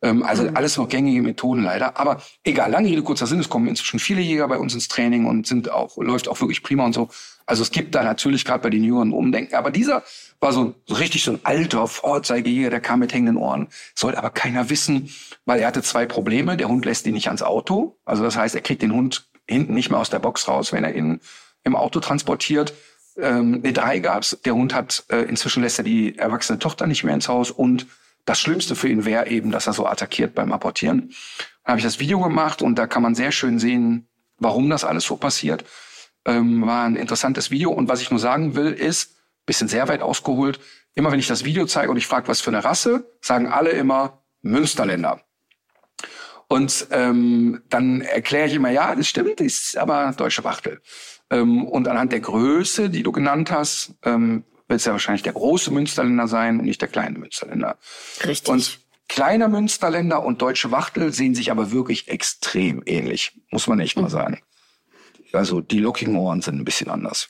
Ähm, 0.02 0.22
also 0.22 0.44
mhm. 0.44 0.56
alles 0.56 0.76
noch 0.76 0.88
gängige 0.88 1.22
Methoden 1.22 1.62
leider. 1.62 1.98
Aber 1.98 2.22
egal, 2.42 2.70
lange 2.70 2.88
Rede, 2.88 3.02
kurzer 3.02 3.26
Sinn, 3.26 3.40
es 3.40 3.48
kommen 3.48 3.68
inzwischen 3.68 3.98
viele 3.98 4.20
Jäger 4.20 4.48
bei 4.48 4.58
uns 4.58 4.74
ins 4.74 4.88
Training 4.88 5.26
und 5.26 5.46
sind 5.46 5.70
auch, 5.70 5.96
läuft 5.96 6.28
auch 6.28 6.40
wirklich 6.40 6.62
prima 6.62 6.84
und 6.84 6.92
so. 6.92 7.08
Also 7.46 7.62
es 7.62 7.70
gibt 7.70 7.94
da 7.94 8.02
natürlich 8.02 8.44
gerade 8.44 8.62
bei 8.62 8.70
den 8.70 8.82
Jüngeren 8.82 9.12
Umdenken. 9.12 9.54
Aber 9.54 9.70
dieser 9.70 10.02
war 10.40 10.52
so, 10.52 10.74
so 10.86 10.94
richtig 10.94 11.22
so 11.22 11.32
ein 11.32 11.40
alter 11.42 11.86
Vorzeigejäger, 11.86 12.70
der 12.70 12.80
kam 12.80 13.00
mit 13.00 13.12
hängenden 13.12 13.36
Ohren. 13.36 13.68
Soll 13.94 14.14
aber 14.14 14.30
keiner 14.30 14.70
wissen, 14.70 15.10
weil 15.44 15.60
er 15.60 15.68
hatte 15.68 15.82
zwei 15.82 16.06
Probleme. 16.06 16.56
Der 16.56 16.68
Hund 16.68 16.84
lässt 16.84 17.06
ihn 17.06 17.14
nicht 17.14 17.28
ans 17.28 17.42
Auto. 17.42 17.98
Also 18.04 18.22
das 18.22 18.36
heißt, 18.36 18.54
er 18.54 18.62
kriegt 18.62 18.82
den 18.82 18.92
Hund 18.92 19.28
hinten 19.46 19.74
nicht 19.74 19.90
mehr 19.90 20.00
aus 20.00 20.10
der 20.10 20.18
Box 20.20 20.48
raus, 20.48 20.72
wenn 20.72 20.84
er 20.84 20.94
ihn 20.94 21.20
im 21.64 21.76
Auto 21.76 22.00
transportiert. 22.00 22.72
Ähm, 23.16 23.60
eine 23.62 23.72
drei 23.72 23.98
gab's. 23.98 24.38
Der 24.44 24.54
Hund 24.54 24.74
hat, 24.74 25.04
äh, 25.08 25.22
inzwischen 25.22 25.62
lässt 25.62 25.78
er 25.78 25.84
die 25.84 26.18
erwachsene 26.18 26.58
Tochter 26.58 26.86
nicht 26.86 27.04
mehr 27.04 27.14
ins 27.14 27.28
Haus 27.28 27.50
und 27.50 27.86
das 28.24 28.40
Schlimmste 28.40 28.74
für 28.74 28.88
ihn 28.88 29.04
wäre 29.04 29.28
eben, 29.28 29.50
dass 29.50 29.66
er 29.66 29.74
so 29.74 29.86
attackiert 29.86 30.34
beim 30.34 30.52
Apportieren. 30.52 31.10
Dann 31.64 31.72
habe 31.72 31.78
ich 31.78 31.84
das 31.84 32.00
Video 32.00 32.20
gemacht 32.20 32.62
und 32.62 32.76
da 32.76 32.86
kann 32.86 33.02
man 33.02 33.14
sehr 33.14 33.32
schön 33.32 33.58
sehen, 33.58 34.08
warum 34.38 34.70
das 34.70 34.84
alles 34.84 35.04
so 35.04 35.16
passiert. 35.16 35.64
Ähm, 36.24 36.66
war 36.66 36.84
ein 36.84 36.96
interessantes 36.96 37.50
Video. 37.50 37.70
Und 37.70 37.88
was 37.88 38.00
ich 38.00 38.10
nur 38.10 38.20
sagen 38.20 38.54
will, 38.54 38.72
ist, 38.72 39.14
bisschen 39.46 39.68
sehr 39.68 39.88
weit 39.88 40.00
ausgeholt, 40.00 40.58
immer 40.94 41.12
wenn 41.12 41.18
ich 41.18 41.26
das 41.26 41.44
Video 41.44 41.66
zeige 41.66 41.90
und 41.90 41.96
ich 41.96 42.06
frage, 42.06 42.28
was 42.28 42.40
für 42.40 42.50
eine 42.50 42.64
Rasse, 42.64 43.10
sagen 43.20 43.48
alle 43.48 43.70
immer 43.70 44.22
Münsterländer. 44.42 45.23
Und 46.48 46.86
ähm, 46.90 47.62
dann 47.68 48.00
erkläre 48.02 48.48
ich 48.48 48.54
immer, 48.54 48.70
ja, 48.70 48.94
das 48.94 49.08
stimmt, 49.08 49.40
ist 49.40 49.76
aber 49.76 50.12
deutsche 50.16 50.44
Wachtel. 50.44 50.80
Ähm, 51.30 51.66
und 51.66 51.88
anhand 51.88 52.12
der 52.12 52.20
Größe, 52.20 52.90
die 52.90 53.02
du 53.02 53.12
genannt 53.12 53.50
hast, 53.50 53.94
ähm, 54.04 54.44
wird 54.68 54.80
es 54.80 54.86
ja 54.86 54.92
wahrscheinlich 54.92 55.22
der 55.22 55.32
große 55.32 55.70
Münsterländer 55.70 56.28
sein 56.28 56.58
und 56.58 56.64
nicht 56.64 56.80
der 56.80 56.88
kleine 56.88 57.18
Münsterländer. 57.18 57.78
Richtig. 58.24 58.48
Und 58.48 58.80
kleiner 59.08 59.48
Münsterländer 59.48 60.22
und 60.24 60.42
deutsche 60.42 60.70
Wachtel 60.70 61.12
sehen 61.12 61.34
sich 61.34 61.50
aber 61.50 61.72
wirklich 61.72 62.08
extrem 62.08 62.82
ähnlich, 62.86 63.40
muss 63.50 63.66
man 63.66 63.80
echt 63.80 63.96
mhm. 63.96 64.04
mal 64.04 64.10
sagen. 64.10 64.40
Also 65.32 65.60
die 65.60 65.80
lockigen 65.80 66.16
Ohren 66.16 66.40
sind 66.42 66.56
ein 66.56 66.64
bisschen 66.64 66.88
anders. 66.88 67.28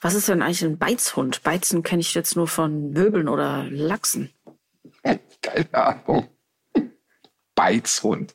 Was 0.00 0.14
ist 0.14 0.28
denn 0.28 0.40
eigentlich 0.40 0.64
ein 0.64 0.78
Beizhund? 0.78 1.42
Beizen 1.42 1.82
kenne 1.82 2.00
ich 2.00 2.14
jetzt 2.14 2.34
nur 2.34 2.48
von 2.48 2.92
Möbeln 2.92 3.28
oder 3.28 3.64
Lachsen. 3.64 4.30
Keine 5.42 5.74
Ahnung. 5.74 6.28
Beizhund. 7.54 8.34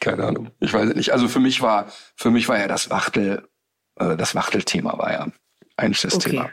Keine 0.00 0.24
Ahnung. 0.24 0.50
Ich 0.60 0.72
weiß 0.72 0.94
nicht. 0.94 1.12
Also 1.12 1.28
für 1.28 1.40
mich 1.40 1.62
war, 1.62 1.90
für 2.14 2.30
mich 2.30 2.48
war 2.48 2.58
ja 2.58 2.68
das 2.68 2.90
Wachtel, 2.90 3.48
äh, 3.96 4.16
das 4.16 4.34
Wachtelthema 4.34 4.98
war 4.98 5.12
ja 5.12 5.28
eigentlich 5.76 6.02
das 6.02 6.14
okay. 6.14 6.30
Thema. 6.30 6.50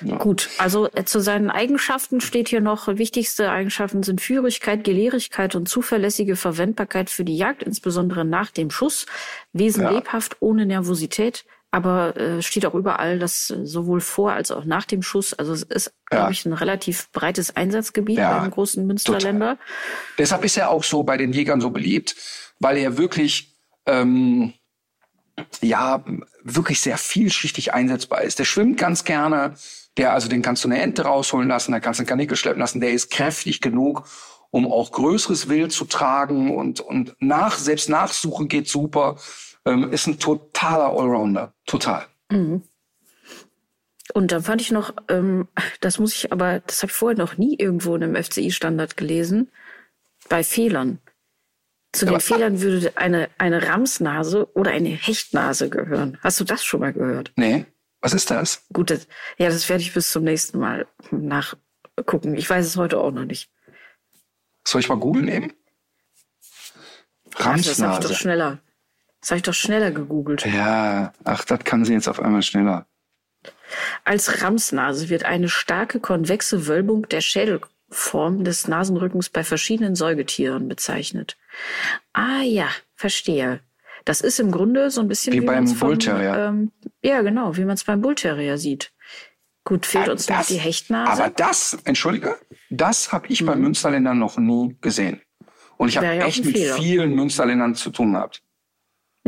Ja. 0.00 0.16
Gut, 0.16 0.48
also 0.58 0.88
äh, 0.92 1.04
zu 1.04 1.20
seinen 1.20 1.50
Eigenschaften 1.50 2.20
steht 2.20 2.48
hier 2.48 2.60
noch, 2.60 2.86
wichtigste 2.86 3.50
Eigenschaften 3.50 4.04
sind 4.04 4.20
Führigkeit, 4.20 4.84
Gelehrigkeit 4.84 5.56
und 5.56 5.68
zuverlässige 5.68 6.36
Verwendbarkeit 6.36 7.10
für 7.10 7.24
die 7.24 7.36
Jagd, 7.36 7.64
insbesondere 7.64 8.24
nach 8.24 8.50
dem 8.50 8.70
Schuss, 8.70 9.06
Wesen 9.52 9.82
ja. 9.82 9.90
lebhaft, 9.90 10.36
ohne 10.40 10.66
Nervosität, 10.66 11.44
aber 11.70 12.16
äh, 12.16 12.42
steht 12.42 12.64
auch 12.64 12.74
überall, 12.74 13.18
dass 13.18 13.48
sowohl 13.48 14.00
vor 14.00 14.32
als 14.32 14.50
auch 14.50 14.64
nach 14.64 14.86
dem 14.86 15.02
Schuss, 15.02 15.34
also 15.34 15.52
es 15.52 15.62
ist, 15.62 15.92
ja. 16.10 16.18
glaube 16.18 16.32
ich, 16.32 16.46
ein 16.46 16.54
relativ 16.54 17.10
breites 17.12 17.56
Einsatzgebiet 17.56 18.18
ja, 18.18 18.38
beim 18.38 18.50
großen 18.50 18.86
Münsterländer. 18.86 19.56
Total. 19.56 19.66
Deshalb 20.16 20.44
ist 20.44 20.56
er 20.56 20.70
auch 20.70 20.84
so 20.84 21.02
bei 21.02 21.16
den 21.16 21.32
Jägern 21.32 21.60
so 21.60 21.70
beliebt, 21.70 22.16
weil 22.58 22.78
er 22.78 22.96
wirklich 22.96 23.54
ähm, 23.86 24.54
ja 25.60 26.04
wirklich 26.42 26.80
sehr 26.80 26.96
vielschichtig 26.98 27.74
einsetzbar 27.74 28.22
ist. 28.22 28.38
Der 28.38 28.44
schwimmt 28.44 28.78
ganz 28.78 29.04
gerne, 29.04 29.54
der, 29.98 30.12
also 30.12 30.28
den 30.28 30.42
kannst 30.42 30.64
du 30.64 30.68
eine 30.68 30.80
Ente 30.80 31.02
rausholen 31.02 31.48
lassen, 31.48 31.72
da 31.72 31.80
kannst 31.80 31.98
du 31.98 32.02
einen 32.02 32.08
Kanickel 32.08 32.36
schleppen 32.36 32.60
lassen. 32.60 32.80
Der 32.80 32.92
ist 32.92 33.10
kräftig 33.10 33.60
genug, 33.60 34.04
um 34.50 34.70
auch 34.70 34.92
größeres 34.92 35.48
Wild 35.48 35.72
zu 35.72 35.84
tragen 35.84 36.56
und, 36.56 36.80
und 36.80 37.14
nach, 37.18 37.58
selbst 37.58 37.88
nachsuchen 37.88 38.48
geht 38.48 38.68
super. 38.68 39.16
Ähm, 39.68 39.92
ist 39.92 40.06
ein 40.06 40.18
totaler 40.18 40.90
Allrounder. 40.98 41.52
Total. 41.66 42.06
Mhm. 42.30 42.62
Und 44.14 44.32
dann 44.32 44.42
fand 44.42 44.62
ich 44.62 44.70
noch, 44.70 44.94
ähm, 45.08 45.48
das 45.80 45.98
muss 45.98 46.14
ich 46.14 46.32
aber, 46.32 46.60
das 46.60 46.82
habe 46.82 46.90
ich 46.90 46.96
vorher 46.96 47.18
noch 47.18 47.36
nie 47.36 47.56
irgendwo 47.58 47.94
in 47.94 48.02
einem 48.02 48.16
FCI-Standard 48.16 48.96
gelesen, 48.96 49.50
bei 50.30 50.42
Fehlern. 50.42 51.00
Zu 51.92 52.06
ja, 52.06 52.12
den 52.12 52.20
Fehlern 52.20 52.60
würde 52.62 52.96
eine, 52.96 53.28
eine 53.36 53.66
Ramsnase 53.66 54.50
oder 54.54 54.70
eine 54.70 54.88
Hechtnase 54.88 55.68
gehören. 55.68 56.18
Hast 56.22 56.40
du 56.40 56.44
das 56.44 56.64
schon 56.64 56.80
mal 56.80 56.92
gehört? 56.92 57.32
Nee. 57.36 57.66
Was 58.00 58.14
ist 58.14 58.30
das? 58.30 58.64
Gut, 58.72 58.90
das, 58.90 59.08
ja, 59.38 59.48
das 59.48 59.68
werde 59.68 59.82
ich 59.82 59.92
bis 59.92 60.10
zum 60.10 60.24
nächsten 60.24 60.58
Mal 60.58 60.86
nachgucken. 61.10 62.36
Ich 62.36 62.48
weiß 62.48 62.64
es 62.64 62.76
heute 62.76 62.98
auch 62.98 63.10
noch 63.10 63.24
nicht. 63.24 63.50
Soll 64.66 64.80
ich 64.80 64.88
mal 64.88 64.98
Google 64.98 65.24
nehmen? 65.24 65.52
Ramsnase. 67.34 67.82
das 67.82 67.82
habe 67.82 68.02
ich 68.02 68.10
doch 68.10 68.16
schneller. 68.16 68.60
Das 69.20 69.30
habe 69.30 69.38
ich 69.38 69.42
doch 69.42 69.54
schneller 69.54 69.90
gegoogelt. 69.90 70.44
Ja, 70.46 71.12
ach, 71.24 71.44
das 71.44 71.60
kann 71.64 71.84
sie 71.84 71.92
jetzt 71.92 72.08
auf 72.08 72.20
einmal 72.20 72.42
schneller. 72.42 72.86
Als 74.04 74.42
Ramsnase 74.42 75.08
wird 75.08 75.24
eine 75.24 75.48
starke 75.48 76.00
konvexe 76.00 76.66
Wölbung 76.66 77.08
der 77.08 77.20
Schädelform 77.20 78.44
des 78.44 78.68
Nasenrückens 78.68 79.28
bei 79.28 79.44
verschiedenen 79.44 79.94
Säugetieren 79.94 80.68
bezeichnet. 80.68 81.36
Ah 82.12 82.42
ja, 82.42 82.68
verstehe. 82.94 83.60
Das 84.04 84.20
ist 84.20 84.40
im 84.40 84.50
Grunde 84.50 84.90
so 84.90 85.00
ein 85.00 85.08
bisschen 85.08 85.34
wie, 85.34 85.42
wie 85.42 85.46
beim 85.46 85.72
Bullterrier. 85.78 86.48
Ähm, 86.48 86.72
ja, 87.02 87.20
genau, 87.22 87.56
wie 87.56 87.64
man 87.64 87.74
es 87.74 87.84
beim 87.84 88.00
Bullterrier 88.00 88.56
sieht. 88.56 88.92
Gut, 89.64 89.84
fehlt 89.84 90.08
ah, 90.08 90.12
uns 90.12 90.26
das, 90.26 90.38
noch 90.38 90.46
die 90.46 90.60
Hechtnase. 90.60 91.12
Aber 91.12 91.30
das, 91.30 91.76
entschuldige, 91.84 92.38
das 92.70 93.12
habe 93.12 93.26
ich 93.28 93.42
mhm. 93.42 93.46
bei 93.46 93.56
Münsterländern 93.56 94.18
noch 94.18 94.38
nie 94.38 94.76
gesehen. 94.80 95.20
Und 95.76 95.88
ich 95.88 95.96
habe 95.96 96.06
ja 96.06 96.26
echt 96.26 96.44
mit 96.44 96.56
vielen 96.56 97.14
Münsterländern 97.14 97.74
zu 97.74 97.90
tun 97.90 98.14
gehabt. 98.14 98.42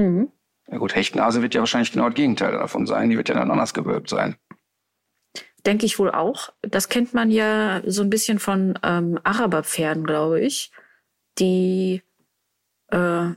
Mhm. 0.01 0.29
Ja 0.69 0.79
gut, 0.79 0.95
Hechtnase 0.95 1.43
wird 1.43 1.55
ja 1.55 1.61
wahrscheinlich 1.61 1.93
genau 1.93 2.07
das 2.07 2.15
Gegenteil 2.15 2.53
davon 2.53 2.87
sein. 2.87 3.11
Die 3.11 3.17
wird 3.17 3.29
ja 3.29 3.35
dann 3.35 3.51
anders 3.51 3.75
gewölbt 3.75 4.09
sein. 4.09 4.37
Denke 5.67 5.85
ich 5.85 5.99
wohl 5.99 6.11
auch. 6.11 6.53
Das 6.63 6.89
kennt 6.89 7.13
man 7.13 7.31
ja 7.31 7.83
so 7.87 8.03
ein 8.03 8.11
bisschen 8.11 8.39
von 8.39 8.79
ähm, 8.83 9.19
Araberpferden, 9.25 10.05
glaube 10.05 10.41
ich. 10.41 10.71
die 11.39 12.03
äh, 12.89 12.97
haben 12.97 13.37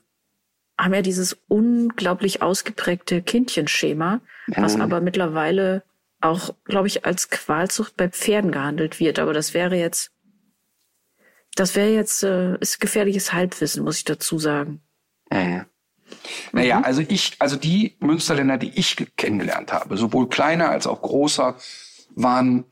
ja 0.94 1.02
dieses 1.02 1.38
unglaublich 1.48 2.42
ausgeprägte 2.42 3.22
Kindchenschema, 3.22 4.20
was 4.48 4.76
Mhm. 4.76 4.82
aber 4.82 5.00
mittlerweile 5.00 5.84
auch, 6.22 6.54
glaube 6.66 6.88
ich, 6.88 7.06
als 7.06 7.30
Qualzucht 7.30 7.96
bei 7.96 8.10
Pferden 8.10 8.52
gehandelt 8.52 9.00
wird. 9.00 9.20
Aber 9.20 9.32
das 9.34 9.54
wäre 9.54 9.76
jetzt, 9.76 10.12
das 11.56 11.76
wäre 11.76 11.90
jetzt, 11.94 12.24
äh, 12.24 12.58
ist 12.60 12.80
gefährliches 12.82 13.32
Halbwissen, 13.34 13.84
muss 13.84 13.98
ich 13.98 14.06
dazu 14.06 14.40
sagen. 14.40 14.82
Mhm. 15.32 15.66
Naja, 16.52 16.82
also 16.82 17.02
ich, 17.02 17.36
also 17.40 17.56
die 17.56 17.96
Münsterländer, 18.00 18.58
die 18.58 18.72
ich 18.78 18.96
ge- 18.96 19.08
kennengelernt 19.18 19.72
habe, 19.74 19.98
sowohl 19.98 20.30
kleiner 20.30 20.70
als 20.70 20.88
auch 20.88 21.02
großer, 21.02 21.56
waren 22.16 22.66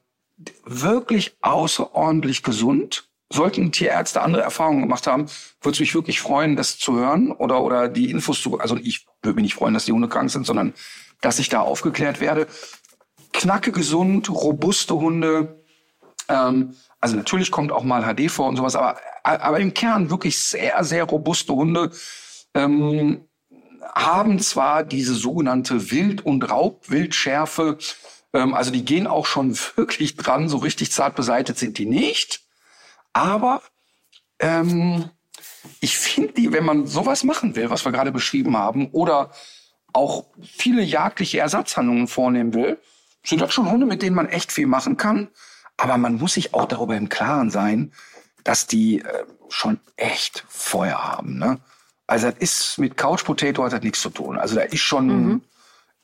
wirklich 0.66 1.36
außerordentlich 1.42 2.44
gesund. 2.44 3.08
Sollten 3.34 3.72
Tierärzte 3.72 4.22
andere 4.22 4.42
Erfahrungen 4.42 4.82
gemacht 4.82 5.08
haben, 5.08 5.28
würde 5.62 5.76
es 5.76 5.80
mich 5.80 5.96
wirklich 5.96 6.20
freuen, 6.20 6.56
das 6.58 6.78
zu 6.78 6.96
hören 6.96 7.32
oder, 7.32 7.64
oder 7.64 7.88
die 7.88 8.12
Infos 8.12 8.42
zu, 8.42 8.60
also 8.60 8.76
ich 8.76 9.06
würde 9.24 9.36
mich 9.36 9.44
nicht 9.44 9.54
freuen, 9.56 9.74
dass 9.74 9.86
die 9.86 9.94
Hunde 9.94 10.10
krank 10.10 10.30
sind, 10.30 10.46
sondern 10.46 10.74
dass 11.22 11.40
ich 11.40 11.48
da 11.48 11.62
aufgeklärt 11.62 12.20
werde. 12.20 12.48
Knacke 13.32 13.72
gesund, 13.72 14.30
robuste 14.30 14.96
Hunde, 14.96 15.64
ähm, 16.28 16.76
also 17.00 17.16
natürlich 17.16 17.52
kommt 17.52 17.72
auch 17.72 17.84
mal 17.84 18.04
HD 18.04 18.30
vor 18.30 18.50
und 18.50 18.58
sowas, 18.58 18.76
aber, 18.76 19.00
aber 19.24 19.60
im 19.60 19.74
Kern 19.74 20.10
wirklich 20.10 20.38
sehr, 20.38 20.84
sehr 20.84 21.06
robuste 21.06 21.54
Hunde 21.54 21.92
ähm, 22.54 23.22
haben 23.94 24.40
zwar 24.40 24.84
diese 24.84 25.14
sogenannte 25.14 25.92
Wild- 25.92 26.26
und 26.26 26.50
Raubwildschärfe, 26.50 27.78
ähm, 28.34 28.54
also 28.54 28.72
die 28.72 28.86
gehen 28.86 29.08
auch 29.08 29.26
schon 29.26 29.58
wirklich 29.76 30.16
dran, 30.16 30.50
so 30.50 30.58
richtig 30.58 30.92
zart 30.92 31.16
beseitet 31.16 31.58
sind 31.58 31.78
die 31.78 31.86
nicht, 31.86 32.42
aber 33.14 33.62
ähm, 34.40 35.10
ich 35.80 35.98
finde 35.98 36.34
die, 36.34 36.54
wenn 36.54 36.66
man 36.66 36.88
sowas 36.88 37.24
machen 37.24 37.56
will, 37.56 37.70
was 37.70 37.86
wir 37.86 37.92
gerade 37.92 38.12
beschrieben 38.12 38.58
haben, 38.58 38.90
oder 38.92 39.32
auch 39.94 40.26
viele 40.42 40.82
jagdliche 40.82 41.40
Ersatzhandlungen 41.40 42.08
vornehmen 42.08 42.54
will, 42.54 42.80
sind 43.24 43.42
das 43.42 43.54
schon 43.54 43.70
Hunde, 43.70 43.86
mit 43.86 44.02
denen 44.02 44.16
man 44.16 44.30
echt 44.30 44.52
viel 44.52 44.68
machen 44.68 44.98
kann. 44.98 45.30
Aber 45.78 45.98
man 45.98 46.16
muss 46.16 46.34
sich 46.34 46.54
auch 46.54 46.66
darüber 46.66 46.96
im 46.96 47.10
Klaren 47.10 47.52
sein, 47.52 47.94
dass 48.44 48.68
die 48.68 49.02
äh, 49.02 49.26
schon 49.50 49.80
echt 49.96 50.46
Feuer 50.48 51.04
haben. 51.04 51.38
Ne? 51.38 51.60
Also 52.12 52.30
das 52.30 52.40
ist 52.40 52.78
mit 52.78 52.98
Couch 52.98 53.24
Potato 53.24 53.64
hat 53.64 53.72
das 53.72 53.84
nichts 53.84 54.02
zu 54.02 54.10
tun. 54.10 54.38
Also 54.38 54.56
da 54.56 54.64
ist 54.64 54.82
schon 54.82 55.44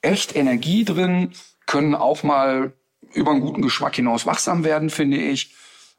echt 0.02 0.38
Energie 0.38 0.86
drin, 0.86 1.34
können 1.66 1.96
auch 1.96 2.24
mal 2.24 2.72
über 3.14 3.32
einen 3.32 3.42
guten 3.42 3.62
Geschmack 3.62 3.98
hinaus 3.98 4.26
wachsam 4.26 4.64
werden, 4.64 4.90
finde 4.90 5.18
ich. 5.18 5.54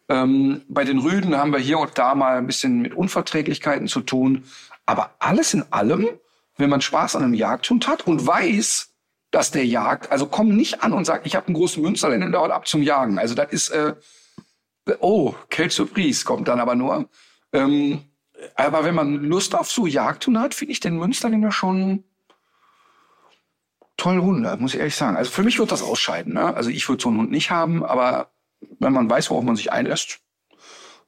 Ähm, 0.08 0.62
bei 0.66 0.84
den 0.84 0.98
Rüden 1.00 1.36
haben 1.36 1.52
wir 1.52 1.58
hier 1.58 1.78
und 1.78 1.98
da 1.98 2.14
mal 2.14 2.38
ein 2.38 2.46
bisschen 2.46 2.80
mit 2.80 2.94
Unverträglichkeiten 2.94 3.86
zu 3.86 4.00
tun. 4.00 4.44
Aber 4.86 5.10
alles 5.18 5.52
in 5.52 5.70
allem, 5.72 6.08
wenn 6.56 6.70
man 6.70 6.80
Spaß 6.80 7.14
an 7.14 7.24
einem 7.24 7.34
Jagdhund 7.34 7.86
hat 7.86 8.06
und 8.06 8.26
weiß, 8.26 8.88
dass 9.30 9.50
der 9.50 9.66
jagt, 9.66 10.10
also 10.10 10.24
komm 10.24 10.56
nicht 10.56 10.82
an 10.82 10.94
und 10.94 11.04
sag, 11.04 11.26
ich 11.26 11.36
habe 11.36 11.48
einen 11.48 11.54
großen 11.54 11.82
Münsterländer 11.82 12.24
und 12.24 12.32
dauert 12.32 12.52
ab 12.52 12.66
zum 12.66 12.80
Jagen. 12.80 13.18
Also 13.18 13.34
das 13.34 13.52
ist, 13.52 13.68
äh, 13.68 13.92
oh, 15.00 15.34
Quelle 15.50 15.68
Surprise 15.68 16.24
kommt 16.24 16.48
dann 16.48 16.60
aber 16.60 16.76
nur. 16.76 17.10
Ähm, 17.52 18.07
aber 18.54 18.84
wenn 18.84 18.94
man 18.94 19.24
Lust 19.24 19.54
auf 19.54 19.70
so 19.70 19.86
Jagdhunde 19.86 20.40
hat, 20.40 20.54
finde 20.54 20.72
ich 20.72 20.80
den 20.80 20.96
Münsterländer 20.96 21.52
schon 21.52 22.04
toll 23.96 24.20
Hunde, 24.20 24.56
muss 24.58 24.74
ich 24.74 24.80
ehrlich 24.80 24.94
sagen. 24.94 25.16
Also 25.16 25.30
für 25.30 25.42
mich 25.42 25.58
wird 25.58 25.72
das 25.72 25.82
ausscheiden. 25.82 26.34
Ne? 26.34 26.54
Also 26.54 26.70
ich 26.70 26.88
würde 26.88 27.02
so 27.02 27.08
einen 27.08 27.18
Hund 27.18 27.30
nicht 27.30 27.50
haben, 27.50 27.84
aber 27.84 28.30
wenn 28.78 28.92
man 28.92 29.10
weiß, 29.10 29.30
worauf 29.30 29.44
man 29.44 29.56
sich 29.56 29.72
einlässt, 29.72 30.20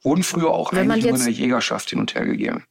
wurden 0.03 0.23
früher 0.23 0.49
auch 0.51 0.73
Wenn 0.73 0.91
eigentlich 0.91 1.05
jetzt- 1.05 1.19
in 1.19 1.25
der 1.25 1.33
Jägerschaft 1.33 1.89
hin 1.89 1.99
und 1.99 2.15
her 2.15 2.25
gegeben. 2.25 2.65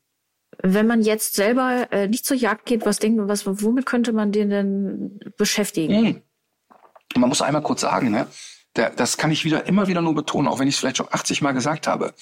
Wenn 0.62 0.86
man 0.86 1.00
jetzt 1.00 1.36
selber 1.36 1.88
äh, 1.90 2.06
nicht 2.06 2.26
zur 2.26 2.36
Jagd 2.36 2.66
geht, 2.66 2.84
was 2.84 2.98
denken, 2.98 3.28
was, 3.28 3.46
womit 3.46 3.86
könnte 3.86 4.12
man 4.12 4.30
den 4.30 4.50
denn 4.50 5.20
beschäftigen? 5.38 6.02
Mhm. 6.02 6.22
Man 7.16 7.28
muss 7.30 7.40
einmal 7.40 7.62
kurz 7.62 7.80
sagen, 7.80 8.10
ne? 8.10 8.26
Der, 8.76 8.90
das 8.90 9.16
kann 9.16 9.30
ich 9.32 9.44
wieder 9.44 9.66
immer 9.66 9.88
wieder 9.88 10.02
nur 10.02 10.14
betonen, 10.14 10.46
auch 10.48 10.58
wenn 10.58 10.68
ich 10.68 10.74
es 10.74 10.80
vielleicht 10.80 10.98
schon 10.98 11.08
80 11.10 11.40
Mal 11.40 11.52
gesagt 11.52 11.86
habe. 11.86 12.14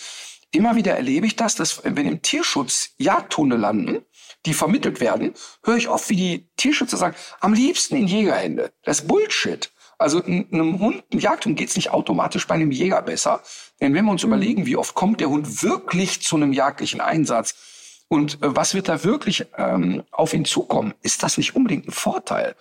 Immer 0.51 0.77
wieder 0.77 0.97
erlebe 0.97 1.27
ich 1.27 1.37
das, 1.37 1.57
dass 1.57 1.83
wenn 1.85 2.07
im 2.07 2.23
Tierschutz 2.23 2.91
Jagdhunde 2.97 3.57
landen, 3.57 4.05
die 4.47 4.55
vermittelt 4.55 5.01
werden, 5.01 5.35
höre 5.63 5.77
ich 5.77 5.89
oft, 5.89 6.09
wie 6.09 6.17
die 6.17 6.51
Tierschützer 6.57 6.97
sagen, 6.97 7.17
am 7.41 7.53
liebsten 7.53 7.97
in 7.97 8.07
Jägerhände. 8.07 8.73
Das 8.83 9.01
ist 9.01 9.09
Bullshit. 9.09 9.71
Also 9.99 10.23
einem 10.23 10.79
Hund, 10.79 11.03
einem 11.11 11.21
Jagdhund 11.21 11.59
geht's 11.59 11.77
nicht 11.77 11.91
automatisch 11.91 12.47
bei 12.47 12.55
einem 12.55 12.71
Jäger 12.71 13.03
besser. 13.03 13.43
Denn 13.81 13.95
wenn 13.95 14.05
wir 14.05 14.13
uns 14.13 14.23
überlegen, 14.23 14.65
wie 14.65 14.77
oft 14.77 14.95
kommt 14.95 15.21
der 15.21 15.29
Hund 15.29 15.63
wirklich 15.63 16.23
zu 16.23 16.37
einem 16.37 16.53
jagdlichen 16.53 17.01
Einsatz 17.01 18.05
und 18.09 18.43
äh, 18.43 18.57
was 18.57 18.75
wird 18.75 18.89
da 18.89 19.05
wirklich 19.05 19.47
ähm, 19.57 20.05
auf 20.13 20.33
ihn 20.33 20.45
zukommen, 20.45 20.95
ist 21.03 21.23
das 21.23 21.37
nicht 21.37 21.57
unbedingt 21.57 21.89
ein 21.89 21.93
Vorteil. 21.93 22.55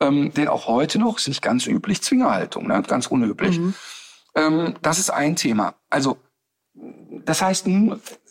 Ähm, 0.00 0.32
denn 0.34 0.48
auch 0.48 0.66
heute 0.66 0.98
noch 0.98 1.18
ist 1.18 1.28
nicht 1.28 1.42
ganz 1.42 1.66
üblich 1.66 2.00
Zwingerhaltung, 2.00 2.68
ne? 2.68 2.82
ganz 2.86 3.08
unüblich. 3.08 3.58
Ähm, 4.34 4.74
das 4.82 4.98
ist 4.98 5.10
ein 5.10 5.36
Thema. 5.36 5.74
Also 5.90 6.16
das 6.74 7.42
heißt, 7.42 7.66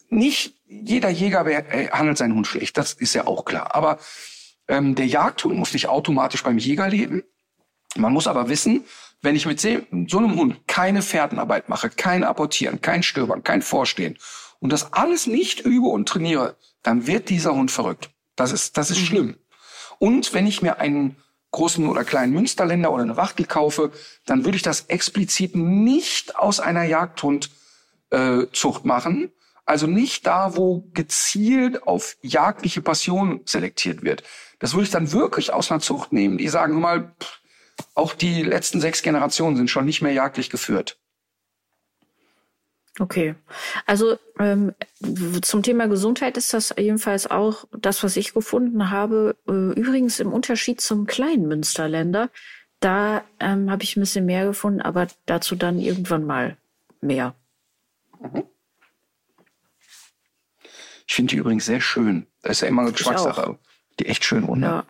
nicht 0.10 0.56
jeder 0.68 1.10
Jäger 1.10 1.46
handelt 1.92 2.18
seinen 2.18 2.36
Hund 2.36 2.48
schlecht, 2.48 2.78
das 2.78 2.94
ist 2.94 3.14
ja 3.14 3.28
auch 3.28 3.46
klar. 3.46 3.76
Aber 3.76 4.00
ähm, 4.68 4.96
der 4.96 5.08
Jagdhund 5.08 5.56
muss 5.56 5.74
nicht 5.74 5.88
automatisch 5.88 6.44
beim 6.44 6.58
Jäger 6.58 6.88
leben. 6.90 7.24
Man 7.96 8.14
muss 8.14 8.28
aber 8.28 8.50
wissen, 8.50 8.86
wenn 9.22 9.36
ich 9.36 9.46
mit 9.46 9.60
so 9.60 10.18
einem 10.18 10.36
Hund 10.36 10.68
keine 10.68 11.02
Fährtenarbeit 11.02 11.70
mache, 11.70 11.90
kein 11.90 12.24
Apportieren, 12.24 12.82
kein 12.82 13.04
Stöbern, 13.04 13.44
kein 13.44 13.62
Vorstehen 13.62 14.18
und 14.60 14.74
das 14.74 14.94
alles 14.94 15.28
nicht 15.28 15.62
übe 15.62 15.88
und 15.88 16.10
trainiere, 16.10 16.58
dann 16.82 17.08
wird 17.08 17.30
dieser 17.30 17.54
Hund 17.54 17.72
verrückt. 17.72 18.10
Das 18.36 18.52
ist, 18.52 18.78
das 18.78 18.90
ist 18.90 19.00
schlimm. 19.00 19.38
Und 20.00 20.34
wenn 20.34 20.48
ich 20.48 20.62
mir 20.62 20.80
einen 20.80 21.18
großen 21.52 21.88
oder 21.88 22.04
kleinen 22.04 22.34
Münsterländer 22.34 22.92
oder 22.92 23.04
eine 23.04 23.16
Wachtel 23.16 23.46
kaufe, 23.46 23.92
dann 24.26 24.44
würde 24.44 24.58
ich 24.58 24.64
das 24.64 24.82
explizit 24.88 25.56
nicht 25.56 26.36
aus 26.36 26.60
einer 26.60 26.84
Jagdhundzucht 26.84 27.63
äh, 28.14 28.48
Zucht 28.54 28.86
machen. 28.86 29.32
Also 29.66 29.88
nicht 29.88 30.28
da, 30.28 30.56
wo 30.56 30.90
gezielt 30.94 31.84
auf 31.84 32.18
jagdliche 32.22 32.82
Passion 32.82 33.42
selektiert 33.46 34.04
wird. 34.04 34.24
Das 34.60 34.74
würde 34.74 34.86
ich 34.86 34.92
dann 34.92 35.12
wirklich 35.12 35.54
aus 35.54 35.72
einer 35.72 35.80
Zucht 35.80 36.14
nehmen. 36.14 36.38
Die 36.38 36.50
sagen, 36.50 36.80
mal, 36.80 37.14
pff, 37.20 37.40
auch 37.96 38.14
die 38.14 38.44
letzten 38.44 38.82
sechs 38.82 39.02
Generationen 39.02 39.56
sind 39.56 39.70
schon 39.70 39.86
nicht 39.86 40.02
mehr 40.02 40.14
jagdlich 40.14 40.50
geführt. 40.50 41.00
Okay. 43.00 43.36
Also 43.88 44.18
ähm, 44.38 44.74
zum 45.42 45.64
Thema 45.64 45.88
Gesundheit 45.88 46.38
ist 46.38 46.54
das 46.54 46.76
jedenfalls 46.78 47.26
auch 47.30 47.66
das, 47.72 48.04
was 48.04 48.18
ich 48.18 48.34
gefunden 48.34 48.92
habe. 48.92 49.36
Äh, 49.48 49.80
übrigens 49.80 50.20
im 50.20 50.32
Unterschied 50.32 50.80
zum 50.80 51.08
kleinen 51.08 51.48
Münsterländer, 51.48 52.30
da 52.82 53.24
ähm, 53.40 53.72
habe 53.72 53.84
ich 53.84 53.96
ein 53.96 54.02
bisschen 54.02 54.26
mehr 54.26 54.46
gefunden, 54.46 54.82
aber 54.82 55.08
dazu 55.26 55.56
dann 55.56 55.80
irgendwann 55.80 56.26
mal 56.26 56.58
mehr. 57.02 57.34
Ich 61.08 61.16
finde 61.16 61.32
die 61.32 61.38
übrigens 61.38 61.66
sehr 61.66 61.82
schön. 61.82 62.28
Das 62.42 62.54
ist 62.54 62.62
ja 62.62 62.68
immer 62.68 62.84
eine 62.84 62.92
Geschmackssache. 62.92 63.58
Die 64.00 64.08
echt 64.08 64.24
schön 64.24 64.48
Hunde. 64.48 64.68
Ja. 64.68 64.86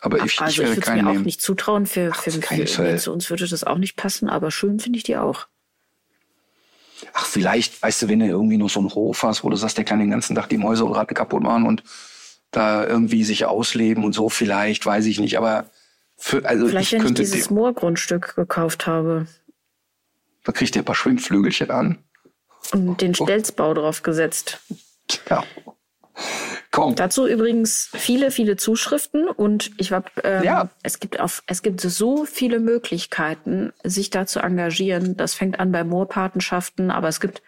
Aber 0.00 0.18
ich, 0.18 0.24
ich 0.24 0.40
also 0.40 0.50
ich 0.50 0.58
werde 0.58 0.76
würde 0.76 0.80
es 0.80 1.02
mir 1.02 1.08
auch 1.08 1.12
nehmen. 1.12 1.24
nicht 1.24 1.40
zutrauen. 1.40 1.86
Für, 1.86 2.10
Ach, 2.12 2.22
für, 2.22 2.30
für, 2.30 2.66
Fall. 2.66 2.98
zu 2.98 3.12
uns 3.12 3.30
würde 3.30 3.48
das 3.48 3.64
auch 3.64 3.78
nicht 3.78 3.96
passen, 3.96 4.28
aber 4.28 4.50
schön 4.50 4.80
finde 4.80 4.98
ich 4.98 5.04
die 5.04 5.16
auch. 5.16 5.46
Ach, 7.14 7.26
vielleicht, 7.26 7.82
weißt 7.82 8.02
du, 8.02 8.08
wenn 8.08 8.20
du 8.20 8.26
irgendwie 8.26 8.58
noch 8.58 8.70
so 8.70 8.80
einen 8.80 8.94
Hof 8.94 9.22
hast, 9.22 9.44
wo 9.44 9.50
du 9.50 9.56
sagst, 9.56 9.76
der 9.78 9.84
kann 9.84 9.98
den 9.98 10.10
ganzen 10.10 10.34
Tag 10.34 10.48
die 10.48 10.58
Mäuse 10.58 10.84
oder 10.84 11.00
Ratten 11.00 11.14
kaputt 11.14 11.42
machen 11.42 11.66
und 11.66 11.82
da 12.50 12.86
irgendwie 12.86 13.24
sich 13.24 13.46
ausleben 13.46 14.04
und 14.04 14.12
so, 14.12 14.28
vielleicht, 14.28 14.84
weiß 14.84 15.06
ich 15.06 15.18
nicht. 15.18 15.38
Aber 15.38 15.70
für, 16.16 16.44
also 16.44 16.68
Vielleicht, 16.68 16.88
ich 16.88 16.92
wenn 16.92 16.98
ich 16.98 17.04
könnte, 17.04 17.22
dieses 17.22 17.48
den, 17.48 17.54
Moorgrundstück 17.56 18.34
gekauft 18.36 18.86
habe 18.86 19.26
da 20.44 20.52
kriegt 20.52 20.74
der 20.74 20.82
ein 20.82 20.84
paar 20.84 20.94
Schwimmflügelchen 20.94 21.70
an. 21.70 21.98
und 22.72 23.00
den 23.00 23.12
Oh. 23.18 23.24
Stelzbau 23.24 23.74
drauf 23.74 24.02
gesetzt. 24.02 24.60
Ja. 25.28 25.42
Komm. 26.70 26.94
Dazu 26.94 27.26
übrigens 27.26 27.90
viele, 27.92 28.30
viele 28.30 28.56
Zuschriften 28.56 29.28
und 29.28 29.72
ich 29.78 29.90
war, 29.90 30.04
ähm, 30.24 30.42
Ja. 30.44 30.70
es 30.82 31.00
gibt 31.00 31.20
auf, 31.20 31.42
es 31.46 31.62
gibt 31.62 31.80
so 31.80 32.24
viele 32.24 32.60
Möglichkeiten, 32.60 33.72
sich 33.84 34.10
da 34.10 34.26
zu 34.26 34.40
engagieren. 34.40 35.16
Das 35.16 35.34
fängt 35.34 35.58
an 35.60 35.72
bei 35.72 35.84
Moorpatenschaften, 35.84 36.90
aber 36.90 37.08
es 37.08 37.20
gibt 37.20 37.42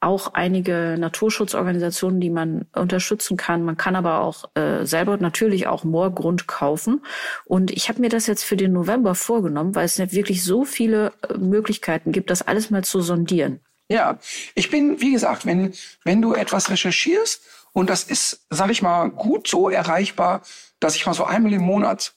auch 0.00 0.32
einige 0.34 0.96
Naturschutzorganisationen, 0.98 2.20
die 2.20 2.30
man 2.30 2.66
unterstützen 2.74 3.36
kann. 3.36 3.64
Man 3.64 3.76
kann 3.76 3.96
aber 3.96 4.20
auch 4.20 4.50
äh, 4.54 4.84
selber 4.84 5.18
natürlich 5.18 5.66
auch 5.66 5.84
Moorgrund 5.84 6.46
kaufen. 6.46 7.04
Und 7.44 7.70
ich 7.70 7.88
habe 7.88 8.00
mir 8.00 8.08
das 8.08 8.26
jetzt 8.26 8.42
für 8.42 8.56
den 8.56 8.72
November 8.72 9.14
vorgenommen, 9.14 9.74
weil 9.74 9.84
es 9.84 9.98
nicht 9.98 10.12
wirklich 10.12 10.42
so 10.42 10.64
viele 10.64 11.12
äh, 11.28 11.36
Möglichkeiten 11.36 12.12
gibt, 12.12 12.30
das 12.30 12.42
alles 12.42 12.70
mal 12.70 12.82
zu 12.82 13.02
sondieren. 13.02 13.60
Ja, 13.88 14.18
ich 14.54 14.70
bin, 14.70 15.00
wie 15.00 15.12
gesagt, 15.12 15.44
wenn, 15.46 15.74
wenn 16.04 16.22
du 16.22 16.34
etwas 16.34 16.70
recherchierst 16.70 17.42
und 17.72 17.90
das 17.90 18.04
ist, 18.04 18.46
sag 18.48 18.70
ich 18.70 18.82
mal, 18.82 19.10
gut 19.10 19.48
so 19.48 19.68
erreichbar, 19.68 20.42
dass 20.78 20.96
ich 20.96 21.04
mal 21.06 21.14
so 21.14 21.24
einmal 21.24 21.52
im 21.52 21.62
Monat 21.62 22.14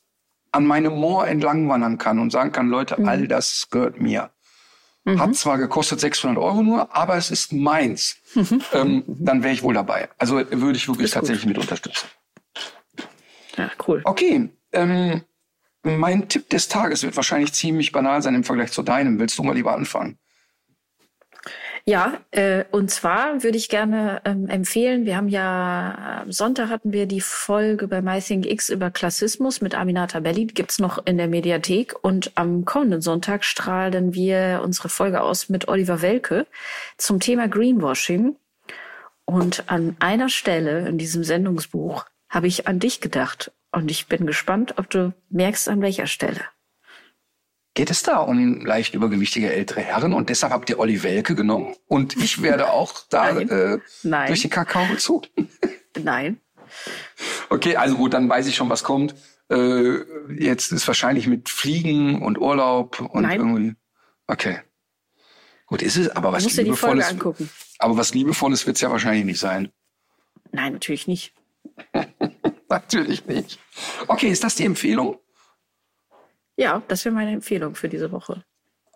an 0.52 0.66
meinem 0.66 0.94
Moor 0.94 1.28
entlang 1.28 1.68
wandern 1.68 1.98
kann 1.98 2.20
und 2.20 2.32
sagen 2.32 2.52
kann, 2.52 2.70
Leute, 2.70 3.00
all 3.06 3.28
das 3.28 3.68
gehört 3.72 4.00
mir. 4.00 4.30
Mhm. 5.06 5.20
Hat 5.20 5.36
zwar 5.36 5.58
gekostet 5.58 6.00
600 6.00 6.38
Euro 6.42 6.64
nur, 6.64 6.96
aber 6.96 7.18
es 7.18 7.30
ist 7.30 7.52
meins. 7.52 8.16
ähm, 8.74 9.04
dann 9.08 9.44
wäre 9.44 9.54
ich 9.54 9.64
wohl 9.64 9.74
dabei. 9.74 10.10
Also 10.18 10.38
würde 10.38 10.78
ich 10.78 10.88
wirklich 10.88 11.12
tatsächlich 11.12 11.46
mit 11.46 11.58
unterstützen. 11.58 12.08
Ja, 13.58 13.70
cool. 13.88 14.02
Okay. 14.06 14.50
Ähm, 14.72 15.22
mein 15.84 16.30
Tipp 16.30 16.50
des 16.50 16.70
Tages 16.70 17.04
wird 17.04 17.16
wahrscheinlich 17.18 17.52
ziemlich 17.54 17.92
banal 17.92 18.22
sein 18.22 18.36
im 18.36 18.44
Vergleich 18.46 18.72
zu 18.72 18.82
deinem. 18.84 19.20
Willst 19.20 19.38
du 19.38 19.44
mal 19.44 19.54
lieber 19.54 19.76
anfangen? 19.76 20.18
Ja, 21.86 22.22
äh, 22.32 22.64
und 22.72 22.92
zwar 22.92 23.44
würde 23.44 23.58
ich 23.58 23.68
gerne 23.68 24.22
ähm, 24.24 24.48
empfehlen, 24.48 25.06
wir 25.06 25.18
haben 25.18 25.28
ja, 25.28 26.22
am 26.22 26.32
Sonntag 26.32 26.70
hatten 26.70 26.94
wir 26.94 27.08
die 27.08 27.20
Folge 27.20 27.90
bei 27.90 28.02
MyThinkX 28.02 28.70
über 28.70 28.90
Klassismus 28.90 29.60
mit 29.60 29.76
Aminata 29.76 30.22
Belli, 30.22 30.46
gibt's 30.46 30.80
noch 30.80 31.06
in 31.06 31.18
der 31.18 31.28
Mediathek. 31.28 31.94
Und 32.02 32.32
am 32.36 32.64
kommenden 32.64 33.02
Sonntag 33.02 33.44
strahlen 33.44 34.14
wir 34.14 34.62
unsere 34.64 34.88
Folge 34.88 35.22
aus 35.22 35.50
mit 35.50 35.68
Oliver 35.68 36.02
Welke 36.02 36.48
zum 36.98 37.20
Thema 37.20 37.50
Greenwashing. 37.50 38.38
Und 39.26 39.70
an 39.70 39.98
einer 40.00 40.30
Stelle 40.30 40.88
in 40.88 40.98
diesem 40.98 41.26
Sendungsbuch 41.26 42.06
habe 42.30 42.48
ich 42.48 42.66
an 42.66 42.80
dich 42.80 43.02
gedacht. 43.02 43.52
Und 43.74 43.92
ich 43.92 44.08
bin 44.08 44.26
gespannt, 44.26 44.76
ob 44.78 44.90
du 44.90 45.14
merkst, 45.30 45.68
an 45.68 45.82
welcher 45.82 46.08
Stelle 46.08 46.42
geht 47.74 47.90
es 47.90 48.04
da 48.04 48.18
um 48.18 48.66
leicht 48.66 48.94
übergewichtige 48.94 49.52
ältere 49.52 49.82
Herren 49.82 50.14
und 50.14 50.30
deshalb 50.30 50.54
habt 50.54 50.70
ihr 50.70 50.80
Olli 50.80 51.04
Welke 51.04 51.36
genommen 51.36 51.76
und 51.88 52.16
ich 52.18 52.42
werde 52.42 52.72
auch 52.72 52.94
da 53.10 53.34
Nein. 53.34 53.50
Äh, 53.50 53.80
Nein. 54.04 54.28
durch 54.28 54.42
den 54.42 54.52
Kakao 54.52 54.86
gezogen. 54.88 55.28
Nein. 56.02 56.40
Okay, 57.50 57.76
also 57.76 57.96
gut, 57.96 58.14
dann 58.14 58.30
weiß 58.30 58.48
ich 58.48 58.56
schon, 58.56 58.70
was 58.70 58.84
kommt. 58.84 59.16
Äh, 59.50 59.98
jetzt 60.34 60.72
ist 60.72 60.88
wahrscheinlich 60.88 61.28
mit 61.28 61.50
Fliegen 61.50 62.22
und 62.22 62.40
Urlaub 62.40 63.00
und 63.00 63.24
Nein. 63.24 63.40
irgendwie. 63.40 63.76
Okay. 64.28 64.60
Gut, 65.66 65.82
ist 65.82 65.98
es, 65.98 66.10
aber 66.10 66.32
was 66.32 66.56
Liebevolles. 66.56 67.16
Aber 67.80 67.98
was 67.98 68.14
Liebevolles 68.14 68.66
wird 68.68 68.78
es 68.78 68.82
ja 68.82 68.92
wahrscheinlich 68.92 69.26
nicht 69.26 69.40
sein. 69.40 69.72
Nein, 70.52 70.74
natürlich 70.74 71.08
nicht. 71.08 71.34
natürlich 72.70 73.26
nicht. 73.26 73.60
Okay, 74.08 74.30
ist 74.30 74.44
das 74.44 74.56
die 74.56 74.66
Empfehlung? 74.66 75.18
Ja, 76.56 76.82
das 76.88 77.04
wäre 77.06 77.16
meine 77.16 77.32
Empfehlung 77.32 77.76
für 77.76 77.90
diese 77.90 78.12
Woche. 78.12 78.44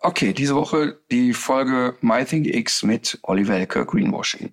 Okay, 0.00 0.32
diese 0.32 0.54
Woche 0.54 1.00
die 1.10 1.32
Folge 1.32 1.96
My 2.00 2.24
Think 2.24 2.46
X 2.46 2.84
mit 2.84 3.18
Oliver 3.22 3.54
Elke 3.54 3.84
Greenwashing. 3.84 4.52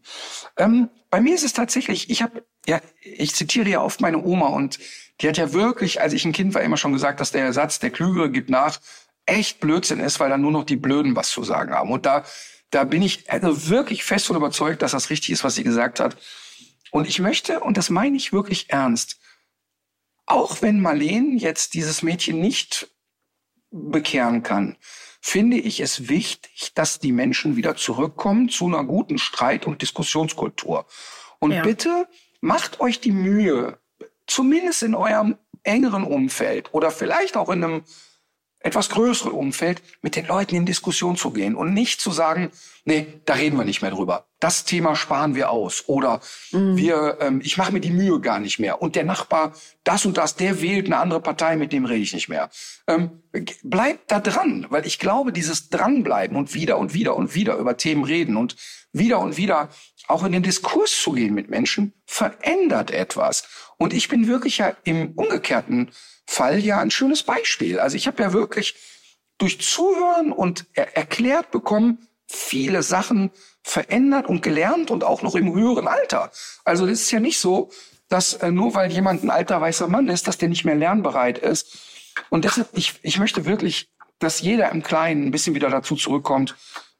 Ähm, 0.57 0.89
bei 1.11 1.21
mir 1.21 1.35
ist 1.35 1.43
es 1.43 1.53
tatsächlich, 1.53 2.09
ich 2.09 2.23
habe, 2.23 2.43
ja, 2.65 2.81
ich 3.01 3.35
zitiere 3.35 3.69
ja 3.69 3.81
oft 3.81 4.01
meine 4.01 4.23
Oma 4.23 4.47
und 4.47 4.79
die 5.21 5.29
hat 5.29 5.37
ja 5.37 5.53
wirklich, 5.53 6.01
als 6.01 6.13
ich 6.13 6.25
ein 6.25 6.33
Kind 6.33 6.55
war, 6.55 6.61
immer 6.61 6.77
schon 6.77 6.93
gesagt, 6.93 7.19
dass 7.19 7.31
der 7.31 7.53
Satz, 7.53 7.79
der 7.79 7.91
Klügere 7.91 8.31
gibt 8.31 8.49
nach, 8.49 8.79
echt 9.27 9.59
Blödsinn 9.59 9.99
ist, 9.99 10.19
weil 10.19 10.29
dann 10.29 10.41
nur 10.41 10.51
noch 10.51 10.65
die 10.65 10.75
Blöden 10.75 11.15
was 11.15 11.29
zu 11.29 11.43
sagen 11.43 11.73
haben. 11.73 11.91
Und 11.91 12.07
da, 12.07 12.25
da 12.71 12.83
bin 12.83 13.03
ich 13.03 13.29
also 13.29 13.69
wirklich 13.69 14.03
fest 14.03 14.29
und 14.29 14.35
überzeugt, 14.35 14.81
dass 14.81 14.91
das 14.91 15.11
richtig 15.11 15.29
ist, 15.29 15.43
was 15.43 15.55
sie 15.55 15.63
gesagt 15.63 15.99
hat. 15.99 16.17
Und 16.91 17.07
ich 17.07 17.19
möchte, 17.19 17.59
und 17.59 17.77
das 17.77 17.89
meine 17.89 18.17
ich 18.17 18.33
wirklich 18.33 18.69
ernst, 18.71 19.19
auch 20.25 20.61
wenn 20.61 20.81
Marlene 20.81 21.37
jetzt 21.37 21.75
dieses 21.75 22.01
Mädchen 22.01 22.39
nicht 22.39 22.89
bekehren 23.75 24.41
kann, 24.43 24.77
finde 25.21 25.57
ich 25.57 25.79
es 25.79 26.07
wichtig, 26.07 26.71
dass 26.75 26.99
die 26.99 27.11
Menschen 27.11 27.55
wieder 27.55 27.75
zurückkommen 27.75 28.49
zu 28.49 28.67
einer 28.67 28.83
guten 28.83 29.17
Streit- 29.17 29.67
und 29.67 29.81
Diskussionskultur. 29.81 30.85
Und 31.39 31.51
ja. 31.51 31.61
bitte 31.63 32.07
macht 32.41 32.79
euch 32.79 32.99
die 32.99 33.11
Mühe, 33.11 33.79
zumindest 34.27 34.83
in 34.83 34.95
eurem 34.95 35.37
engeren 35.63 36.03
Umfeld 36.03 36.73
oder 36.73 36.91
vielleicht 36.91 37.37
auch 37.37 37.49
in 37.49 37.63
einem 37.63 37.83
etwas 38.65 38.89
größeren 38.89 39.31
Umfeld 39.31 39.83
mit 40.01 40.15
den 40.15 40.25
Leuten 40.25 40.55
in 40.55 40.65
Diskussion 40.65 41.15
zu 41.15 41.29
gehen 41.29 41.53
und 41.55 41.75
nicht 41.75 42.01
zu 42.01 42.09
sagen, 42.09 42.49
nee, 42.83 43.05
da 43.25 43.35
reden 43.35 43.57
wir 43.57 43.63
nicht 43.63 43.83
mehr 43.83 43.91
drüber. 43.91 44.25
Das 44.39 44.65
Thema 44.65 44.95
sparen 44.95 45.35
wir 45.35 45.51
aus 45.51 45.83
oder 45.87 46.19
mhm. 46.51 46.75
wir, 46.75 47.17
ähm, 47.21 47.41
ich 47.43 47.57
mache 47.57 47.71
mir 47.71 47.79
die 47.79 47.91
Mühe 47.91 48.19
gar 48.21 48.39
nicht 48.39 48.57
mehr 48.57 48.81
und 48.81 48.95
der 48.95 49.03
Nachbar, 49.03 49.53
das 49.83 50.07
und 50.07 50.17
das, 50.17 50.35
der 50.35 50.63
wählt 50.63 50.87
eine 50.87 50.97
andere 50.97 51.21
Partei, 51.21 51.57
mit 51.57 51.73
dem 51.73 51.85
rede 51.85 52.01
ich 52.01 52.13
nicht 52.13 52.27
mehr. 52.27 52.49
Ähm, 52.87 53.21
bleibt 53.63 54.11
da 54.11 54.19
dran, 54.19 54.65
weil 54.69 54.87
ich 54.87 54.97
glaube, 54.97 55.31
dieses 55.31 55.69
dranbleiben 55.69 56.35
und 56.35 56.55
wieder 56.55 56.79
und 56.79 56.95
wieder 56.95 57.15
und 57.15 57.35
wieder 57.35 57.57
über 57.57 57.77
Themen 57.77 58.03
reden 58.03 58.35
und 58.35 58.55
wieder 58.93 59.19
und 59.19 59.37
wieder 59.37 59.69
auch 60.07 60.23
in 60.23 60.31
den 60.31 60.43
Diskurs 60.43 60.91
zu 60.91 61.13
gehen 61.13 61.33
mit 61.33 61.49
Menschen 61.49 61.93
verändert 62.05 62.91
etwas. 62.91 63.47
Und 63.77 63.93
ich 63.93 64.07
bin 64.07 64.27
wirklich 64.27 64.59
ja 64.59 64.75
im 64.83 65.13
umgekehrten 65.13 65.91
Fall 66.25 66.59
ja 66.59 66.79
ein 66.79 66.91
schönes 66.91 67.23
Beispiel. 67.23 67.79
Also 67.79 67.97
ich 67.97 68.07
habe 68.07 68.21
ja 68.21 68.33
wirklich 68.33 68.75
durch 69.37 69.61
Zuhören 69.61 70.31
und 70.31 70.65
er 70.73 70.95
erklärt 70.95 71.51
bekommen, 71.51 72.07
viele 72.27 72.83
Sachen 72.83 73.31
verändert 73.63 74.27
und 74.27 74.41
gelernt 74.41 74.91
und 74.91 75.03
auch 75.03 75.21
noch 75.21 75.35
im 75.35 75.53
höheren 75.53 75.87
Alter. 75.87 76.31
Also 76.63 76.85
das 76.85 77.01
ist 77.01 77.11
ja 77.11 77.19
nicht 77.19 77.39
so, 77.39 77.71
dass 78.09 78.33
äh, 78.35 78.51
nur 78.51 78.75
weil 78.75 78.91
jemand 78.91 79.23
ein 79.23 79.29
alter 79.29 79.59
weißer 79.59 79.87
Mann 79.87 80.07
ist, 80.09 80.27
dass 80.27 80.37
der 80.37 80.49
nicht 80.49 80.65
mehr 80.65 80.75
lernbereit 80.75 81.37
ist. 81.37 81.77
Und 82.29 82.45
deshalb, 82.45 82.69
ich, 82.73 82.99
ich 83.01 83.19
möchte 83.19 83.45
wirklich, 83.45 83.89
dass 84.19 84.41
jeder 84.41 84.71
im 84.71 84.83
Kleinen 84.83 85.25
ein 85.25 85.31
bisschen 85.31 85.55
wieder 85.55 85.69
dazu 85.69 85.95
zurückkommt, 85.95 86.55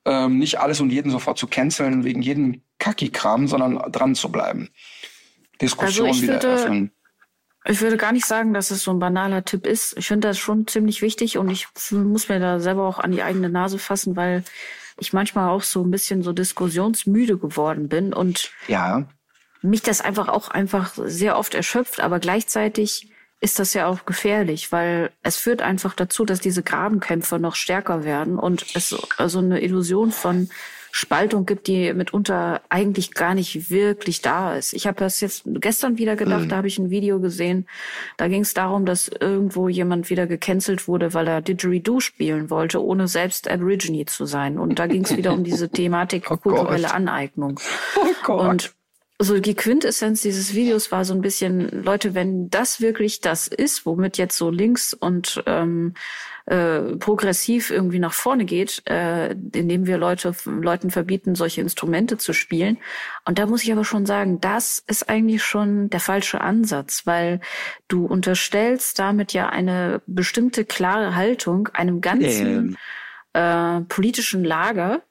ähm, 0.06 0.38
nicht 0.38 0.60
alles 0.60 0.80
und 0.80 0.91
jeden 0.91 1.11
sofort 1.11 1.38
zu 1.38 1.48
canceln 1.48 2.03
wegen 2.03 2.22
jedem 2.22 2.61
Kacki-Kram, 2.80 3.48
sondern 3.48 3.91
dran 3.91 4.15
zu 4.15 4.32
bleiben. 4.32 4.69
Diskussion 5.61 6.07
also 6.07 6.22
wieder 6.22 6.34
würde, 6.34 6.48
öffnen. 6.48 6.91
Ich 7.65 7.82
würde 7.82 7.98
gar 7.98 8.11
nicht 8.11 8.26
sagen, 8.26 8.53
dass 8.53 8.69
es 8.69 8.84
so 8.84 8.91
ein 8.91 8.99
banaler 8.99 9.44
Tipp 9.44 9.65
ist. 9.65 9.98
Ich 9.98 10.07
finde 10.07 10.27
das 10.27 10.38
schon 10.38 10.68
ziemlich 10.68 11.02
wichtig 11.02 11.38
und 11.38 11.49
ich 11.49 11.68
muss 11.91 12.30
mir 12.30 12.40
da 12.40 12.60
selber 12.60 12.88
auch 12.88 12.99
an 12.99 13.11
die 13.11 13.23
eigene 13.23 13.49
Nase 13.49 13.80
fassen, 13.80 14.15
weil 14.15 14.44
ich 14.98 15.14
manchmal 15.14 15.49
auch 15.49 15.64
so 15.64 15.84
ein 15.84 15.91
bisschen 15.91 16.22
so 16.22 16.32
diskussionsmüde 16.32 17.38
geworden 17.38 17.90
bin 17.90 18.14
und 18.14 18.52
ja. 18.68 19.07
mich 19.61 19.82
das 19.82 20.02
einfach 20.02 20.27
auch 20.27 20.49
einfach 20.49 20.94
sehr 20.95 21.38
oft 21.38 21.56
erschöpft, 21.56 21.99
aber 21.99 22.19
gleichzeitig 22.19 23.10
ist 23.45 23.59
das 23.59 23.76
ja 23.76 23.85
auch 23.85 24.05
gefährlich, 24.07 24.72
weil 24.72 25.11
es 25.22 25.38
führt 25.38 25.61
einfach 25.61 25.93
dazu, 25.93 26.26
dass 26.26 26.39
diese 26.39 26.63
Grabenkämpfe 26.63 27.38
noch 27.38 27.53
stärker 27.53 28.03
werden 28.03 28.39
und 28.39 28.65
es 28.73 28.89
so 28.89 28.97
also 29.17 29.38
eine 29.38 29.61
Illusion 29.61 30.11
von 30.11 30.49
Spaltung 30.91 31.45
gibt, 31.45 31.67
die 31.67 31.93
mitunter 31.93 32.61
eigentlich 32.69 33.13
gar 33.13 33.35
nicht 33.35 33.69
wirklich 33.69 34.23
da 34.23 34.55
ist. 34.55 34.73
Ich 34.73 34.88
habe 34.88 34.97
das 34.97 35.22
jetzt 35.22 35.43
gestern 35.45 35.99
wieder 35.99 36.15
gedacht, 36.15 36.45
mhm. 36.45 36.49
da 36.49 36.55
habe 36.55 36.67
ich 36.67 36.80
ein 36.80 36.89
Video 36.89 37.19
gesehen. 37.19 37.67
Da 38.17 38.30
ging 38.30 38.41
es 38.41 38.55
darum, 38.55 38.84
dass 38.88 39.09
irgendwo 39.09 39.69
jemand 39.69 40.09
wieder 40.09 40.26
gecancelt 40.26 40.88
wurde, 40.88 41.13
weil 41.13 41.27
er 41.27 41.41
Didgeridoo 41.41 41.99
spielen 41.99 42.49
wollte, 42.49 42.84
ohne 42.84 43.07
selbst 43.07 43.47
Aborigine 43.47 44.07
zu 44.07 44.26
sein. 44.26 44.57
Und 44.57 44.80
da 44.80 44.88
ging 44.88 45.03
es 45.03 45.15
wieder 45.15 45.34
um 45.34 45.43
diese 45.43 45.69
Thematik 45.81 46.31
oh 46.31 46.38
kulturelle 46.38 46.91
Aneignung. 46.91 47.59
Oh 47.97 48.07
Gott. 48.23 48.49
Und 48.49 48.76
so 49.17 49.39
die 49.39 49.55
Quintessenz 49.55 50.21
dieses 50.21 50.53
Videos 50.53 50.91
war 50.91 51.05
so 51.05 51.13
ein 51.13 51.21
bisschen, 51.21 51.83
Leute, 51.83 52.13
wenn 52.13 52.49
das 52.49 52.81
wirklich 52.81 53.21
das 53.21 53.47
ist, 53.47 53.85
womit 53.85 54.17
jetzt 54.17 54.37
so 54.37 54.49
links 54.49 54.93
und 54.93 55.41
ähm, 55.45 55.93
äh, 56.47 56.97
progressiv 56.97 57.71
irgendwie 57.71 57.99
nach 57.99 58.11
vorne 58.13 58.43
geht, 58.43 58.83
äh, 58.89 59.31
indem 59.31 59.87
wir 59.87 59.97
Leute, 59.97 60.35
Leuten 60.45 60.91
verbieten, 60.91 61.33
solche 61.33 61.61
Instrumente 61.61 62.17
zu 62.17 62.33
spielen. 62.33 62.77
Und 63.23 63.39
da 63.39 63.45
muss 63.45 63.63
ich 63.63 63.71
aber 63.71 63.85
schon 63.85 64.05
sagen, 64.05 64.41
das 64.41 64.83
ist 64.85 65.07
eigentlich 65.07 65.43
schon 65.43 65.89
der 65.89 66.01
falsche 66.01 66.41
Ansatz, 66.41 67.03
weil 67.05 67.39
du 67.87 68.05
unterstellst 68.05 68.99
damit 68.99 69.31
ja 69.31 69.47
eine 69.47 70.01
bestimmte 70.07 70.65
klare 70.65 71.15
Haltung 71.15 71.69
einem 71.69 72.01
ganzen 72.01 72.77
ähm. 73.33 73.81
äh, 73.81 73.81
politischen 73.85 74.43
Lager, 74.43 75.03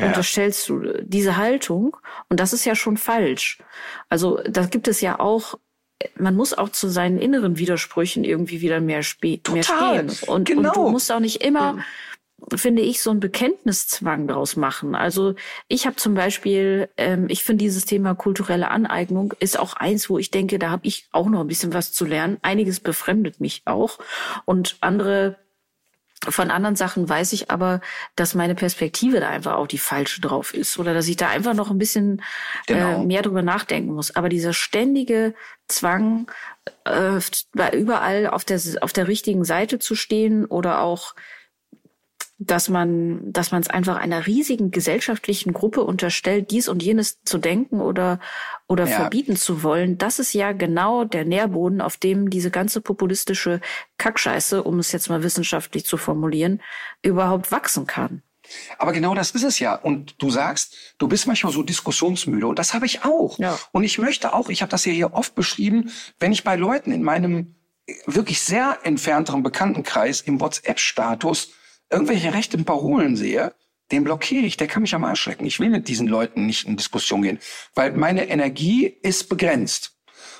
ja. 0.00 0.06
unterstellst 0.06 0.68
du 0.68 0.82
diese 1.02 1.36
Haltung 1.36 1.96
und 2.28 2.40
das 2.40 2.52
ist 2.52 2.64
ja 2.64 2.74
schon 2.74 2.96
falsch. 2.96 3.58
Also 4.08 4.40
da 4.48 4.66
gibt 4.66 4.88
es 4.88 5.00
ja 5.00 5.20
auch 5.20 5.58
man 6.16 6.34
muss 6.34 6.54
auch 6.54 6.70
zu 6.70 6.88
seinen 6.88 7.18
inneren 7.18 7.58
Widersprüchen 7.58 8.24
irgendwie 8.24 8.60
wieder 8.60 8.80
mehr, 8.80 9.02
spe 9.02 9.40
mehr 9.52 9.62
stehen. 9.62 10.10
Und, 10.26 10.48
genau. 10.48 10.68
und 10.68 10.76
du 10.76 10.88
musst 10.88 11.12
auch 11.12 11.20
nicht 11.20 11.44
immer, 11.44 11.78
ja. 12.50 12.56
finde 12.56 12.82
ich, 12.82 13.02
so 13.02 13.10
einen 13.10 13.20
Bekenntniszwang 13.20 14.26
draus 14.26 14.56
machen. 14.56 14.94
Also 14.94 15.34
ich 15.68 15.86
habe 15.86 15.96
zum 15.96 16.14
Beispiel, 16.14 16.88
ähm, 16.96 17.26
ich 17.28 17.44
finde 17.44 17.64
dieses 17.64 17.84
Thema 17.84 18.14
kulturelle 18.14 18.70
Aneignung 18.70 19.34
ist 19.40 19.58
auch 19.58 19.74
eins, 19.74 20.10
wo 20.10 20.18
ich 20.18 20.30
denke, 20.30 20.58
da 20.58 20.70
habe 20.70 20.86
ich 20.86 21.08
auch 21.12 21.28
noch 21.28 21.40
ein 21.40 21.48
bisschen 21.48 21.74
was 21.74 21.92
zu 21.92 22.04
lernen. 22.04 22.38
Einiges 22.42 22.80
befremdet 22.80 23.40
mich 23.40 23.62
auch. 23.64 23.98
Und 24.44 24.76
andere 24.80 25.36
von 26.28 26.50
anderen 26.50 26.76
Sachen 26.76 27.08
weiß 27.08 27.32
ich 27.32 27.50
aber, 27.50 27.80
dass 28.16 28.34
meine 28.34 28.54
Perspektive 28.54 29.20
da 29.20 29.28
einfach 29.28 29.56
auch 29.56 29.66
die 29.66 29.78
falsche 29.78 30.20
drauf 30.20 30.54
ist 30.54 30.78
oder 30.78 30.94
dass 30.94 31.08
ich 31.08 31.16
da 31.16 31.28
einfach 31.28 31.54
noch 31.54 31.70
ein 31.70 31.78
bisschen 31.78 32.22
genau. 32.66 33.02
äh, 33.02 33.04
mehr 33.04 33.22
drüber 33.22 33.42
nachdenken 33.42 33.92
muss. 33.94 34.14
Aber 34.14 34.28
dieser 34.28 34.52
ständige 34.52 35.34
Zwang, 35.68 36.30
äh, 36.84 37.20
überall 37.76 38.28
auf 38.28 38.44
der, 38.44 38.60
auf 38.82 38.92
der 38.92 39.08
richtigen 39.08 39.44
Seite 39.44 39.78
zu 39.78 39.94
stehen 39.94 40.44
oder 40.44 40.80
auch 40.80 41.14
dass 42.46 42.68
man, 42.68 43.32
dass 43.32 43.52
man 43.52 43.62
es 43.62 43.68
einfach 43.68 43.96
einer 43.96 44.26
riesigen 44.26 44.70
gesellschaftlichen 44.70 45.52
Gruppe 45.52 45.82
unterstellt, 45.82 46.50
dies 46.50 46.68
und 46.68 46.82
jenes 46.82 47.22
zu 47.24 47.38
denken 47.38 47.80
oder, 47.80 48.20
oder 48.68 48.86
ja. 48.86 48.96
verbieten 48.96 49.36
zu 49.36 49.62
wollen. 49.62 49.98
Das 49.98 50.18
ist 50.18 50.32
ja 50.32 50.52
genau 50.52 51.04
der 51.04 51.24
Nährboden, 51.24 51.80
auf 51.80 51.96
dem 51.96 52.30
diese 52.30 52.50
ganze 52.50 52.80
populistische 52.80 53.60
Kackscheiße, 53.98 54.62
um 54.62 54.78
es 54.78 54.92
jetzt 54.92 55.08
mal 55.08 55.22
wissenschaftlich 55.22 55.84
zu 55.84 55.96
formulieren, 55.96 56.60
überhaupt 57.02 57.52
wachsen 57.52 57.86
kann. 57.86 58.22
Aber 58.78 58.92
genau 58.92 59.14
das 59.14 59.30
ist 59.30 59.44
es 59.44 59.58
ja. 59.58 59.74
Und 59.74 60.20
du 60.20 60.30
sagst, 60.30 60.76
du 60.98 61.08
bist 61.08 61.26
manchmal 61.26 61.52
so 61.52 61.62
diskussionsmüde. 61.62 62.46
Und 62.46 62.58
das 62.58 62.74
habe 62.74 62.86
ich 62.86 63.04
auch. 63.04 63.38
Ja. 63.38 63.58
Und 63.72 63.84
ich 63.84 63.98
möchte 63.98 64.34
auch, 64.34 64.48
ich 64.48 64.62
habe 64.62 64.70
das 64.70 64.84
ja 64.84 64.92
hier 64.92 65.14
oft 65.14 65.34
beschrieben, 65.34 65.90
wenn 66.18 66.32
ich 66.32 66.44
bei 66.44 66.56
Leuten 66.56 66.92
in 66.92 67.02
meinem 67.02 67.54
wirklich 68.06 68.40
sehr 68.40 68.78
entfernteren 68.82 69.42
Bekanntenkreis 69.42 70.20
im 70.20 70.40
WhatsApp-Status 70.40 71.52
irgendwelche 71.92 72.34
rechten 72.34 72.64
Parolen 72.64 73.16
sehe, 73.16 73.54
den 73.90 74.04
blockiere 74.04 74.46
ich, 74.46 74.56
der 74.56 74.66
kann 74.66 74.82
mich 74.82 74.94
am 74.94 75.04
Arsch 75.04 75.20
schrecken. 75.20 75.44
Ich 75.44 75.60
will 75.60 75.68
mit 75.68 75.86
diesen 75.88 76.08
Leuten 76.08 76.46
nicht 76.46 76.66
in 76.66 76.76
Diskussion 76.76 77.22
gehen, 77.22 77.38
weil 77.74 77.92
meine 77.92 78.28
Energie 78.28 78.86
ist 78.86 79.28
begrenzt. 79.28 79.96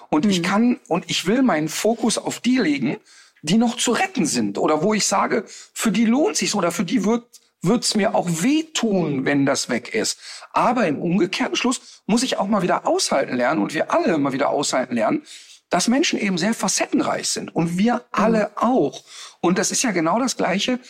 Und 0.09 0.27
ich 0.27 0.43
kann 0.43 0.81
und 0.89 1.11
ich 1.11 1.27
will 1.27 1.43
meinen 1.43 1.69
Fokus 1.69 2.19
auf 2.19 2.41
die 2.41 2.59
legen, 2.59 2.97
die 3.43 3.59
noch 3.59 3.77
zu 3.77 3.93
retten 3.93 4.27
sind 4.27 4.59
oder 4.59 4.83
wo 4.83 4.95
ich 4.95 5.07
sage, 5.07 5.45
für 5.47 5.91
die 5.91 6.05
lohnt 6.05 6.37
sich 6.37 6.55
oder 6.55 6.71
für 6.73 6.85
die 6.85 7.05
wird 7.05 7.25
wird's 7.63 7.95
mir 7.95 8.15
auch 8.15 8.29
wehtun, 8.29 9.25
wenn 9.25 9.47
das 9.47 9.69
weg 9.69 9.95
ist. 9.95 10.19
Aber 10.53 10.87
im 10.87 11.01
umgekehrten 11.01 11.57
Schluss 11.57 12.03
muss 12.07 12.25
ich 12.25 12.37
auch 12.37 12.49
mal 12.49 12.63
wieder 12.63 12.87
aushalten 12.87 13.37
lernen 13.37 13.63
und 13.63 13.73
wir 13.73 13.93
alle 13.93 14.19
mal 14.19 14.33
wieder 14.33 14.51
aushalten 14.51 14.97
lernen, 14.97 15.23
dass 15.71 15.89
Menschen 15.89 16.19
eben 16.19 16.37
sehr 16.37 16.55
facettenreich 16.55 17.29
sind 17.29 17.55
und 17.55 17.79
wir 17.79 18.05
alle 18.11 18.51
auch. 18.57 19.05
Und 19.41 19.59
das 19.59 19.71
ist 19.71 19.83
ja 19.83 19.93
genau 19.93 20.19
das 20.19 20.37
Gleiche, 20.37 20.81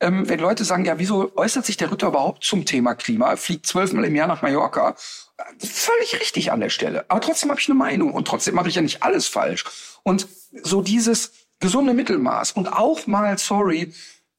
ähm, 0.00 0.28
wenn 0.28 0.40
Leute 0.40 0.64
sagen, 0.64 0.84
ja, 0.84 0.98
wieso 0.98 1.34
äußert 1.36 1.64
sich 1.64 1.76
der 1.76 1.90
Ritter 1.90 2.08
überhaupt 2.08 2.44
zum 2.44 2.64
Thema 2.64 2.94
Klima? 2.94 3.36
Fliegt 3.36 3.66
zwölfmal 3.66 4.04
im 4.04 4.14
Jahr 4.14 4.28
nach 4.28 4.42
Mallorca. 4.42 4.94
Völlig 5.58 6.20
richtig 6.20 6.52
an 6.52 6.60
der 6.60 6.70
Stelle. 6.70 7.04
Aber 7.08 7.20
trotzdem 7.20 7.50
habe 7.50 7.60
ich 7.60 7.68
eine 7.68 7.78
Meinung 7.78 8.12
und 8.12 8.26
trotzdem 8.26 8.54
mache 8.54 8.68
ich 8.68 8.74
ja 8.74 8.82
nicht 8.82 9.02
alles 9.02 9.26
falsch. 9.26 9.64
Und 10.02 10.28
so 10.62 10.82
dieses 10.82 11.32
gesunde 11.60 11.94
Mittelmaß 11.94 12.52
und 12.52 12.68
auch 12.72 13.06
mal, 13.06 13.38
sorry, 13.38 13.92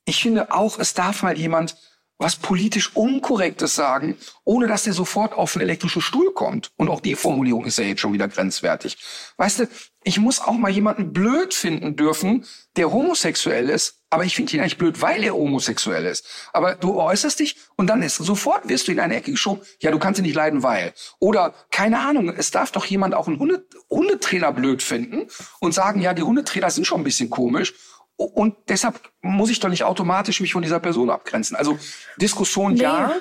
ich 0.05 0.21
finde 0.21 0.51
auch, 0.53 0.79
es 0.79 0.93
darf 0.93 1.23
mal 1.23 1.37
jemand 1.37 1.75
was 2.17 2.35
politisch 2.35 2.95
Unkorrektes 2.95 3.75
sagen, 3.75 4.17
ohne 4.43 4.67
dass 4.67 4.83
der 4.83 4.93
sofort 4.93 5.33
auf 5.33 5.55
einen 5.55 5.63
elektrischen 5.63 6.01
Stuhl 6.01 6.33
kommt. 6.33 6.71
Und 6.75 6.89
auch 6.89 7.01
die 7.01 7.15
Formulierung 7.15 7.65
ist 7.65 7.77
ja 7.77 7.83
jetzt 7.83 8.01
schon 8.01 8.13
wieder 8.13 8.27
grenzwertig. 8.27 8.97
Weißt 9.37 9.59
du, 9.59 9.67
ich 10.03 10.19
muss 10.19 10.39
auch 10.39 10.53
mal 10.53 10.71
jemanden 10.71 11.11
blöd 11.11 11.53
finden 11.53 11.95
dürfen, 11.95 12.45
der 12.77 12.91
homosexuell 12.91 13.69
ist, 13.69 14.03
aber 14.09 14.23
ich 14.23 14.35
finde 14.35 14.53
ihn 14.53 14.61
eigentlich 14.61 14.77
blöd, 14.77 15.01
weil 15.01 15.23
er 15.23 15.33
homosexuell 15.33 16.05
ist. 16.05 16.25
Aber 16.53 16.75
du 16.75 16.97
äußerst 16.97 17.39
dich 17.39 17.57
und 17.75 17.87
dann 17.87 18.01
ist 18.01 18.15
sofort 18.15 18.69
wirst 18.69 18.87
du 18.87 18.93
in 18.93 19.01
eine 19.01 19.17
Ecke 19.17 19.31
geschoben, 19.31 19.61
ja, 19.81 19.91
du 19.91 19.99
kannst 19.99 20.19
ihn 20.19 20.23
nicht 20.23 20.35
leiden, 20.35 20.63
weil. 20.63 20.93
Oder, 21.19 21.53
keine 21.71 21.99
Ahnung, 21.99 22.29
es 22.29 22.51
darf 22.51 22.71
doch 22.71 22.85
jemand 22.85 23.15
auch 23.15 23.27
einen 23.27 23.37
Hunde, 23.37 23.67
Hundetrainer 23.89 24.53
blöd 24.53 24.81
finden 24.81 25.27
und 25.59 25.73
sagen, 25.73 26.01
ja, 26.01 26.13
die 26.13 26.23
Hundetrainer 26.23 26.71
sind 26.71 26.87
schon 26.87 27.01
ein 27.01 27.03
bisschen 27.03 27.29
komisch. 27.29 27.73
Und 28.17 28.55
deshalb 28.67 28.99
muss 29.21 29.49
ich 29.51 29.59
doch 29.59 29.69
nicht 29.69 29.83
automatisch 29.83 30.41
mich 30.41 30.53
von 30.53 30.63
dieser 30.63 30.79
Person 30.79 31.09
abgrenzen. 31.11 31.55
Also 31.55 31.77
Diskussion 32.19 32.73
Nee. 32.73 32.81
ja, 32.81 33.15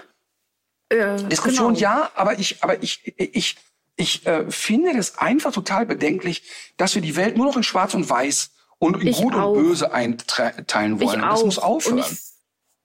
Äh, 0.88 1.16
Diskussion 1.24 1.74
genau. 1.74 1.80
ja, 1.80 2.10
aber 2.14 2.38
ich, 2.38 2.62
aber 2.62 2.82
ich, 2.82 3.12
ich, 3.18 3.56
ich 3.96 4.26
äh, 4.26 4.50
finde 4.50 4.96
das 4.96 5.18
einfach 5.18 5.52
total 5.52 5.84
bedenklich, 5.84 6.42
dass 6.76 6.94
wir 6.94 7.02
die 7.02 7.16
Welt 7.16 7.36
nur 7.36 7.46
noch 7.46 7.56
in 7.56 7.62
Schwarz 7.62 7.92
und 7.94 8.08
Weiß 8.08 8.52
und 8.78 9.00
in 9.02 9.08
Ich 9.08 9.18
Gut 9.18 9.34
auch. 9.34 9.52
und 9.52 9.62
Böse 9.62 9.92
einteilen 9.92 11.00
wollen. 11.00 11.20
Das 11.20 11.40
auch. 11.40 11.44
muss 11.44 11.58
aufhören. 11.58 11.98
Und 11.98 12.10
ich, 12.10 12.18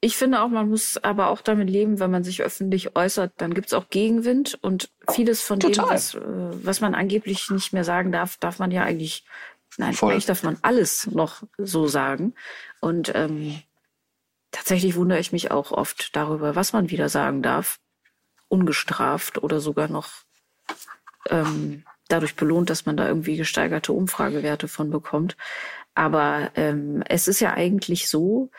ich 0.02 0.18
finde 0.18 0.42
auch, 0.42 0.50
man 0.50 0.68
muss 0.70 0.98
aber 1.04 1.28
auch 1.30 1.42
damit 1.42 1.70
leben, 1.70 2.00
wenn 2.00 2.12
man 2.12 2.24
sich 2.24 2.42
öffentlich 2.42 2.96
äußert, 2.96 3.34
dann 3.38 3.54
gibt's 3.54 3.72
auch 3.74 3.90
Gegenwind 3.90 4.58
und 4.62 4.90
vieles 5.10 5.42
von 5.42 5.60
dem, 5.60 5.74
Total. 5.74 5.94
was, 5.94 6.16
äh, 6.16 6.20
was 6.22 6.82
man 6.82 6.96
angeblich 6.96 7.50
nicht 7.52 7.72
mehr 7.72 7.84
sagen 7.84 8.12
darf, 8.12 8.38
darf 8.38 8.58
man 8.60 8.72
ja 8.72 8.84
eigentlich, 8.84 9.24
nein, 9.78 9.94
Voll. 9.94 10.12
eigentlich 10.12 10.26
darf 10.26 10.44
man 10.44 10.58
alles 10.62 11.08
noch 11.08 11.44
so 11.58 11.88
sagen. 11.88 12.34
Und 12.80 13.12
ähm, 13.16 13.62
tatsächlich 14.52 14.96
wundere 14.96 15.20
ich 15.20 15.32
mich 15.32 15.52
auch 15.52 15.72
oft 15.72 16.16
darüber, 16.16 16.56
was 16.56 16.74
man 16.74 16.90
wieder 16.90 17.10
sagen 17.10 17.42
darf, 17.42 17.80
ungestraft 18.48 19.42
oder 19.44 19.60
sogar 19.60 19.88
noch 19.88 20.10
ähm, 21.30 21.84
dadurch 22.08 22.36
belohnt, 22.36 22.70
dass 22.70 22.86
man 22.86 22.98
da 22.98 23.08
irgendwie 23.08 23.38
gesteigerte 23.38 23.94
Umfragewerte 23.94 24.68
von 24.68 24.90
bekommt. 24.90 25.38
Aber 25.96 26.52
ähm, 26.56 27.04
es 27.08 27.28
ist 27.28 27.40
ja 27.40 27.54
eigentlich 27.54 28.10
so, 28.10 28.50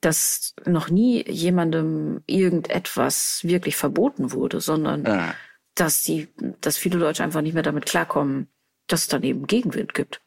dass 0.00 0.54
noch 0.66 0.90
nie 0.90 1.24
jemandem 1.30 2.22
irgendetwas 2.26 3.40
wirklich 3.42 3.76
verboten 3.76 4.32
wurde, 4.32 4.60
sondern 4.60 5.04
Ja. 5.04 5.34
dass 5.74 6.02
die, 6.02 6.28
dass 6.60 6.76
viele 6.76 6.98
Leute 6.98 7.22
einfach 7.24 7.40
nicht 7.40 7.54
mehr 7.54 7.62
damit 7.62 7.86
klarkommen, 7.86 8.48
dass 8.86 9.02
es 9.02 9.08
dann 9.08 9.22
eben 9.22 9.46
Gegenwind 9.46 9.94
gibt. 9.94 10.20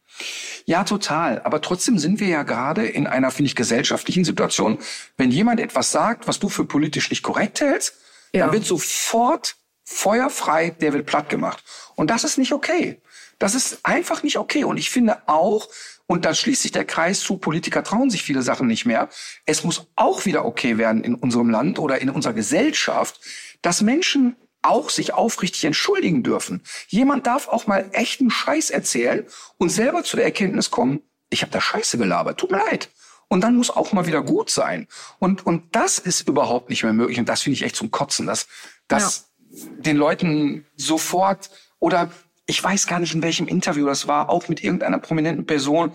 Ja, 0.65 0.83
total. 0.83 1.41
Aber 1.43 1.61
trotzdem 1.61 1.99
sind 1.99 2.19
wir 2.19 2.27
ja 2.27 2.43
gerade 2.43 2.85
in 2.87 3.05
einer, 3.07 3.29
finde 3.31 3.47
ich, 3.47 3.55
gesellschaftlichen 3.55 4.25
Situation. 4.25 4.79
Wenn 5.15 5.31
jemand 5.31 5.59
etwas 5.59 5.91
sagt, 5.91 6.27
was 6.27 6.39
du 6.39 6.49
für 6.49 6.65
politisch 6.65 7.09
nicht 7.09 7.23
korrekt 7.23 7.61
hältst, 7.61 7.93
Ja. 8.33 8.45
dann 8.45 8.53
wird 8.53 8.65
sofort 8.65 9.55
feuerfrei, 9.83 10.71
der 10.71 10.93
wird 10.93 11.05
platt 11.05 11.29
gemacht. 11.29 11.63
Und 11.95 12.09
das 12.09 12.23
ist 12.23 12.37
nicht 12.37 12.51
okay. 12.51 13.01
Das 13.39 13.55
ist 13.55 13.79
einfach 13.83 14.23
nicht 14.23 14.37
okay. 14.37 14.63
Und 14.63 14.77
ich 14.77 14.89
finde 14.89 15.21
auch, 15.27 15.69
und 16.07 16.25
da 16.25 16.33
schließt 16.33 16.63
sich 16.63 16.71
der 16.71 16.85
Kreis 16.85 17.19
zu, 17.19 17.37
Politiker 17.37 17.83
trauen 17.83 18.09
sich 18.09 18.23
viele 18.23 18.41
Sachen 18.41 18.67
nicht 18.67 18.85
mehr. 18.85 19.09
Es 19.45 19.63
muss 19.63 19.87
auch 19.95 20.25
wieder 20.25 20.45
okay 20.45 20.77
werden 20.77 21.03
in 21.03 21.15
unserem 21.15 21.49
Land 21.49 21.79
oder 21.79 22.01
in 22.01 22.09
unserer 22.09 22.33
Gesellschaft, 22.33 23.19
dass 23.61 23.81
Menschen 23.81 24.35
auch 24.67 24.89
sich 24.89 25.13
aufrichtig 25.13 25.65
entschuldigen 25.65 26.23
dürfen. 26.23 26.61
Jemand 26.87 27.27
darf 27.27 27.47
auch 27.47 27.67
mal 27.67 27.89
echten 27.93 28.29
Scheiß 28.29 28.69
erzählen 28.69 29.25
und 29.57 29.69
selber 29.69 30.03
zu 30.03 30.17
der 30.17 30.25
Erkenntnis 30.25 30.71
kommen, 30.71 31.01
ich 31.29 31.41
habe 31.41 31.51
da 31.51 31.61
Scheiße 31.61 31.97
gelabert, 31.97 32.39
tut 32.39 32.51
mir 32.51 32.59
leid. 32.59 32.89
Und 33.29 33.41
dann 33.41 33.55
muss 33.55 33.69
auch 33.69 33.91
mal 33.91 34.07
wieder 34.07 34.21
gut 34.21 34.49
sein. 34.49 34.87
Und, 35.19 35.45
und 35.45 35.75
das 35.75 35.99
ist 35.99 36.27
überhaupt 36.27 36.69
nicht 36.69 36.83
mehr 36.83 36.93
möglich. 36.93 37.19
Und 37.19 37.27
das 37.27 37.41
finde 37.41 37.55
ich 37.55 37.63
echt 37.63 37.75
zum 37.75 37.91
Kotzen, 37.91 38.25
dass, 38.25 38.47
dass 38.87 39.31
den 39.49 39.97
Leuten 39.97 40.65
sofort 40.77 41.49
oder 41.79 42.09
ich 42.45 42.63
weiß 42.63 42.87
gar 42.87 42.99
nicht, 42.99 43.13
in 43.13 43.21
welchem 43.21 43.47
Interview 43.47 43.85
das 43.85 44.07
war, 44.07 44.29
auch 44.29 44.47
mit 44.47 44.63
irgendeiner 44.63 44.99
prominenten 44.99 45.45
Person, 45.45 45.91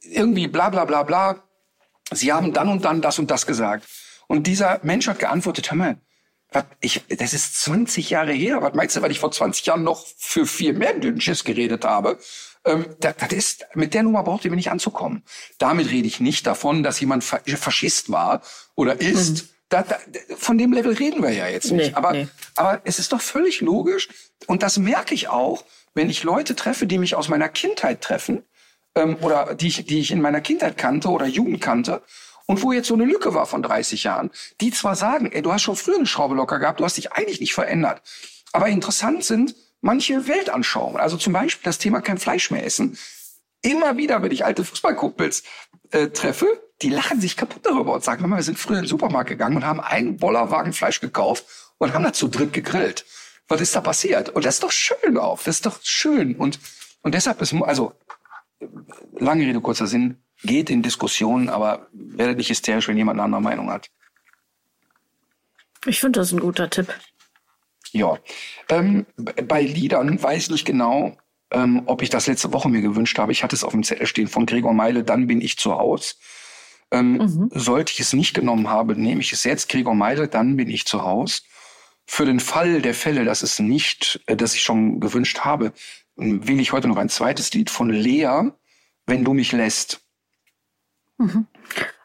irgendwie 0.00 0.48
bla 0.48 0.70
bla 0.70 0.86
bla 0.86 1.02
bla, 1.02 1.42
Sie 2.12 2.32
haben 2.32 2.52
dann 2.52 2.68
und 2.68 2.84
dann 2.84 3.00
das 3.00 3.18
und 3.18 3.30
das 3.30 3.46
gesagt. 3.46 3.86
Und 4.26 4.46
dieser 4.46 4.80
Mensch 4.82 5.08
hat 5.08 5.18
geantwortet, 5.18 5.70
hör 5.70 5.76
mal, 5.76 5.98
ich, 6.80 7.02
das 7.08 7.32
ist 7.32 7.60
20 7.62 8.10
Jahre 8.10 8.32
her. 8.32 8.62
Was 8.62 8.74
meinst 8.74 8.96
du, 8.96 9.02
weil 9.02 9.10
ich 9.10 9.20
vor 9.20 9.32
20 9.32 9.66
Jahren 9.66 9.82
noch 9.82 10.04
für 10.16 10.46
viel 10.46 10.72
mehr 10.72 10.92
Dünnschiss 10.94 11.44
geredet 11.44 11.84
habe? 11.84 12.18
Ähm, 12.64 12.86
das, 13.00 13.16
das 13.16 13.32
ist, 13.32 13.66
mit 13.74 13.94
der 13.94 14.02
Nummer 14.02 14.22
braucht 14.22 14.44
ihr 14.44 14.50
mir 14.50 14.56
nicht 14.56 14.70
anzukommen. 14.70 15.22
Damit 15.58 15.90
rede 15.90 16.06
ich 16.06 16.20
nicht 16.20 16.46
davon, 16.46 16.82
dass 16.82 17.00
jemand 17.00 17.24
Fa 17.24 17.40
Faschist 17.44 18.10
war 18.10 18.42
oder 18.74 19.00
ist. 19.00 19.48
Da, 19.70 19.82
da, 19.82 19.96
von 20.36 20.58
dem 20.58 20.72
Level 20.72 20.92
reden 20.92 21.22
wir 21.22 21.32
ja 21.32 21.48
jetzt 21.48 21.72
nicht. 21.72 21.90
Nee, 21.90 21.94
aber, 21.94 22.12
nee. 22.12 22.28
aber 22.54 22.82
es 22.84 22.98
ist 22.98 23.12
doch 23.12 23.20
völlig 23.20 23.60
logisch. 23.60 24.08
Und 24.46 24.62
das 24.62 24.78
merke 24.78 25.14
ich 25.14 25.28
auch, 25.28 25.64
wenn 25.94 26.10
ich 26.10 26.22
Leute 26.22 26.54
treffe, 26.54 26.86
die 26.86 26.98
mich 26.98 27.14
aus 27.14 27.28
meiner 27.28 27.48
Kindheit 27.48 28.02
treffen 28.02 28.44
ähm, 28.94 29.16
oder 29.22 29.54
die 29.54 29.68
ich, 29.68 29.86
die 29.86 30.00
ich 30.00 30.10
in 30.10 30.20
meiner 30.20 30.40
Kindheit 30.40 30.76
kannte 30.76 31.08
oder 31.08 31.26
Jugend 31.26 31.60
kannte 31.60 32.02
und 32.46 32.62
wo 32.62 32.72
jetzt 32.72 32.88
so 32.88 32.94
eine 32.94 33.04
Lücke 33.04 33.34
war 33.34 33.46
von 33.46 33.62
30 33.62 34.04
Jahren, 34.04 34.30
die 34.60 34.70
zwar 34.70 34.96
sagen, 34.96 35.30
ey, 35.32 35.42
du 35.42 35.52
hast 35.52 35.62
schon 35.62 35.76
früher 35.76 35.96
eine 35.96 36.06
Schraube 36.06 36.34
locker 36.34 36.58
gehabt, 36.58 36.80
du 36.80 36.84
hast 36.84 36.96
dich 36.96 37.12
eigentlich 37.12 37.40
nicht 37.40 37.54
verändert, 37.54 38.02
aber 38.52 38.68
interessant 38.68 39.24
sind 39.24 39.54
manche 39.84 40.26
Weltanschauungen. 40.26 41.00
Also 41.00 41.16
zum 41.16 41.32
Beispiel 41.34 41.64
das 41.64 41.78
Thema 41.78 42.00
kein 42.00 42.18
Fleisch 42.18 42.50
mehr 42.50 42.64
essen. 42.64 42.98
Immer 43.62 43.96
wieder, 43.96 44.22
wenn 44.22 44.32
ich 44.32 44.44
alte 44.44 44.64
Fußballkumpels 44.64 45.42
äh, 45.90 46.08
treffe, 46.08 46.46
die 46.82 46.88
lachen 46.88 47.20
sich 47.20 47.36
kaputt 47.36 47.66
darüber 47.66 47.94
und 47.94 48.02
sagen, 48.02 48.28
wir 48.28 48.42
sind 48.42 48.58
früher 48.58 48.78
in 48.78 48.84
den 48.84 48.88
Supermarkt 48.88 49.28
gegangen 49.28 49.56
und 49.56 49.64
haben 49.64 49.80
einen 49.80 50.16
Bollerwagen 50.16 50.72
Fleisch 50.72 51.00
gekauft 51.00 51.44
und 51.78 51.92
haben 51.92 52.02
da 52.02 52.12
zu 52.12 52.28
dritt 52.28 52.52
gegrillt. 52.52 53.04
Was 53.46 53.60
ist 53.60 53.76
da 53.76 53.80
passiert? 53.80 54.30
Und 54.30 54.44
das 54.44 54.54
ist 54.54 54.62
doch 54.62 54.72
schön 54.72 55.18
auch. 55.18 55.38
Das 55.38 55.56
ist 55.56 55.66
doch 55.66 55.78
schön. 55.82 56.34
Und, 56.36 56.58
und 57.02 57.14
deshalb 57.14 57.40
ist, 57.42 57.54
also, 57.54 57.92
lange 59.18 59.44
Rede, 59.44 59.60
kurzer 59.60 59.86
Sinn, 59.86 60.23
geht 60.44 60.70
in 60.70 60.82
Diskussionen, 60.82 61.48
aber 61.48 61.88
werdet 61.92 62.38
nicht 62.38 62.50
hysterisch, 62.50 62.88
wenn 62.88 62.96
jemand 62.96 63.18
eine 63.18 63.24
andere 63.24 63.42
Meinung 63.42 63.70
hat. 63.70 63.90
Ich 65.86 66.00
finde 66.00 66.20
das 66.20 66.32
ein 66.32 66.40
guter 66.40 66.70
Tipp. 66.70 66.94
Ja. 67.92 68.18
Ähm, 68.68 69.06
bei 69.16 69.62
Liedern 69.62 70.22
weiß 70.22 70.44
ich 70.44 70.50
nicht 70.50 70.64
genau, 70.64 71.16
ähm, 71.50 71.82
ob 71.86 72.02
ich 72.02 72.10
das 72.10 72.26
letzte 72.26 72.52
Woche 72.52 72.68
mir 72.68 72.80
gewünscht 72.80 73.18
habe. 73.18 73.32
Ich 73.32 73.42
hatte 73.42 73.54
es 73.54 73.64
auf 73.64 73.72
dem 73.72 73.84
Zettel 73.84 74.06
stehen 74.06 74.28
von 74.28 74.46
Gregor 74.46 74.72
Meile, 74.72 75.04
dann 75.04 75.26
bin 75.26 75.40
ich 75.40 75.58
zu 75.58 75.74
Haus. 75.74 76.18
Ähm, 76.90 77.50
Sollte 77.52 77.92
ich 77.92 78.00
es 78.00 78.12
nicht 78.12 78.34
genommen 78.34 78.68
haben, 78.68 79.00
nehme 79.00 79.20
ich 79.20 79.32
es 79.32 79.44
jetzt. 79.44 79.68
Gregor 79.68 79.94
Meile, 79.94 80.28
dann 80.28 80.56
bin 80.56 80.68
ich 80.70 80.86
zu 80.86 81.02
Haus. 81.02 81.44
Für 82.06 82.26
den 82.26 82.40
Fall 82.40 82.82
der 82.82 82.94
Fälle, 82.94 83.24
dass 83.24 83.42
es 83.42 83.58
nicht, 83.58 84.20
äh, 84.26 84.36
dass 84.36 84.54
ich 84.54 84.62
schon 84.62 85.00
gewünscht 85.00 85.40
habe, 85.40 85.72
ähm, 86.18 86.46
wähle 86.46 86.62
ich 86.62 86.72
heute 86.72 86.88
noch 86.88 86.96
ein 86.96 87.08
zweites 87.08 87.52
Lied 87.52 87.70
von 87.70 87.90
Lea, 87.90 88.50
wenn 89.06 89.24
du 89.24 89.34
mich 89.34 89.52
lässt. 89.52 90.03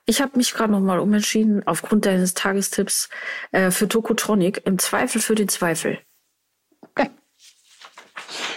Ich 0.06 0.22
habe 0.22 0.38
mich 0.38 0.54
gerade 0.54 0.72
noch 0.72 0.80
mal 0.80 1.00
umentschieden, 1.00 1.68
aufgrund 1.68 2.06
deines 2.06 2.34
Tagestipps, 2.34 3.10
äh, 3.52 3.70
für 3.70 3.88
Tokotronic, 3.88 4.64
im 4.66 4.80
Zweifel 4.80 5.22
für 5.22 5.36
den 5.36 5.50
Zweifel. 5.50 6.00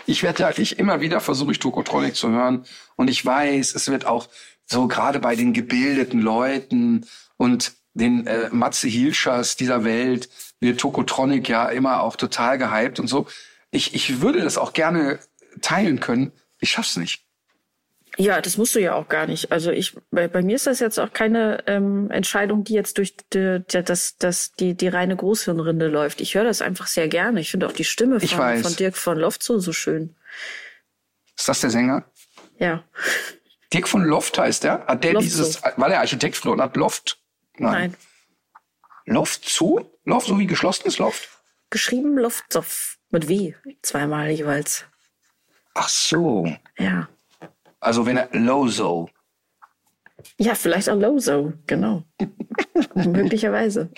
Ich 0.06 0.22
werde 0.22 0.42
ja, 0.42 0.50
ich 0.56 0.78
immer 0.78 1.00
wieder 1.00 1.20
versuche 1.20 1.52
ich 1.52 1.58
Tokotronic 1.58 2.16
zu 2.16 2.30
hören 2.30 2.64
und 2.96 3.08
ich 3.08 3.24
weiß, 3.24 3.74
es 3.74 3.88
wird 3.88 4.04
auch 4.04 4.28
so 4.66 4.88
gerade 4.88 5.20
bei 5.20 5.36
den 5.36 5.52
gebildeten 5.52 6.20
Leuten 6.20 7.06
und 7.36 7.72
den 7.94 8.26
äh, 8.26 8.48
Matze 8.50 8.88
Hilschers 8.88 9.56
dieser 9.56 9.84
Welt, 9.84 10.28
wir 10.60 10.76
Tokotronic 10.76 11.48
ja 11.48 11.68
immer 11.68 12.02
auch 12.02 12.16
total 12.16 12.58
gehypt 12.58 12.98
und 12.98 13.08
so. 13.08 13.26
Ich, 13.70 13.94
ich 13.94 14.20
würde 14.20 14.40
das 14.40 14.58
auch 14.58 14.72
gerne 14.72 15.18
teilen 15.60 16.00
können. 16.00 16.32
Ich 16.58 16.70
schaff's 16.70 16.96
nicht. 16.96 17.24
Ja, 18.18 18.40
das 18.42 18.58
musst 18.58 18.74
du 18.74 18.80
ja 18.80 18.94
auch 18.94 19.08
gar 19.08 19.26
nicht. 19.26 19.52
Also 19.52 19.70
ich, 19.70 19.96
bei, 20.10 20.28
bei 20.28 20.42
mir 20.42 20.56
ist 20.56 20.66
das 20.66 20.80
jetzt 20.80 21.00
auch 21.00 21.12
keine 21.12 21.64
ähm, 21.66 22.10
Entscheidung, 22.10 22.62
die 22.62 22.74
jetzt 22.74 22.98
durch 22.98 23.16
die, 23.32 23.64
die, 23.70 23.82
das, 23.82 24.16
das, 24.18 24.52
die, 24.52 24.74
die 24.74 24.88
reine 24.88 25.16
Großhirnrinde 25.16 25.88
läuft. 25.88 26.20
Ich 26.20 26.34
höre 26.34 26.44
das 26.44 26.60
einfach 26.60 26.86
sehr 26.86 27.08
gerne. 27.08 27.40
Ich 27.40 27.50
finde 27.50 27.66
auch 27.66 27.72
die 27.72 27.84
Stimme 27.84 28.20
von, 28.20 28.58
von 28.58 28.76
Dirk 28.76 28.96
von 28.96 29.18
Lofzo 29.18 29.58
so 29.58 29.72
schön. 29.72 30.14
Ist 31.36 31.48
das 31.48 31.60
der 31.60 31.70
Sänger? 31.70 32.04
Ja. 32.58 32.84
Dirk 33.72 33.88
von 33.88 34.04
Loft 34.04 34.36
heißt 34.38 34.64
der? 34.64 34.84
Hat 34.86 35.02
der 35.04 35.14
Loft 35.14 35.24
dieses, 35.24 35.54
so. 35.54 35.60
war 35.76 35.88
der 35.88 36.00
Architekt 36.00 36.44
und 36.44 36.60
hat 36.60 36.76
Loft? 36.76 37.18
Nein. 37.56 37.72
Nein. 37.72 37.96
Loft 39.06 39.48
zu? 39.48 39.90
Loft, 40.04 40.26
so 40.26 40.38
wie 40.38 40.46
geschlossenes 40.46 40.98
Loft? 40.98 41.28
Geschrieben 41.70 42.18
Loftsoff. 42.18 42.98
Mit 43.10 43.28
W. 43.28 43.54
Zweimal 43.82 44.30
jeweils. 44.30 44.84
Ach 45.74 45.88
so. 45.88 46.50
Ja. 46.78 47.08
Also 47.82 48.06
wenn 48.06 48.16
er 48.16 48.28
Lozo. 48.32 49.10
Ja, 50.38 50.54
vielleicht 50.54 50.88
auch 50.88 50.96
Lozo, 50.96 51.52
genau. 51.66 52.04
Möglicherweise. 52.94 53.90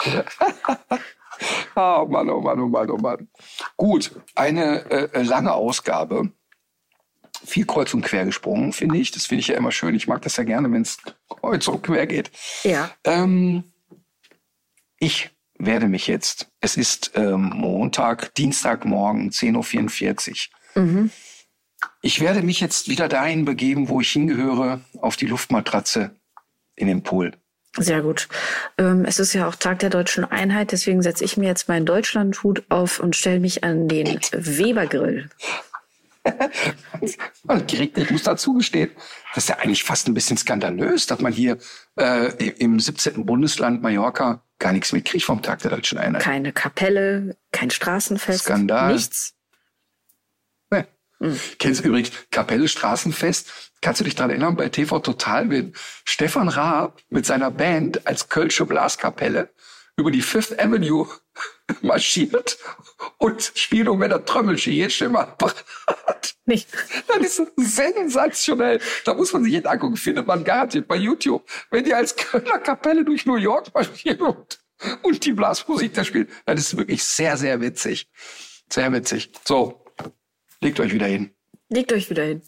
oh 1.77 2.07
Mann, 2.09 2.31
oh 2.31 2.41
Mann, 2.41 2.61
oh 2.61 2.69
Mann, 2.69 2.91
oh 2.91 2.97
Mann. 2.97 3.29
Gut, 3.77 4.11
eine 4.35 4.91
äh, 4.91 5.23
lange 5.23 5.53
Ausgabe. 5.53 6.33
Viel 7.45 7.67
kreuz 7.67 7.93
und 7.93 8.01
quer 8.01 8.25
gesprungen, 8.25 8.73
finde 8.73 8.97
ich. 8.97 9.11
Das 9.11 9.27
finde 9.27 9.41
ich 9.41 9.49
ja 9.49 9.57
immer 9.57 9.71
schön. 9.71 9.95
Ich 9.95 10.09
mag 10.09 10.23
das 10.23 10.39
ja 10.39 10.45
gerne, 10.45 10.73
wenn 10.73 10.81
es 10.81 10.97
kreuz 11.29 11.69
und 11.69 11.83
quer 11.83 12.07
geht. 12.07 12.31
Ja. 12.63 12.91
Ähm, 13.05 13.65
ich 14.99 15.31
werde 15.59 15.89
mich 15.89 16.07
jetzt, 16.07 16.51
es 16.63 16.79
ist 16.79 17.13
ähm, 17.17 17.51
Montag, 17.55 18.35
Dienstagmorgen, 18.35 19.29
10.44 19.29 20.49
Uhr. 20.75 20.83
Mhm. 20.83 21.11
Ich 22.03 22.21
werde 22.21 22.43
mich 22.43 22.61
jetzt 22.61 22.89
wieder 22.89 23.09
dahin 23.09 23.45
begeben, 23.45 23.89
wo 23.89 24.01
ich 24.01 24.11
hingehöre, 24.11 24.81
auf 25.01 25.17
die 25.17 25.27
Luftmatratze 25.27 26.15
in 26.77 26.89
den 26.89 27.03
Pool. 27.03 27.33
Sehr 27.77 28.03
gut. 28.03 28.29
Ähm, 28.79 29.05
es 29.05 29.19
ist 29.19 29.33
ja 29.33 29.49
auch 29.49 29.57
Tag 29.57 29.81
der 29.81 29.91
deutschen 29.91 30.25
Einheit, 30.25 30.71
deswegen 30.71 31.03
setze 31.03 31.25
ich 31.25 31.37
mir 31.37 31.47
jetzt 31.47 31.69
meinen 31.69 31.87
Deutschlandhut 31.87 32.63
auf 32.69 33.01
und 33.01 33.17
stelle 33.17 33.41
mich 33.41 33.65
an 33.65 33.89
den 33.89 34.21
Webergrill. 34.33 35.29
Direkt, 37.71 37.99
ich 37.99 38.11
muss 38.11 38.23
dazu 38.23 38.55
gestehen, 38.55 38.91
das 39.35 39.45
ist 39.45 39.49
ja 39.49 39.59
eigentlich 39.59 39.83
fast 39.83 40.09
ein 40.09 40.15
bisschen 40.15 40.37
skandalös, 40.37 41.07
dass 41.07 41.21
man 41.21 41.33
hier 41.33 41.59
äh, 41.97 42.33
im 42.59 42.81
17. 42.81 43.27
Bundesland 43.27 43.83
Mallorca 43.83 44.43
gar 44.59 44.73
nichts 44.73 44.93
mitkriegt 44.93 45.25
vom 45.25 45.43
Tag 45.43 45.61
der 45.61 45.73
deutschen 45.73 45.99
Einheit. 45.99 46.23
Keine 46.23 46.53
Kapelle, 46.53 47.37
kein 47.53 47.71
Straßenfest, 47.71 48.45
Skandal. 48.45 48.93
nichts. 48.95 49.35
Mhm. 51.19 51.39
Kennst 51.59 51.85
du 51.85 51.89
übrigens 51.89 52.11
Kapelle 52.31 52.69
Straßenfest? 52.69 53.73
Kannst 53.81 54.01
du 54.01 54.05
dich 54.05 54.15
daran 54.15 54.31
erinnern, 54.31 54.57
bei 54.57 54.69
TV 54.69 54.99
Total, 55.01 55.51
wenn 55.51 55.75
Stefan 56.05 56.49
Raab 56.49 57.01
mit 57.11 57.27
seiner 57.27 57.51
Band 57.51 58.07
als 58.07 58.29
Kölsche 58.29 58.67
Blaskapelle 58.67 59.51
über 59.97 60.11
die 60.11 60.23
Fifth 60.23 60.59
Avenue 60.59 61.09
marschiert 61.83 62.59
und 63.19 63.53
spielt 63.55 63.89
um 63.89 64.01
der 64.01 64.25
Trömmelsche 64.25 64.71
jetzt 64.71 64.97
schon 64.97 65.13
mal 65.13 65.37
hat. 66.07 66.35
Nicht. 66.47 66.69
Das 67.09 67.39
ist 67.39 67.53
sensationell. 67.57 68.81
Da 69.05 69.15
muss 69.15 69.33
man 69.33 69.45
sich 69.45 69.55
jetzt 69.55 69.67
angucken. 69.67 69.97
Findet 69.97 70.27
man 70.27 70.45
garantiert 70.45 70.87
bei 70.87 70.97
YouTube. 70.97 71.49
Wenn 71.71 71.85
die 71.85 71.95
als 71.95 72.17
Kölner 72.17 72.59
Kapelle 72.59 73.05
durch 73.05 73.25
New 73.25 73.37
York 73.37 73.73
marschieren 73.75 74.21
und, 74.21 74.61
und 75.03 75.25
die 75.25 75.33
Blasmusik 75.33 75.95
da 75.95 76.05
spielen, 76.05 76.29
das 76.45 76.61
ist 76.61 76.77
wirklich 76.77 77.03
sehr, 77.03 77.37
sehr 77.37 77.61
witzig. 77.61 78.11
Sehr 78.71 78.93
witzig. 78.93 79.33
So, 79.45 79.84
Legt 80.65 80.81
euch 80.81 80.95
wieder 80.95 81.07
hin. 81.07 81.31
Legt 81.69 81.93
euch 81.93 82.09
wieder 82.09 82.25
hin. 82.25 82.41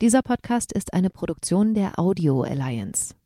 Dieser 0.00 0.22
Podcast 0.22 0.72
ist 0.72 0.94
eine 0.94 1.10
Produktion 1.10 1.74
der 1.74 1.98
Audio 1.98 2.42
Alliance. 2.42 3.16